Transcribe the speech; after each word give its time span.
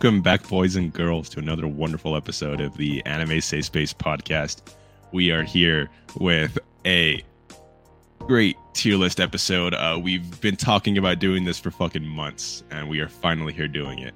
Welcome 0.00 0.22
back, 0.22 0.46
boys 0.46 0.76
and 0.76 0.92
girls, 0.92 1.28
to 1.30 1.40
another 1.40 1.66
wonderful 1.66 2.14
episode 2.14 2.60
of 2.60 2.76
the 2.76 3.04
Anime 3.04 3.40
Safe 3.40 3.64
Space 3.64 3.92
podcast. 3.92 4.62
We 5.10 5.32
are 5.32 5.42
here 5.42 5.90
with 6.20 6.56
a 6.86 7.24
great 8.20 8.56
tier 8.74 8.96
list 8.96 9.18
episode. 9.18 9.74
Uh, 9.74 9.98
we've 10.00 10.40
been 10.40 10.54
talking 10.54 10.98
about 10.98 11.18
doing 11.18 11.42
this 11.42 11.58
for 11.58 11.72
fucking 11.72 12.06
months, 12.06 12.62
and 12.70 12.88
we 12.88 13.00
are 13.00 13.08
finally 13.08 13.52
here 13.52 13.66
doing 13.66 13.98
it. 13.98 14.14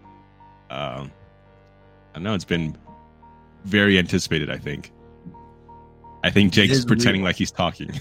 Um, 0.70 1.10
I 2.14 2.20
know 2.20 2.34
it's 2.34 2.44
been 2.44 2.78
very 3.64 3.98
anticipated. 3.98 4.52
I 4.52 4.58
think. 4.58 4.92
I 6.22 6.30
think 6.30 6.52
Jake's 6.52 6.74
is 6.76 6.84
pretending 6.84 7.22
real. 7.22 7.28
like 7.30 7.36
he's 7.36 7.50
talking. 7.50 7.90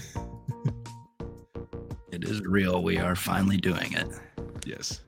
It 2.12 2.22
is 2.24 2.42
real. 2.42 2.82
We 2.84 2.98
are 2.98 3.16
finally 3.16 3.56
doing 3.56 3.94
it. 3.94 4.06
yes. 4.64 5.00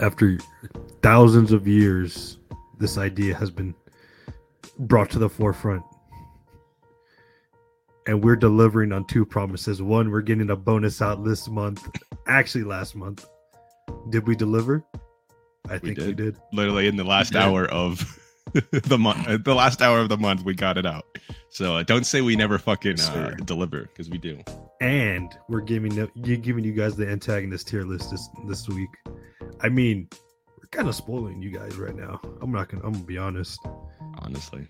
after 0.00 0.36
thousands 1.02 1.52
of 1.52 1.66
years, 1.66 2.38
this 2.78 2.98
idea 2.98 3.34
has 3.34 3.50
been 3.50 3.74
brought 4.78 5.10
to 5.10 5.18
the 5.18 5.28
forefront. 5.28 5.82
And 8.06 8.22
we're 8.22 8.36
delivering 8.36 8.92
on 8.92 9.06
two 9.06 9.24
promises. 9.24 9.80
One, 9.80 10.10
we're 10.10 10.22
getting 10.22 10.50
a 10.50 10.56
bonus 10.56 11.00
out 11.00 11.24
this 11.24 11.48
month. 11.48 11.88
Actually, 12.26 12.64
last 12.64 12.96
month. 12.96 13.24
Did 14.10 14.26
we 14.26 14.34
deliver? 14.34 14.84
I 15.68 15.78
think 15.78 15.98
we 15.98 16.06
did. 16.06 16.16
did. 16.16 16.36
literally 16.52 16.88
in 16.88 16.96
the 16.96 17.04
last 17.04 17.36
hour 17.36 17.66
of 17.66 18.18
the 18.52 18.98
month 18.98 19.28
uh, 19.28 19.38
the 19.38 19.54
last 19.54 19.80
hour 19.80 20.00
of 20.00 20.08
the 20.08 20.16
month 20.16 20.44
we 20.44 20.54
got 20.54 20.76
it 20.76 20.84
out 20.84 21.04
so 21.50 21.76
uh, 21.76 21.82
don't 21.84 22.04
say 22.04 22.20
we 22.20 22.34
never 22.34 22.58
fucking 22.58 23.00
uh, 23.00 23.30
deliver 23.44 23.82
because 23.82 24.10
we 24.10 24.18
do 24.18 24.42
And 24.82 25.32
we're 25.48 25.60
giving 25.60 25.94
the, 25.94 26.10
you 26.16 26.36
giving 26.36 26.64
you 26.64 26.72
guys 26.72 26.96
the 26.96 27.08
antagonist 27.08 27.68
tier 27.68 27.84
list 27.84 28.10
this 28.10 28.28
this 28.48 28.68
week. 28.68 28.90
I 29.60 29.68
mean, 29.68 30.08
kind 30.72 30.88
of 30.88 30.94
spoiling 30.96 31.40
you 31.40 31.50
guys 31.50 31.76
right 31.76 31.94
now. 31.94 32.20
I'm 32.40 32.50
not 32.50 32.68
gonna. 32.68 32.84
I'm 32.84 32.92
gonna 32.92 33.04
be 33.04 33.18
honest. 33.18 33.60
honestly 34.18 34.66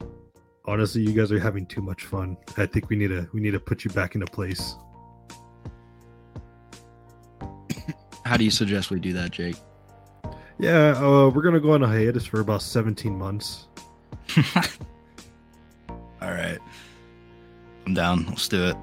Honestly, 0.64 1.03
you 1.03 1.12
guys 1.12 1.33
are 1.33 1.41
having 1.41 1.67
too 1.67 1.81
much 1.81 2.05
fun. 2.05 2.36
I 2.56 2.67
think 2.67 2.91
we 2.91 2.97
need 2.97 3.09
to 3.09 3.27
we 3.33 3.41
need 3.41 3.53
to 3.53 3.61
put 3.61 3.84
you 3.84 3.91
back 3.91 4.14
into 4.14 4.27
place. 4.27 4.77
How 8.25 8.36
do 8.36 8.44
you 8.44 8.50
suggest 8.50 8.91
we 8.91 9.00
do 9.00 9.12
that, 9.14 9.31
Jake? 9.31 9.56
Yeah, 10.59 10.91
uh, 10.98 11.31
we're 11.31 11.42
gonna 11.42 11.59
go 11.59 11.72
on 11.72 11.83
a 11.83 11.89
hiatus 11.89 12.27
for 12.27 12.41
about 12.41 12.62
17 12.62 13.16
months. 13.16 13.66
All 15.89 16.31
right. 16.31 16.59
I'm 17.87 17.94
down. 17.94 18.27
Let's 18.27 18.47
do 18.47 18.66
it. 18.66 18.77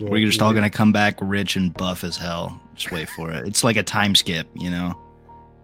Well, 0.00 0.10
We're 0.10 0.26
just 0.26 0.42
all 0.42 0.52
to 0.52 0.70
come 0.70 0.92
back 0.92 1.16
rich 1.22 1.56
and 1.56 1.72
buff 1.72 2.04
as 2.04 2.16
hell. 2.16 2.60
Just 2.74 2.92
wait 2.92 3.08
for 3.08 3.30
it. 3.30 3.46
It's 3.46 3.64
like 3.64 3.76
a 3.76 3.82
time 3.82 4.14
skip, 4.14 4.46
you 4.54 4.68
know? 4.68 4.94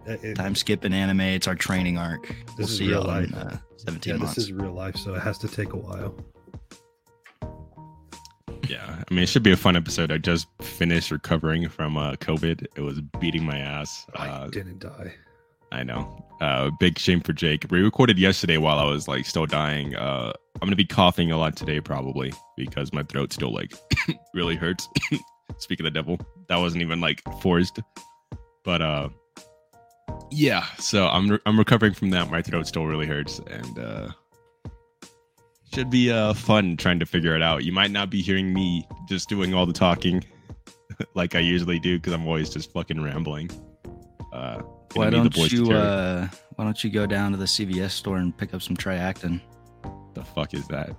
It- 0.05 0.35
Time 0.35 0.55
skip 0.55 0.85
in 0.85 0.93
anime. 0.93 1.21
It's 1.21 1.47
our 1.47 1.55
training 1.55 1.97
arc. 1.97 2.33
We'll 2.57 2.67
is 2.67 2.77
see 2.77 2.87
real 2.87 3.03
y'all 3.05 3.17
in 3.17 3.33
uh, 3.33 3.57
17 3.77 4.13
yeah, 4.13 4.17
months. 4.19 4.35
this 4.35 4.45
is 4.45 4.51
real 4.51 4.73
life, 4.73 4.95
so 4.95 5.13
it 5.15 5.21
has 5.21 5.37
to 5.39 5.47
take 5.47 5.73
a 5.73 5.77
while. 5.77 6.15
yeah 8.67 9.03
i 9.09 9.13
mean 9.13 9.23
it 9.23 9.27
should 9.29 9.43
be 9.43 9.51
a 9.51 9.57
fun 9.57 9.75
episode 9.75 10.11
i 10.11 10.17
just 10.17 10.47
finished 10.61 11.11
recovering 11.11 11.67
from 11.67 11.97
uh 11.97 12.13
covid 12.13 12.65
it 12.75 12.81
was 12.81 13.01
beating 13.19 13.43
my 13.43 13.57
ass 13.57 14.05
I 14.15 14.27
uh, 14.29 14.47
didn't 14.49 14.79
die. 14.79 15.13
i 15.71 15.83
know 15.83 16.23
uh 16.41 16.69
big 16.79 16.97
shame 16.99 17.21
for 17.21 17.33
jake 17.33 17.65
we 17.71 17.81
recorded 17.81 18.19
yesterday 18.19 18.57
while 18.57 18.77
i 18.79 18.85
was 18.85 19.07
like 19.07 19.25
still 19.25 19.45
dying 19.47 19.95
uh 19.95 20.31
i'm 20.61 20.67
gonna 20.67 20.75
be 20.75 20.85
coughing 20.85 21.31
a 21.31 21.37
lot 21.37 21.55
today 21.57 21.81
probably 21.81 22.31
because 22.55 22.93
my 22.93 23.03
throat 23.03 23.33
still 23.33 23.51
like 23.51 23.73
really 24.35 24.55
hurts 24.55 24.87
speak 25.57 25.79
of 25.79 25.83
the 25.83 25.91
devil 25.91 26.17
that 26.47 26.57
wasn't 26.57 26.81
even 26.81 27.01
like 27.01 27.21
forced 27.41 27.79
but 28.63 28.81
uh 28.81 29.09
yeah 30.31 30.65
so 30.77 31.07
i'm 31.07 31.27
re- 31.29 31.39
i'm 31.45 31.57
recovering 31.57 31.93
from 31.93 32.09
that 32.09 32.29
my 32.31 32.41
throat 32.41 32.65
still 32.67 32.85
really 32.85 33.05
hurts 33.05 33.39
and 33.47 33.79
uh 33.79 34.07
should 35.73 35.89
be 35.89 36.11
uh 36.11 36.33
fun 36.33 36.75
trying 36.77 36.99
to 36.99 37.05
figure 37.05 37.35
it 37.35 37.41
out 37.41 37.63
you 37.63 37.71
might 37.71 37.91
not 37.91 38.09
be 38.09 38.21
hearing 38.21 38.53
me 38.53 38.87
just 39.07 39.27
doing 39.29 39.53
all 39.53 39.65
the 39.65 39.73
talking 39.73 40.23
like 41.15 41.35
i 41.35 41.39
usually 41.39 41.79
do 41.79 41.97
because 41.97 42.13
i'm 42.13 42.25
always 42.27 42.49
just 42.49 42.71
fucking 42.71 43.01
rambling 43.01 43.49
uh 44.33 44.61
why 44.93 45.09
don't 45.09 45.33
to 45.33 45.47
you 45.47 45.71
uh, 45.71 46.27
Why 46.55 46.65
don't 46.65 46.83
you 46.83 46.89
go 46.89 47.05
down 47.05 47.31
to 47.31 47.37
the 47.37 47.45
CVS 47.45 47.91
store 47.91 48.17
and 48.17 48.35
pick 48.37 48.53
up 48.53 48.61
some 48.61 48.75
Triactin? 48.75 49.39
the 50.13 50.23
fuck 50.23 50.53
is 50.53 50.67
that 50.67 50.91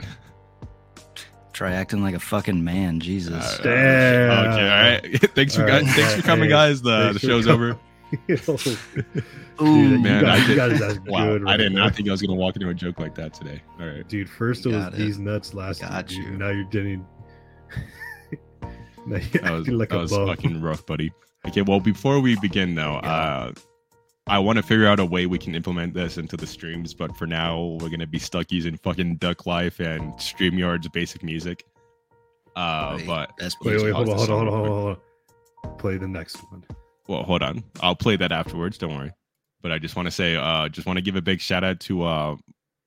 Triactin 1.52 2.00
like 2.00 2.14
a 2.14 2.18
fucking 2.18 2.64
man. 2.64 2.98
Jesus. 3.00 3.34
Uh, 3.34 3.62
Damn. 3.62 4.52
okay 4.52 4.62
all 4.62 5.10
right 5.22 5.30
thanks 5.34 5.54
for 5.54 5.62
All 5.62 5.68
guys 5.68 5.82
right. 5.84 5.94
thanks 5.94 6.14
for 6.14 6.22
coming 6.22 6.48
guys 6.48 6.80
the, 6.80 7.12
the 7.12 7.18
thanks 7.18 7.46
for 7.46 7.78
show's 8.36 8.62
coming. 8.94 9.24
Ooh, 9.60 9.90
Dude, 9.90 10.00
man, 10.02 10.48
you 10.50 10.56
guys, 10.56 10.82
I 10.82 10.88
you 10.88 10.94
did, 10.94 11.06
wow, 11.08 11.36
right 11.36 11.54
I 11.54 11.56
did 11.56 11.72
not 11.72 11.94
think 11.94 12.08
i 12.08 12.12
was 12.12 12.20
gonna 12.22 12.34
walk 12.34 12.56
into 12.56 12.68
a 12.68 12.74
joke 12.74 12.98
like 12.98 13.14
that 13.16 13.32
today 13.34 13.62
all 13.80 13.86
right 13.86 14.08
Dude, 14.08 14.28
first 14.28 14.66
it 14.66 14.70
You 14.70 14.76
was 14.76 14.86
it. 14.88 14.92
these 14.94 15.18
nuts 15.18 15.54
last 15.54 15.80
Got 15.82 16.10
year, 16.10 16.22
dude. 16.22 16.32
you. 16.32 16.38
Now 16.38 16.48
you're 16.50 16.64
getting. 16.64 17.06
now 19.06 19.16
you're 19.16 19.42
that 19.42 19.52
was, 19.52 19.68
like 19.68 19.88
that 19.90 19.96
a 19.96 20.00
was 20.00 20.10
bum. 20.10 20.26
fucking 20.28 20.60
rough, 20.60 20.84
buddy. 20.86 21.12
Okay, 21.46 21.62
well, 21.62 21.80
before 21.80 22.20
we 22.20 22.36
begin, 22.40 22.74
though, 22.74 22.94
uh, 22.96 23.52
I 24.28 24.38
want 24.38 24.56
to 24.58 24.62
figure 24.62 24.86
out 24.86 25.00
a 25.00 25.04
way 25.04 25.26
we 25.26 25.38
can 25.38 25.54
implement 25.56 25.92
this 25.92 26.16
into 26.18 26.36
the 26.36 26.46
streams, 26.46 26.94
but 26.94 27.16
for 27.16 27.26
now, 27.26 27.76
we're 27.80 27.88
gonna 27.90 28.06
be 28.06 28.20
stuck 28.20 28.52
using 28.52 28.76
fucking 28.76 29.16
Duck 29.16 29.44
Life 29.46 29.80
and 29.80 30.12
Streamyard's 30.20 30.88
basic 30.88 31.22
music. 31.24 31.64
Uh, 32.54 32.94
Wait, 32.98 33.06
but 33.06 33.32
That's 33.38 33.56
Wait, 33.60 33.82
wait, 33.82 33.92
hold 33.92 34.08
on, 34.10 34.16
hold 34.16 34.30
on, 34.30 34.46
hold 34.46 34.48
on, 34.48 34.66
hold 34.68 34.98
on. 35.64 35.76
Play 35.78 35.96
the 35.96 36.06
next 36.06 36.36
one. 36.50 36.62
Well, 37.08 37.22
hold 37.22 37.42
on, 37.42 37.64
I'll 37.80 37.96
play 37.96 38.16
that 38.16 38.32
afterwards. 38.32 38.78
Don't 38.78 38.96
worry. 38.96 39.12
But 39.62 39.72
I 39.72 39.78
just 39.78 39.94
want 39.94 40.06
to 40.06 40.10
say, 40.10 40.34
uh, 40.34 40.68
just 40.68 40.86
want 40.86 40.96
to 40.96 41.02
give 41.02 41.16
a 41.16 41.22
big 41.22 41.40
shout 41.40 41.62
out 41.62 41.78
to 41.80 42.02
uh, 42.02 42.36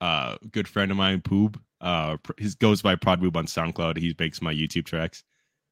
uh, 0.01 0.37
good 0.51 0.67
friend 0.67 0.91
of 0.91 0.97
mine, 0.97 1.21
Poob. 1.21 1.57
Uh, 1.81 2.17
his 2.37 2.55
goes 2.55 2.81
by 2.81 2.95
Prodboob 2.95 3.35
on 3.35 3.45
SoundCloud. 3.45 3.97
He 3.97 4.15
makes 4.19 4.41
my 4.41 4.53
YouTube 4.53 4.85
tracks, 4.85 5.23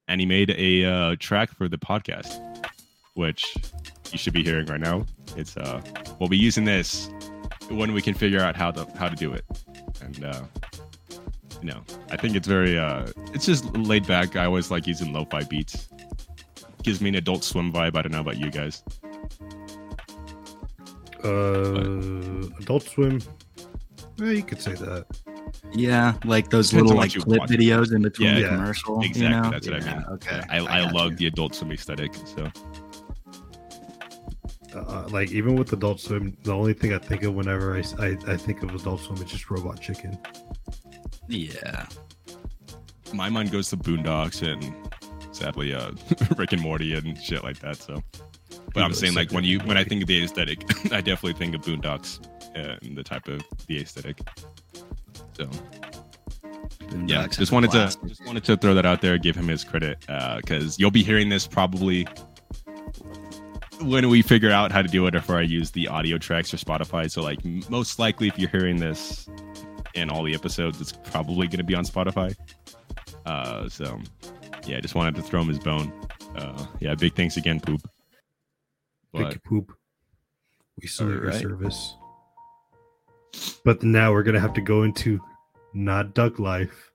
and 0.07 0.21
he 0.21 0.25
made 0.27 0.51
a 0.51 0.85
uh, 0.85 1.15
track 1.19 1.53
for 1.55 1.67
the 1.67 1.77
podcast, 1.77 2.39
which 3.15 3.55
you 4.11 4.17
should 4.17 4.33
be 4.33 4.43
hearing 4.43 4.65
right 4.67 4.79
now. 4.79 5.05
It's 5.35 5.57
uh, 5.57 5.81
we'll 6.19 6.29
be 6.29 6.37
using 6.37 6.65
this 6.65 7.09
when 7.69 7.93
we 7.93 8.01
can 8.01 8.13
figure 8.13 8.41
out 8.41 8.55
how 8.55 8.71
to 8.71 8.87
how 8.97 9.09
to 9.09 9.15
do 9.15 9.33
it, 9.33 9.45
and 10.01 10.23
uh, 10.23 10.41
you 11.61 11.69
know, 11.69 11.81
I 12.11 12.17
think 12.17 12.35
it's 12.35 12.47
very 12.47 12.77
uh, 12.77 13.07
it's 13.33 13.45
just 13.45 13.65
laid 13.75 14.05
back. 14.05 14.35
I 14.35 14.45
always 14.45 14.69
like 14.69 14.85
using 14.85 15.13
lo-fi 15.13 15.43
beats. 15.43 15.87
Gives 16.83 16.99
me 17.01 17.09
an 17.09 17.15
Adult 17.15 17.43
Swim 17.43 17.71
vibe. 17.71 17.95
I 17.95 18.01
don't 18.01 18.11
know 18.11 18.19
about 18.19 18.37
you 18.37 18.51
guys. 18.51 18.83
Uh, 21.23 22.47
Adult 22.59 22.83
Swim. 22.83 23.21
Yeah, 24.17 24.31
you 24.31 24.43
could 24.43 24.61
say 24.61 24.73
that. 24.73 25.05
Yeah, 25.71 26.15
like 26.25 26.49
those 26.49 26.69
Depends 26.69 26.91
little 26.91 27.01
like 27.01 27.13
clip 27.13 27.39
watch. 27.39 27.49
videos 27.49 27.93
in 27.95 28.01
between 28.01 28.27
Yeah. 28.29 28.33
the 28.35 28.41
Yeah, 28.41 28.47
commercial. 28.49 29.01
you 29.01 29.09
exactly, 29.09 29.29
know? 29.41 29.49
that's 29.49 29.67
what 29.67 29.83
I 29.83 29.93
mean. 29.95 30.05
Okay, 30.11 30.41
I, 30.49 30.57
I, 30.59 30.81
got 30.85 30.93
love 30.93 31.11
you. 31.13 31.17
the 31.17 31.25
Adult 31.27 31.55
Swim 31.55 31.71
aesthetic. 31.71 32.13
So 32.25 32.51
Uh, 34.75 35.07
like 35.09 35.31
even 35.31 35.55
with 35.55 35.71
Adult 35.73 35.99
Swim, 36.01 36.35
the 36.43 36.51
only 36.53 36.73
thing 36.73 36.93
I 36.93 36.97
think 36.97 37.23
of 37.23 37.33
whenever 37.33 37.75
I 37.75 38.17
I 38.27 38.35
think 38.37 38.61
of 38.63 38.73
Adult 38.75 39.01
Swim 39.01 39.17
is 39.21 39.31
just 39.31 39.49
Robot 39.49 39.79
Chicken. 39.79 40.17
Yeah, 41.29 41.85
my 43.13 43.29
mind 43.29 43.51
goes 43.51 43.69
to 43.69 43.77
Boondocks 43.77 44.41
and 44.45 44.75
sadly 45.33 45.73
uh 45.73 45.91
Rick 46.37 46.53
and 46.53 46.61
Morty 46.61 46.93
and 46.93 47.17
shit 47.21 47.43
like 47.43 47.59
that. 47.59 47.77
So, 47.77 48.01
but 48.73 48.83
I'm 48.83 48.93
saying 48.93 49.13
like 49.13 49.31
when 49.31 49.43
you 49.43 49.59
when 49.59 49.77
I 49.77 49.83
think 49.83 50.01
of 50.01 50.07
the 50.07 50.23
aesthetic, 50.23 50.63
I 50.91 51.01
definitely 51.01 51.33
think 51.33 51.55
of 51.55 51.61
Boondocks 51.61 52.25
uh, 52.55 52.77
and 52.81 52.97
the 52.97 53.03
type 53.03 53.27
of 53.27 53.43
the 53.67 53.81
aesthetic. 53.81 54.19
So 55.33 55.49
yeah, 57.05 57.25
Boondocks 57.25 57.31
is 57.31 57.37
just 57.37 57.51
wanted 57.51 57.71
to 57.71 57.97
just 58.07 58.25
wanted 58.25 58.43
to 58.45 58.57
throw 58.57 58.73
that 58.73 58.85
out 58.85 59.01
there, 59.01 59.17
give 59.17 59.35
him 59.35 59.47
his 59.47 59.63
credit, 59.63 59.99
because 60.37 60.79
you'll 60.79 60.91
be 60.91 61.03
hearing 61.03 61.29
this 61.29 61.47
probably 61.47 62.07
when 63.81 64.09
we 64.09 64.21
figure 64.21 64.51
out 64.51 64.71
how 64.71 64.81
to 64.81 64.87
do 64.87 65.05
it, 65.07 65.15
or 65.15 65.19
if 65.19 65.29
I 65.29 65.41
use 65.41 65.71
the 65.71 65.87
audio 65.87 66.17
tracks 66.17 66.51
for 66.51 66.57
Spotify. 66.57 67.09
So 67.09 67.21
like 67.21 67.43
most 67.69 67.99
likely, 67.99 68.27
if 68.27 68.39
you're 68.39 68.49
hearing 68.49 68.77
this 68.77 69.27
in 69.93 70.09
all 70.09 70.23
the 70.23 70.33
episodes, 70.33 70.79
it's 70.81 70.91
probably 70.91 71.47
going 71.47 71.57
to 71.57 71.63
be 71.63 71.75
on 71.75 71.85
Spotify. 71.85 72.35
Uh, 73.25 73.69
so 73.69 73.99
yeah, 74.65 74.77
I 74.77 74.81
just 74.81 74.95
wanted 74.95 75.15
to 75.15 75.21
throw 75.21 75.41
him 75.41 75.47
his 75.47 75.59
bone. 75.59 75.91
Uh, 76.35 76.65
yeah, 76.79 76.95
big 76.95 77.15
thanks 77.15 77.37
again, 77.37 77.59
poop. 77.59 77.81
But 79.11 79.29
Big 79.29 79.43
poop. 79.43 79.71
We 80.81 80.87
salute 80.87 81.13
your 81.13 81.25
Alright. 81.25 81.41
service. 81.41 81.95
But 83.63 83.83
now 83.83 84.11
we're 84.11 84.23
gonna 84.23 84.39
have 84.39 84.53
to 84.53 84.61
go 84.61 84.83
into 84.83 85.19
not 85.73 86.13
Duck 86.13 86.39
Life, 86.39 86.91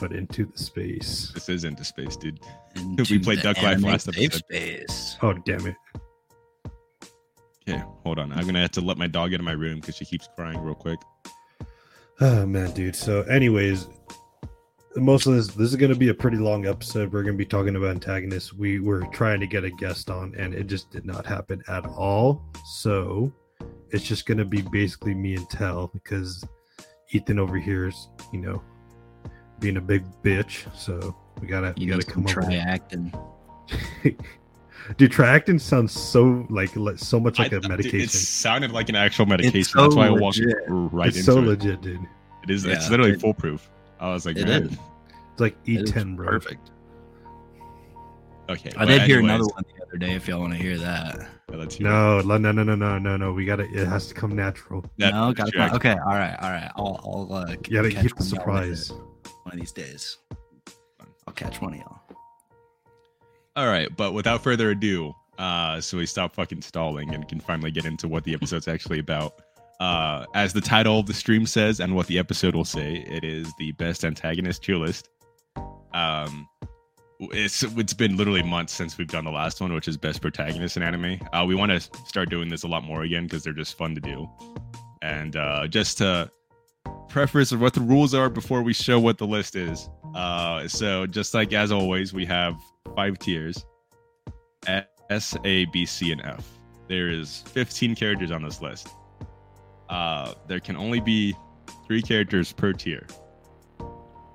but 0.00 0.12
into 0.12 0.46
the 0.46 0.58
space. 0.58 1.30
this 1.34 1.48
is 1.48 1.64
into 1.64 1.84
space, 1.84 2.16
dude. 2.16 2.40
Into 2.76 3.18
played 3.20 3.40
Duck 3.40 3.60
Life 3.62 3.80
last 3.82 4.12
safe 4.12 4.16
episode. 4.18 4.38
Space. 4.50 5.16
Oh 5.22 5.32
damn 5.32 5.66
it! 5.66 5.76
Okay, 7.68 7.82
hold 8.04 8.18
on. 8.18 8.32
I'm 8.32 8.44
gonna 8.44 8.60
have 8.60 8.70
to 8.72 8.80
let 8.80 8.98
my 8.98 9.06
dog 9.06 9.32
out 9.32 9.40
of 9.40 9.44
my 9.46 9.52
room 9.52 9.80
because 9.80 9.96
she 9.96 10.04
keeps 10.04 10.28
crying 10.36 10.60
real 10.60 10.74
quick. 10.74 11.00
Oh 12.20 12.44
man, 12.46 12.72
dude. 12.72 12.94
So, 12.94 13.22
anyways, 13.22 13.88
most 14.96 15.26
of 15.26 15.34
this 15.34 15.48
this 15.48 15.68
is 15.70 15.76
going 15.76 15.92
to 15.92 15.98
be 15.98 16.08
a 16.08 16.14
pretty 16.14 16.36
long 16.38 16.66
episode. 16.66 17.12
We're 17.12 17.22
going 17.22 17.34
to 17.34 17.38
be 17.38 17.44
talking 17.46 17.76
about 17.76 17.90
antagonists. 17.90 18.52
We 18.52 18.80
were 18.80 19.02
trying 19.12 19.40
to 19.40 19.46
get 19.46 19.64
a 19.64 19.70
guest 19.70 20.10
on, 20.10 20.34
and 20.36 20.54
it 20.54 20.66
just 20.66 20.90
did 20.90 21.04
not 21.04 21.26
happen 21.26 21.62
at 21.68 21.84
all. 21.86 22.42
So 22.64 23.32
it's 23.90 24.04
just 24.04 24.26
going 24.26 24.38
to 24.38 24.44
be 24.44 24.62
basically 24.62 25.14
me 25.14 25.34
and 25.36 25.48
Tell 25.50 25.88
because 25.88 26.44
Ethan 27.10 27.38
over 27.38 27.56
here 27.58 27.88
is, 27.88 28.08
you 28.32 28.40
know, 28.40 28.62
being 29.60 29.76
a 29.76 29.80
big 29.80 30.04
bitch. 30.22 30.66
So 30.76 31.16
we 31.40 31.46
gotta 31.46 31.72
we 31.76 31.84
You 31.84 31.88
gotta 31.88 31.98
need 32.00 32.06
to 32.06 32.12
come 32.12 32.24
up. 32.24 32.30
try 32.30 32.48
With... 32.48 32.58
acting. 32.60 33.12
Dude, 34.98 35.10
triactin 35.10 35.60
sounds 35.60 35.92
so 35.92 36.46
like 36.48 36.74
like 36.76 36.98
so 36.98 37.18
much 37.18 37.38
like 37.40 37.52
I- 37.52 37.56
a 37.56 37.68
medication. 37.68 38.00
It 38.00 38.10
sounded 38.10 38.70
like 38.70 38.88
an 38.88 38.94
actual 38.94 39.26
medication. 39.26 39.64
so 39.64 39.82
That's 39.82 39.96
why 39.96 40.06
I 40.06 40.10
walked 40.10 40.38
legit. 40.38 40.56
right 40.68 41.08
it's 41.08 41.16
into 41.18 41.32
so 41.32 41.38
it. 41.38 41.42
legit, 41.42 41.80
dude. 41.80 42.00
It 42.44 42.50
is. 42.50 42.64
it's 42.64 42.88
literally 42.88 43.12
it- 43.12 43.20
foolproof. 43.20 43.68
I 44.00 44.10
was 44.12 44.26
like, 44.26 44.36
It 44.36 44.46
man. 44.46 44.62
is. 44.64 44.72
It's 44.72 45.40
like 45.40 45.64
E10, 45.64 46.16
bro. 46.16 46.28
Perfect. 46.28 46.70
Okay. 48.48 48.70
I 48.76 48.84
but 48.84 48.86
did 48.86 49.02
hear 49.02 49.18
another 49.20 49.44
one 49.44 49.64
the 49.76 49.82
other 49.84 49.96
day. 49.98 50.12
If 50.12 50.28
y'all 50.28 50.40
want 50.40 50.52
to 50.52 50.58
hear 50.58 50.78
that. 50.78 51.18
yeah, 51.50 51.56
let's. 51.56 51.80
No, 51.80 52.20
no, 52.20 52.36
no, 52.38 52.52
no, 52.52 52.62
no, 52.62 52.98
no, 52.98 53.16
no. 53.16 53.32
We 53.32 53.44
gotta. 53.44 53.64
It 53.64 53.88
has 53.88 54.06
to 54.08 54.14
come 54.14 54.36
natural. 54.36 54.84
That- 54.98 55.12
no, 55.14 55.32
that's 55.32 55.50
gotta, 55.50 55.68
your 55.68 55.76
okay, 55.76 55.92
all 56.06 56.14
right, 56.14 56.36
all 56.40 56.50
right. 56.50 56.70
I'll, 56.76 57.00
I'll 57.30 57.34
uh, 57.34 57.50
You 57.68 57.76
gotta 57.76 57.90
catch 57.90 58.02
keep 58.02 58.16
the 58.16 58.22
one 58.24 58.40
of 58.40 58.46
y'all 58.46 58.54
later. 58.62 58.76
surprise. 58.76 58.90
one 59.42 59.54
of 59.54 59.58
these 59.58 59.72
days. 59.72 60.18
I'll 61.26 61.34
catch 61.34 61.60
one 61.60 61.72
of 61.74 61.80
y'all. 61.80 62.00
All 63.56 63.66
right, 63.66 63.88
but 63.96 64.12
without 64.12 64.42
further 64.42 64.70
ado, 64.70 65.12
uh, 65.38 65.80
so 65.80 65.96
we 65.98 66.06
stop 66.06 66.34
fucking 66.34 66.62
stalling 66.62 67.14
and 67.14 67.26
can 67.26 67.40
finally 67.40 67.70
get 67.72 67.84
into 67.84 68.06
what 68.06 68.22
the 68.24 68.32
episode's 68.34 68.68
actually 68.68 69.00
about. 69.00 69.40
Uh, 69.80 70.24
as 70.34 70.52
the 70.52 70.60
title 70.60 71.00
of 71.00 71.06
the 71.06 71.14
stream 71.14 71.46
says, 71.46 71.80
and 71.80 71.94
what 71.94 72.06
the 72.06 72.18
episode 72.18 72.54
will 72.54 72.64
say, 72.64 73.04
it 73.08 73.24
is 73.24 73.52
the 73.58 73.72
best 73.72 74.04
antagonist 74.04 74.62
tier 74.62 74.76
list. 74.76 75.10
Um, 75.92 76.48
it's 77.20 77.62
it's 77.62 77.94
been 77.94 78.16
literally 78.16 78.42
months 78.42 78.72
since 78.72 78.98
we've 78.98 79.08
done 79.08 79.24
the 79.24 79.30
last 79.30 79.60
one, 79.60 79.72
which 79.72 79.88
is 79.88 79.96
best 79.96 80.20
protagonist 80.20 80.76
in 80.76 80.82
anime. 80.82 81.20
Uh, 81.32 81.44
we 81.46 81.54
want 81.54 81.72
to 81.72 81.80
start 82.06 82.30
doing 82.30 82.48
this 82.48 82.62
a 82.62 82.68
lot 82.68 82.84
more 82.84 83.02
again 83.02 83.24
because 83.24 83.44
they're 83.44 83.52
just 83.52 83.76
fun 83.76 83.94
to 83.94 84.00
do. 84.00 84.28
And 85.02 85.36
uh, 85.36 85.66
just 85.68 85.98
to 85.98 86.30
preface 87.08 87.52
of 87.52 87.60
what 87.60 87.74
the 87.74 87.80
rules 87.80 88.14
are 88.14 88.28
before 88.28 88.62
we 88.62 88.72
show 88.72 88.98
what 88.98 89.18
the 89.18 89.26
list 89.26 89.56
is. 89.56 89.88
Uh, 90.14 90.66
so 90.68 91.06
just 91.06 91.34
like 91.34 91.52
as 91.52 91.72
always, 91.72 92.12
we 92.12 92.24
have 92.26 92.54
five 92.94 93.18
tiers: 93.18 93.64
S, 95.10 95.36
A, 95.44 95.64
B, 95.66 95.86
C, 95.86 96.12
and 96.12 96.22
F. 96.22 96.46
There 96.88 97.08
is 97.08 97.42
15 97.48 97.94
characters 97.94 98.30
on 98.30 98.42
this 98.42 98.62
list. 98.62 98.88
Uh, 99.88 100.34
there 100.46 100.60
can 100.60 100.76
only 100.76 101.00
be 101.00 101.34
three 101.86 102.02
characters 102.02 102.52
per 102.52 102.72
tier. 102.72 103.06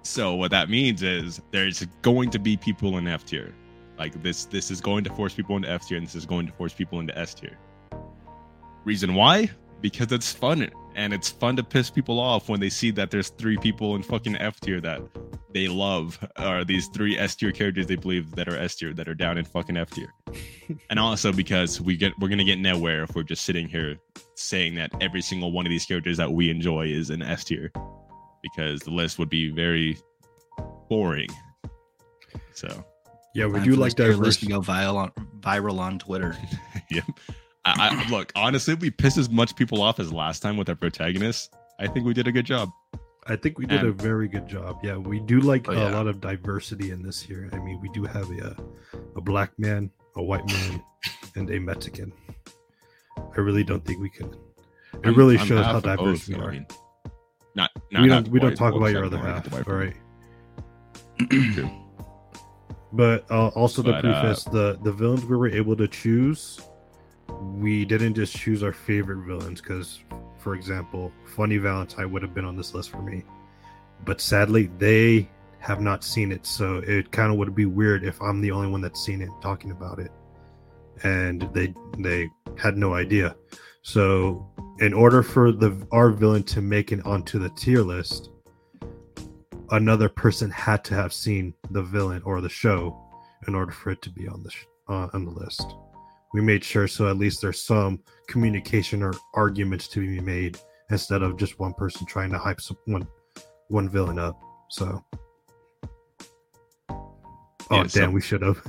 So 0.03 0.36
what 0.36 0.51
that 0.51 0.69
means 0.69 1.03
is 1.03 1.42
there's 1.51 1.86
going 2.01 2.31
to 2.31 2.39
be 2.39 2.57
people 2.57 2.98
in 2.98 3.07
F 3.07 3.25
tier. 3.25 3.53
Like 4.00 4.21
this, 4.24 4.45
this 4.45 4.71
is 4.71 4.81
going 4.81 5.03
to 5.03 5.13
force 5.13 5.33
people 5.33 5.56
into 5.56 5.69
F 5.69 5.88
tier, 5.88 5.98
and 5.98 6.07
this 6.07 6.15
is 6.15 6.25
going 6.25 6.48
to 6.48 6.53
force 6.53 6.74
people 6.74 7.00
into 7.00 7.15
S 7.18 7.33
tier. 7.33 7.57
Reason 8.83 9.13
why? 9.13 9.51
Because 9.80 10.12
it's 10.12 10.31
fun, 10.31 10.69
and 10.95 11.13
it's 11.13 11.30
fun 11.30 11.56
to 11.57 11.63
piss 11.63 11.92
people 11.92 12.19
off 12.19 12.50
when 12.50 12.59
they 12.59 12.69
see 12.69 12.92
that 12.92 13.12
there's 13.12 13.30
three 13.30 13.57
people 13.57 13.95
in 13.95 14.01
fucking 14.04 14.38
F 14.38 14.59
tier 14.59 14.81
that 14.81 15.01
they 15.54 15.68
love, 15.68 16.18
or 16.39 16.63
these 16.63 16.88
three 16.88 17.18
S 17.18 17.36
tier 17.36 17.51
characters 17.51 17.86
they 17.86 17.95
believe 17.95 18.31
that 18.36 18.47
are 18.47 18.57
S 18.57 18.75
tier 18.75 18.94
that 18.94 19.07
are 19.07 19.13
down 19.13 19.38
in 19.38 19.45
fucking 19.45 19.77
F 19.77 19.92
tier. 19.92 20.12
And 20.89 21.00
also 21.00 21.31
because 21.31 21.80
we 21.81 21.95
get 21.98 22.13
we're 22.19 22.30
gonna 22.30 22.44
get 22.44 22.60
nowhere 22.60 23.04
if 23.04 23.16
we're 23.16 23.24
just 23.24 23.44
sitting 23.44 23.68
here 23.68 23.95
saying 24.36 24.75
that 24.75 24.92
every 25.01 25.22
single 25.22 25.51
one 25.51 25.66
of 25.66 25.69
these 25.69 25.86
characters 25.86 26.18
that 26.18 26.31
we 26.31 26.50
enjoy 26.50 26.88
is 26.88 27.10
an 27.10 27.22
S 27.22 27.44
tier, 27.44 27.72
because 28.42 28.80
the 28.81 28.92
list 28.92 29.19
would 29.19 29.30
be 29.30 29.50
very 29.50 29.98
boring. 30.89 31.30
So 32.54 32.83
Yeah, 33.33 33.45
we 33.48 33.54
Time 33.54 33.63
do 33.63 33.74
for 33.75 33.80
like 33.81 33.95
this 33.95 34.18
list 34.18 34.39
to 34.42 34.45
go 34.48 34.62
viral 34.62 34.95
on, 34.95 35.12
viral 35.39 35.80
on 35.80 36.00
Twitter. 36.00 36.36
yeah. 36.92 37.01
I, 37.63 37.89
I 38.06 38.10
look 38.10 38.31
honestly, 38.36 38.74
we 38.75 38.89
pissed 38.89 39.18
as 39.18 39.30
much 39.30 39.56
people 39.56 39.81
off 39.81 40.00
as 40.00 40.12
last 40.12 40.39
time 40.42 40.57
with 40.57 40.68
our 40.69 40.75
protagonists. 40.75 41.50
I 41.80 41.88
think 41.88 42.06
we 42.06 42.13
did 42.13 42.28
a 42.28 42.31
good 42.31 42.45
job. 42.45 42.69
I 43.28 43.36
think 43.36 43.60
we 43.60 43.68
did 43.68 43.83
a 43.83 43.92
very 43.92 44.28
good 44.28 44.48
job. 44.48 44.80
Yeah, 44.83 44.98
we 44.98 45.19
do 45.19 45.39
like 45.42 45.69
Oh, 45.69 45.74
a 45.74 45.75
yeah. 45.75 45.89
lot 45.95 46.07
of 46.07 46.19
diversity 46.19 46.89
in 46.89 47.04
this 47.04 47.22
here. 47.22 47.50
I 47.54 47.60
mean, 47.60 47.80
we 47.80 47.88
do 47.89 48.04
have 48.04 48.28
a 48.31 48.48
uh, 48.51 48.54
a 49.16 49.22
black 49.22 49.51
man, 49.60 49.92
a 50.16 50.24
white 50.24 50.46
man, 50.48 50.84
and 51.36 51.50
a 51.52 51.60
Mexican. 51.60 52.12
I 53.18 53.40
really 53.40 53.63
don't 53.63 53.84
think 53.86 54.00
we 54.02 54.10
could. 54.10 54.36
It 54.94 55.06
I'm- 55.06 55.16
really 55.16 55.38
I'm 55.38 55.46
shows 55.48 55.66
how 55.66 55.80
diverse 55.80 56.28
both, 56.28 56.28
we 56.28 56.34
so, 56.36 56.42
I 56.42 56.44
are. 56.46 56.52
mean, 56.52 56.66
not, 57.56 57.72
not 57.92 58.02
We 58.04 58.08
don't 58.10 58.28
we 58.30 58.40
don't 58.40 58.56
talk 58.56 58.74
about 58.75 58.88
your 58.92 59.06
other 59.06 59.18
half. 59.18 59.44
the 59.50 59.52
All 59.52 59.58
people. 59.60 59.75
right. 59.75 61.72
But 62.94 63.25
uh, 63.31 63.48
also 63.50 63.81
to 63.84 63.92
But, 63.92 63.98
uh, 64.00 64.02
preface, 64.22 64.44
the 64.44 64.78
the 64.84 64.92
villains 64.92 65.24
we 65.25 65.38
were 65.38 65.48
able 65.48 65.78
to 65.78 65.88
choose, 65.88 66.60
we 67.54 67.86
didn't 67.86 68.16
just 68.16 68.36
choose 68.36 68.64
our 68.64 68.74
favorite 68.74 69.25
villains. 69.25 69.62
Because, 69.62 70.00
for 70.40 70.56
example, 70.56 71.10
Funny 71.25 71.56
Valentine 71.57 72.12
would 72.12 72.22
have 72.22 72.34
been 72.34 72.44
on 72.44 72.57
this 72.57 72.74
list 72.74 72.90
for 72.90 73.02
me, 73.02 73.24
but 74.04 74.19
sadly 74.19 74.69
they 74.78 75.30
have 75.62 75.80
not 75.80 76.04
seen 76.04 76.31
it, 76.31 76.46
so 76.46 76.78
it 76.86 77.12
kind 77.12 77.31
of 77.31 77.38
would 77.38 77.56
be 77.56 77.66
weird 77.66 78.04
if 78.04 78.22
I'm 78.22 78.42
the 78.42 78.52
only 78.52 78.68
one 78.68 78.81
that's 78.81 79.04
seen 79.04 79.22
it 79.22 79.30
talking 79.42 79.72
about 79.72 80.00
it, 80.00 80.12
and 81.04 81.48
they 81.54 81.74
they 82.00 82.30
had 82.58 82.78
no 82.78 82.94
idea. 82.96 83.36
So, 83.84 84.48
in 84.80 84.94
order 84.94 85.24
for 85.24 85.52
the 85.52 85.88
our 85.92 86.10
villain 86.10 86.44
to 86.44 86.62
make 86.62 86.92
it 86.92 87.06
onto 87.06 87.40
the 87.40 87.50
tier 87.50 87.81
list, 87.81 88.30
another 89.72 90.10
person 90.10 90.50
had 90.52 90.84
to 90.86 90.96
have 90.96 91.13
seen 91.13 91.54
the 91.71 91.83
villain 91.83 92.21
or 92.26 92.42
the 92.42 92.50
show 92.50 92.97
in 93.47 93.56
order 93.56 93.71
for 93.71 93.92
it 93.92 94.02
to 94.04 94.09
be 94.09 94.28
on 94.28 94.44
the 94.44 94.52
sh- 94.52 94.66
uh, 94.90 95.07
on 95.14 95.26
the 95.26 95.31
list. 95.31 95.66
We 96.33 96.42
made 96.42 96.64
sure 96.64 96.88
so 96.88 97.07
at 97.07 97.18
least 97.18 97.42
there's 97.42 97.62
some 97.62 98.02
communication 98.28 99.04
or 99.04 99.14
arguments 99.33 99.88
to 99.90 100.00
be 100.00 100.21
made 100.21 100.57
instead 100.90 101.21
of 101.21 101.38
just 101.38 101.59
one 101.59 101.74
person 101.74 102.06
trying 102.06 102.31
to 102.31 102.38
hype 102.38 102.62
some, 102.62 102.78
one 102.85 103.07
one 103.68 103.90
villain 103.90 104.19
up. 104.19 104.40
So, 104.69 105.04
oh 107.71 107.78
Yeah, 107.78 107.81
damn, 107.83 107.90
so- 107.90 108.09
we 108.11 108.21
should 108.21 108.42
have. 108.44 108.61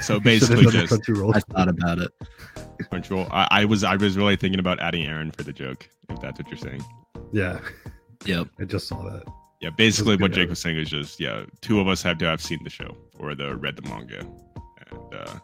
so 0.00 0.20
basically 0.30 0.66
just- 0.66 0.88
country 0.90 1.14
roll. 1.14 1.34
I 1.34 1.40
thought 1.40 1.68
about 1.68 1.98
it. 1.98 2.10
Control. 2.90 3.26
I, 3.30 3.48
I 3.50 3.64
was 3.64 3.82
I 3.84 3.96
was 3.96 4.16
really 4.16 4.36
thinking 4.36 4.60
about 4.60 4.78
adding 4.80 5.04
Aaron 5.06 5.30
for 5.30 5.42
the 5.42 5.52
joke, 5.52 5.88
if 6.10 6.20
that's 6.20 6.38
what 6.38 6.48
you're 6.48 6.58
saying. 6.58 6.84
yeah, 7.32 7.60
Yep. 8.26 8.48
I 8.60 8.64
just 8.64 8.86
saw 8.88 9.02
that. 9.04 9.22
Yeah, 9.60 9.70
basically 9.70 10.12
what 10.16 10.30
good, 10.30 10.32
Jake 10.32 10.38
Aaron. 10.40 10.50
was 10.50 10.58
saying 10.60 10.76
is 10.78 10.90
just 10.90 11.18
yeah, 11.20 11.44
two 11.60 11.80
of 11.80 11.88
us 11.88 12.02
have 12.02 12.18
to 12.18 12.26
have 12.26 12.40
seen 12.40 12.62
the 12.64 12.70
show 12.70 12.96
or 13.18 13.34
the 13.34 13.56
read 13.56 13.76
the 13.76 13.82
manga, 13.88 14.18
and 14.20 15.14
uh, 15.14 15.38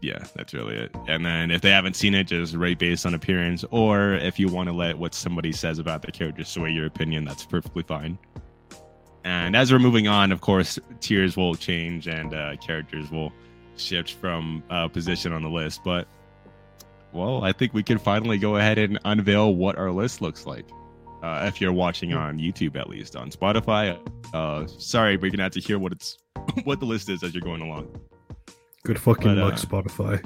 yeah, 0.00 0.24
that's 0.34 0.54
really 0.54 0.76
it. 0.76 0.94
And 1.08 1.26
then 1.26 1.50
if 1.50 1.60
they 1.60 1.70
haven't 1.70 1.94
seen 1.96 2.14
it, 2.14 2.24
just 2.28 2.54
rate 2.54 2.78
based 2.78 3.04
on 3.04 3.14
appearance, 3.14 3.64
or 3.70 4.14
if 4.14 4.38
you 4.38 4.48
want 4.48 4.68
to 4.68 4.72
let 4.74 4.96
what 4.98 5.12
somebody 5.14 5.52
says 5.52 5.78
about 5.78 6.00
the 6.02 6.10
character 6.12 6.44
sway 6.44 6.70
your 6.70 6.86
opinion, 6.86 7.24
that's 7.24 7.44
perfectly 7.44 7.82
fine. 7.82 8.18
And 9.24 9.54
as 9.54 9.70
we're 9.70 9.78
moving 9.78 10.08
on, 10.08 10.32
of 10.32 10.40
course, 10.40 10.78
tiers 11.00 11.36
will 11.36 11.54
change 11.54 12.06
and 12.08 12.34
uh, 12.34 12.56
characters 12.56 13.10
will 13.10 13.32
shift 13.76 14.14
from 14.14 14.62
uh, 14.70 14.88
position 14.88 15.32
on 15.32 15.42
the 15.42 15.48
list. 15.48 15.82
But 15.84 16.08
well, 17.12 17.44
I 17.44 17.52
think 17.52 17.74
we 17.74 17.82
can 17.82 17.98
finally 17.98 18.38
go 18.38 18.56
ahead 18.56 18.78
and 18.78 18.98
unveil 19.04 19.54
what 19.54 19.76
our 19.76 19.90
list 19.90 20.20
looks 20.20 20.46
like 20.46 20.64
uh, 21.22 21.44
if 21.46 21.60
you're 21.60 21.72
watching 21.72 22.14
on 22.14 22.38
YouTube 22.38 22.76
at 22.76 22.88
least. 22.88 23.16
On 23.16 23.30
Spotify, 23.30 23.98
uh, 24.32 24.66
sorry, 24.66 25.16
but 25.16 25.24
you're 25.24 25.32
gonna 25.32 25.42
have 25.42 25.52
to 25.52 25.60
hear 25.60 25.78
what 25.78 25.92
it's 25.92 26.18
what 26.64 26.80
the 26.80 26.86
list 26.86 27.08
is 27.08 27.22
as 27.22 27.34
you're 27.34 27.42
going 27.42 27.62
along. 27.62 27.94
Good 28.84 28.98
fucking 28.98 29.34
But, 29.34 29.38
uh, 29.38 29.44
luck, 29.44 29.54
Spotify. 29.54 30.24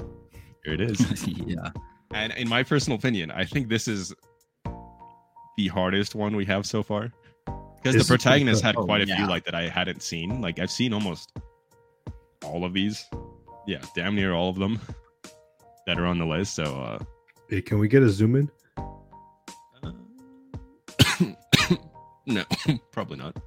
Here 0.63 0.73
it 0.73 0.81
is. 0.81 1.27
yeah. 1.27 1.71
and 2.13 2.33
in 2.33 2.47
my 2.47 2.63
personal 2.63 2.97
opinion, 2.97 3.31
I 3.31 3.43
think 3.43 3.67
this 3.67 3.87
is 3.87 4.13
the 5.57 5.67
hardest 5.67 6.15
one 6.15 6.35
we 6.35 6.45
have 6.45 6.65
so 6.65 6.81
far 6.83 7.11
because 7.85 8.07
the 8.07 8.11
protagonist 8.11 8.63
had 8.63 8.75
Oh, 8.75 8.83
quite 8.83 9.01
a 9.01 9.05
few 9.05 9.27
like 9.27 9.45
that 9.45 9.55
I 9.55 9.69
hadn't 9.69 10.01
seen. 10.01 10.41
Like 10.41 10.59
I've 10.59 10.71
seen 10.71 10.93
almost 10.93 11.31
all 12.43 12.65
of 12.65 12.73
these. 12.73 13.05
Yeah, 13.67 13.81
damn 13.95 14.15
near 14.15 14.33
all 14.33 14.49
of 14.49 14.55
them 14.55 14.79
that 15.87 15.99
are 15.99 16.05
on 16.05 16.17
the 16.17 16.25
list. 16.25 16.55
So 16.55 16.63
uh 16.63 16.99
Hey, 17.47 17.61
can 17.61 17.77
we 17.77 17.87
get 17.87 18.01
a 18.01 18.09
zoom 18.09 18.35
in? 18.35 18.49
no, 22.25 22.43
probably 22.91 23.17
not. 23.17 23.37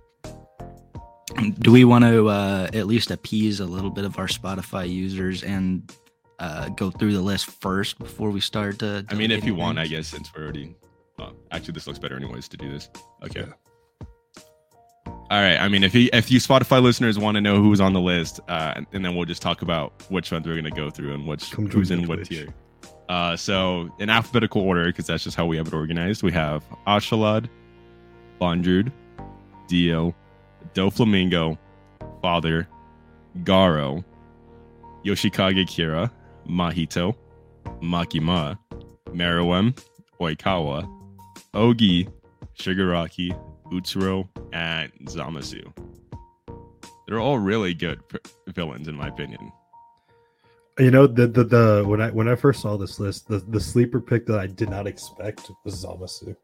Do 1.60 1.72
we 1.72 1.84
want 1.84 2.04
to 2.04 2.28
uh, 2.28 2.68
at 2.72 2.86
least 2.86 3.10
appease 3.10 3.60
a 3.60 3.66
little 3.66 3.90
bit 3.90 4.04
of 4.04 4.18
our 4.18 4.28
Spotify 4.28 4.88
users 4.88 5.42
and 5.42 5.92
uh, 6.38 6.68
go 6.70 6.90
through 6.90 7.12
the 7.12 7.20
list 7.20 7.46
first 7.46 7.98
before 7.98 8.30
we 8.30 8.40
start? 8.40 8.82
Uh, 8.82 9.02
I 9.08 9.14
mean, 9.14 9.30
if 9.30 9.44
you 9.44 9.54
delegating 9.54 9.56
want, 9.56 9.78
I 9.78 9.86
guess 9.88 10.06
since 10.08 10.32
we're 10.34 10.44
already. 10.44 10.76
Uh, 11.18 11.30
actually, 11.50 11.74
this 11.74 11.86
looks 11.88 11.98
better 11.98 12.16
anyways 12.16 12.48
to 12.48 12.56
do 12.56 12.70
this. 12.70 12.88
Okay. 13.24 13.44
All 15.30 15.42
right. 15.42 15.58
I 15.58 15.68
mean, 15.68 15.84
if 15.84 15.94
you 15.94 16.08
if 16.12 16.30
you 16.30 16.40
Spotify 16.40 16.82
listeners 16.82 17.18
want 17.18 17.34
to 17.34 17.42
know 17.42 17.60
who's 17.60 17.80
on 17.80 17.92
the 17.92 18.00
list, 18.00 18.40
uh, 18.48 18.80
and, 18.92 19.04
then 19.04 19.14
we'll 19.14 19.26
just 19.26 19.42
talk 19.42 19.60
about 19.60 19.92
which 20.10 20.32
ones 20.32 20.46
we're 20.46 20.56
gonna 20.56 20.70
go 20.70 20.88
through 20.90 21.12
and 21.12 21.26
which 21.26 21.50
Come 21.50 21.68
who's 21.68 21.90
in 21.90 22.06
what 22.06 22.24
tier. 22.24 22.48
Uh, 23.10 23.36
so 23.36 23.90
in 23.98 24.08
alphabetical 24.08 24.62
order, 24.62 24.86
because 24.86 25.06
that's 25.06 25.24
just 25.24 25.36
how 25.36 25.44
we 25.44 25.56
have 25.58 25.66
it 25.66 25.74
organized. 25.74 26.22
We 26.22 26.32
have 26.32 26.64
Ashalad, 26.86 27.48
Bondrewd, 28.40 28.90
Dio, 29.66 30.14
Doflamingo, 30.74 31.58
Father, 32.22 32.66
Garou, 33.44 34.02
Yoshikage 35.04 35.66
Kira, 35.66 36.10
Mahito, 36.48 37.14
Makima, 37.82 38.58
Meruem, 39.10 39.78
Oikawa, 40.20 40.88
Ogi, 41.54 42.10
Shigaraki, 42.58 43.38
Utsuro, 43.70 44.28
and 44.52 44.92
Zamasu. 45.04 45.72
They're 47.06 47.20
all 47.20 47.38
really 47.38 47.74
good 47.74 48.06
p- 48.08 48.18
villains, 48.48 48.88
in 48.88 48.94
my 48.94 49.08
opinion. 49.08 49.52
You 50.78 50.90
know 50.90 51.06
the, 51.06 51.26
the 51.26 51.44
the 51.44 51.84
when 51.86 52.00
I 52.00 52.10
when 52.10 52.28
I 52.28 52.36
first 52.36 52.60
saw 52.60 52.76
this 52.76 53.00
list, 53.00 53.26
the 53.28 53.38
the 53.38 53.58
sleeper 53.58 54.00
pick 54.00 54.26
that 54.26 54.38
I 54.38 54.46
did 54.46 54.70
not 54.70 54.86
expect 54.86 55.50
was 55.64 55.84
Zamasu. 55.84 56.36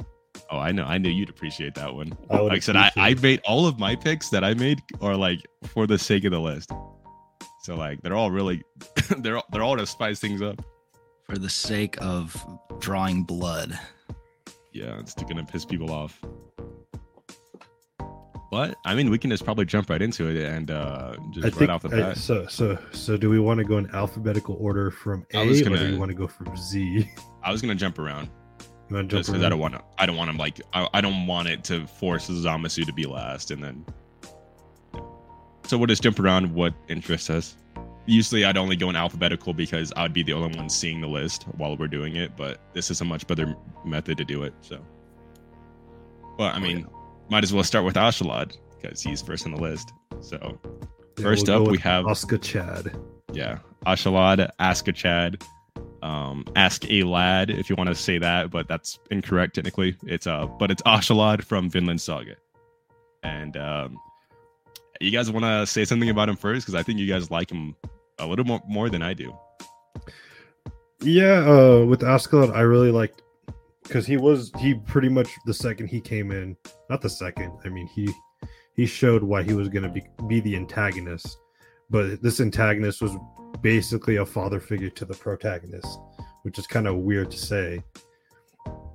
Oh, 0.51 0.59
I 0.59 0.73
know. 0.73 0.85
I 0.85 0.99
knew 0.99 1.11
you'd 1.11 1.31
appreciate 1.31 1.75
that 1.77 1.95
one. 1.95 2.17
I 2.31 2.41
would 2.41 2.49
like 2.49 2.57
I 2.57 2.61
said, 2.61 2.77
I, 2.77 2.91
I 2.97 3.15
made 3.15 3.41
all 3.45 3.67
of 3.67 3.79
my 3.79 3.95
picks 3.95 4.31
that 4.31 4.43
I 4.43 4.55
made 4.55 4.83
are 5.01 5.17
like 5.17 5.41
for 5.69 5.87
the 5.87 5.99
sake 5.99 6.25
of 6.25 6.33
the 6.33 6.41
list. 6.41 6.73
So 7.63 7.77
like 7.77 8.03
they're 8.03 8.15
all 8.15 8.31
really 8.31 8.63
they're 9.19 9.37
all, 9.37 9.47
they're 9.53 9.63
all 9.63 9.77
to 9.77 9.87
spice 9.87 10.19
things 10.21 10.43
up. 10.43 10.65
For 11.27 11.39
the 11.39 11.49
sake 11.49 11.97
of 12.03 12.37
drawing 12.81 13.23
blood. 13.23 13.79
Yeah, 14.73 14.99
it's 14.99 15.15
gonna 15.15 15.45
piss 15.45 15.65
people 15.65 15.91
off. 15.91 16.21
But 18.55 18.77
I 18.85 18.95
mean, 18.95 19.11
we 19.11 19.19
can 19.19 19.31
just 19.31 19.45
probably 19.45 19.65
jump 19.65 19.91
right 19.91 20.01
into 20.01 20.29
it 20.29 20.37
and 20.45 20.71
uh 20.71 21.17
just 21.33 21.45
I 21.45 21.49
right 21.49 21.55
think 21.57 21.71
off 21.73 21.83
the 21.83 21.89
I- 21.89 22.01
bat. 22.11 22.17
so 22.19 22.47
so 22.47 22.79
so. 22.93 23.17
Do 23.17 23.29
we 23.29 23.41
want 23.41 23.59
to 23.59 23.65
go 23.65 23.79
in 23.79 23.91
alphabetical 23.93 24.57
order 24.61 24.93
from 24.93 25.27
I 25.35 25.39
A, 25.41 25.47
was 25.49 25.61
or 25.61 25.65
do 25.65 25.71
gonna- 25.71 25.91
we 25.91 25.99
want 25.99 26.11
to 26.11 26.15
go 26.15 26.29
from 26.29 26.57
Z? 26.57 27.11
I 27.43 27.51
was 27.51 27.61
gonna 27.61 27.75
jump 27.75 27.99
around 27.99 28.29
You 28.89 28.95
want 28.95 29.11
to 29.11 29.17
just 29.17 29.27
jump 29.27 29.35
because 29.39 29.45
I 29.45 29.49
don't 29.49 29.59
want 29.59 29.75
to. 29.75 29.83
I 29.99 30.07
don't 30.07 30.17
want 30.17 30.31
him 30.31 30.37
like 30.37 30.61
I, 30.73 30.89
I 30.95 31.01
don't 31.01 31.27
want 31.27 31.49
it 31.49 31.65
to 31.65 31.85
force 31.89 32.29
Zamasu 32.31 32.87
to 32.87 32.93
be 32.93 33.07
last, 33.07 33.51
and 33.51 33.61
then. 33.65 33.85
So 35.67 35.77
we'll 35.77 35.89
just 35.89 36.05
jump 36.05 36.21
around 36.21 36.55
what 36.55 36.75
interests 36.87 37.31
us. 37.31 37.57
Usually, 38.07 38.45
I'd 38.45 38.57
only 38.57 38.77
go 38.77 38.89
in 38.89 38.95
alphabetical 38.95 39.53
because 39.53 39.93
I'd 39.97 40.13
be 40.13 40.23
the 40.23 40.33
only 40.35 40.57
one 40.57 40.69
seeing 40.71 41.01
the 41.01 41.09
list 41.09 41.43
while 41.57 41.77
we're 41.77 41.89
doing 41.89 42.15
it. 42.15 42.37
But 42.37 42.61
this 42.73 42.89
is 42.89 43.01
a 43.01 43.05
much 43.05 43.27
better 43.27 43.57
method 43.85 44.17
to 44.19 44.25
do 44.25 44.45
it. 44.45 44.55
So, 44.61 44.79
well, 46.39 46.53
I 46.55 46.61
mean, 46.61 46.87
might 47.31 47.43
as 47.45 47.53
well 47.53 47.65
start 47.65 47.85
with 47.85 47.95
Ashalad 47.97 48.57
because 48.81 49.01
he's 49.03 49.23
first 49.23 49.47
on 49.47 49.53
the 49.53 49.61
list. 49.61 49.93
So, 50.21 50.59
Yeah, 51.19 51.23
first 51.25 51.49
we'll 51.49 51.63
up, 51.65 51.71
we 51.71 51.79
have 51.79 52.07
Oscar 52.07 52.39
Chad. 52.39 52.97
yeah, 53.33 53.59
Ashalad, 53.87 54.49
Ask 54.59 54.89
a 54.89 54.93
Chad, 54.93 55.43
um, 56.03 56.45
Ask 56.57 56.89
a 56.91 57.03
Lad 57.05 57.51
if 57.51 57.69
you 57.71 57.77
want 57.77 57.89
to 57.89 57.95
say 57.95 58.19
that, 58.19 58.51
but 58.51 58.69
that's 58.69 58.99
incorrect 59.11 59.55
technically. 59.55 59.97
It's 60.05 60.27
uh, 60.27 60.47
but 60.47 60.71
it's 60.71 60.83
Ashalad 60.83 61.43
from 61.45 61.71
Vinland 61.71 62.01
Saga, 62.01 62.37
and 63.23 63.57
um, 63.57 63.97
you 65.01 65.11
guys 65.11 65.31
want 65.31 65.45
to 65.45 65.67
say 65.67 65.85
something 65.85 66.11
about 66.11 66.29
him 66.29 66.37
first 66.37 66.65
because 66.67 66.75
I 66.75 66.83
think 66.83 66.99
you 66.99 67.07
guys 67.07 67.31
like 67.31 67.51
him 67.51 67.75
a 68.19 68.27
little 68.27 68.45
more 68.45 68.61
more 68.69 68.89
than 68.91 69.03
I 69.03 69.15
do. 69.15 69.37
Yeah, 71.01 71.45
uh, 71.47 71.85
with 71.85 72.03
Ascalon, 72.03 72.53
I 72.53 72.61
really 72.61 72.91
liked 72.91 73.23
because 73.85 74.07
he 74.07 74.17
was 74.17 74.51
he 74.59 74.75
pretty 74.75 75.09
much 75.09 75.29
the 75.47 75.55
second 75.55 75.87
he 75.87 76.01
came 76.01 76.33
in, 76.33 76.57
not 76.91 77.01
the 77.01 77.09
second. 77.09 77.53
I 77.65 77.69
mean 77.69 77.87
he 77.87 78.13
he 78.75 78.87
showed 78.87 79.23
why 79.23 79.43
he 79.43 79.55
was 79.55 79.69
going 79.69 79.85
to 79.85 79.89
be 79.89 80.03
be 80.27 80.41
the 80.41 80.57
antagonist, 80.57 81.39
but 81.91 82.21
this 82.23 82.41
antagonist 82.41 83.01
was 83.01 83.13
basically 83.63 84.17
a 84.17 84.27
father 84.27 84.59
figure 84.59 84.91
to 84.91 85.05
the 85.05 85.15
protagonist, 85.15 85.99
which 86.43 86.59
is 86.59 86.67
kind 86.67 86.89
of 86.89 86.97
weird 86.97 87.31
to 87.31 87.39
say. 87.39 87.83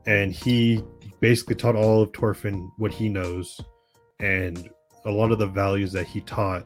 And 0.05 0.33
he 0.33 0.83
basically 1.19 1.55
taught 1.55 1.75
all 1.75 2.01
of 2.03 2.13
Thorfinn 2.13 2.71
what 2.77 2.91
he 2.91 3.09
knows, 3.09 3.59
and 4.19 4.69
a 5.05 5.11
lot 5.11 5.31
of 5.31 5.39
the 5.39 5.47
values 5.47 5.91
that 5.93 6.07
he 6.07 6.21
taught 6.21 6.65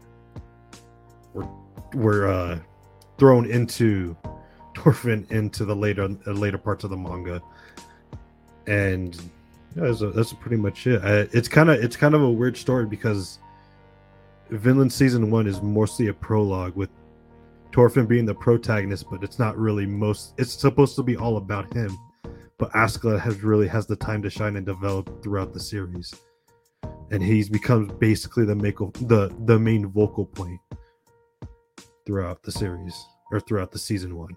were 1.34 1.48
were 1.94 2.28
uh, 2.28 2.60
thrown 3.18 3.46
into 3.50 4.16
Thorfinn 4.76 5.28
into 5.30 5.66
the 5.66 5.76
later 5.76 6.10
uh, 6.28 6.32
later 6.32 6.58
parts 6.58 6.84
of 6.84 6.90
the 6.90 6.98
manga, 6.98 7.42
and 8.68 9.16
yeah, 9.76 9.84
that's, 9.84 10.02
a, 10.02 10.12
that's 10.12 10.34
pretty 10.34 10.58
much 10.58 10.88
it. 10.88 11.04
Uh, 11.04 11.26
it's 11.32 11.48
kind 11.48 11.70
of 11.70 11.84
it's 11.84 11.96
kind 11.96 12.16
of 12.16 12.22
a 12.22 12.32
weird 12.32 12.56
story 12.56 12.86
because 12.86 13.40
Vinland 14.50 14.92
season 14.92 15.32
one 15.32 15.48
is 15.48 15.62
mostly 15.62 16.08
a 16.08 16.14
prologue 16.14 16.76
with 16.76 16.90
Thorfinn 17.74 18.06
being 18.06 18.26
the 18.26 18.36
protagonist, 18.36 19.10
but 19.10 19.24
it's 19.24 19.40
not 19.40 19.58
really 19.58 19.86
most. 19.86 20.34
It's 20.38 20.54
supposed 20.54 20.96
to 20.98 21.04
be 21.04 21.18
all 21.18 21.38
about 21.38 21.74
him, 21.74 21.98
but 22.60 22.72
Askeladd 22.74 23.20
has 23.22 23.42
really 23.44 23.68
has 23.68 23.88
the 23.88 23.96
time 23.96 24.22
to 24.22 24.30
shine 24.30 24.56
and 24.56 24.66
develop 24.66 25.24
throughout 25.24 25.54
the 25.54 25.60
series, 25.60 26.14
and 27.12 27.24
he's 27.24 27.50
becomes 27.50 27.92
basically 27.94 28.46
the 28.46 28.56
make 28.56 28.78
the 28.78 29.34
the 29.46 29.58
main 29.58 29.88
vocal 29.88 30.26
point 30.26 30.60
throughout 32.06 32.44
the 32.44 32.52
series 32.52 33.06
or 33.32 33.40
throughout 33.40 33.72
the 33.72 33.80
season 33.80 34.16
one. 34.16 34.36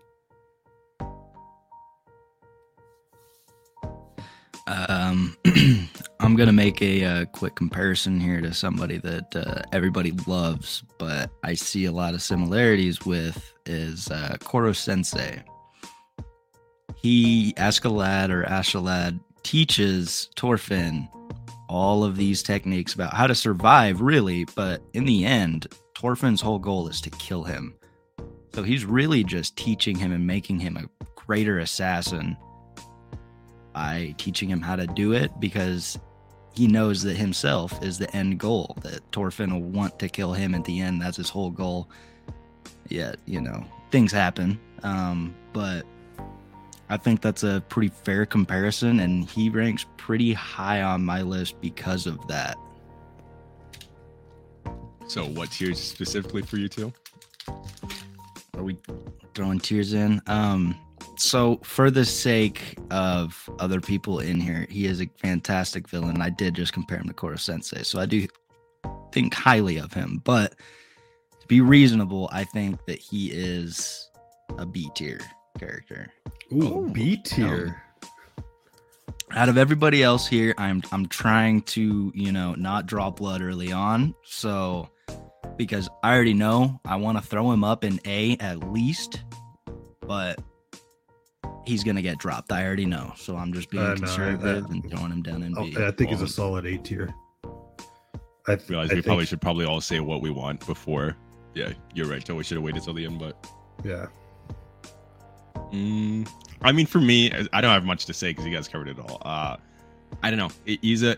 Um, 4.66 5.36
I'm 6.20 6.34
gonna 6.34 6.52
make 6.52 6.82
a, 6.82 7.04
uh 7.04 7.24
quick 7.26 7.54
comparison 7.54 8.18
here 8.18 8.40
to 8.40 8.52
somebody 8.52 8.98
that 8.98 9.36
uh, 9.36 9.62
everybody 9.72 10.12
loves, 10.26 10.82
but 10.98 11.30
I 11.42 11.54
see 11.54 11.84
a 11.84 11.92
lot 11.92 12.14
of 12.14 12.22
similarities 12.22 13.04
with 13.04 13.54
is 13.64 14.10
uh, 14.10 14.36
Koro 14.42 14.72
Sensei. 14.72 15.42
He 16.96 17.52
Askeladd 17.54 18.30
or 18.30 18.44
Ashalad 18.44 19.20
teaches 19.42 20.28
Thorfinn 20.36 21.08
all 21.68 22.04
of 22.04 22.16
these 22.16 22.42
techniques 22.42 22.94
about 22.94 23.14
how 23.14 23.26
to 23.26 23.34
survive, 23.34 24.00
really. 24.00 24.44
But 24.56 24.82
in 24.94 25.04
the 25.04 25.24
end, 25.24 25.66
Thorfinn's 25.96 26.40
whole 26.40 26.58
goal 26.58 26.88
is 26.88 27.00
to 27.02 27.10
kill 27.10 27.44
him. 27.44 27.74
So 28.54 28.62
he's 28.62 28.84
really 28.84 29.22
just 29.22 29.56
teaching 29.56 29.96
him 29.96 30.12
and 30.12 30.26
making 30.26 30.58
him 30.60 30.76
a 30.76 31.04
greater 31.14 31.58
assassin 31.58 32.36
by 33.76 34.14
teaching 34.16 34.48
him 34.48 34.62
how 34.62 34.74
to 34.74 34.86
do 34.86 35.12
it 35.12 35.38
because 35.38 35.98
he 36.54 36.66
knows 36.66 37.02
that 37.02 37.14
himself 37.14 37.84
is 37.84 37.98
the 37.98 38.10
end 38.16 38.40
goal 38.40 38.74
that 38.80 39.00
Thorfinn 39.12 39.52
will 39.52 39.68
want 39.68 39.98
to 39.98 40.08
kill 40.08 40.32
him 40.32 40.54
at 40.54 40.64
the 40.64 40.80
end. 40.80 41.02
That's 41.02 41.18
his 41.18 41.28
whole 41.28 41.50
goal. 41.50 41.86
Yet 42.88 43.18
you 43.26 43.42
know 43.42 43.62
things 43.90 44.10
happen. 44.10 44.58
Um 44.82 45.36
but 45.52 45.84
I 46.88 46.96
think 46.96 47.20
that's 47.20 47.42
a 47.42 47.62
pretty 47.68 47.88
fair 47.88 48.24
comparison 48.24 49.00
and 49.00 49.28
he 49.28 49.50
ranks 49.50 49.84
pretty 49.98 50.32
high 50.32 50.80
on 50.80 51.04
my 51.04 51.20
list 51.20 51.60
because 51.60 52.06
of 52.06 52.26
that. 52.28 52.56
So, 55.06 55.26
what 55.26 55.50
tiers 55.50 55.78
specifically 55.78 56.40
for 56.40 56.56
you 56.56 56.68
two? 56.68 56.92
are 58.56 58.62
we 58.62 58.78
throwing 59.34 59.58
tears 59.58 59.92
in? 59.92 60.22
Um 60.28 60.80
so 61.16 61.58
for 61.62 61.90
the 61.90 62.04
sake 62.04 62.76
of 62.90 63.48
other 63.58 63.80
people 63.80 64.20
in 64.20 64.40
here 64.40 64.66
he 64.68 64.86
is 64.86 65.00
a 65.00 65.08
fantastic 65.18 65.88
villain. 65.88 66.20
I 66.20 66.30
did 66.30 66.54
just 66.54 66.72
compare 66.72 66.98
him 66.98 67.08
to 67.08 67.14
koro 67.14 67.36
sensei 67.36 67.82
so 67.82 67.98
i 68.00 68.06
do 68.06 68.26
think 69.12 69.32
highly 69.34 69.78
of 69.78 69.92
him. 69.92 70.20
But 70.24 70.56
to 71.40 71.46
be 71.46 71.60
reasonable 71.60 72.28
i 72.32 72.44
think 72.44 72.84
that 72.86 72.98
he 72.98 73.30
is 73.32 74.10
a 74.58 74.66
b 74.66 74.90
tier 74.94 75.20
character. 75.58 76.12
Ooh, 76.52 76.74
oh, 76.74 76.88
B 76.88 77.16
tier. 77.16 77.82
out 79.32 79.48
of 79.48 79.58
everybody 79.58 80.02
else 80.02 80.26
here 80.26 80.54
i'm 80.58 80.82
i'm 80.92 81.06
trying 81.06 81.62
to 81.62 82.12
you 82.14 82.30
know 82.30 82.54
not 82.54 82.86
draw 82.86 83.10
blood 83.10 83.42
early 83.42 83.72
on. 83.72 84.14
So 84.24 84.88
because 85.56 85.88
i 86.02 86.14
already 86.14 86.34
know 86.34 86.80
i 86.84 86.96
want 86.96 87.16
to 87.16 87.24
throw 87.24 87.50
him 87.50 87.64
up 87.64 87.84
in 87.84 88.00
a 88.04 88.36
at 88.38 88.72
least 88.72 89.22
but 90.06 90.38
he's 91.66 91.82
gonna 91.84 92.00
get 92.02 92.16
dropped 92.18 92.52
i 92.52 92.64
already 92.64 92.86
know 92.86 93.12
so 93.16 93.36
i'm 93.36 93.52
just 93.52 93.68
being 93.70 93.82
Uh, 93.82 93.88
no, 93.88 93.92
I- 93.92 93.96
conservative 93.96 94.64
I- 94.66 94.68
and 94.72 94.90
throwing 94.90 95.10
him 95.12 95.22
down 95.22 95.42
in 95.42 95.58
Oh, 95.58 95.64
b 95.64 95.76
I 95.76 95.90
think 95.90 96.12
it's 96.12 96.22
a 96.22 96.28
solid 96.28 96.64
A 96.66 96.78
tier. 96.78 97.12
I 98.48 98.54
th- 98.54 98.68
Realize 98.68 98.90
I 98.90 98.94
we 98.94 98.96
think- 98.96 99.06
probably 99.06 99.26
should 99.26 99.40
probably 99.40 99.64
all 99.66 99.80
say 99.80 99.98
what 99.98 100.22
we 100.22 100.30
want 100.30 100.64
before. 100.66 101.16
Yeah, 101.54 101.72
you're 101.94 102.06
right. 102.06 102.24
So 102.24 102.36
we 102.36 102.44
should 102.44 102.56
have 102.56 102.62
waited 102.64 102.82
till 102.84 102.94
the 102.94 103.04
end, 103.04 103.18
but 103.18 103.44
Yeah. 103.84 104.06
Mm, 105.72 106.28
I 106.62 106.70
mean, 106.70 106.86
for 106.86 107.00
me, 107.00 107.32
I 107.52 107.60
don't 107.60 107.72
have 107.72 107.84
much 107.84 108.06
to 108.06 108.14
say 108.14 108.30
because 108.30 108.46
you 108.46 108.52
guys 108.54 108.68
covered 108.68 108.88
it 108.88 108.98
all. 109.00 109.18
Uh, 109.22 109.56
I 110.22 110.30
don't 110.30 110.38
know. 110.38 110.50
He- 110.64 110.78
He's 110.82 111.02
a. 111.02 111.16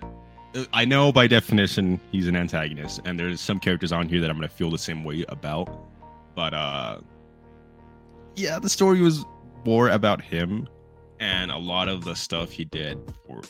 I 0.73 0.87
know 0.87 1.12
by 1.12 1.26
definition 1.26 2.00
he's 2.11 2.26
an 2.26 2.35
antagonist, 2.35 3.02
and 3.05 3.19
there's 3.21 3.40
some 3.40 3.59
characters 3.61 3.93
on 3.93 4.09
here 4.09 4.21
that 4.23 4.31
I'm 4.31 4.37
gonna 4.37 4.49
feel 4.49 4.71
the 4.71 4.78
same 4.78 5.05
way 5.05 5.25
about. 5.28 5.69
But 6.35 6.55
uh, 6.55 6.99
yeah, 8.37 8.59
the 8.59 8.71
story 8.71 9.02
was 9.02 9.25
more 9.64 9.88
about 9.90 10.22
him, 10.22 10.68
and 11.20 11.50
a 11.50 11.58
lot 11.58 11.88
of 11.88 12.04
the 12.04 12.14
stuff 12.14 12.50
he 12.50 12.64
did. 12.64 12.98
For 13.26 13.40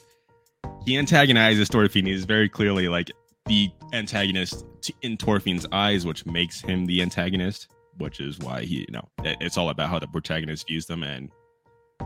he 0.84 0.96
antagonizes 0.98 1.68
Thorfinn. 1.68 2.06
He's 2.06 2.24
very 2.24 2.48
clearly 2.48 2.88
like 2.88 3.10
the 3.46 3.70
antagonist 3.92 4.64
in 5.02 5.16
Thorfinn's 5.16 5.66
eyes, 5.72 6.04
which 6.06 6.24
makes 6.26 6.60
him 6.60 6.86
the 6.86 7.02
antagonist 7.02 7.68
which 7.98 8.20
is 8.20 8.38
why 8.38 8.62
he, 8.62 8.76
you 8.76 8.86
know, 8.92 9.08
it- 9.24 9.38
it's 9.40 9.58
all 9.58 9.70
about 9.70 9.88
how 9.88 9.98
the 9.98 10.06
protagonist 10.06 10.68
views 10.68 10.86
them. 10.86 11.02
And 11.02 11.30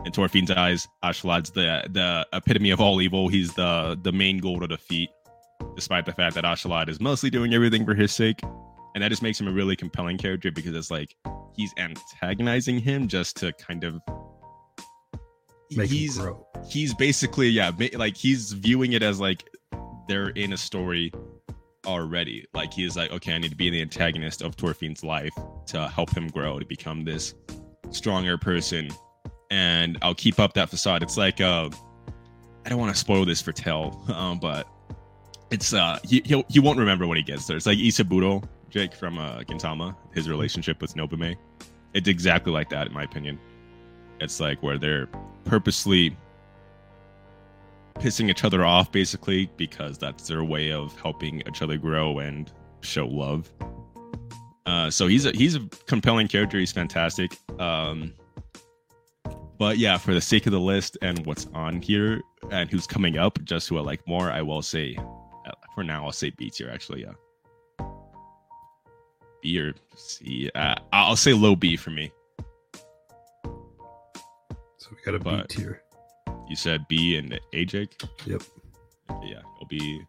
in 0.07 0.11
Thorfinn's 0.11 0.49
eyes, 0.49 0.87
Ashlad's 1.03 1.51
the 1.51 1.83
the 1.91 2.25
epitome 2.33 2.71
of 2.71 2.81
all 2.81 2.99
evil. 2.99 3.27
He's 3.29 3.53
the 3.53 3.95
the 4.01 4.11
main 4.11 4.39
goal 4.39 4.59
to 4.61 4.67
defeat. 4.67 5.09
despite 5.75 6.05
the 6.05 6.11
fact 6.11 6.33
that 6.35 6.43
Ashlad 6.43 6.89
is 6.89 6.99
mostly 6.99 7.29
doing 7.29 7.53
everything 7.53 7.85
for 7.85 7.93
his 7.95 8.11
sake. 8.11 8.41
And 8.95 9.03
that 9.03 9.09
just 9.09 9.23
makes 9.23 9.39
him 9.39 9.47
a 9.47 9.51
really 9.51 9.75
compelling 9.75 10.17
character 10.17 10.51
because 10.51 10.75
it's 10.75 10.91
like 10.91 11.15
he's 11.55 11.73
antagonizing 11.77 12.79
him 12.79 13.07
just 13.07 13.37
to 13.37 13.51
kind 13.53 13.83
of 13.83 13.99
Make 15.77 15.89
he's 15.89 16.19
he's 16.69 16.93
basically 16.93 17.49
yeah 17.49 17.71
like 17.95 18.15
he's 18.15 18.51
viewing 18.51 18.93
it 18.93 19.03
as 19.03 19.19
like 19.19 19.43
they're 20.07 20.29
in 20.29 20.53
a 20.53 20.57
story 20.57 21.11
already. 21.85 22.45
Like 22.53 22.73
he's 22.73 22.95
like 22.95 23.11
okay 23.11 23.33
i 23.33 23.37
need 23.37 23.49
to 23.49 23.55
be 23.55 23.69
the 23.69 23.81
antagonist 23.81 24.41
of 24.41 24.55
Thorfinn's 24.55 25.03
life 25.03 25.33
to 25.67 25.87
help 25.87 26.15
him 26.15 26.27
grow 26.27 26.59
to 26.59 26.65
become 26.65 27.03
this 27.03 27.33
stronger 27.91 28.37
person. 28.37 28.89
And 29.51 29.97
i'll 30.01 30.15
keep 30.15 30.39
up 30.39 30.53
that 30.53 30.69
facade. 30.69 31.03
It's 31.03 31.17
like 31.17 31.41
uh 31.41 31.69
i 32.65 32.69
don't 32.69 32.79
want 32.79 32.93
to 32.93 32.99
spoil 32.99 33.25
this 33.25 33.41
for 33.41 33.51
tell 33.51 34.03
um 34.15 34.39
but 34.39 34.67
it's 35.51 35.73
uh 35.73 35.97
he 36.03 36.21
he'll, 36.25 36.43
he 36.49 36.59
won't 36.59 36.79
remember 36.79 37.07
when 37.07 37.17
he 37.17 37.23
gets 37.23 37.47
there. 37.47 37.57
It's 37.57 37.65
like 37.65 37.79
isaburo 37.79 38.47
jake 38.73 38.95
from 38.95 39.19
uh 39.19 39.39
gintama 39.41 39.95
his 40.13 40.27
relationship 40.27 40.81
with 40.81 40.95
nobume. 40.95 41.35
It's 41.93 42.09
exactly 42.09 42.51
like 42.51 42.69
that 42.69 42.87
in 42.87 42.93
my 42.93 43.03
opinion. 43.03 43.39
It's 44.19 44.39
like 44.39 44.63
where 44.63 44.79
they're 44.79 45.07
purposely 45.45 46.17
pissing 47.95 48.29
each 48.29 48.43
other 48.43 48.65
off 48.65 48.91
basically 48.91 49.51
because 49.57 49.99
that's 49.99 50.27
their 50.27 50.43
way 50.43 50.71
of 50.71 50.99
helping 50.99 51.43
each 51.47 51.61
other 51.61 51.77
grow 51.77 52.17
and 52.17 52.51
show 52.81 53.05
love. 53.05 53.51
Uh 54.65 54.89
so 54.89 55.05
he's 55.07 55.25
a 55.27 55.31
he's 55.31 55.55
a 55.55 55.61
compelling 55.85 56.27
character. 56.27 56.57
He's 56.57 56.71
fantastic. 56.71 57.37
Um 57.59 58.13
but 59.59 59.77
yeah 59.77 59.99
for 59.99 60.15
the 60.15 60.21
sake 60.21 60.47
of 60.47 60.51
the 60.51 60.59
list 60.59 60.97
and 61.03 61.23
what's 61.27 61.47
on 61.53 61.79
here 61.79 62.21
and 62.49 62.71
who's 62.71 62.87
coming 62.87 63.17
up 63.17 63.37
just 63.43 63.69
who 63.69 63.77
i 63.77 63.81
like 63.81 64.05
more 64.07 64.31
i 64.31 64.41
will 64.41 64.61
say 64.61 64.97
uh, 65.45 65.51
for 65.73 65.83
now 65.83 66.03
i'll 66.03 66.11
say 66.11 66.31
b 66.31 66.49
tier 66.49 66.69
actually 66.69 67.01
yeah 67.01 67.13
b 69.43 69.59
or 69.59 69.73
c 69.95 70.49
uh, 70.55 70.73
i'll 70.93 71.15
say 71.15 71.33
low 71.33 71.55
b 71.55 71.75
for 71.75 71.91
me 71.91 72.11
So 74.77 74.89
we 74.91 74.97
got 75.05 75.15
a 75.15 75.19
B 75.19 75.23
But- 75.25 75.49
tier. 75.49 75.83
you 76.49 76.55
said 76.55 76.87
b 76.87 77.17
and 77.17 77.39
a 77.53 77.65
jake 77.65 78.01
Yep. 78.25 78.41
yeah, 79.23 79.39
it'll 79.55 79.67
be 79.69 80.01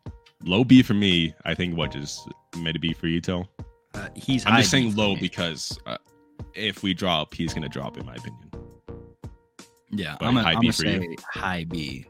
low 0.43 0.63
B 0.65 0.83
for 0.83 0.95
me. 0.95 1.35
I 1.45 1.55
think 1.55 1.77
what 1.77 1.95
is 1.97 2.21
mid 2.59 2.81
B 2.81 2.93
for 2.93 3.07
you, 3.07 3.21
Till? 3.21 3.49
Uh, 3.95 4.09
he's. 4.15 4.45
I'm 4.47 4.57
just 4.57 4.71
saying 4.71 4.91
for 4.93 4.99
low 4.99 5.15
me. 5.15 5.21
because 5.21 5.79
uh, 5.87 5.97
if 6.55 6.83
we 6.83 6.93
drop, 6.95 7.33
he's 7.35 7.55
gonna 7.55 7.69
drop, 7.69 7.97
in 7.99 8.05
my 8.07 8.15
opinion. 8.15 8.51
yeah, 9.91 10.17
but 10.19 10.27
I'm 10.27 10.35
gonna 10.35 10.43
high 10.47 10.53
I'm 10.55 10.61
B 10.61 10.67
gonna 10.67 10.73
for 10.75 10.87
you. 10.87 11.17
say 11.17 11.17
high 11.41 11.65
B. 11.65 12.07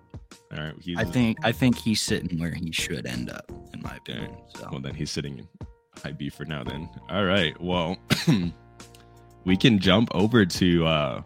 All 0.52 0.59
right, 0.64 0.75
I 0.97 1.04
think 1.04 1.38
I 1.45 1.52
think 1.52 1.76
he's 1.78 2.00
sitting 2.02 2.38
where 2.38 2.52
he 2.54 2.71
should 2.73 3.07
end 3.07 3.31
up, 3.31 3.50
in 3.73 3.83
my 3.83 3.97
opinion. 3.97 4.37
So 4.57 4.69
well 4.71 4.81
then 4.81 4.95
he's 4.95 5.11
sitting 5.11 5.47
in 5.96 6.02
high 6.02 6.12
B 6.12 6.28
for 6.28 6.44
now. 6.44 6.64
Then 6.64 6.88
all 7.10 7.24
right, 7.24 7.58
well 7.60 7.96
we 9.45 9.56
can 9.56 9.78
jump 9.78 10.08
over 10.14 10.45
to 10.47 10.86
uh 10.86 11.23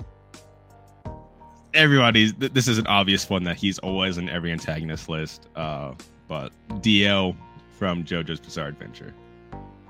everybody's. 1.74 2.32
Th- 2.34 2.52
this 2.52 2.68
is 2.68 2.78
an 2.78 2.86
obvious 2.86 3.28
one 3.30 3.44
that 3.44 3.56
he's 3.56 3.78
always 3.78 4.18
in 4.18 4.28
every 4.28 4.52
antagonist 4.52 5.08
list. 5.08 5.48
Uh, 5.56 5.94
but 6.26 6.52
Dio 6.82 7.36
from 7.78 8.04
JoJo's 8.04 8.40
Bizarre 8.40 8.68
Adventure. 8.68 9.14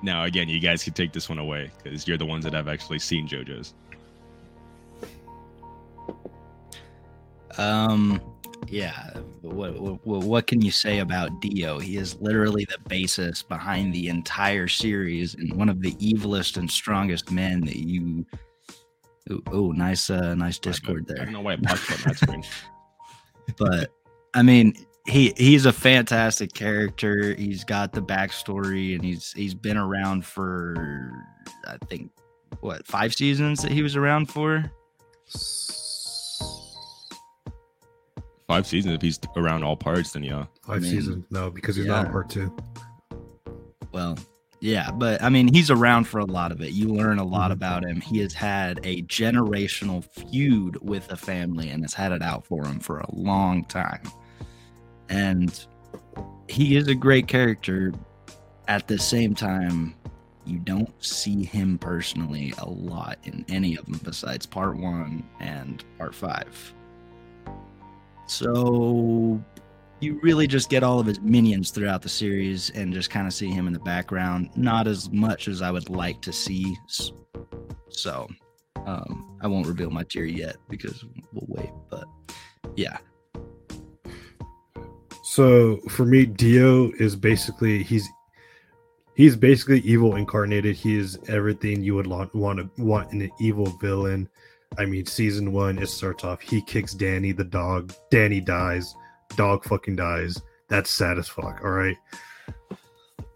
Now 0.03 0.25
again, 0.25 0.49
you 0.49 0.61
guys 0.61 0.85
can 0.85 0.93
take 0.93 1.13
this 1.13 1.29
one 1.29 1.39
away 1.39 1.71
because 1.83 2.07
you're 2.07 2.19
the 2.19 2.27
ones 2.27 2.45
that 2.45 2.53
have 2.53 2.69
actually 2.69 3.01
seen 3.01 3.27
JoJo's. 3.27 3.75
Um, 7.57 8.21
yeah. 8.67 9.11
What, 9.43 9.79
what 9.81 10.25
what 10.25 10.47
can 10.47 10.61
you 10.61 10.71
say 10.71 10.99
about 10.99 11.41
Dio? 11.41 11.79
He 11.79 11.97
is 11.97 12.21
literally 12.21 12.67
the 12.69 12.79
basis 12.89 13.43
behind 13.43 13.95
the 13.95 14.09
entire 14.09 14.69
series 14.69 15.35
and 15.35 15.53
one 15.55 15.69
of 15.69 15.81
the 15.81 15.93
evilest 15.95 16.57
and 16.57 16.71
strongest 16.71 17.31
men 17.31 17.61
that 17.63 17.77
you. 17.77 18.27
Oh, 19.53 19.73
nice, 19.73 20.09
uh, 20.09 20.35
nice 20.35 20.59
Discord 20.59 21.07
I 21.11 21.15
there. 21.15 21.25
don't 21.27 21.35
know 21.35 21.41
why 21.43 21.57
popped 21.57 21.91
on 21.93 21.99
that 22.07 22.17
screen. 22.17 22.43
but 23.59 23.91
I 24.35 24.43
mean, 24.43 24.75
he 25.07 25.33
he's 25.37 25.67
a 25.67 25.73
fantastic 25.73 26.53
character. 26.53 27.35
He's 27.35 27.65
got 27.65 27.93
the 27.93 28.03
backstory, 28.03 28.95
and 28.95 29.05
he's 29.05 29.33
he's 29.33 29.55
been 29.55 29.77
around 29.77 30.25
for 30.25 31.13
I 31.67 31.77
think 31.87 32.11
what 32.61 32.87
five 32.87 33.15
seasons 33.15 33.63
that 33.63 33.73
he 33.73 33.83
was 33.83 33.97
around 33.97 34.27
for. 34.27 34.71
Five 38.49 38.67
seasons. 38.67 38.95
If 38.95 39.03
he's 39.03 39.21
around 39.37 39.63
all 39.63 39.77
parts, 39.77 40.13
then 40.13 40.23
yeah. 40.25 40.47
Five 40.67 40.83
mean, 40.83 40.91
seasons. 40.91 41.25
No, 41.31 41.51
because 41.51 41.77
he's 41.77 41.87
not 41.87 42.07
in 42.07 42.13
part 42.13 42.31
two. 42.31 42.57
Well, 43.93 44.19
yeah, 44.61 44.91
but 44.91 45.23
I 45.23 45.29
mean, 45.29 45.53
he's 45.53 45.71
around 45.71 46.05
for 46.05 46.19
a 46.19 46.25
lot 46.25 46.51
of 46.51 46.61
it. 46.63 46.73
You 46.73 46.89
learn 46.89 47.19
a 47.19 47.25
lot 47.25 47.51
Mhm. 47.51 47.55
about 47.55 47.85
him. 47.85 48.01
He 48.01 48.19
has 48.21 48.33
had 48.33 48.81
a 48.85 49.03
generational 49.03 50.03
feud 50.03 50.79
with 50.83 51.13
a 51.13 51.17
family 51.17 51.69
and 51.69 51.85
has 51.85 51.95
had 51.95 52.11
it 52.11 52.23
out 52.23 52.47
for 52.47 52.67
him 52.67 52.81
for 52.81 52.99
a 52.99 53.15
long 53.15 53.65
time. 53.67 54.03
And 55.11 55.67
he 56.49 56.77
is 56.77 56.89
a 56.89 56.95
great 56.95 57.29
character. 57.29 57.93
At 58.67 58.89
the 58.89 58.99
same 58.99 59.35
time, 59.35 59.95
you 60.45 60.59
don't 60.59 60.93
see 61.05 61.45
him 61.45 61.79
personally 61.79 62.53
a 62.59 62.69
lot 62.69 63.19
in 63.25 63.45
any 63.49 63.77
of 63.77 63.85
them 63.87 64.01
besides 64.03 64.47
part 64.47 64.77
one 64.79 65.23
and 65.41 65.85
part 65.99 66.15
five. 66.15 66.75
So 68.29 69.43
you 70.01 70.21
really 70.23 70.47
just 70.47 70.71
get 70.71 70.83
all 70.83 71.01
of 71.01 71.07
his 71.07 71.21
minions 71.21 71.71
throughout 71.71 72.03
the 72.03 72.09
series 72.09 72.71
and 72.71 72.93
just 72.93 73.11
kind 73.11 73.27
of 73.27 73.33
see 73.33 73.51
him 73.51 73.67
in 73.67 73.73
the 73.73 73.81
background. 73.81 74.51
Not 74.55 74.87
as 74.87 75.11
much 75.11 75.49
as 75.49 75.63
I 75.63 75.71
would 75.71 75.91
like 75.91 76.23
to 76.23 76.33
see. 76.33 76.77
So 77.89 78.29
um, 78.87 79.37
I 79.43 79.47
won't 79.49 79.67
reveal 79.67 79.91
my 79.91 80.05
tier 80.05 80.25
yet 80.25 80.57
because 80.69 81.05
we'll 81.33 81.47
wait. 81.49 81.71
But 81.91 82.05
yeah, 82.77 82.99
So 85.23 85.77
for 85.91 86.07
me, 86.07 86.25
Dio 86.25 86.91
is 86.99 87.15
basically 87.15 87.83
he's 87.83 88.09
he's 89.15 89.37
basically 89.37 89.81
evil 89.81 90.17
incarnated. 90.17 90.75
He 90.75 90.97
is 90.97 91.19
everything 91.29 91.85
you 91.85 91.95
would 91.97 92.07
want 92.07 92.35
want 92.35 92.59
to 92.61 92.83
want 92.83 93.13
in 93.13 93.21
an 93.21 93.31
evil 93.39 93.67
villain. 93.81 94.29
I 94.77 94.85
mean, 94.85 95.07
season 95.07 95.53
one, 95.53 95.79
it 95.79 95.89
starts 95.89 96.25
off 96.25 96.41
he 96.41 96.63
kicks 96.63 96.95
Danny 96.95 97.33
the 97.33 97.45
dog. 97.45 97.93
Danny 98.11 98.41
dies. 98.41 98.95
Dog 99.37 99.65
fucking 99.65 99.97
dies. 99.97 100.41
That's 100.69 100.91
sad 100.91 101.19
as 101.19 101.29
fuck. 101.29 101.61
All 101.65 101.71
right. 101.71 101.97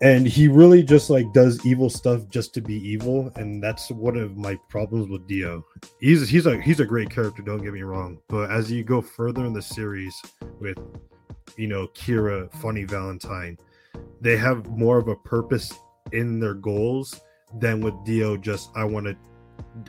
And 0.01 0.27
he 0.27 0.49
really 0.49 0.83
just 0.83 1.11
like 1.11 1.33
does 1.33 1.65
evil 1.65 1.89
stuff 1.89 2.29
just 2.29 2.53
to 2.55 2.61
be 2.61 2.75
evil, 2.75 3.31
and 3.37 3.63
that's 3.63 3.89
one 3.91 4.17
of 4.17 4.37
my 4.37 4.59
problems 4.69 5.09
with 5.09 5.29
Dio. 5.29 5.65
He's 6.01 6.29
he's 6.29 6.47
a 6.47 6.61
he's 6.61 6.81
a 6.81 6.85
great 6.85 7.09
character. 7.09 7.41
Don't 7.41 7.63
get 7.63 7.73
me 7.73 7.83
wrong, 7.83 8.19
but 8.29 8.51
as 8.51 8.71
you 8.71 8.83
go 8.83 9.01
further 9.01 9.45
in 9.45 9.53
the 9.53 9.63
series 9.63 10.21
with 10.61 10.77
you 11.57 11.67
know, 11.67 11.89
Kira, 11.89 12.53
Funny 12.61 12.85
Valentine, 12.85 13.59
they 14.21 14.37
have 14.37 14.67
more 14.71 14.99
of 14.99 15.09
a 15.09 15.17
purpose 15.17 15.73
in 16.13 16.41
their 16.41 16.55
goals 16.55 17.21
than 17.59 17.81
with 17.81 17.95
Dio. 18.05 18.37
Just 18.37 18.71
I 18.75 18.85
want 18.85 19.07
to, 19.07 19.17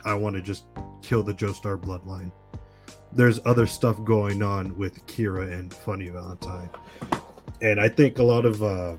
I 0.04 0.14
want 0.14 0.36
to 0.36 0.42
just 0.42 0.64
kill 1.02 1.22
the 1.22 1.34
Joestar 1.34 1.80
bloodline. 1.80 2.32
There's 3.12 3.40
other 3.44 3.66
stuff 3.66 4.02
going 4.04 4.42
on 4.42 4.76
with 4.76 5.06
Kira 5.06 5.52
and 5.52 5.72
Funny 5.72 6.08
Valentine, 6.08 6.68
and 7.60 7.80
I 7.80 7.88
think 7.88 8.18
a 8.18 8.22
lot 8.22 8.44
of 8.44 8.62
uh, 8.62 8.96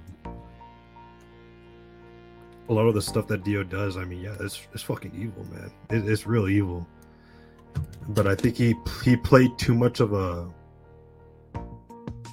a 2.69 2.73
lot 2.73 2.87
of 2.87 2.93
the 2.93 3.01
stuff 3.01 3.27
that 3.27 3.43
Dio 3.43 3.63
does. 3.63 3.97
I 3.97 4.05
mean, 4.05 4.21
yeah, 4.21 4.35
it's 4.39 4.61
it's 4.73 4.83
fucking 4.83 5.11
evil, 5.15 5.43
man. 5.53 5.71
It, 5.89 6.09
it's 6.09 6.25
real 6.25 6.47
evil. 6.47 6.87
But 8.09 8.27
I 8.27 8.35
think 8.35 8.55
he 8.55 8.75
he 9.03 9.17
played 9.17 9.57
too 9.57 9.73
much 9.75 9.99
of 9.99 10.13
a 10.13 10.49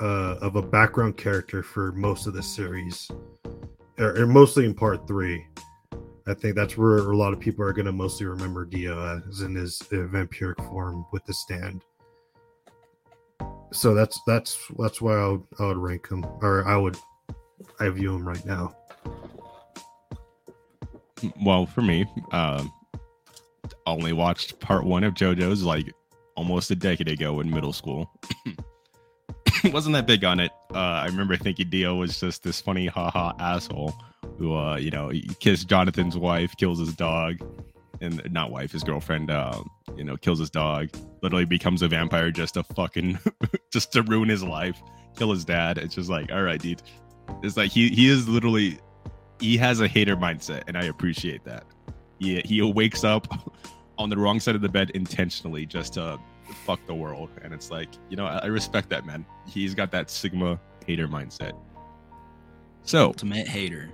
uh, 0.01 0.37
of 0.41 0.57
a 0.57 0.63
background 0.63 1.17
character 1.17 1.63
for 1.63 1.93
most 1.93 2.27
of 2.27 2.35
the 2.35 2.43
series, 2.43 3.11
or, 3.99 4.23
or 4.23 4.27
mostly 4.27 4.65
in 4.65 4.75
part 4.75 5.07
three. 5.07 5.47
I 6.27 6.35
think 6.35 6.55
that's 6.55 6.77
where 6.77 6.99
a 6.99 7.17
lot 7.17 7.33
of 7.33 7.41
people 7.41 7.65
are 7.65 7.73
going 7.73 7.87
to 7.87 7.93
mostly 7.93 8.27
remember 8.27 8.65
Dio 8.65 9.21
as 9.29 9.41
in 9.41 9.55
his 9.55 9.81
uh, 9.93 10.07
vampiric 10.07 10.57
form 10.69 11.05
with 11.13 11.25
the 11.25 11.35
stand. 11.35 11.83
So 13.73 13.95
that's 13.95 14.21
that's 14.27 14.59
that's 14.79 15.01
why 15.01 15.17
I 15.17 15.29
would, 15.29 15.45
I 15.59 15.67
would 15.67 15.79
rank 15.79 16.09
him, 16.09 16.25
or 16.41 16.67
I 16.67 16.77
would 16.77 16.97
I 17.81 17.89
view 17.89 18.15
him 18.15 18.27
right 18.27 18.45
now. 18.45 18.77
Well, 21.43 21.67
for 21.67 21.83
me, 21.83 22.07
um, 22.33 22.73
only 23.87 24.13
watched 24.13 24.61
part 24.61 24.85
one 24.85 25.05
of 25.05 25.15
JoJo's 25.15 25.63
like 25.63 25.93
almost 26.37 26.71
a 26.71 26.77
decade 26.77 27.09
ago 27.09 27.41
in 27.41 27.51
middle 27.51 27.73
school. 27.73 28.11
Wasn't 29.65 29.95
that 29.95 30.07
big 30.07 30.25
on 30.25 30.41
it. 30.41 30.51
Uh, 30.75 30.79
I 30.79 31.07
remember 31.07 31.37
thinking 31.37 31.71
Dio 31.71 31.95
was 31.95 32.19
just 32.21 32.43
this 32.43 32.61
funny 32.61 32.87
haha 32.87 33.33
asshole 33.39 33.95
who, 34.39 34.55
uh, 34.55 34.77
you 34.77 34.91
know, 34.91 35.11
kissed 35.41 35.69
Jonathan's 35.69 36.17
wife, 36.17 36.57
kills 36.57 36.79
his 36.79 36.95
dog, 36.95 37.37
and 38.01 38.21
not 38.33 38.51
wife, 38.51 38.73
his 38.73 38.83
girlfriend, 38.83 39.31
uh, 39.31 39.63
you 39.97 40.05
know, 40.05 40.17
kills 40.17 40.39
his 40.39 40.51
dog. 40.51 40.89
Literally 41.23 41.45
becomes 41.45 41.83
a 41.83 41.89
vampire 41.89 42.31
just 42.31 42.55
to 42.55 42.63
fucking, 42.63 43.19
just 43.73 43.93
to 43.93 44.03
ruin 44.03 44.29
his 44.29 44.43
life, 44.43 44.83
kill 45.17 45.31
his 45.31 45.45
dad. 45.45 45.79
It's 45.79 45.95
just 45.95 46.11
like, 46.11 46.33
all 46.33 46.43
right, 46.43 46.61
dude. 46.61 46.83
It's 47.43 47.57
like 47.57 47.71
he 47.71 47.89
he 47.89 48.09
is 48.09 48.29
literally 48.29 48.79
he 49.41 49.57
has 49.57 49.81
a 49.81 49.89
hater 49.89 50.17
mindset, 50.17 50.63
and 50.67 50.77
I 50.77 50.85
appreciate 50.85 51.45
that. 51.45 51.65
He 52.19 52.41
he 52.41 52.61
wakes 52.63 53.05
up 53.05 53.29
on 53.99 54.11
the 54.11 54.17
wrong 54.17 54.41
side 54.41 54.55
of 54.55 54.61
the 54.61 54.69
bed 54.69 54.91
intentionally 54.91 55.67
just 55.67 55.95
to 55.95 56.19
fuck 56.67 56.85
the 56.87 56.95
world, 56.95 57.31
and 57.43 57.55
it's 57.55 57.71
like 57.71 57.89
you 58.09 58.17
know 58.17 58.27
I, 58.27 58.39
I 58.39 58.47
respect 58.47 58.89
that 58.91 59.07
man. 59.07 59.25
He's 59.47 59.75
got 59.75 59.91
that 59.93 60.11
Sigma 60.11 60.61
hater 60.87 61.09
mindset. 61.09 61.53
So 62.85 63.07
Ultimate 63.07 63.47
hater. 63.47 63.91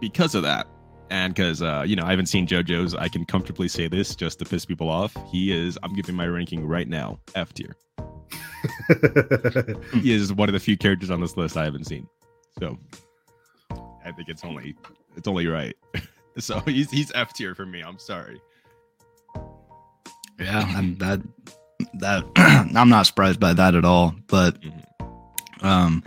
Because 0.00 0.34
of 0.34 0.42
that, 0.42 0.66
and 1.10 1.34
because 1.34 1.62
uh, 1.62 1.84
you 1.86 1.96
know 1.96 2.04
I 2.04 2.10
haven't 2.10 2.26
seen 2.26 2.46
JoJo's, 2.46 2.94
I 2.94 3.08
can 3.08 3.24
comfortably 3.24 3.68
say 3.68 3.88
this 3.88 4.14
just 4.14 4.38
to 4.40 4.44
piss 4.44 4.64
people 4.64 4.88
off. 4.88 5.16
He 5.30 5.52
is. 5.52 5.78
I'm 5.82 5.94
giving 5.94 6.14
my 6.14 6.26
ranking 6.26 6.66
right 6.66 6.88
now 6.88 7.18
F 7.34 7.52
tier. 7.54 7.76
He 9.94 10.12
is 10.12 10.32
one 10.32 10.48
of 10.48 10.52
the 10.52 10.60
few 10.60 10.76
characters 10.76 11.10
on 11.10 11.20
this 11.20 11.36
list 11.36 11.56
I 11.56 11.64
haven't 11.64 11.84
seen. 11.86 12.06
So 12.58 12.78
I 14.04 14.12
think 14.12 14.28
it's 14.28 14.44
only 14.44 14.74
it's 15.16 15.26
only 15.28 15.46
right. 15.46 15.74
so 16.38 16.60
he's 16.60 16.90
he's 16.90 17.10
F 17.14 17.32
tier 17.32 17.54
for 17.54 17.66
me. 17.66 17.80
I'm 17.82 17.98
sorry. 17.98 18.40
Yeah, 20.38 20.60
I'm, 20.76 20.96
that 20.98 21.20
that 21.94 22.24
I'm 22.76 22.88
not 22.88 23.06
surprised 23.06 23.40
by 23.40 23.52
that 23.54 23.74
at 23.74 23.84
all. 23.84 24.14
But 24.26 24.60
Mhm. 24.60 24.84
um, 25.64 26.04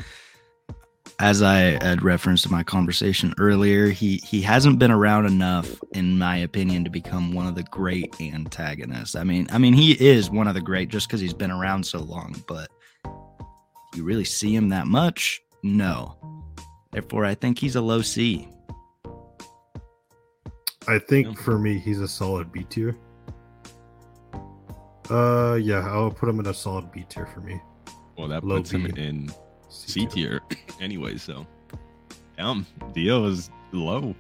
as 1.24 1.42
I 1.42 1.82
had 1.82 2.04
referenced 2.04 2.46
in 2.46 2.52
my 2.52 2.64
conversation 2.64 3.34
earlier, 3.40 3.88
he 3.88 4.18
he 4.26 4.42
hasn't 4.42 4.78
been 4.78 4.92
around 4.92 5.26
enough, 5.26 5.74
in 5.94 6.18
my 6.18 6.36
opinion, 6.36 6.84
to 6.84 6.90
become 6.90 7.32
one 7.32 7.48
of 7.48 7.56
the 7.56 7.64
great 7.64 8.14
antagonists. 8.20 9.16
I 9.16 9.24
mean, 9.24 9.48
I 9.50 9.58
mean, 9.58 9.74
he 9.74 9.94
is 9.94 10.30
one 10.30 10.50
of 10.50 10.54
the 10.54 10.60
great 10.60 10.90
just 10.90 11.08
because 11.08 11.22
he's 11.22 11.34
been 11.34 11.50
around 11.50 11.86
so 11.86 12.00
long. 12.00 12.36
But 12.46 12.70
you 13.96 14.04
really 14.04 14.26
see 14.26 14.54
him 14.54 14.68
that 14.70 14.86
much? 14.86 15.42
No. 15.64 16.18
Therefore, 16.92 17.24
I 17.24 17.36
think 17.36 17.58
he's 17.58 17.78
a 17.78 17.82
low 17.82 18.02
C. 18.02 18.50
I 20.90 21.00
think 21.00 21.28
Yeah. 21.28 21.34
for 21.36 21.58
me, 21.58 21.80
he's 21.80 22.02
a 22.02 22.08
solid 22.08 22.52
B 22.52 22.66
tier. 22.70 22.98
Uh, 25.10 25.58
yeah, 25.62 25.88
I'll 25.90 26.12
put 26.12 26.28
him 26.28 26.42
in 26.42 26.48
a 26.48 26.54
solid 26.54 26.92
B 26.92 27.06
tier 27.08 27.26
for 27.28 27.40
me. 27.40 27.62
Well, 28.18 28.28
that 28.28 28.44
Low 28.44 28.58
puts 28.58 28.72
him 28.72 28.86
in 28.88 29.32
C 29.74 30.06
tier 30.06 30.42
anyway. 30.82 31.18
So, 31.18 31.46
damn, 32.38 32.66
Dio 32.94 33.26
is 33.26 33.50
low. 33.72 34.16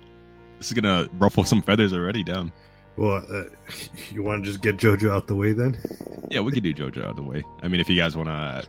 This 0.58 0.68
is 0.68 0.74
gonna 0.74 1.08
ruffle 1.13 1.44
some 1.44 1.62
feathers 1.62 1.94
already. 1.94 2.24
Damn. 2.24 2.52
Well, 2.96 3.26
uh, 3.32 3.44
you 4.12 4.24
want 4.24 4.44
to 4.44 4.50
just 4.50 4.62
get 4.62 4.78
JoJo 4.78 5.12
out 5.12 5.28
the 5.28 5.36
way 5.36 5.54
then? 5.54 5.78
Yeah, 6.30 6.42
we 6.42 6.52
can 6.52 6.63
do 6.63 6.74
JoJo 6.74 7.06
out 7.06 7.16
the 7.16 7.24
way. 7.24 7.44
I 7.62 7.68
mean, 7.68 7.80
if 7.80 7.89
you 7.89 7.96
guys 7.98 8.16
want 8.16 8.30
to 8.30 8.63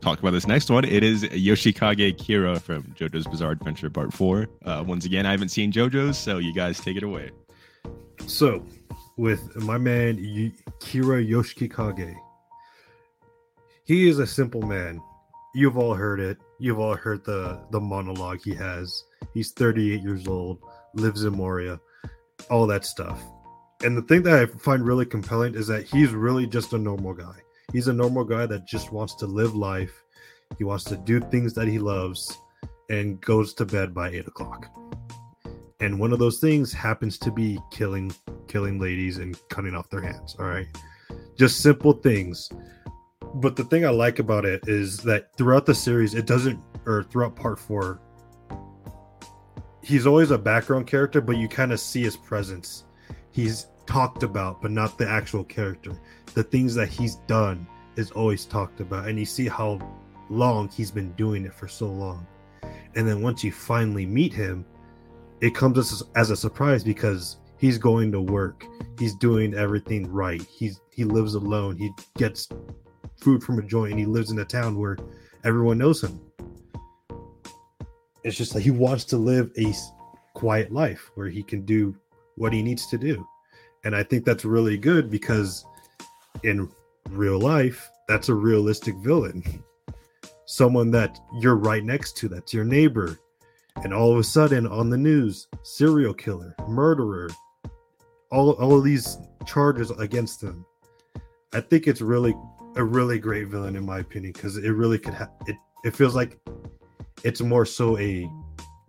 talk 0.00 0.18
about 0.18 0.32
this 0.32 0.46
next 0.46 0.68
one, 0.70 0.84
it 0.84 1.02
is 1.02 1.24
Yoshikage 1.24 2.16
Kira 2.18 2.60
from 2.60 2.82
JoJo's 2.98 3.26
Bizarre 3.26 3.52
Adventure 3.52 3.90
Part 3.90 4.12
Four. 4.12 4.48
Uh, 4.64 4.82
once 4.86 5.04
again, 5.04 5.26
I 5.26 5.30
haven't 5.30 5.50
seen 5.50 5.70
JoJo's, 5.72 6.18
so 6.18 6.38
you 6.38 6.52
guys 6.52 6.80
take 6.80 6.96
it 6.96 7.02
away. 7.02 7.30
So, 8.26 8.64
with 9.16 9.54
my 9.56 9.78
man 9.78 10.16
y- 10.16 10.52
Kira 10.80 11.26
Yoshikage, 11.26 12.14
he 13.84 14.08
is 14.08 14.18
a 14.18 14.26
simple 14.26 14.62
man. 14.62 15.00
You've 15.56 15.78
all 15.78 15.94
heard 15.94 16.20
it. 16.20 16.36
You've 16.58 16.78
all 16.78 16.94
heard 16.94 17.24
the 17.24 17.58
the 17.70 17.80
monologue 17.80 18.40
he 18.44 18.54
has. 18.56 19.04
He's 19.32 19.52
38 19.52 20.02
years 20.02 20.28
old, 20.28 20.60
lives 20.92 21.24
in 21.24 21.34
Morioh, 21.34 21.80
all 22.50 22.66
that 22.66 22.84
stuff. 22.84 23.18
And 23.82 23.96
the 23.96 24.02
thing 24.02 24.22
that 24.24 24.38
I 24.38 24.44
find 24.58 24.84
really 24.84 25.06
compelling 25.06 25.54
is 25.54 25.66
that 25.68 25.84
he's 25.84 26.10
really 26.10 26.46
just 26.46 26.74
a 26.74 26.78
normal 26.78 27.14
guy. 27.14 27.36
He's 27.72 27.88
a 27.88 27.92
normal 27.94 28.22
guy 28.22 28.44
that 28.44 28.66
just 28.66 28.92
wants 28.92 29.14
to 29.14 29.26
live 29.26 29.56
life. 29.56 30.04
He 30.58 30.64
wants 30.64 30.84
to 30.84 30.96
do 30.98 31.20
things 31.20 31.54
that 31.54 31.68
he 31.68 31.78
loves 31.78 32.36
and 32.90 33.18
goes 33.22 33.54
to 33.54 33.64
bed 33.64 33.94
by 33.94 34.10
eight 34.10 34.28
o'clock. 34.28 34.66
And 35.80 35.98
one 35.98 36.12
of 36.12 36.18
those 36.18 36.38
things 36.38 36.70
happens 36.70 37.16
to 37.20 37.30
be 37.30 37.58
killing 37.70 38.12
killing 38.46 38.78
ladies 38.78 39.16
and 39.16 39.34
cutting 39.48 39.74
off 39.74 39.88
their 39.88 40.02
hands. 40.02 40.36
All 40.38 40.44
right. 40.44 40.68
Just 41.38 41.62
simple 41.62 41.94
things. 41.94 42.50
But 43.34 43.56
the 43.56 43.64
thing 43.64 43.84
I 43.84 43.90
like 43.90 44.18
about 44.18 44.44
it 44.44 44.62
is 44.66 44.98
that 44.98 45.36
throughout 45.36 45.66
the 45.66 45.74
series, 45.74 46.14
it 46.14 46.26
doesn't, 46.26 46.58
or 46.86 47.02
throughout 47.04 47.36
part 47.36 47.58
four, 47.58 48.00
he's 49.82 50.06
always 50.06 50.30
a 50.30 50.38
background 50.38 50.86
character, 50.86 51.20
but 51.20 51.36
you 51.36 51.48
kind 51.48 51.72
of 51.72 51.80
see 51.80 52.02
his 52.02 52.16
presence. 52.16 52.84
He's 53.30 53.66
talked 53.86 54.22
about, 54.22 54.62
but 54.62 54.70
not 54.70 54.98
the 54.98 55.08
actual 55.08 55.44
character. 55.44 56.00
The 56.34 56.42
things 56.42 56.74
that 56.74 56.88
he's 56.88 57.16
done 57.26 57.66
is 57.96 58.10
always 58.10 58.44
talked 58.46 58.80
about, 58.80 59.08
and 59.08 59.18
you 59.18 59.24
see 59.24 59.48
how 59.48 59.78
long 60.28 60.68
he's 60.68 60.90
been 60.90 61.12
doing 61.12 61.44
it 61.44 61.54
for 61.54 61.68
so 61.68 61.86
long. 61.86 62.26
And 62.94 63.06
then 63.06 63.22
once 63.22 63.44
you 63.44 63.52
finally 63.52 64.06
meet 64.06 64.32
him, 64.32 64.64
it 65.40 65.54
comes 65.54 65.78
as, 65.78 66.02
as 66.14 66.30
a 66.30 66.36
surprise 66.36 66.82
because 66.82 67.36
he's 67.58 67.78
going 67.78 68.10
to 68.12 68.20
work. 68.20 68.64
He's 68.98 69.14
doing 69.14 69.54
everything 69.54 70.10
right. 70.10 70.42
He's 70.42 70.80
he 70.90 71.04
lives 71.04 71.34
alone. 71.34 71.76
He 71.76 71.90
gets 72.16 72.48
food 73.26 73.42
from 73.42 73.58
a 73.58 73.62
joint, 73.62 73.90
and 73.90 73.98
he 73.98 74.06
lives 74.06 74.30
in 74.30 74.38
a 74.38 74.44
town 74.44 74.78
where 74.78 74.96
everyone 75.42 75.76
knows 75.76 76.00
him. 76.00 76.20
It's 78.22 78.36
just 78.36 78.54
like 78.54 78.62
he 78.62 78.70
wants 78.70 79.02
to 79.06 79.16
live 79.16 79.50
a 79.58 79.74
quiet 80.32 80.70
life 80.72 81.10
where 81.16 81.28
he 81.28 81.42
can 81.42 81.64
do 81.64 81.96
what 82.36 82.52
he 82.52 82.62
needs 82.62 82.86
to 82.86 82.96
do. 82.96 83.26
And 83.82 83.96
I 83.96 84.04
think 84.04 84.24
that's 84.24 84.44
really 84.44 84.78
good 84.78 85.10
because 85.10 85.66
in 86.44 86.70
real 87.10 87.40
life, 87.40 87.90
that's 88.06 88.28
a 88.28 88.34
realistic 88.34 88.94
villain. 88.98 89.42
Someone 90.44 90.92
that 90.92 91.18
you're 91.40 91.56
right 91.56 91.82
next 91.82 92.16
to, 92.18 92.28
that's 92.28 92.54
your 92.54 92.64
neighbor. 92.64 93.18
And 93.82 93.92
all 93.92 94.12
of 94.12 94.18
a 94.18 94.22
sudden 94.24 94.68
on 94.68 94.88
the 94.88 94.96
news, 94.96 95.48
serial 95.64 96.14
killer, 96.14 96.54
murderer, 96.68 97.30
all, 98.30 98.52
all 98.52 98.78
of 98.78 98.84
these 98.84 99.18
charges 99.46 99.90
against 99.90 100.40
them. 100.40 100.64
I 101.52 101.60
think 101.60 101.88
it's 101.88 102.00
really 102.00 102.36
a 102.76 102.84
really 102.84 103.18
great 103.18 103.48
villain 103.48 103.74
in 103.74 103.84
my 103.84 103.98
opinion 103.98 104.32
because 104.32 104.58
it 104.58 104.70
really 104.70 104.98
could 104.98 105.14
have 105.14 105.30
it 105.46 105.56
it 105.84 105.96
feels 105.96 106.14
like 106.14 106.38
it's 107.24 107.40
more 107.40 107.64
so 107.64 107.98
a 107.98 108.30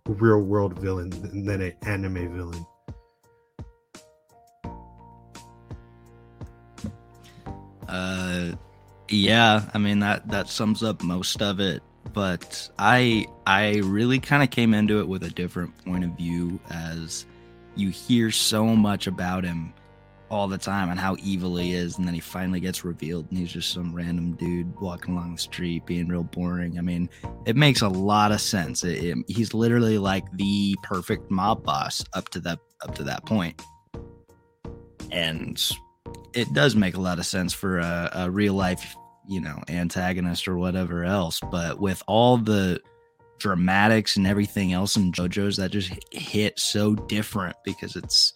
real 0.06 0.40
world 0.40 0.78
villain 0.78 1.10
than, 1.10 1.60
an 1.60 1.72
anime 1.82 2.34
villain. 2.34 2.66
Uh, 7.86 8.52
yeah, 9.08 9.68
I 9.72 9.78
mean 9.78 10.00
that 10.00 10.28
that 10.28 10.48
sums 10.48 10.82
up 10.82 11.02
most 11.02 11.40
of 11.42 11.60
it. 11.60 11.82
But 12.12 12.68
I 12.78 13.26
I 13.46 13.76
really 13.84 14.18
kind 14.18 14.42
of 14.42 14.50
came 14.50 14.74
into 14.74 15.00
it 15.00 15.08
with 15.08 15.22
a 15.22 15.30
different 15.30 15.76
point 15.84 16.04
of 16.04 16.10
view, 16.10 16.58
as 16.70 17.26
you 17.76 17.90
hear 17.90 18.30
so 18.30 18.64
much 18.64 19.06
about 19.06 19.44
him 19.44 19.72
all 20.30 20.48
the 20.48 20.58
time 20.58 20.90
and 20.90 20.98
how 21.00 21.16
evil 21.22 21.56
he 21.56 21.72
is, 21.74 21.98
and 21.98 22.06
then 22.06 22.14
he 22.14 22.20
finally 22.20 22.60
gets 22.60 22.84
revealed, 22.84 23.26
and 23.30 23.38
he's 23.38 23.52
just 23.52 23.72
some 23.72 23.94
random 23.94 24.32
dude 24.36 24.78
walking 24.80 25.14
along 25.14 25.32
the 25.34 25.40
street 25.40 25.86
being 25.86 26.08
real 26.08 26.24
boring. 26.24 26.78
I 26.78 26.82
mean, 26.82 27.08
it 27.46 27.56
makes 27.56 27.82
a 27.82 27.88
lot 27.88 28.32
of 28.32 28.40
sense. 28.40 28.84
It, 28.84 29.02
it- 29.04 29.24
he's 29.28 29.54
literally 29.54 29.98
like 29.98 30.24
the 30.36 30.76
perfect 30.82 31.30
mob 31.30 31.64
boss 31.64 32.04
up 32.14 32.28
to 32.30 32.40
that 32.40 32.58
up 32.86 32.94
to 32.96 33.02
that 33.04 33.24
point, 33.26 33.60
and 35.10 35.60
it 36.34 36.52
does 36.52 36.76
make 36.76 36.96
a 36.96 37.00
lot 37.00 37.18
of 37.18 37.26
sense 37.26 37.52
for 37.52 37.78
a, 37.78 38.10
a 38.14 38.30
real 38.30 38.54
life, 38.54 38.94
you 39.26 39.40
know, 39.40 39.60
antagonist 39.68 40.46
or 40.46 40.56
whatever 40.58 41.04
else. 41.04 41.40
But 41.50 41.80
with 41.80 42.02
all 42.06 42.36
the 42.36 42.80
dramatics 43.38 44.16
and 44.16 44.26
everything 44.26 44.72
else 44.72 44.96
in 44.96 45.12
JoJo's, 45.12 45.56
that 45.56 45.70
just 45.70 45.92
hit 46.12 46.58
so 46.58 46.94
different 46.94 47.56
because 47.64 47.96
it's 47.96 48.34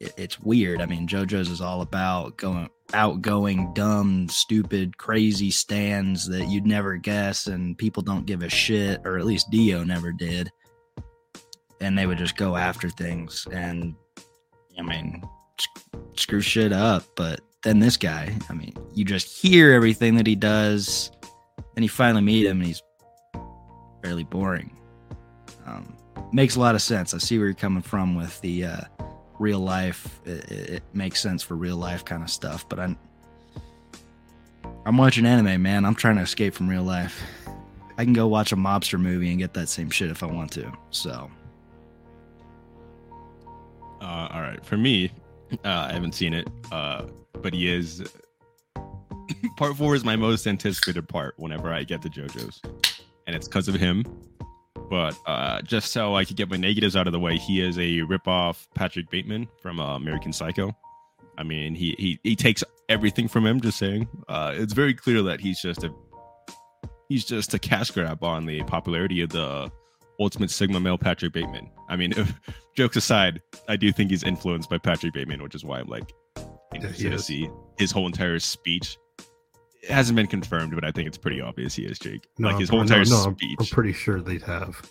it, 0.00 0.12
it's 0.16 0.40
weird. 0.40 0.80
I 0.80 0.86
mean, 0.86 1.06
JoJo's 1.06 1.48
is 1.48 1.60
all 1.60 1.82
about 1.82 2.36
going 2.36 2.68
outgoing, 2.92 3.72
dumb, 3.74 4.28
stupid, 4.28 4.98
crazy 4.98 5.50
stands 5.50 6.28
that 6.28 6.48
you'd 6.48 6.66
never 6.66 6.96
guess, 6.96 7.46
and 7.46 7.76
people 7.78 8.02
don't 8.02 8.26
give 8.26 8.42
a 8.42 8.48
shit, 8.48 9.00
or 9.04 9.18
at 9.18 9.24
least 9.24 9.50
Dio 9.50 9.82
never 9.84 10.12
did. 10.12 10.50
And 11.80 11.98
they 11.98 12.06
would 12.06 12.18
just 12.18 12.36
go 12.36 12.56
after 12.56 12.88
things, 12.88 13.46
and 13.52 13.94
I 14.78 14.82
mean, 14.82 15.22
screw 16.16 16.40
shit 16.40 16.72
up. 16.72 17.04
But 17.16 17.40
then 17.62 17.78
this 17.78 17.96
guy, 17.96 18.36
I 18.48 18.52
mean, 18.52 18.74
you 18.92 19.04
just 19.04 19.36
hear 19.36 19.72
everything 19.72 20.16
that 20.16 20.26
he 20.26 20.36
does, 20.36 21.10
and 21.76 21.84
you 21.84 21.88
finally 21.88 22.22
meet 22.22 22.46
him, 22.46 22.58
and 22.58 22.66
he's 22.66 22.82
fairly 24.02 24.24
boring. 24.24 24.76
Um, 25.66 25.96
makes 26.32 26.56
a 26.56 26.60
lot 26.60 26.74
of 26.74 26.82
sense. 26.82 27.14
I 27.14 27.18
see 27.18 27.38
where 27.38 27.46
you're 27.46 27.54
coming 27.54 27.82
from 27.82 28.14
with 28.14 28.40
the 28.40 28.66
uh, 28.66 28.80
real 29.38 29.60
life. 29.60 30.20
It, 30.24 30.50
it, 30.50 30.82
makes 30.92 31.20
sense 31.20 31.42
for 31.42 31.54
real 31.54 31.76
life 31.76 32.04
kind 32.04 32.22
of 32.22 32.30
stuff. 32.30 32.68
But 32.68 32.80
I'm 32.80 32.98
I'm 34.86 34.96
watching 34.96 35.26
anime, 35.26 35.62
man. 35.62 35.84
I'm 35.84 35.94
trying 35.94 36.16
to 36.16 36.22
escape 36.22 36.54
from 36.54 36.68
real 36.68 36.82
life. 36.82 37.22
I 37.96 38.04
can 38.04 38.12
go 38.12 38.26
watch 38.26 38.52
a 38.52 38.56
mobster 38.56 38.98
movie 39.00 39.30
and 39.30 39.38
get 39.38 39.54
that 39.54 39.68
same 39.68 39.90
shit 39.90 40.10
if 40.10 40.22
I 40.22 40.26
want 40.26 40.52
to. 40.52 40.72
So 40.90 41.30
Uh, 44.00 44.28
all 44.32 44.42
right, 44.42 44.64
for 44.64 44.76
me, 44.76 45.10
uh, 45.64 45.88
I 45.88 45.92
haven't 45.92 46.12
seen 46.12 46.34
it, 46.34 46.46
uh, 46.70 47.06
but 47.40 47.54
he 47.54 47.72
is. 47.72 48.02
part 49.56 49.76
four 49.76 49.94
is 49.94 50.04
my 50.04 50.14
most 50.16 50.46
anticipated 50.46 51.08
part 51.08 51.34
whenever 51.38 51.72
I 51.72 51.84
get 51.84 52.02
to 52.02 52.10
JoJo's, 52.10 52.60
and 53.26 53.34
it's 53.34 53.48
because 53.48 53.66
of 53.66 53.76
him. 53.76 54.04
But 54.94 55.18
uh, 55.26 55.60
just 55.62 55.90
so 55.90 56.14
I 56.14 56.24
could 56.24 56.36
get 56.36 56.48
my 56.48 56.56
negatives 56.56 56.94
out 56.94 57.08
of 57.08 57.12
the 57.12 57.18
way, 57.18 57.36
he 57.36 57.60
is 57.60 57.78
a 57.78 58.02
ripoff 58.02 58.68
Patrick 58.76 59.10
Bateman 59.10 59.48
from 59.60 59.80
uh, 59.80 59.96
American 59.96 60.32
Psycho. 60.32 60.70
I 61.36 61.42
mean, 61.42 61.74
he 61.74 61.96
he 61.98 62.20
he 62.22 62.36
takes 62.36 62.62
everything 62.88 63.26
from 63.26 63.44
him. 63.44 63.60
Just 63.60 63.76
saying, 63.76 64.06
uh, 64.28 64.54
it's 64.54 64.72
very 64.72 64.94
clear 64.94 65.20
that 65.22 65.40
he's 65.40 65.60
just 65.60 65.82
a 65.82 65.92
he's 67.08 67.24
just 67.24 67.52
a 67.54 67.58
cash 67.58 67.90
grab 67.90 68.22
on 68.22 68.46
the 68.46 68.62
popularity 68.62 69.20
of 69.20 69.30
the 69.30 69.68
ultimate 70.20 70.52
sigma 70.52 70.78
male 70.78 70.96
Patrick 70.96 71.32
Bateman. 71.32 71.72
I 71.88 71.96
mean, 71.96 72.12
if, 72.12 72.32
jokes 72.76 72.94
aside, 72.94 73.42
I 73.68 73.74
do 73.74 73.90
think 73.90 74.12
he's 74.12 74.22
influenced 74.22 74.70
by 74.70 74.78
Patrick 74.78 75.12
Bateman, 75.12 75.42
which 75.42 75.56
is 75.56 75.64
why 75.64 75.80
I'm 75.80 75.88
like 75.88 76.14
interested 76.72 77.10
to 77.10 77.18
see 77.18 77.50
his 77.78 77.90
whole 77.90 78.06
entire 78.06 78.38
speech. 78.38 78.96
It 79.84 79.90
hasn't 79.90 80.16
been 80.16 80.26
confirmed, 80.26 80.74
but 80.74 80.84
I 80.84 80.90
think 80.90 81.06
it's 81.06 81.18
pretty 81.18 81.40
obvious 81.40 81.74
he 81.74 81.84
is 81.84 81.98
Jake. 81.98 82.26
No, 82.38 82.48
like 82.48 82.58
his 82.60 82.68
whole 82.70 82.80
entire 82.80 83.04
no, 83.04 83.16
I'm- 83.22 83.34
speech. 83.36 83.56
I'm 83.60 83.66
pretty 83.66 83.92
sure 83.92 84.20
they'd 84.20 84.42
have. 84.42 84.90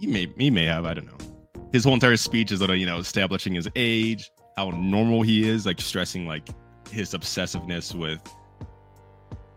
he, 0.00 0.06
may 0.06 0.32
he 0.36 0.50
may 0.50 0.64
have 0.64 0.84
I 0.84 0.94
don't 0.94 1.06
know. 1.06 1.62
His 1.72 1.84
whole 1.84 1.94
entire 1.94 2.16
speech 2.16 2.50
is 2.52 2.60
little 2.60 2.76
you 2.76 2.86
know 2.86 2.98
establishing 2.98 3.54
his 3.54 3.68
age, 3.76 4.30
how 4.56 4.70
normal 4.70 5.22
he 5.22 5.48
is, 5.48 5.66
like 5.66 5.80
stressing 5.80 6.26
like 6.26 6.48
his 6.90 7.12
obsessiveness 7.14 7.94
with 7.94 8.20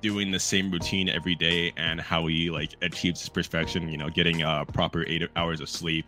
doing 0.01 0.31
the 0.31 0.39
same 0.39 0.71
routine 0.71 1.07
every 1.09 1.35
day 1.35 1.71
and 1.77 2.01
how 2.01 2.25
he 2.27 2.49
like 2.49 2.71
achieves 2.81 3.19
his 3.21 3.29
perfection. 3.29 3.89
You 3.89 3.97
know, 3.97 4.09
getting 4.09 4.43
uh 4.43 4.65
proper 4.65 5.05
eight 5.07 5.27
hours 5.35 5.59
of 5.61 5.69
sleep. 5.69 6.05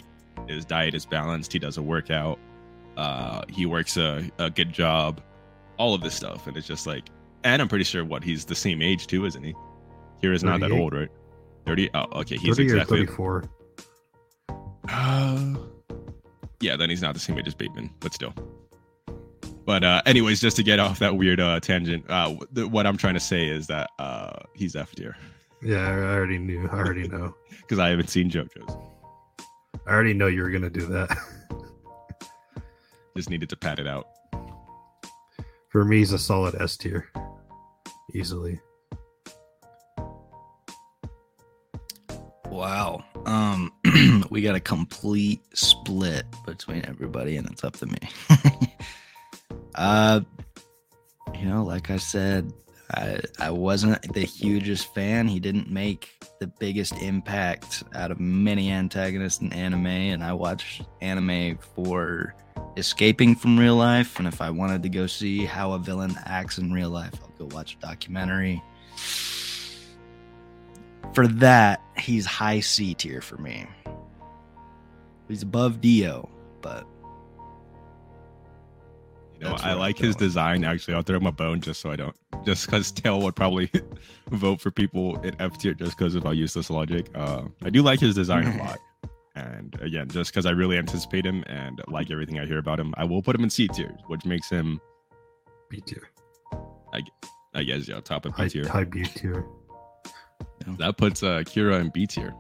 His 0.48 0.66
diet 0.66 0.94
is 0.96 1.06
balanced. 1.06 1.54
He 1.54 1.60
does 1.60 1.78
a 1.78 1.82
workout. 1.82 2.40
Uh, 2.98 3.44
he 3.50 3.66
works 3.66 3.98
a, 3.98 4.30
a 4.40 4.50
good 4.50 4.72
job. 4.74 5.22
All 5.78 5.94
of 5.96 6.02
this 6.02 6.14
stuff, 6.16 6.46
and 6.48 6.56
it's 6.56 6.68
just 6.68 6.86
like, 6.86 7.06
and 7.44 7.62
I'm 7.62 7.68
pretty 7.68 7.84
sure 7.86 8.04
what 8.06 8.24
he's 8.24 8.46
the 8.46 8.56
same 8.56 8.82
age 8.82 9.08
too, 9.08 9.26
isn't 9.26 9.44
he? 9.44 9.54
Here 10.22 10.34
is 10.34 10.44
not 10.44 10.60
that 10.62 10.72
old, 10.72 10.94
right? 10.94 11.10
Thirty. 11.66 11.90
Oh, 11.94 12.06
okay. 12.22 12.38
He's 12.38 12.56
30 12.58 12.64
exactly 12.64 12.98
34. 13.00 13.44
uh, 14.90 15.56
yeah, 16.62 16.76
then 16.76 16.90
he's 16.90 17.02
not 17.02 17.14
the 17.14 17.20
same 17.20 17.38
age 17.38 17.48
as 17.48 17.56
Bateman, 17.56 17.90
but 18.00 18.14
still. 18.14 18.34
But 19.66 19.84
uh, 19.84 20.02
anyways, 20.06 20.42
just 20.42 20.58
to 20.58 20.64
get 20.64 20.80
off 20.80 21.00
that 21.00 21.16
weird 21.16 21.40
uh, 21.40 21.60
tangent, 21.62 22.06
uh, 22.10 22.36
th- 22.54 22.68
what 22.68 22.86
I'm 22.86 22.98
trying 22.98 23.14
to 23.14 23.20
say 23.20 23.48
is 23.48 23.68
that 23.68 23.90
uh, 23.98 24.34
he's 24.54 24.76
F 24.76 24.94
tier 24.94 25.16
Yeah, 25.62 25.88
I 25.88 25.92
I 25.94 26.14
already 26.16 26.38
knew. 26.38 26.68
I 26.70 26.76
already 26.78 27.08
know. 27.08 27.34
because 27.62 27.80
I 27.80 27.90
haven't 27.90 28.10
seen 28.10 28.30
JoJo's. 28.30 28.76
I 29.88 29.92
already 29.92 30.14
know 30.14 30.28
you 30.28 30.44
were 30.44 30.50
gonna 30.50 30.70
do 30.70 30.86
that. 30.88 31.18
Just 33.18 33.30
needed 33.30 33.48
to 33.50 33.56
pat 33.56 33.80
it 33.80 33.88
out. 33.88 34.08
For 35.74 35.84
me, 35.84 35.98
he's 35.98 36.12
a 36.12 36.20
solid 36.20 36.54
S 36.62 36.78
tier, 36.78 37.10
easily. 38.14 38.60
Wow. 42.46 43.04
Um, 43.26 43.74
we 44.30 44.44
got 44.44 44.54
a 44.54 44.60
complete 44.60 45.42
split 45.56 46.28
between 46.46 46.86
everybody, 46.86 47.38
and 47.38 47.50
it's 47.50 47.64
up 47.64 47.76
to 47.78 47.88
me. 47.88 47.98
uh, 49.76 50.22
you 51.40 51.46
know, 51.48 51.64
like 51.64 51.90
I 51.90 51.98
said, 51.98 52.54
I 52.92 53.20
I 53.40 53.50
wasn't 53.50 54.14
the 54.14 54.26
hugest 54.26 54.94
fan. 54.94 55.28
He 55.28 55.40
didn't 55.40 55.70
make 55.70 56.10
the 56.40 56.48
biggest 56.48 56.94
impact 57.02 57.84
out 57.96 58.12
of 58.12 58.20
many 58.20 58.72
antagonists 58.72 59.42
in 59.42 59.52
anime, 59.54 59.88
and 59.88 60.24
I 60.24 60.34
watch 60.34 60.82
anime 61.02 61.58
for 61.76 62.36
escaping 62.78 63.36
from 63.36 63.60
real 63.60 63.76
life. 63.76 64.20
And 64.20 64.28
if 64.28 64.42
I 64.42 64.50
wanted 64.50 64.84
to 64.84 64.90
go 64.90 65.08
see 65.08 65.46
how 65.46 65.74
a 65.74 65.80
villain 65.80 66.16
acts 66.26 66.58
in 66.58 66.72
real 66.72 66.90
life, 66.90 67.14
I'll 67.22 67.48
go 67.48 67.56
watch 67.56 67.76
a 67.76 67.86
documentary 67.86 68.62
for 71.14 71.28
that, 71.28 71.82
he's 71.98 72.26
high 72.26 72.60
C 72.60 72.94
tier 72.94 73.22
for 73.22 73.38
me. 73.38 73.68
He's 75.28 75.44
above 75.44 75.80
Dio, 75.80 76.30
but 76.62 76.86
You 79.44 79.50
know, 79.50 79.56
That's 79.58 79.64
I 79.64 79.72
I'm 79.72 79.80
like 79.80 79.98
his 79.98 80.16
going. 80.16 80.28
design. 80.28 80.64
Actually, 80.64 80.94
I'll 80.94 81.02
throw 81.02 81.18
him 81.18 81.26
a 81.26 81.32
bone 81.34 81.60
just 81.60 81.82
so 81.82 81.92
I 81.92 81.98
don't. 81.98 82.16
Just 82.46 82.66
because 82.66 82.92
Tail 82.94 83.20
would 83.22 83.36
probably 83.36 83.70
vote 84.32 84.62
for 84.62 84.72
people 84.72 85.20
in 85.22 85.36
F 85.42 85.58
tier 85.58 85.74
just 85.74 85.98
because 85.98 86.16
of 86.16 86.24
how 86.24 86.32
useless 86.32 86.70
logic. 86.70 87.08
Uh, 87.14 87.44
I 87.62 87.70
do 87.70 87.82
like 87.82 88.00
his 88.00 88.16
design 88.16 88.48
a 88.48 88.58
lot. 88.64 88.80
And 89.36 89.76
again, 89.82 90.08
just 90.08 90.32
because 90.32 90.46
I 90.46 90.52
really 90.52 90.78
anticipate 90.78 91.26
him 91.26 91.44
and 91.48 91.82
like 91.88 92.10
everything 92.10 92.40
I 92.40 92.46
hear 92.46 92.58
about 92.58 92.80
him, 92.80 92.94
I 92.96 93.04
will 93.04 93.22
put 93.22 93.36
him 93.36 93.44
in 93.44 93.50
C 93.50 93.68
tier, 93.68 93.94
which 94.08 94.24
makes 94.24 94.50
him, 94.50 94.80
B 95.70 95.82
tier. 95.86 96.10
I 97.54 97.64
guess, 97.64 97.88
yeah, 97.88 98.00
top 98.00 98.26
of 98.26 98.36
B 98.38 98.48
tier. 98.48 98.68
high 98.68 98.86
B 98.86 99.04
tier. 99.04 99.46
That 100.78 100.98
puts 100.98 101.22
uh, 101.22 101.40
Kira 101.40 101.82
in 101.82 101.90
B 101.90 102.08
tier. 102.08 102.34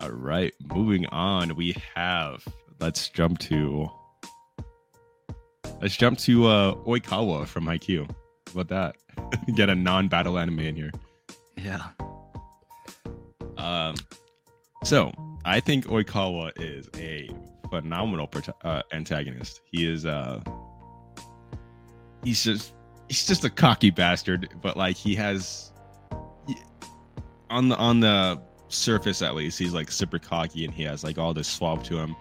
All 0.00 0.10
right, 0.10 0.52
moving 0.74 1.06
on. 1.06 1.54
We 1.54 1.76
have. 1.94 2.44
Let's 2.80 3.08
jump 3.10 3.38
to. 3.40 3.88
Let's 5.84 5.98
jump 5.98 6.16
to 6.20 6.46
uh, 6.46 6.74
Oikawa 6.86 7.46
from 7.46 7.66
Haikyuu. 7.66 8.08
How 8.08 8.60
about 8.60 8.68
that? 8.68 8.96
Get 9.54 9.68
a 9.68 9.74
non-battle 9.74 10.38
anime 10.38 10.60
in 10.60 10.76
here. 10.76 10.90
yeah. 11.58 11.88
Um, 13.58 13.94
so 14.82 15.12
I 15.44 15.60
think 15.60 15.84
Oikawa 15.84 16.52
is 16.58 16.88
a 16.96 17.28
phenomenal 17.68 18.26
prota- 18.26 18.54
uh, 18.64 18.80
antagonist. 18.94 19.60
He 19.70 19.86
is 19.86 20.06
uh, 20.06 20.40
he's 22.24 22.42
just 22.42 22.72
he's 23.10 23.26
just 23.26 23.44
a 23.44 23.50
cocky 23.50 23.90
bastard, 23.90 24.48
but 24.62 24.78
like 24.78 24.96
he 24.96 25.14
has 25.16 25.70
he- 26.46 26.56
on 27.50 27.68
the 27.68 27.76
on 27.76 28.00
the 28.00 28.40
surface 28.68 29.20
at 29.20 29.34
least 29.34 29.58
he's 29.58 29.74
like 29.74 29.92
super 29.92 30.18
cocky 30.18 30.64
and 30.64 30.72
he 30.72 30.82
has 30.84 31.04
like 31.04 31.18
all 31.18 31.34
this 31.34 31.46
suave 31.46 31.82
to 31.82 31.98
him, 31.98 32.16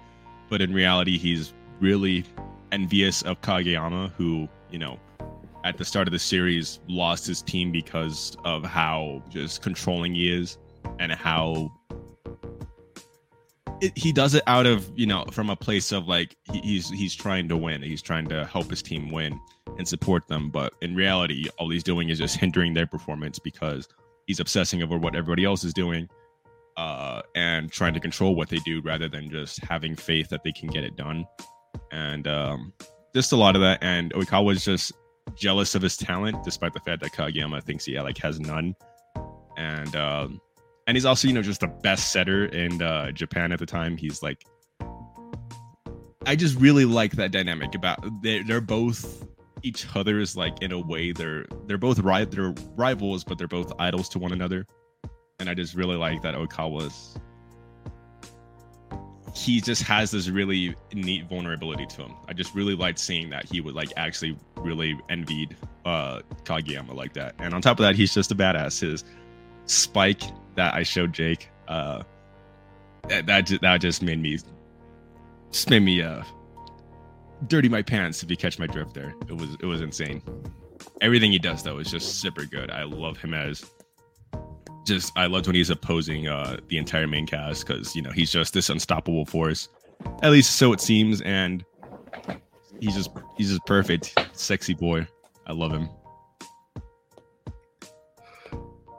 but 0.50 0.62
in 0.62 0.74
reality 0.74 1.18
he's 1.18 1.54
really 1.80 2.26
envious 2.74 3.22
of 3.22 3.40
Kageyama, 3.42 4.12
who 4.14 4.50
you 4.72 4.80
know 4.80 5.00
at 5.64 5.78
the 5.78 5.86
start 5.86 6.08
of 6.08 6.12
the 6.12 6.20
series 6.20 6.80
lost 6.90 7.26
his 7.26 7.42
team 7.42 7.72
because 7.72 8.36
of 8.44 8.66
how 8.66 9.24
just 9.30 9.62
controlling 9.62 10.14
he 10.16 10.34
is 10.34 10.58
and 11.00 11.12
how 11.12 11.72
it, 13.80 13.94
he 13.96 14.12
does 14.12 14.34
it 14.34 14.44
out 14.48 14.66
of 14.66 14.92
you 14.96 15.06
know 15.06 15.24
from 15.32 15.50
a 15.50 15.56
place 15.56 15.92
of 15.92 16.08
like 16.08 16.36
he, 16.52 16.60
he's 16.60 16.90
he's 16.90 17.16
trying 17.16 17.48
to 17.48 17.56
win. 17.56 17.82
He's 17.82 18.02
trying 18.02 18.28
to 18.30 18.46
help 18.46 18.70
his 18.70 18.82
team 18.82 19.12
win 19.12 19.40
and 19.78 19.88
support 19.88 20.28
them. 20.28 20.50
But 20.50 20.74
in 20.82 20.96
reality 20.96 21.48
all 21.60 21.70
he's 21.70 21.84
doing 21.84 22.10
is 22.10 22.18
just 22.18 22.38
hindering 22.38 22.74
their 22.74 22.88
performance 22.88 23.38
because 23.40 23.88
he's 24.26 24.40
obsessing 24.40 24.82
over 24.82 24.98
what 24.98 25.16
everybody 25.16 25.46
else 25.46 25.64
is 25.64 25.74
doing 25.74 26.10
uh, 26.76 27.22
and 27.36 27.72
trying 27.72 27.94
to 27.94 28.00
control 28.00 28.36
what 28.36 28.50
they 28.50 28.58
do 28.60 28.82
rather 28.82 29.08
than 29.08 29.30
just 29.30 29.64
having 29.64 29.96
faith 29.96 30.28
that 30.30 30.44
they 30.44 30.52
can 30.52 30.70
get 30.70 30.84
it 30.84 30.96
done 30.96 31.26
and 31.92 32.28
um, 32.28 32.74
just 33.14 33.32
a 33.32 33.36
lot 33.36 33.56
of 33.56 33.62
that 33.62 33.80
and 33.82 34.14
Oikawa 34.14 34.46
was 34.46 34.66
just 34.66 34.92
jealous 35.36 35.74
of 35.76 35.82
his 35.82 35.98
talent 35.98 36.44
despite 36.44 36.74
the 36.74 36.80
fact 36.82 37.02
that 37.02 37.12
Kageyama 37.12 37.64
thinks 37.64 37.86
he 37.86 38.00
like 38.00 38.18
has 38.18 38.40
none 38.40 38.76
and 39.58 39.96
um, 39.96 40.42
and 40.88 40.98
he's 40.98 41.06
also 41.06 41.28
you 41.28 41.34
know 41.34 41.42
just 41.42 41.62
the 41.62 41.68
best 41.68 42.12
setter 42.12 42.46
in 42.46 42.82
uh, 42.82 43.12
Japan 43.12 43.52
at 43.52 43.60
the 43.60 43.66
time. 43.66 43.98
He's 43.98 44.22
like, 44.22 44.44
I 46.26 46.36
just 46.36 46.60
really 46.60 46.86
like 46.86 47.14
that 47.14 47.32
dynamic 47.32 47.76
about 47.76 48.00
they're, 48.22 48.44
they're 48.44 48.62
both 48.62 49.26
each 49.62 49.86
other's 49.96 50.36
like 50.36 50.62
in 50.62 50.72
a 50.72 50.80
way 50.80 51.12
they're 51.12 51.46
they're 51.66 51.78
both 51.78 52.00
ri- 52.00 52.26
they're 52.26 52.54
rivals, 52.76 53.24
but 53.24 53.38
they're 53.38 53.48
both 53.48 53.72
idols 53.80 54.10
to 54.10 54.20
one 54.20 54.32
another, 54.32 54.66
and 55.40 55.50
I 55.50 55.54
just 55.54 55.76
really 55.76 55.96
like 55.96 56.22
that 56.24 56.36
Okawa's. 56.36 57.18
He 59.36 59.62
just 59.62 59.82
has 59.84 60.12
this 60.12 60.30
really 60.30 60.76
neat 60.94 61.28
vulnerability 61.28 61.86
to 61.88 62.04
him. 62.04 62.14
I 62.28 62.34
just 62.34 62.54
really 62.54 62.76
liked 62.76 63.00
seeing 63.00 63.30
that 63.32 63.46
he 63.52 63.62
would 63.62 63.74
like 63.74 63.92
actually 63.98 64.38
really 64.58 65.00
envied 65.10 65.58
uh 65.86 66.22
Kageyama 66.44 66.94
like 66.94 67.14
that. 67.14 67.36
And 67.40 67.54
on 67.54 67.62
top 67.62 67.80
of 67.80 67.84
that, 67.84 67.96
he's 67.96 68.14
just 68.14 68.32
a 68.32 68.36
badass. 68.36 68.80
His 68.82 69.04
spike 69.66 70.22
that 70.56 70.74
I 70.74 70.84
showed 70.84 71.14
Jake. 71.14 71.50
Uh, 71.68 72.04
that 73.10 73.26
that 73.26 73.48
just, 73.48 73.62
that 73.62 73.82
just 73.82 74.02
made 74.04 74.22
me 74.22 74.38
just 75.52 75.70
made 75.70 75.82
me 75.82 76.02
uh 76.02 76.24
dirty 77.48 77.70
my 77.70 77.82
pants 77.82 78.24
if 78.24 78.30
you 78.30 78.38
catch 78.38 78.60
my 78.60 78.68
drift 78.68 78.94
there. 78.94 79.14
It 79.28 79.36
was 79.36 79.56
it 79.60 79.66
was 79.66 79.82
insane. 79.82 80.22
Everything 81.02 81.32
he 81.32 81.40
does 81.40 81.64
though 81.64 81.80
is 81.80 81.90
just 81.90 82.20
super 82.22 82.46
good. 82.46 82.70
I 82.70 82.84
love 82.84 83.18
him 83.18 83.34
as 83.34 83.66
just 84.86 85.12
I 85.18 85.28
loved 85.28 85.48
when 85.48 85.56
he's 85.56 85.70
opposing 85.70 86.28
uh 86.28 86.58
the 86.68 86.78
entire 86.78 87.08
main 87.08 87.26
cast 87.26 87.66
because 87.66 87.96
you 87.96 88.02
know 88.02 88.12
he's 88.12 88.32
just 88.32 88.54
this 88.54 88.70
unstoppable 88.70 89.26
force. 89.26 89.70
At 90.22 90.32
least 90.32 90.58
so 90.58 90.74
it 90.74 90.82
seems, 90.82 91.22
and 91.22 91.64
he's 92.80 92.96
just 92.96 93.12
he's 93.38 93.50
just 93.50 93.66
perfect, 93.66 94.18
sexy 94.34 94.74
boy. 94.74 95.08
I 95.48 95.54
love 95.54 95.72
him. 95.72 95.90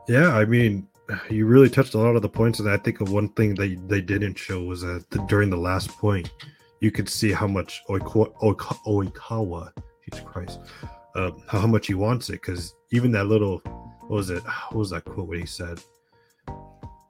Yeah, 0.09 0.35
I 0.35 0.45
mean, 0.45 0.87
you 1.31 1.47
really 1.47 1.71
touched 1.71 1.95
a 1.95 1.99
lot 1.99 2.17
of 2.17 2.23
the 2.23 2.29
points, 2.29 2.61
and 2.61 2.69
I 2.69 2.77
think 2.77 3.01
of 3.01 3.11
one 3.11 3.29
thing 3.31 3.55
that 3.55 3.89
they 3.89 4.01
didn't 4.01 4.39
show 4.39 4.63
was 4.63 4.83
that 4.83 5.09
the, 5.11 5.19
during 5.29 5.51
the 5.51 5.57
last 5.57 5.89
point, 5.89 6.31
you 6.81 6.91
could 6.91 7.09
see 7.09 7.33
how 7.33 7.47
much 7.47 7.83
Oikawa, 7.89 8.33
Oika, 8.43 8.77
Oikawa 8.87 9.73
Jesus 10.05 10.25
Christ, 10.27 10.61
uh, 11.15 11.31
how 11.49 11.67
much 11.67 11.87
he 11.87 11.95
wants 11.95 12.29
it. 12.29 12.35
Because 12.35 12.75
even 12.91 13.11
that 13.13 13.27
little, 13.27 13.63
what 14.09 14.17
was 14.17 14.31
it? 14.31 14.43
What 14.71 14.79
was 14.79 14.91
that 14.91 15.05
quote? 15.05 15.29
What 15.29 15.39
he 15.39 15.47
said? 15.47 15.81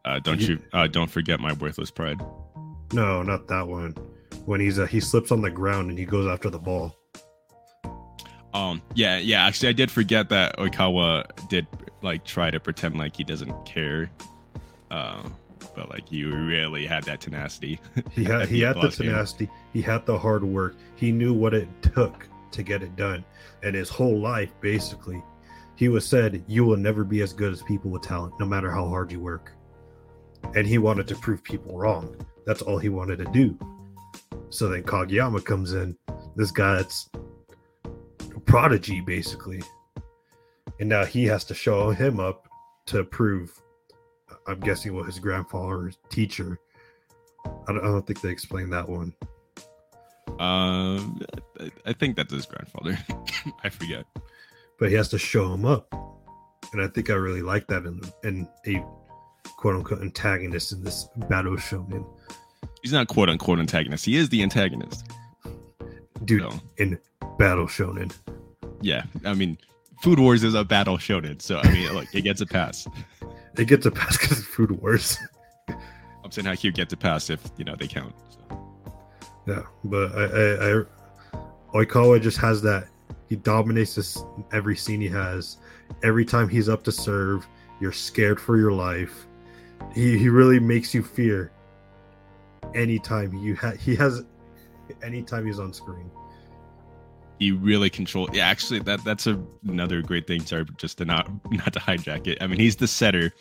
Uh, 0.05 0.19
don't 0.21 0.41
you? 0.41 0.61
Uh, 0.73 0.87
don't 0.87 1.11
forget 1.11 1.41
my 1.41 1.53
worthless 1.55 1.91
pride. 1.91 2.21
No, 2.93 3.23
not 3.23 3.49
that 3.49 3.67
one. 3.67 3.93
When 4.45 4.61
he's 4.61 4.79
uh, 4.79 4.87
he 4.87 5.01
slips 5.01 5.33
on 5.33 5.41
the 5.41 5.51
ground 5.51 5.91
and 5.91 5.99
he 5.99 6.05
goes 6.05 6.27
after 6.27 6.51
the 6.51 6.59
ball. 6.59 6.95
Um, 8.53 8.83
yeah, 8.95 9.19
yeah. 9.19 9.47
Actually, 9.47 9.71
I 9.71 9.73
did 9.73 9.91
forget 9.91 10.29
that 10.29 10.57
Oikawa 10.59 11.49
did 11.49 11.67
like 12.03 12.25
try 12.25 12.51
to 12.51 12.61
pretend 12.61 12.97
like 12.97 13.17
he 13.17 13.25
doesn't 13.25 13.65
care. 13.65 14.11
Uh, 14.91 15.29
but 15.75 15.89
like 15.91 16.09
he 16.09 16.25
really 16.25 16.87
had 16.87 17.03
that 17.05 17.21
tenacity. 17.21 17.81
He 18.13 18.25
had 18.25 18.49
he 18.51 18.61
had 18.61 18.77
the 18.77 18.81
lost 18.81 18.99
game. 18.99 19.11
tenacity. 19.11 19.51
He 19.73 19.83
had 19.83 20.07
the 20.07 20.19
hard 20.19 20.45
work. 20.45 20.77
He 20.97 21.11
knew 21.11 21.33
what 21.35 21.55
it 21.55 21.69
took 21.83 22.29
to 22.53 22.63
get 22.63 22.83
it 22.83 22.95
done. 22.95 23.25
And 23.63 23.75
his 23.75 23.89
whole 23.89 24.21
life, 24.21 24.53
basically, 24.61 25.23
he 25.77 25.89
was 25.89 26.07
said, 26.07 26.45
"You 26.47 26.65
will 26.65 26.77
never 26.77 27.05
be 27.05 27.23
as 27.23 27.33
good 27.33 27.53
as 27.53 27.63
people 27.63 27.91
with 27.91 28.03
talent, 28.03 28.35
no 28.39 28.47
matter 28.47 28.71
how 28.71 28.89
hard 28.89 29.13
you 29.13 29.21
work." 29.21 29.53
And 30.55 30.67
he 30.67 30.79
wanted 30.79 31.09
to 31.09 31.17
prove 31.17 31.43
people 31.43 31.77
wrong. 31.77 32.17
That's 32.47 32.63
all 32.63 32.79
he 32.79 32.89
wanted 32.89 33.19
to 33.19 33.25
do. 33.27 33.59
So 34.51 34.69
then 34.69 34.83
Kageyama 34.83 35.45
comes 35.45 35.73
in. 35.73 35.97
This 36.37 36.51
guy 36.51 36.77
that's 36.77 37.09
a 37.85 38.41
prodigy, 38.41 39.01
basically, 39.01 39.63
and 40.81 40.89
now 40.89 41.05
he 41.05 41.25
has 41.25 41.45
to 41.47 41.55
show 41.55 41.91
him 41.91 42.21
up 42.21 42.49
to 42.87 43.05
prove. 43.05 43.53
I'm 44.47 44.61
guessing 44.61 44.95
what 44.95 45.07
his 45.07 45.19
grandfather's 45.19 45.97
teacher 46.11 46.59
I 47.67 47.73
don't, 47.73 47.85
I 47.85 47.87
don't 47.87 48.07
think 48.07 48.21
they 48.21 48.31
explained 48.31 48.73
that 48.73 48.89
one. 48.89 49.15
Um, 50.39 51.21
I, 51.61 51.71
I 51.87 51.93
think 51.93 52.17
that's 52.17 52.33
his 52.33 52.47
grandfather. 52.47 52.99
I 53.65 53.69
forget. 53.69 54.05
But 54.79 54.89
he 54.91 54.95
has 54.97 55.09
to 55.11 55.19
show 55.19 55.53
him 55.53 55.65
up, 55.65 55.89
and 56.73 56.83
I 56.83 56.89
think 56.89 57.11
I 57.11 57.15
really 57.15 57.43
like 57.43 57.67
that 57.69 57.85
in 57.85 58.01
in 58.25 58.49
a 58.67 58.85
quote 59.57 59.77
unquote 59.77 60.03
antagonist 60.03 60.73
in 60.73 60.83
this 60.83 61.09
battle 61.29 61.57
shonen. 61.57 62.05
He's 62.83 62.93
not 62.93 63.09
quote 63.09 63.29
unquote 63.29 63.61
antagonist. 63.61 64.05
He 64.05 64.17
is 64.17 64.29
the 64.29 64.43
antagonist. 64.43 65.07
Dude, 66.25 66.43
So, 66.43 66.61
in 66.79 66.99
battle 67.39 67.67
shonen, 67.67 68.13
yeah, 68.81 69.05
I 69.25 69.35
mean, 69.35 69.59
Food 70.03 70.19
Wars 70.19 70.45
is 70.45 70.55
a 70.55 70.65
battle 70.65 70.99
shonen, 70.99 71.41
so 71.41 71.59
I 71.59 71.71
mean, 71.73 71.95
like, 71.95 72.15
it 72.15 72.23
gets 72.23 72.41
a 72.41 72.47
pass. 72.47 72.87
it 73.59 73.67
gets 73.67 73.87
a 73.87 73.91
pass 73.91 74.19
because 74.19 74.39
of 74.39 74.45
food 74.45 74.71
wars. 74.83 75.19
I'm 76.25 76.31
saying 76.31 76.47
Haikyuu 76.47 76.75
gets 76.75 76.93
a 76.93 76.97
pass 76.97 77.31
if 77.31 77.41
you 77.57 77.65
know 77.65 77.77
they 77.77 77.87
count. 77.87 78.15
So. 78.31 78.65
yeah, 79.47 79.63
but 79.85 80.13
I, 80.15 80.25
I, 80.25 80.81
I 80.81 80.85
Oikawa 81.75 82.21
just 82.21 82.39
has 82.39 82.63
that. 82.63 82.89
He 83.35 83.41
dominates 83.41 83.97
this 83.97 84.23
every 84.53 84.77
scene 84.77 85.01
he 85.01 85.09
has. 85.09 85.57
Every 86.05 86.25
time 86.25 86.49
he's 86.49 86.69
up 86.69 86.85
to 86.85 86.93
serve, 86.93 87.45
you're 87.81 87.91
scared 87.91 88.39
for 88.41 88.57
your 88.57 88.71
life. 88.71 89.27
He 89.93 90.17
he 90.17 90.29
really 90.29 90.61
makes 90.61 90.95
you 90.95 91.03
fear. 91.03 91.51
Anytime 92.77 93.35
you 93.35 93.57
ha- 93.57 93.73
he 93.73 93.97
has, 93.97 94.25
anytime 95.03 95.47
he's 95.47 95.59
on 95.59 95.73
screen. 95.73 96.09
he 97.41 97.51
really 97.51 97.91
control 97.91 98.29
yeah 98.33 98.47
actually 98.47 98.79
that 98.79 99.03
that's 99.05 99.27
a, 99.27 99.37
another 99.67 100.01
great 100.01 100.29
thing 100.29 100.41
sorry 100.41 100.65
just 100.77 100.99
to 100.99 101.05
not 101.05 101.29
not 101.51 101.73
to 101.73 101.81
hijack 101.81 102.29
it 102.29 102.39
i 102.41 102.47
mean 102.47 102.61
he's 102.61 102.77
the 102.77 102.87
setter 102.87 103.33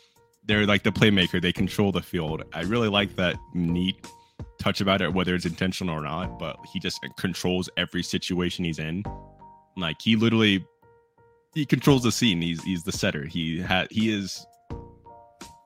they're 0.47 0.65
like 0.65 0.81
the 0.81 0.91
playmaker 0.91 1.39
they 1.39 1.53
control 1.53 1.91
the 1.91 2.01
field 2.01 2.41
i 2.53 2.61
really 2.63 2.89
like 2.89 3.15
that 3.15 3.37
neat 3.53 4.07
touch 4.59 4.81
about 4.81 5.01
it 5.01 5.13
whether 5.13 5.35
it's 5.35 5.45
intentional 5.45 5.93
or 5.95 6.01
not 6.01 6.39
but 6.39 6.57
he 6.73 6.79
just 6.79 6.99
controls 7.17 7.69
every 7.77 8.01
situation 8.01 8.65
he's 8.65 8.79
in 8.79 9.03
like 9.75 10.01
he 10.01 10.15
literally 10.15 10.65
he 11.53 11.65
controls 11.65 12.03
the 12.03 12.11
scene. 12.11 12.41
He's 12.41 12.63
he's 12.63 12.83
the 12.83 12.91
setter. 12.91 13.25
He 13.25 13.59
had 13.59 13.87
he 13.91 14.11
is 14.13 14.45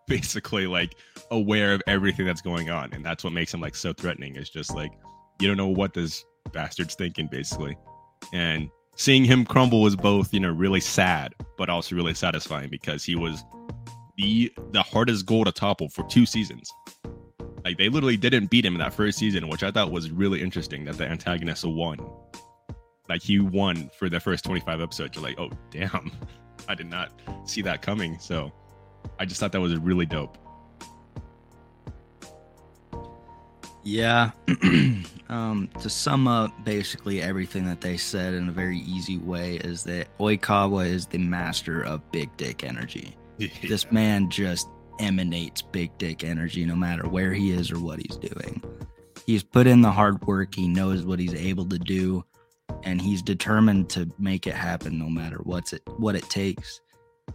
basically 0.08 0.68
like 0.68 0.96
aware 1.32 1.74
of 1.74 1.82
everything 1.88 2.26
that's 2.26 2.42
going 2.42 2.70
on 2.70 2.94
and 2.94 3.06
that's 3.06 3.24
what 3.24 3.34
makes 3.34 3.54
him 3.54 3.62
like 3.62 3.76
so 3.76 3.94
threatening. 3.94 4.36
It's 4.36 4.50
just 4.50 4.74
like 4.74 4.92
you 5.40 5.48
don't 5.48 5.58
know 5.58 5.68
what 5.68 5.94
this 5.94 6.24
bastard's 6.52 6.96
thinking 6.96 7.28
basically. 7.28 7.78
And 8.34 8.70
seeing 8.96 9.24
him 9.24 9.46
crumble 9.46 9.82
was 9.82 9.96
both 9.96 10.34
you 10.34 10.40
know 10.40 10.52
really 10.52 10.80
sad 10.80 11.34
but 11.58 11.70
also 11.70 11.96
really 11.96 12.14
satisfying 12.14 12.70
because 12.70 13.04
he 13.04 13.16
was 13.16 13.44
the 14.18 14.52
the 14.72 14.82
hardest 14.82 15.26
goal 15.26 15.46
to 15.46 15.52
topple 15.52 15.90
for 15.90 16.04
two 16.08 16.26
seasons. 16.26 16.72
Like 17.64 17.78
they 17.78 17.90
literally 17.90 18.18
didn't 18.18 18.50
beat 18.50 18.66
him 18.66 18.74
in 18.74 18.80
that 18.80 18.94
first 18.94 19.18
season 19.18 19.50
which 19.50 19.62
i 19.62 19.70
thought 19.70 19.92
was 19.92 20.10
really 20.10 20.42
interesting 20.42 20.86
that 20.86 20.98
the 20.98 21.06
antagonist 21.06 21.66
won 21.66 22.00
like 23.10 23.22
he 23.22 23.40
won 23.40 23.90
for 23.98 24.10
the 24.10 24.20
first 24.20 24.44
25 24.46 24.82
episodes 24.82 25.16
you're 25.16 25.24
like 25.24 25.40
oh 25.40 25.50
damn 25.72 26.12
i 26.68 26.76
did 26.76 26.88
not 26.88 27.12
see 27.46 27.62
that 27.62 27.82
coming 27.82 28.18
so 28.20 28.52
i 29.20 29.26
just 29.26 29.40
thought 29.40 29.52
that 29.52 29.62
was 29.62 29.76
really 29.78 30.06
dope 30.06 30.38
Yeah. 33.88 34.32
um, 35.30 35.70
to 35.80 35.90
sum 35.90 36.28
up 36.28 36.52
basically 36.66 37.22
everything 37.22 37.64
that 37.68 37.80
they 37.80 37.96
said 37.96 38.34
in 38.34 38.50
a 38.50 38.52
very 38.52 38.80
easy 38.80 39.18
way 39.18 39.56
is 39.56 39.86
that 39.86 40.16
Oikawa 40.18 40.86
is 40.86 41.06
the 41.06 41.20
master 41.20 41.84
of 41.84 42.12
big 42.12 42.36
dick 42.36 42.66
energy. 42.66 43.16
This 43.62 43.90
man 43.90 44.30
just 44.30 44.68
emanates 45.00 45.62
big 45.62 45.98
dick 45.98 46.26
energy 46.26 46.66
no 46.66 46.76
matter 46.76 47.08
where 47.08 47.32
he 47.32 47.52
is 47.52 47.72
or 47.72 47.80
what 47.80 48.00
he's 48.00 48.18
doing. 48.18 48.62
He's 49.26 49.44
put 49.44 49.68
in 49.68 49.82
the 49.82 49.92
hard 49.92 50.22
work, 50.28 50.54
he 50.54 50.68
knows 50.68 51.06
what 51.06 51.20
he's 51.20 51.36
able 51.36 51.66
to 51.68 51.80
do, 51.80 52.26
and 52.84 53.02
he's 53.02 53.22
determined 53.22 53.90
to 53.92 54.10
make 54.20 54.48
it 54.48 54.54
happen 54.54 54.98
no 54.98 55.10
matter 55.10 55.38
what's 55.44 55.74
it 55.74 55.82
what 55.98 56.16
it 56.16 56.30
takes. 56.30 56.82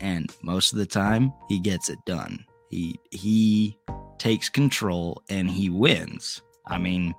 And 0.01 0.33
most 0.42 0.73
of 0.73 0.79
the 0.79 0.87
time, 0.87 1.33
he 1.49 1.59
gets 1.59 1.88
it 1.88 1.99
done. 2.07 2.45
He 2.71 2.99
he 3.11 3.77
takes 4.18 4.49
control 4.49 5.23
and 5.29 5.51
he 5.51 5.68
wins. 5.68 6.42
I 6.66 6.79
mean, 6.79 7.14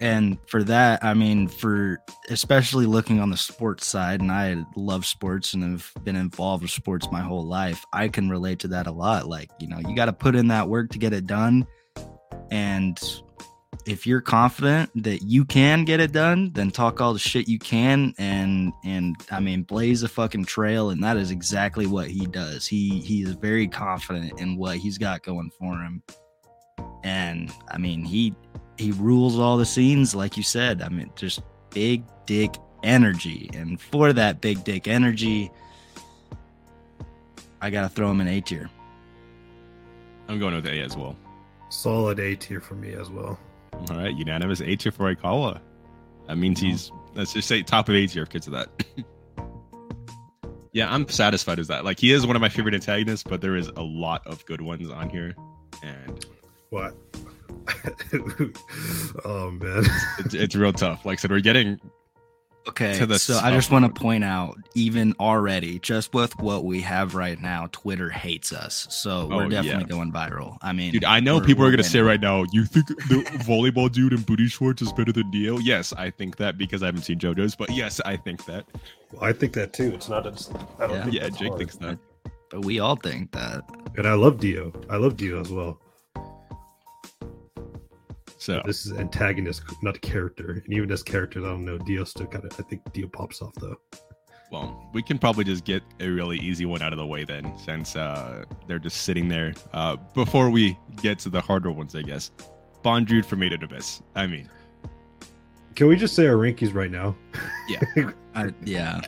and 0.00 0.38
for 0.46 0.62
that, 0.64 1.02
I 1.02 1.14
mean, 1.14 1.48
for 1.48 1.98
especially 2.28 2.86
looking 2.86 3.18
on 3.18 3.30
the 3.30 3.36
sports 3.36 3.86
side, 3.86 4.20
and 4.20 4.30
I 4.30 4.64
love 4.76 5.06
sports 5.06 5.54
and 5.54 5.62
have 5.62 5.92
been 6.04 6.16
involved 6.16 6.62
with 6.62 6.70
sports 6.70 7.08
my 7.10 7.20
whole 7.20 7.46
life, 7.46 7.84
I 7.92 8.08
can 8.08 8.28
relate 8.28 8.58
to 8.60 8.68
that 8.68 8.86
a 8.86 8.92
lot. 8.92 9.26
Like, 9.26 9.50
you 9.58 9.68
know, 9.68 9.78
you 9.78 9.96
got 9.96 10.06
to 10.06 10.12
put 10.12 10.36
in 10.36 10.48
that 10.48 10.68
work 10.68 10.90
to 10.90 10.98
get 10.98 11.14
it 11.14 11.26
done. 11.26 11.66
And 12.50 12.98
if 13.86 14.04
you're 14.04 14.20
confident 14.20 14.90
that 15.04 15.22
you 15.22 15.44
can 15.44 15.84
get 15.84 16.00
it 16.00 16.10
done, 16.10 16.50
then 16.52 16.72
talk 16.72 17.00
all 17.00 17.12
the 17.12 17.20
shit 17.20 17.48
you 17.48 17.58
can 17.58 18.12
and 18.18 18.72
and 18.84 19.16
I 19.30 19.38
mean 19.38 19.62
blaze 19.62 20.02
a 20.02 20.08
fucking 20.08 20.44
trail 20.46 20.90
and 20.90 21.02
that 21.04 21.16
is 21.16 21.30
exactly 21.30 21.86
what 21.86 22.08
he 22.08 22.26
does. 22.26 22.66
He 22.66 23.00
he 23.00 23.22
is 23.22 23.32
very 23.32 23.68
confident 23.68 24.40
in 24.40 24.56
what 24.56 24.76
he's 24.76 24.98
got 24.98 25.22
going 25.22 25.50
for 25.58 25.74
him. 25.78 26.02
And 27.04 27.52
I 27.68 27.78
mean 27.78 28.04
he 28.04 28.34
he 28.76 28.90
rules 28.90 29.38
all 29.38 29.56
the 29.56 29.64
scenes 29.64 30.14
like 30.14 30.36
you 30.36 30.42
said. 30.42 30.82
I 30.82 30.88
mean 30.88 31.10
just 31.14 31.40
big 31.70 32.02
dick 32.26 32.56
energy 32.82 33.48
and 33.54 33.80
for 33.80 34.12
that 34.12 34.40
big 34.40 34.64
dick 34.64 34.88
energy 34.88 35.50
I 37.60 37.70
got 37.70 37.82
to 37.82 37.88
throw 37.88 38.10
him 38.10 38.20
an 38.20 38.28
A 38.28 38.40
tier. 38.40 38.68
i'm 40.28 40.38
going 40.38 40.54
with 40.54 40.66
a 40.66 40.80
as 40.80 40.96
well 40.96 41.16
Solid 41.68 42.20
A 42.20 42.36
tier 42.36 42.60
for 42.60 42.74
me 42.74 42.92
as 42.92 43.10
well. 43.10 43.38
All 43.90 43.96
right, 43.96 44.14
unanimous 44.14 44.60
A 44.60 44.76
tier 44.76 44.92
for 44.92 45.14
Oikawa. 45.14 45.60
That 46.26 46.36
means 46.36 46.58
mm-hmm. 46.58 46.70
he's 46.70 46.92
let's 47.14 47.32
just 47.32 47.48
say 47.48 47.62
top 47.62 47.88
of 47.88 47.94
A 47.94 48.06
tier 48.06 48.24
because 48.24 48.46
of 48.46 48.52
that. 48.52 48.68
yeah, 50.72 50.92
I'm 50.92 51.08
satisfied 51.08 51.58
with 51.58 51.68
that. 51.68 51.84
Like 51.84 51.98
he 51.98 52.12
is 52.12 52.26
one 52.26 52.36
of 52.36 52.42
my 52.42 52.48
favorite 52.48 52.74
antagonists, 52.74 53.22
but 53.22 53.40
there 53.40 53.56
is 53.56 53.68
a 53.68 53.82
lot 53.82 54.26
of 54.26 54.44
good 54.46 54.60
ones 54.60 54.90
on 54.90 55.08
here, 55.08 55.34
and 55.82 56.26
What? 56.70 56.94
oh 59.24 59.50
man. 59.50 59.84
it's, 60.18 60.34
it's 60.34 60.54
real 60.54 60.72
tough. 60.72 61.04
Like 61.04 61.18
I 61.18 61.22
said, 61.22 61.30
we're 61.30 61.40
getting 61.40 61.80
Okay, 62.68 62.98
to 62.98 63.06
the 63.06 63.18
so 63.18 63.38
I 63.38 63.52
just 63.52 63.70
want 63.70 63.84
to 63.84 64.00
point 64.00 64.24
out, 64.24 64.56
even 64.74 65.14
already, 65.20 65.78
just 65.78 66.12
with 66.12 66.36
what 66.40 66.64
we 66.64 66.80
have 66.80 67.14
right 67.14 67.40
now, 67.40 67.68
Twitter 67.70 68.10
hates 68.10 68.52
us. 68.52 68.86
So 68.90 69.28
we're 69.28 69.44
Oh, 69.44 69.48
definitely 69.48 69.82
yeah. 69.84 69.88
going 69.96 70.12
viral. 70.12 70.56
I 70.62 70.72
mean, 70.72 70.92
dude. 70.92 71.04
I 71.04 71.20
know 71.20 71.40
people 71.40 71.64
are 71.64 71.70
gonna 71.70 71.84
say 71.84 72.00
right 72.00 72.20
now, 72.20 72.44
you 72.52 72.64
think 72.64 72.86
the 72.88 73.22
volleyball 73.46 73.90
dude 73.90 74.12
in 74.12 74.22
booty 74.22 74.48
shorts 74.48 74.82
is 74.82 74.92
better 74.92 75.12
than 75.12 75.30
Dio? 75.30 75.58
Yes, 75.58 75.92
I 75.92 76.10
think 76.10 76.36
that 76.38 76.58
because 76.58 76.82
I 76.82 76.86
haven't 76.86 77.02
seen 77.02 77.18
JoJo's, 77.20 77.54
but 77.54 77.70
yes, 77.70 78.00
I 78.04 78.16
think 78.16 78.44
that. 78.46 78.64
I 79.20 79.32
think 79.32 79.52
that 79.52 79.72
too. 79.72 79.92
It's 79.94 80.08
not. 80.08 80.26
A, 80.26 80.30
I 80.30 80.86
don't 80.88 80.90
Yeah. 80.96 81.02
think 81.04 81.14
Yeah, 81.14 81.28
Jake 81.28 81.48
hard. 81.48 81.58
thinks 81.58 81.76
that. 81.76 81.98
but 82.50 82.64
we 82.64 82.80
all 82.80 82.96
think 82.96 83.30
that. 83.32 83.62
And 83.96 84.06
I 84.08 84.14
love 84.14 84.40
Dio. 84.40 84.72
I 84.90 84.96
love 84.96 85.16
Dio 85.16 85.40
as 85.40 85.50
well. 85.50 85.78
So 88.46 88.62
This 88.64 88.86
is 88.86 88.92
antagonist, 88.92 89.62
not 89.82 89.96
a 89.96 89.98
character. 89.98 90.62
And 90.64 90.72
even 90.72 90.92
as 90.92 91.02
characters, 91.02 91.42
I 91.44 91.48
don't 91.48 91.64
know. 91.64 91.78
Dio 91.78 92.04
still 92.04 92.26
kind 92.28 92.44
of. 92.44 92.52
I 92.60 92.62
think 92.62 92.80
Dio 92.92 93.08
pops 93.08 93.42
off 93.42 93.52
though. 93.60 93.74
Well, 94.52 94.88
we 94.92 95.02
can 95.02 95.18
probably 95.18 95.42
just 95.42 95.64
get 95.64 95.82
a 95.98 96.08
really 96.08 96.38
easy 96.38 96.64
one 96.64 96.80
out 96.80 96.92
of 96.92 96.98
the 96.98 97.06
way 97.06 97.24
then, 97.24 97.58
since 97.58 97.96
uh, 97.96 98.44
they're 98.68 98.78
just 98.78 98.98
sitting 98.98 99.26
there. 99.26 99.52
Uh, 99.72 99.96
before 100.14 100.48
we 100.48 100.78
get 101.02 101.18
to 101.20 101.28
the 101.28 101.40
harder 101.40 101.72
ones, 101.72 101.96
I 101.96 102.02
guess. 102.02 102.30
Bondrewd 102.84 103.24
from 103.24 103.40
Made 103.40 103.52
in 103.52 103.64
Abyss. 103.64 104.00
I 104.14 104.28
mean, 104.28 104.48
Can 105.74 105.88
we 105.88 105.96
just 105.96 106.14
say 106.14 106.28
our 106.28 106.36
rankings 106.36 106.72
right 106.72 106.92
now? 106.92 107.16
Yeah. 107.68 107.82
I, 108.36 108.54
yeah, 108.64 109.00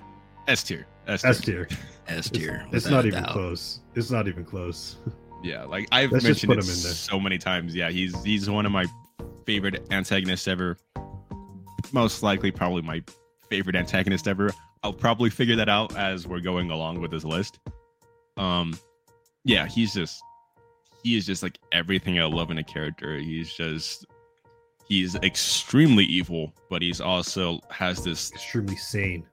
S 0.48 0.64
tier. 0.64 0.84
S 1.06 1.24
S 1.24 1.40
tier. 1.40 1.66
tier. 1.66 1.78
S 2.08 2.28
tier. 2.28 2.66
it's 2.72 2.86
without 2.86 2.90
not 2.96 3.06
even 3.06 3.22
doubt. 3.22 3.32
close. 3.32 3.82
It's 3.94 4.10
not 4.10 4.26
even 4.26 4.44
close. 4.44 4.96
Yeah, 5.40 5.62
like 5.62 5.86
I've 5.92 6.10
Let's 6.10 6.24
mentioned 6.24 6.48
put 6.50 6.58
it 6.58 6.64
him 6.64 6.74
in 6.74 6.82
there. 6.82 6.92
so 6.92 7.20
many 7.20 7.38
times. 7.38 7.72
Yeah, 7.72 7.90
he's 7.90 8.20
he's 8.24 8.50
one 8.50 8.66
of 8.66 8.72
my 8.72 8.86
favorite 9.48 9.86
antagonist 9.90 10.46
ever. 10.46 10.76
Most 11.90 12.22
likely, 12.22 12.50
probably 12.50 12.82
my 12.82 13.02
favorite 13.48 13.76
antagonist 13.76 14.28
ever. 14.28 14.50
I'll 14.82 14.92
probably 14.92 15.30
figure 15.30 15.56
that 15.56 15.70
out 15.70 15.96
as 15.96 16.26
we're 16.28 16.40
going 16.40 16.70
along 16.70 17.00
with 17.00 17.10
this 17.10 17.24
list. 17.24 17.58
Um, 18.36 18.78
yeah, 19.44 19.66
he's 19.66 19.94
just 19.94 20.22
he 21.02 21.16
is 21.16 21.24
just 21.24 21.42
like 21.42 21.58
everything 21.72 22.20
I 22.20 22.24
love 22.24 22.50
in 22.50 22.58
a 22.58 22.62
character. 22.62 23.16
He's 23.16 23.50
just 23.50 24.04
he's 24.86 25.14
extremely 25.16 26.04
evil, 26.04 26.52
but 26.68 26.82
he's 26.82 27.00
also 27.00 27.58
has 27.70 28.04
this. 28.04 28.30
Extremely 28.32 28.76
sane. 28.76 29.26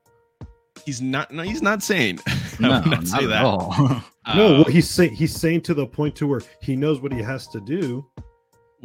He's 0.86 1.01
not. 1.01 1.30
No, 1.34 1.43
he's 1.43 1.61
not 1.61 1.84
sane. 1.84 2.20
I 2.28 2.38
No, 2.61 2.70
would 2.80 2.86
not 2.89 3.07
say 3.07 3.24
at 3.26 3.28
that. 3.32 3.43
all. 3.43 3.76
no, 3.78 4.01
Uh, 4.26 4.36
well, 4.36 4.63
he's 4.63 4.89
sane. 4.89 5.13
He's 5.13 5.36
sane 5.36 5.59
to 5.63 5.74
the 5.74 5.86
point 5.86 6.16
to 6.16 6.26
where 6.28 6.41
he 6.61 6.78
knows 6.78 7.01
what 7.01 7.11
he 7.11 7.22
has 7.22 7.49
to 7.49 7.59
do. 7.59 8.09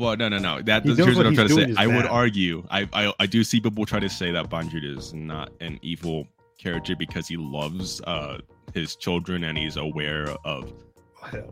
Well, 0.01 0.16
no, 0.16 0.30
no, 0.30 0.38
no. 0.38 0.62
That 0.62 0.82
He 0.82 0.94
here's 0.94 1.09
what 1.09 1.18
what 1.18 1.26
I'm 1.26 1.34
trying 1.34 1.48
to 1.48 1.55
say. 1.55 1.74
I 1.76 1.86
would 1.86 2.07
argue. 2.07 2.66
I, 2.70 2.88
I 2.94 3.12
I 3.20 3.26
do 3.26 3.44
see 3.44 3.61
people 3.61 3.84
try 3.84 4.01
to 4.01 4.09
say 4.09 4.30
that 4.30 4.48
Bondrewd 4.48 4.82
is 4.82 5.12
not 5.12 5.53
an 5.61 5.78
evil 5.82 6.26
character 6.57 6.96
because 6.96 7.28
he 7.28 7.36
loves 7.36 8.01
uh 8.07 8.38
his 8.72 8.96
children 8.96 9.44
and 9.44 9.59
he's 9.59 9.76
aware 9.76 10.30
of 10.46 10.72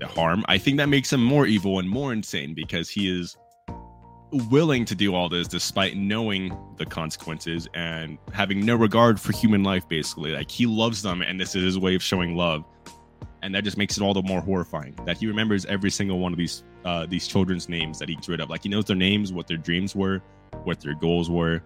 the 0.00 0.06
harm. 0.06 0.46
I 0.48 0.56
think 0.56 0.78
that 0.78 0.88
makes 0.88 1.12
him 1.12 1.22
more 1.22 1.46
evil 1.46 1.78
and 1.78 1.90
more 1.90 2.10
insane 2.10 2.54
because 2.54 2.88
he 2.88 3.20
is 3.20 3.36
willing 4.50 4.86
to 4.86 4.94
do 4.94 5.14
all 5.14 5.28
this 5.28 5.46
despite 5.46 5.98
knowing 5.98 6.56
the 6.78 6.86
consequences 6.86 7.68
and 7.74 8.16
having 8.32 8.64
no 8.64 8.76
regard 8.76 9.20
for 9.20 9.32
human 9.32 9.62
life 9.62 9.86
basically 9.88 10.32
like 10.32 10.50
he 10.50 10.66
loves 10.66 11.00
them 11.02 11.22
and 11.22 11.40
this 11.40 11.54
is 11.54 11.62
his 11.62 11.78
way 11.78 11.94
of 11.94 12.02
showing 12.02 12.36
love 12.36 12.62
and 13.40 13.54
that 13.54 13.64
just 13.64 13.78
makes 13.78 13.96
it 13.96 14.02
all 14.02 14.12
the 14.12 14.20
more 14.20 14.42
horrifying 14.42 14.94
that 15.06 15.16
he 15.16 15.26
remembers 15.26 15.64
every 15.64 15.90
single 15.90 16.18
one 16.18 16.30
of 16.30 16.38
these 16.38 16.62
uh 16.84 17.06
these 17.06 17.26
children's 17.26 17.68
names 17.68 17.98
that 17.98 18.08
he 18.08 18.14
gets 18.14 18.28
rid 18.28 18.40
of 18.40 18.48
like 18.50 18.62
he 18.62 18.68
knows 18.68 18.84
their 18.84 18.96
names 18.96 19.32
what 19.32 19.46
their 19.46 19.56
dreams 19.56 19.94
were 19.94 20.22
what 20.64 20.80
their 20.80 20.94
goals 20.94 21.30
were 21.30 21.62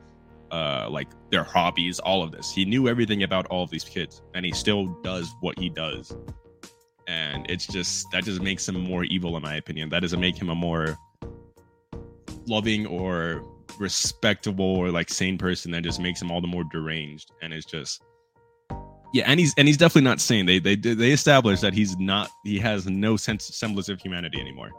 uh 0.53 0.87
like 0.91 1.09
their 1.31 1.43
hobbies 1.43 1.99
all 1.99 2.23
of 2.23 2.31
this. 2.31 2.53
He 2.53 2.65
knew 2.65 2.87
everything 2.87 3.23
about 3.23 3.47
all 3.47 3.63
of 3.63 3.71
these 3.71 3.85
kids 3.85 4.23
and 4.35 4.45
he 4.45 4.53
still 4.53 4.87
does 5.03 5.35
what 5.41 5.59
he 5.59 5.69
does. 5.69 6.15
And 7.09 7.51
it's 7.51 7.67
just 7.67 8.07
that 8.13 8.25
just 8.25 8.41
makes 8.41 8.69
him 8.69 8.79
more 8.79 9.05
evil 9.05 9.37
in 9.37 9.43
my 9.43 9.57
opinion. 9.57 9.89
That 9.89 10.01
doesn't 10.01 10.21
make 10.21 10.37
him 10.37 10.51
a 10.51 10.55
more 10.55 10.97
loving 12.47 12.87
or 12.87 13.43
respectable 13.79 14.77
or 14.77 14.91
like 14.91 15.09
sane 15.09 15.39
person. 15.39 15.71
That 15.73 15.83
just 15.83 16.01
makes 16.01 16.21
him 16.21 16.31
all 16.31 16.41
the 16.41 16.47
more 16.47 16.65
deranged. 16.65 17.33
And 17.41 17.53
it's 17.53 17.67
just 17.67 18.03
yeah 19.15 19.25
and 19.27 19.41
he's 19.41 19.55
and 19.57 19.67
he's 19.67 19.79
definitely 19.79 20.09
not 20.09 20.21
sane. 20.21 20.45
They 20.45 20.59
they 20.59 20.77
they 20.77 21.13
established 21.13 21.63
that 21.63 21.73
he's 21.73 21.97
not 21.97 22.31
he 22.45 22.59
has 22.59 22.87
no 22.87 23.17
sense 23.17 23.45
semblance 23.57 23.89
of 23.89 24.01
humanity 24.01 24.39
anymore 24.39 24.71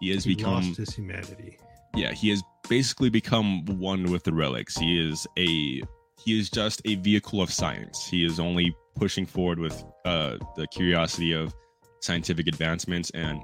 he 0.00 0.10
has 0.10 0.24
He 0.24 0.34
become 0.34 0.54
lost 0.54 0.76
his 0.76 0.94
humanity. 0.94 1.58
yeah 1.94 2.12
he 2.12 2.30
has 2.30 2.42
basically 2.68 3.08
become 3.10 3.64
one 3.66 4.10
with 4.12 4.24
the 4.24 4.32
relics. 4.32 4.76
He 4.76 5.08
is 5.08 5.26
a 5.38 5.82
he 6.24 6.38
is 6.38 6.50
just 6.50 6.82
a 6.84 6.96
vehicle 6.96 7.40
of 7.40 7.50
science. 7.50 8.06
He 8.06 8.24
is 8.24 8.38
only 8.40 8.74
pushing 8.96 9.24
forward 9.26 9.58
with 9.58 9.82
uh 10.04 10.36
the 10.56 10.66
curiosity 10.68 11.32
of 11.32 11.54
scientific 12.00 12.46
advancements. 12.46 13.10
And 13.10 13.40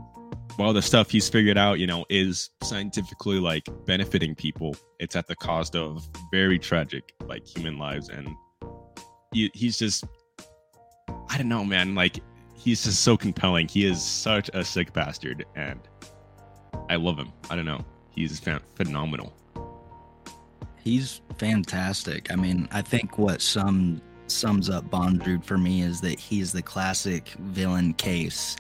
while 0.57 0.73
the 0.73 0.83
stuff 0.83 1.11
he's 1.11 1.29
figured 1.29 1.57
out 1.57 1.79
you 1.79 1.87
know 1.87 2.05
is 2.11 2.51
scientifically 2.63 3.39
like 3.41 3.65
benefiting 3.87 4.35
people 4.35 4.77
it's 5.01 5.17
at 5.17 5.27
the 5.27 5.35
cost 5.37 5.75
of 5.75 6.07
very 6.31 6.59
tragic 6.59 7.13
like 7.27 7.47
human 7.47 7.79
lives. 7.79 8.09
And 8.11 8.29
he, 9.33 9.51
he's 9.55 9.79
just 9.79 10.05
i 11.31 11.39
don't 11.39 11.49
know 11.49 11.65
man. 11.65 11.95
Like 11.95 12.21
he's 12.55 12.85
just 12.85 13.03
so 13.03 13.17
compelling. 13.17 13.69
He 13.69 13.87
is 13.87 14.03
such 14.05 14.51
a 14.55 14.65
sick 14.65 14.93
bastard. 14.93 15.45
And 15.57 15.81
i 16.89 16.97
love 16.97 17.19
him. 17.19 17.33
I 17.51 17.57
don't 17.57 17.65
know. 17.65 17.85
He's 18.11 18.41
phen- 18.41 18.63
phenomenal. 18.75 19.33
He's 20.83 21.21
fantastic. 21.39 22.31
I 22.31 22.37
mean, 22.37 22.69
I 22.71 22.83
think 22.83 23.19
what 23.19 23.41
some 23.41 24.01
sums 24.27 24.71
up 24.71 24.91
Bondrewd 24.91 25.45
for 25.45 25.59
me 25.59 25.83
is 25.83 26.01
that 26.03 26.19
he's 26.19 26.53
the 26.53 26.63
classic 26.63 27.29
villain 27.41 27.95
case 27.95 28.57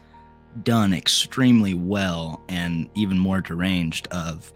done 0.63 0.93
extremely 0.93 1.75
well 1.75 2.43
and 2.49 2.89
even 2.95 3.19
more 3.19 3.41
deranged 3.41 4.07
of 4.09 4.53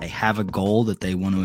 they 0.00 0.08
have 0.08 0.38
a 0.38 0.44
goal 0.44 0.84
that 0.84 1.00
they 1.00 1.14
want 1.14 1.34
to 1.34 1.44